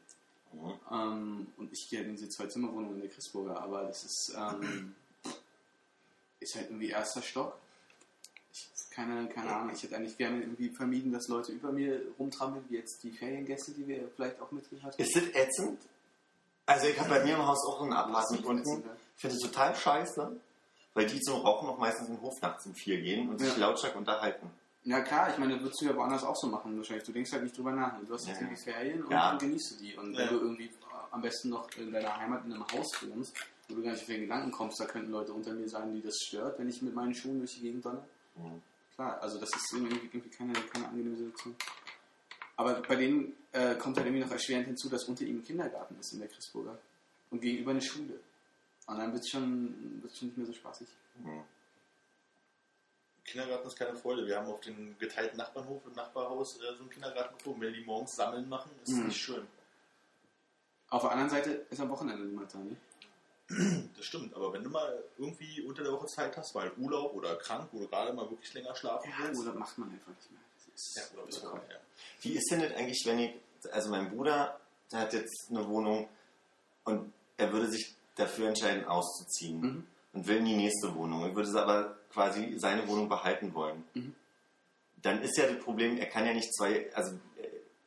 Mhm. 0.53 0.73
Ähm, 0.91 1.47
und 1.57 1.73
ich 1.73 1.89
gehe 1.89 1.99
halt 2.01 2.09
in 2.09 2.17
diese 2.17 2.29
Zwei-Zimmer-Wohnung 2.29 2.95
in 2.95 3.01
der 3.01 3.11
Christburger, 3.11 3.61
aber 3.61 3.85
das 3.85 4.05
ist, 4.05 4.35
ähm, 4.37 4.95
ist 6.41 6.55
halt 6.55 6.67
irgendwie 6.69 6.89
erster 6.91 7.23
Stock. 7.23 7.57
Ich, 8.53 8.69
keine, 8.91 9.29
keine 9.29 9.55
Ahnung, 9.55 9.75
ich 9.75 9.83
hätte 9.83 9.97
eigentlich 9.97 10.17
gerne 10.17 10.41
irgendwie 10.41 10.71
vermieden, 10.71 11.13
dass 11.13 11.29
Leute 11.29 11.53
über 11.53 11.71
mir 11.73 12.01
rumtrampeln, 12.19 12.65
wie 12.69 12.77
jetzt 12.77 13.03
die 13.03 13.11
Feriengäste, 13.13 13.73
die 13.73 13.87
wir 13.87 14.09
vielleicht 14.17 14.41
auch 14.41 14.51
mitgehört 14.51 14.95
haben. 14.95 15.03
Ist 15.03 15.15
das 15.17 15.25
ätzend? 15.35 15.81
Also 16.67 16.87
ich 16.87 16.99
habe 16.99 17.09
bei 17.11 17.25
mir 17.25 17.35
im 17.35 17.47
Haus 17.47 17.65
auch 17.67 17.81
ein 17.83 17.93
Apartment 17.93 18.45
Das 18.45 18.51
ist 18.51 18.61
ätzend, 18.61 18.85
unten. 18.85 18.91
Ich 19.17 19.21
finde 19.21 19.37
es 19.37 19.43
total 19.43 19.75
scheiße, 19.75 20.41
weil 20.95 21.07
die 21.07 21.21
zum 21.21 21.41
Rauchen 21.41 21.69
auch 21.69 21.79
meistens 21.79 22.09
im 22.09 22.21
Hof 22.21 22.41
nachts 22.43 22.67
um 22.67 22.75
vier 22.75 23.01
gehen 23.01 23.29
und 23.31 23.39
sich 23.39 23.51
Ja. 23.53 23.57
lautstark 23.69 23.97
unterhalten. 23.97 24.51
Ja 24.85 25.01
klar, 25.03 25.31
ich 25.31 25.39
meine, 25.39 25.55
das 25.55 25.63
würdest 25.63 25.81
du 25.83 25.87
ja 25.87 25.97
woanders 25.97 26.25
auch 26.25 26.37
so 26.37 26.47
machen 26.47 26.77
wahrscheinlich. 26.77 27.05
Du 27.05 27.13
denkst 27.13 27.33
halt 27.33 27.43
nicht 27.43 27.57
drüber 27.57 27.73
nach. 27.73 27.99
Du 28.01 28.15
hast 28.15 28.27
jetzt 28.27 28.41
Ja. 28.41 28.47
irgendwie 28.47 28.63
Ferien 28.63 29.05
und 29.05 29.11
Ja. 29.11 29.31
dann 29.31 29.39
genießt 29.39 29.73
du 29.73 29.77
die. 29.85 29.97
Und 29.97 30.13
Ja. 30.13 30.19
wenn 30.21 30.29
du 30.29 30.35
irgendwie 30.41 30.65
äh, 30.67 30.71
am 31.11 31.21
besten 31.21 31.51
noch 31.51 31.69
in 31.77 31.93
deiner 31.93 32.17
Heimat 32.17 32.45
in 32.47 32.53
einem 32.53 32.67
Haus 32.73 32.87
wohnst, 33.09 33.37
wo 33.69 33.75
du 33.75 33.83
gar 33.83 33.91
nicht 33.93 34.01
auf 34.01 34.07
den 34.07 34.21
Gedanken 34.23 34.51
kommst, 34.51 34.81
da 34.81 34.87
könnten 34.87 35.11
Leute 35.11 35.33
unter 35.33 35.53
mir 35.53 35.69
sein, 35.69 35.93
die 35.95 36.01
das 36.03 36.17
stört, 36.27 36.59
wenn 36.59 36.69
ich 36.69 36.81
mit 36.81 36.95
meinen 36.95 37.15
Schuhen 37.15 37.39
durch 37.39 37.55
die 37.57 37.61
Gegend 37.63 37.85
donner. 37.85 38.05
Mhm. 38.37 38.63
Klar, 38.95 39.21
also 39.21 39.39
das 39.39 39.51
ist 39.55 39.73
irgendwie, 39.75 39.97
irgendwie 39.97 40.31
keine, 40.31 40.53
keine 40.55 40.89
angenehme 40.89 41.17
Situation. 41.17 41.55
Aber 42.57 42.75
bei 42.83 42.97
denen 42.97 43.37
äh, 43.53 43.75
kommt 43.77 43.97
halt 43.97 44.07
irgendwie 44.07 44.25
noch 44.25 44.33
erschwerend 44.33 44.67
hinzu, 44.67 44.89
dass 44.89 45.05
unter 45.05 45.25
ihm 45.25 45.39
ein 45.39 45.45
Kindergarten 45.45 45.97
ist 46.01 46.13
in 46.15 46.19
der 46.21 46.29
Christburger. 46.29 46.79
Und 47.31 47.41
gegenüber 47.41 47.73
eine 47.73 47.83
Schule. 47.83 48.19
Und 48.87 48.99
dann 48.99 49.13
wird 49.13 49.23
es 49.23 49.29
schon, 49.31 50.01
wird's 50.03 50.19
schon 50.19 50.29
nicht 50.29 50.39
mehr 50.39 50.47
so 50.47 50.53
spaßig. 50.53 50.89
Mhm. 51.23 51.43
Kindergarten 53.31 53.67
ist 53.69 53.77
keine 53.79 53.95
Freude. 53.97 54.27
Wir 54.27 54.37
haben 54.39 54.47
auf 54.49 54.61
den 54.61 54.97
geteilten 54.99 55.37
Nachbarnhof 55.39 55.83
im 55.87 55.93
Nachbarhaus 55.95 56.57
äh, 56.59 56.75
so 56.77 56.81
einen 56.83 56.91
Kindergarten 56.91 57.37
gefunden. 57.37 57.61
Wenn 57.61 57.73
die 57.75 57.85
morgens 57.85 58.15
sammeln 58.17 58.49
machen, 58.49 58.71
ist 58.83 58.93
Mhm. 58.93 59.07
nicht 59.07 59.21
schön. 59.21 59.47
Auf 60.91 61.03
der 61.03 61.11
anderen 61.13 61.31
Seite 61.31 61.51
ist 61.71 61.81
am 61.81 61.91
Wochenende 61.91 62.25
niemand 62.25 62.53
da, 62.55 62.59
ne? 62.59 62.77
Das 63.97 64.05
stimmt, 64.07 64.35
aber 64.35 64.53
wenn 64.53 64.63
du 64.63 64.71
mal 64.71 65.03
irgendwie 65.19 65.63
unter 65.63 65.83
der 65.83 65.93
Woche 65.93 66.07
Zeit 66.07 66.37
hast, 66.37 66.55
weil 66.55 66.71
Urlaub 66.79 67.15
oder 67.15 67.37
krank 67.37 67.73
oder 67.73 67.87
gerade 67.87 68.13
mal 68.13 68.29
wirklich 68.31 68.53
länger 68.55 68.75
schlafen 68.75 69.11
Ja, 69.11 69.27
willst. 69.27 69.41
oder 69.43 69.55
macht 69.55 69.77
man 69.79 69.91
einfach 69.91 70.09
nicht 70.09 70.31
mehr. 70.31 70.41
Ist 70.75 70.97
Ja, 70.97 71.03
du 71.25 71.27
bekommen. 71.41 71.63
ja. 71.71 71.77
Wie 72.23 72.33
ist 72.37 72.51
denn 72.51 72.61
das 72.61 72.73
eigentlich, 72.75 73.03
wenn 73.07 73.19
ich, 73.19 73.35
also 73.73 73.91
mein 73.91 74.11
Bruder, 74.11 74.61
der 74.93 75.01
hat 75.01 75.13
jetzt 75.13 75.49
eine 75.51 75.67
Wohnung 75.69 76.09
und 76.85 77.13
er 77.37 77.53
würde 77.53 77.69
sich 77.71 77.95
dafür 78.17 78.49
entscheiden, 78.49 78.85
auszuziehen 78.87 79.61
Mhm. 79.61 79.87
und 80.13 80.27
will 80.27 80.37
in 80.39 80.45
die 80.47 80.57
nächste 80.57 80.95
Wohnung. 80.95 81.23
Er 81.23 81.35
würde 81.35 81.61
aber 81.61 81.98
quasi 82.19 82.59
seine 82.59 82.89
Wohnung 82.89 83.09
behalten 83.09 83.55
wollen. 83.55 83.85
Mhm. 83.95 84.15
Dann 85.03 85.23
ist 85.23 85.37
ja 85.39 85.47
das 85.47 85.63
Problem, 85.63 85.97
er 85.99 86.07
kann 86.07 86.27
ja 86.27 86.35
nicht 86.35 86.53
zwei, 86.53 86.93
also 86.93 87.13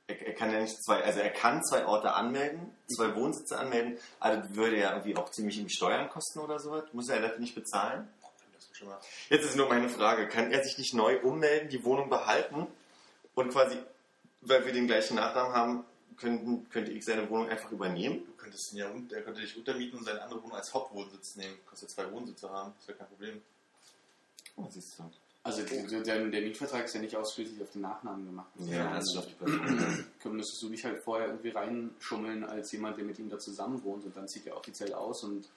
er, 0.07 0.25
er 0.27 0.33
kann 0.33 0.53
ja 0.53 0.61
nicht 0.61 0.81
zwei, 0.85 1.03
also 1.03 1.19
er 1.19 1.31
kann 1.31 1.61
zwei 1.65 1.85
Orte 1.85 2.13
anmelden, 2.13 2.73
zwei 2.95 3.07
Mhm. 3.09 3.15
Wohnsitze 3.15 3.59
anmelden, 3.59 3.97
aber 4.21 4.37
das 4.37 4.55
würde 4.55 4.77
ja 4.79 4.91
irgendwie 4.91 5.17
auch 5.17 5.29
ziemlich 5.31 5.57
irgendwie 5.57 5.73
Steuern 5.75 6.09
kosten 6.09 6.39
oder 6.39 6.59
so. 6.59 6.81
Muss 6.93 7.09
er 7.09 7.19
dafür 7.19 7.39
nicht 7.39 7.55
bezahlen? 7.55 8.07
Jetzt 9.29 9.45
ist 9.45 9.57
nur 9.57 9.67
meine 9.67 9.89
Frage, 9.89 10.27
kann 10.27 10.51
er 10.51 10.63
sich 10.63 10.77
nicht 10.77 10.93
neu 10.95 11.19
ummelden, 11.19 11.69
die 11.69 11.83
Wohnung 11.83 12.09
behalten 12.09 12.65
und 13.35 13.51
quasi, 13.51 13.77
weil 14.41 14.65
wir 14.65 14.73
den 14.73 14.87
gleichen 14.87 15.15
Nachnamen 15.17 15.53
haben, 15.53 15.85
könnten, 16.17 16.69
könnte 16.69 16.91
ich 16.91 17.03
seine 17.05 17.29
Wohnung 17.29 17.49
einfach 17.49 17.71
übernehmen? 17.71 18.25
Du 18.25 18.31
könntest 18.33 18.71
ihn 18.73 18.79
ja, 18.79 18.87
er 19.11 19.21
könnte 19.21 19.41
dich 19.41 19.55
untermieten 19.57 19.99
und 19.99 20.05
seine 20.05 20.21
andere 20.21 20.41
Wohnung 20.41 20.55
als 20.55 20.73
Hauptwohnsitz 20.73 21.35
nehmen. 21.35 21.55
Du 21.57 21.69
kannst 21.69 21.83
ja 21.83 21.89
zwei 21.89 22.11
Wohnsitze 22.11 22.49
haben, 22.49 22.73
ist 22.79 22.87
ja 22.87 22.93
kein 22.95 23.07
Problem. 23.07 23.41
Oh, 24.55 24.67
siehst 24.69 24.99
du. 24.99 25.03
Also 25.43 25.63
der, 25.63 26.03
der, 26.03 26.27
der 26.27 26.41
Mietvertrag 26.41 26.85
ist 26.85 26.93
ja 26.93 27.01
nicht 27.01 27.15
ausschließlich 27.15 27.59
auf 27.61 27.71
den 27.71 27.81
Nachnamen 27.81 28.25
gemacht. 28.25 28.49
Ja, 28.59 28.93
das 28.93 29.05
ist 29.05 29.17
auf 29.17 29.25
die 29.25 29.33
Person. 29.33 30.35
Müsstest 30.35 30.61
du 30.61 30.69
dich 30.69 30.85
halt 30.85 31.01
vorher 31.03 31.27
irgendwie 31.27 31.49
reinschummeln 31.49 32.43
als 32.43 32.71
jemand, 32.71 32.97
der 32.97 33.05
mit 33.05 33.17
ihm 33.17 33.27
da 33.27 33.39
zusammen 33.39 33.83
wohnt 33.83 34.05
und 34.05 34.15
dann 34.15 34.27
zieht 34.27 34.45
er 34.45 34.55
offiziell 34.55 34.93
aus 34.93 35.23
und 35.23 35.49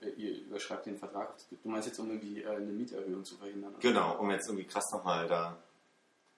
äh, 0.00 0.10
ihr 0.10 0.42
überschreibt 0.42 0.86
den 0.86 0.96
Vertrag. 0.96 1.34
Du 1.50 1.68
meinst 1.68 1.88
jetzt, 1.88 1.98
um 1.98 2.08
irgendwie 2.08 2.42
äh, 2.42 2.50
eine 2.50 2.66
Mieterhöhung 2.66 3.24
zu 3.24 3.36
verhindern? 3.36 3.72
oder? 3.72 3.80
Genau, 3.80 4.18
um 4.20 4.30
jetzt 4.30 4.46
irgendwie 4.46 4.66
krass 4.66 4.84
nochmal 4.92 5.26
da 5.26 5.58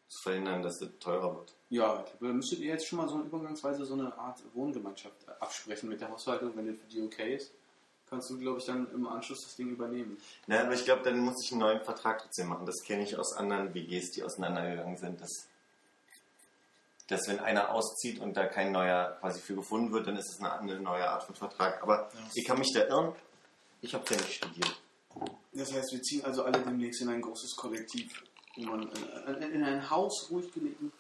zu 0.09 0.23
verhindern, 0.23 0.63
dass 0.63 0.81
es 0.81 0.89
teurer 0.99 1.35
wird. 1.37 1.55
Ja, 1.69 2.05
da 2.21 2.27
müsstet 2.27 2.61
ihr 2.61 2.69
jetzt 2.69 2.87
schon 2.87 2.99
mal 2.99 3.09
so 3.09 3.21
übergangsweise 3.21 3.85
so 3.85 3.95
eine 3.95 4.17
Art 4.17 4.41
Wohngemeinschaft 4.55 5.29
äh, 5.29 5.33
absprechen 5.41 5.91
mit 5.91 6.01
der 6.01 6.11
Hausverwaltung, 6.11 6.57
wenn 6.57 6.69
das 6.69 6.77
für 6.77 6.87
die 6.87 7.03
okay 7.03 7.37
ist. 7.37 7.53
Kannst 8.11 8.31
du, 8.31 8.39
glaube 8.39 8.59
ich, 8.59 8.67
dann 8.67 8.87
im 8.93 9.07
Anschluss 9.09 9.43
das 9.43 9.57
Ding 9.57 9.71
übernehmen. 9.71 10.19
Na, 10.47 10.61
aber 10.63 10.75
ich 10.75 10.85
glaube, 10.85 11.03
dann 11.03 11.19
muss 11.21 11.43
ich 11.45 11.51
einen 11.53 11.61
neuen 11.61 11.81
Vertrag 11.83 12.21
trotzdem 12.23 12.49
machen. 12.49 12.67
Das 12.67 12.83
kenne 12.85 13.03
ich 13.03 13.17
aus 13.19 13.35
anderen 13.37 13.73
WGs, 13.75 14.11
die 14.13 14.23
auseinandergegangen 14.23 14.97
sind. 14.99 15.21
Dass, 15.21 15.49
dass 17.09 17.27
wenn 17.29 17.41
einer 17.41 17.71
auszieht 17.71 18.19
und 18.21 18.37
da 18.37 18.47
kein 18.47 18.73
neuer 18.73 19.17
quasi 19.21 19.41
für 19.41 19.55
gefunden 19.55 19.93
wird, 19.93 20.07
dann 20.07 20.17
ist 20.17 20.31
es 20.31 20.39
eine, 20.41 20.53
eine 20.53 20.81
neue 20.81 21.09
Art 21.09 21.25
von 21.25 21.35
Vertrag. 21.35 21.83
Aber 21.83 22.11
Ja. 22.13 22.21
ich 22.35 22.45
kann 22.47 22.59
mich 22.59 22.73
da 22.75 22.85
irren. 22.87 23.15
Ich 23.81 23.95
habe 23.95 24.05
ja 24.11 24.17
nicht 24.17 24.35
studiert. 24.35 24.81
Das 25.53 25.73
heißt, 25.73 25.93
wir 25.93 26.03
ziehen 26.03 26.25
also 26.25 26.45
alle 26.45 26.61
demnächst 26.61 27.01
in 27.03 27.09
ein 27.09 27.21
großes 27.23 27.55
Kollektiv, 27.57 28.23
in, 28.57 28.69
in, 28.69 29.43
in 29.53 29.63
ein 29.65 29.89
Haus 29.91 30.29
ruhig 30.31 30.53
gelegen. 30.53 30.93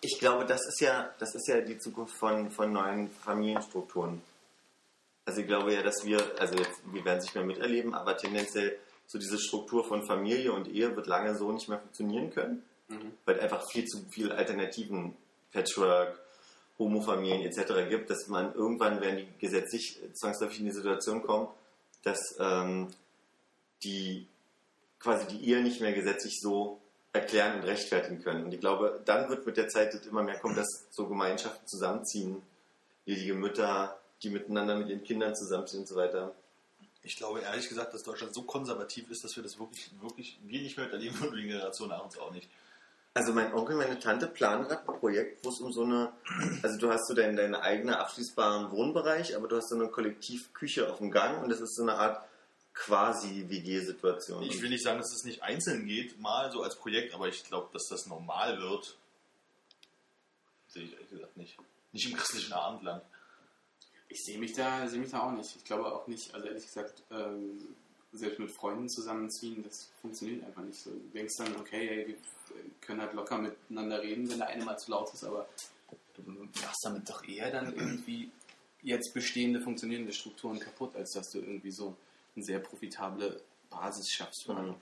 Ich 0.00 0.18
glaube, 0.18 0.44
das 0.44 0.60
ist 0.66 0.80
ja, 0.80 1.10
das 1.18 1.34
ist 1.34 1.48
ja 1.48 1.60
die 1.60 1.78
Zukunft 1.78 2.14
von, 2.16 2.50
von 2.50 2.72
neuen 2.72 3.10
Familienstrukturen. 3.10 4.22
Also 5.38 5.44
ich 5.44 5.48
glaube 5.56 5.72
ja, 5.72 5.82
dass 5.84 6.04
wir, 6.04 6.18
also 6.40 6.56
jetzt, 6.56 6.80
wir 6.92 7.04
werden 7.04 7.18
es 7.18 7.26
nicht 7.26 7.36
mehr 7.36 7.44
miterleben, 7.44 7.94
aber 7.94 8.16
tendenziell 8.16 8.76
so 9.06 9.20
diese 9.20 9.38
Struktur 9.38 9.84
von 9.84 10.04
Familie 10.04 10.52
und 10.52 10.66
Ehe 10.66 10.96
wird 10.96 11.06
lange 11.06 11.36
so 11.36 11.52
nicht 11.52 11.68
mehr 11.68 11.78
funktionieren 11.78 12.30
können, 12.30 12.64
weil 13.24 13.38
einfach 13.38 13.64
viel 13.70 13.84
zu 13.84 14.04
viele 14.10 14.34
Alternativen, 14.34 15.14
Patchwork, 15.52 16.18
Homofamilien 16.76 17.42
etc. 17.42 17.88
gibt, 17.88 18.10
dass 18.10 18.26
man 18.26 18.52
irgendwann 18.52 19.00
werden 19.00 19.18
die 19.18 19.28
gesetzlich 19.38 20.00
zwangsläufig 20.14 20.58
in 20.58 20.66
die 20.66 20.72
Situation 20.72 21.22
kommen, 21.22 21.46
dass 22.02 22.18
ähm, 22.40 22.88
die 23.84 24.26
quasi 24.98 25.28
die 25.28 25.48
Ehe 25.48 25.62
nicht 25.62 25.80
mehr 25.80 25.92
gesetzlich 25.92 26.40
so 26.40 26.80
erklären 27.12 27.60
und 27.60 27.64
rechtfertigen 27.64 28.24
können. 28.24 28.46
Und 28.46 28.52
ich 28.52 28.58
glaube, 28.58 29.00
dann 29.04 29.28
wird 29.28 29.46
mit 29.46 29.56
der 29.56 29.68
Zeit 29.68 29.94
immer 30.04 30.24
mehr 30.24 30.40
kommen, 30.40 30.56
dass 30.56 30.88
so 30.90 31.06
Gemeinschaften 31.06 31.68
zusammenziehen, 31.68 32.42
ledige 33.06 33.34
Mütter, 33.34 33.97
die 34.22 34.30
miteinander 34.30 34.76
mit 34.76 34.88
ihren 34.88 35.02
Kindern 35.02 35.34
zusammenziehen 35.34 35.80
und 35.80 35.86
so 35.86 35.96
weiter. 35.96 36.34
Ich 37.02 37.16
glaube 37.16 37.40
ehrlich 37.40 37.68
gesagt, 37.68 37.94
dass 37.94 38.02
Deutschland 38.02 38.34
so 38.34 38.42
konservativ 38.42 39.10
ist, 39.10 39.24
dass 39.24 39.36
wir 39.36 39.42
das 39.42 39.58
wirklich, 39.58 39.90
wirklich, 40.00 40.38
wir 40.44 40.60
nicht 40.60 40.76
mehr 40.76 40.90
erleben 40.90 41.16
und 41.20 41.36
die 41.36 41.46
Generation 41.46 41.88
nach 41.88 42.04
uns 42.04 42.18
auch 42.18 42.32
nicht. 42.32 42.48
Also 43.14 43.32
mein 43.32 43.52
Onkel, 43.52 43.76
meine 43.76 43.98
Tante 43.98 44.26
planen 44.26 44.68
gerade 44.68 44.88
ein 44.88 44.98
Projekt, 45.00 45.44
wo 45.44 45.48
es 45.48 45.60
um 45.60 45.72
so 45.72 45.82
eine, 45.82 46.12
also 46.62 46.78
du 46.78 46.90
hast 46.90 47.08
so 47.08 47.14
deinen 47.14 47.36
deine 47.36 47.60
eigene 47.62 47.98
abschließbaren 47.98 48.70
Wohnbereich, 48.70 49.34
aber 49.34 49.48
du 49.48 49.56
hast 49.56 49.70
so 49.70 49.74
eine 49.74 49.88
Kollektivküche 49.88 50.90
auf 50.90 50.98
dem 50.98 51.10
Gang 51.10 51.42
und 51.42 51.48
das 51.48 51.60
ist 51.60 51.74
so 51.74 51.82
eine 51.82 51.94
Art 51.94 52.24
quasi 52.74 53.46
WG-Situation. 53.48 54.44
Ich 54.44 54.62
will 54.62 54.68
nicht 54.68 54.84
sagen, 54.84 54.98
dass 54.98 55.12
es 55.12 55.24
nicht 55.24 55.42
einzeln 55.42 55.86
geht, 55.86 56.20
mal 56.20 56.52
so 56.52 56.62
als 56.62 56.76
Projekt, 56.76 57.12
aber 57.12 57.26
ich 57.26 57.42
glaube, 57.42 57.68
dass 57.72 57.88
das 57.88 58.06
normal 58.06 58.60
wird, 58.60 58.96
sehe 60.68 60.84
ich 60.84 60.92
ehrlich 60.92 61.10
gesagt 61.10 61.36
nicht. 61.36 61.56
Nicht 61.92 62.10
im 62.10 62.16
christlichen 62.16 62.52
Abendland. 62.52 63.02
Ich 64.08 64.24
sehe 64.24 64.38
mich 64.38 64.54
da, 64.54 64.88
sehe 64.88 65.00
mich 65.00 65.10
da 65.10 65.20
auch 65.20 65.32
nicht. 65.32 65.54
Ich 65.56 65.64
glaube 65.64 65.92
auch 65.92 66.06
nicht, 66.06 66.34
also 66.34 66.46
ehrlich 66.46 66.64
gesagt, 66.64 67.02
ähm, 67.10 67.58
selbst 68.12 68.38
mit 68.38 68.50
Freunden 68.50 68.88
zusammenziehen, 68.88 69.62
das 69.62 69.90
funktioniert 70.00 70.44
einfach 70.44 70.62
nicht 70.62 70.80
so. 70.80 70.90
Du 70.90 71.08
denkst 71.12 71.36
dann, 71.36 71.54
okay, 71.56 71.88
ey, 71.88 72.06
wir 72.08 72.16
können 72.80 73.02
halt 73.02 73.12
locker 73.12 73.38
miteinander 73.38 74.02
reden, 74.02 74.30
wenn 74.30 74.38
der 74.38 74.48
eine 74.48 74.64
mal 74.64 74.78
zu 74.78 74.90
laut 74.90 75.12
ist, 75.12 75.24
aber 75.24 75.48
du 76.14 76.22
machst 76.62 76.84
damit 76.84 77.08
doch 77.08 77.26
eher 77.28 77.50
dann 77.50 77.74
irgendwie 77.74 78.30
jetzt 78.82 79.12
bestehende, 79.12 79.60
funktionierende 79.60 80.12
Strukturen 80.12 80.58
kaputt, 80.58 80.96
als 80.96 81.12
dass 81.12 81.30
du 81.30 81.38
irgendwie 81.38 81.70
so 81.70 81.96
eine 82.34 82.44
sehr 82.44 82.60
profitable 82.60 83.40
Basis 83.68 84.10
schaffst. 84.10 84.48
Mhm. 84.48 84.76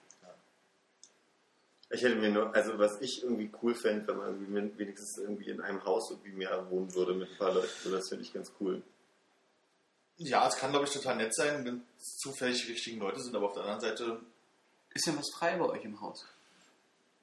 Ich 1.91 2.03
hätte 2.03 2.17
mir 2.17 2.31
nur, 2.31 2.55
also 2.55 2.79
was 2.79 3.01
ich 3.01 3.23
irgendwie 3.23 3.51
cool 3.63 3.75
fände, 3.75 4.07
wenn 4.09 4.53
man 4.53 4.79
wenigstens 4.79 5.19
irgendwie 5.19 5.51
in 5.51 5.61
einem 5.61 5.85
Haus 5.85 6.11
irgendwie 6.11 6.33
mehr 6.33 6.69
wohnen 6.69 6.93
würde 6.95 7.15
mit 7.15 7.31
ein 7.31 7.37
paar 7.37 7.55
Leuten, 7.55 7.69
so 7.83 7.91
das 7.91 8.09
finde 8.09 8.25
ich 8.25 8.33
ganz 8.33 8.53
cool. 8.61 8.83
Ja, 10.19 10.49
es 10.49 10.57
kann, 10.57 10.71
glaube 10.71 10.87
ich, 10.87 10.93
total 10.93 11.17
nett 11.17 11.35
sein, 11.35 11.65
wenn 11.65 11.83
es 11.99 12.17
zufällig 12.17 12.65
die 12.65 12.73
richtigen 12.73 13.01
Leute 13.01 13.21
sind, 13.21 13.35
aber 13.37 13.47
auf 13.47 13.53
der 13.53 13.65
anderen 13.65 13.81
Seite, 13.81 14.21
Ist 14.95 15.07
ja 15.07 15.17
was 15.17 15.31
frei 15.39 15.57
bei 15.59 15.67
euch 15.67 15.85
im 15.85 16.01
Haus? 16.01 16.25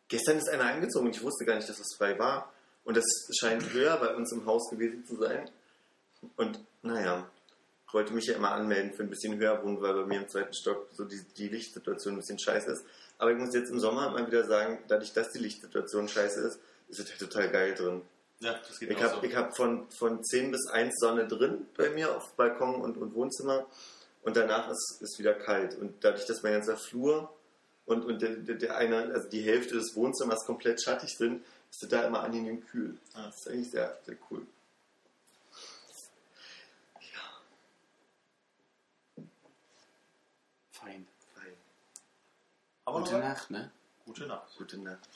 Gestern 0.07 0.37
ist 0.37 0.47
einer 0.47 0.65
eingezogen 0.65 1.07
und 1.07 1.15
ich 1.15 1.23
wusste 1.23 1.43
gar 1.43 1.55
nicht, 1.55 1.67
dass 1.67 1.79
das 1.79 1.95
frei 1.97 2.19
war. 2.19 2.53
Und 2.83 2.95
das 2.97 3.05
scheint 3.39 3.71
höher 3.73 3.97
bei 3.97 4.13
uns 4.13 4.31
im 4.31 4.45
Haus 4.45 4.69
gewesen 4.69 5.03
zu 5.05 5.15
sein. 5.15 5.49
Und 6.35 6.59
naja, 6.83 7.27
ich 7.87 7.93
wollte 7.93 8.13
mich 8.13 8.25
ja 8.25 8.35
immer 8.35 8.51
anmelden 8.51 8.93
für 8.93 9.01
ein 9.01 9.09
bisschen 9.09 9.37
höher 9.37 9.63
wohnen, 9.63 9.81
weil 9.81 9.93
bei 9.93 10.05
mir 10.05 10.21
im 10.21 10.29
zweiten 10.29 10.53
Stock 10.53 10.87
so 10.91 11.05
die, 11.05 11.23
die 11.37 11.47
Lichtsituation 11.47 12.13
ein 12.13 12.17
bisschen 12.17 12.37
scheiße 12.37 12.71
ist. 12.71 12.85
Aber 13.17 13.31
ich 13.31 13.37
muss 13.37 13.55
jetzt 13.55 13.71
im 13.71 13.79
Sommer 13.79 14.11
mal 14.11 14.27
wieder 14.27 14.45
sagen, 14.45 14.77
dadurch, 14.87 15.13
dass 15.13 15.31
die 15.31 15.39
Lichtsituation 15.39 16.07
scheiße 16.07 16.41
ist, 16.41 16.59
ist 16.89 16.99
es 16.99 17.09
halt 17.09 17.19
total 17.19 17.49
geil 17.49 17.73
drin. 17.73 18.01
Ja, 18.39 18.59
das 18.67 18.79
geht 18.79 18.91
Ich 18.91 19.01
habe 19.01 19.15
so. 19.15 19.23
ich 19.23 19.35
hab 19.35 19.55
von, 19.55 19.89
von 19.91 20.23
10 20.23 20.51
bis 20.51 20.67
1 20.67 20.99
Sonne 20.99 21.27
drin 21.27 21.67
bei 21.77 21.89
mir 21.89 22.15
auf 22.15 22.33
Balkon 22.33 22.75
und, 22.81 22.97
und 22.97 23.13
Wohnzimmer 23.13 23.67
und 24.23 24.37
danach 24.37 24.69
ist 24.69 25.01
es 25.01 25.19
wieder 25.19 25.33
kalt. 25.33 25.75
Und 25.77 26.03
dadurch, 26.03 26.25
dass 26.25 26.43
mein 26.43 26.53
ganzer 26.53 26.77
Flur 26.77 27.33
und, 27.85 28.05
und 28.05 28.21
der, 28.21 28.37
der, 28.37 28.55
der 28.55 28.77
eine, 28.77 29.13
also 29.13 29.29
die 29.29 29.41
Hälfte 29.41 29.75
des 29.75 29.95
Wohnzimmers 29.95 30.45
komplett 30.45 30.81
schattig 30.81 31.17
sind, 31.17 31.43
ist 31.69 31.83
es 31.83 31.89
da 31.89 32.05
immer 32.05 32.21
angenehm 32.23 32.65
kühl. 32.65 32.97
Ja. 33.13 33.25
Das 33.25 33.35
ist 33.37 33.47
eigentlich 33.49 33.71
sehr, 33.71 33.99
sehr 34.05 34.17
cool. 34.29 34.45
Fein. 40.71 41.07
Fein. 41.33 41.53
Aber 42.85 42.99
Gute 42.99 43.19
Nacht, 43.19 43.51
ne? 43.51 43.71
Gute 44.05 44.25
Nacht. 44.27 44.57
Gute 44.57 44.77
Nacht. 44.77 45.09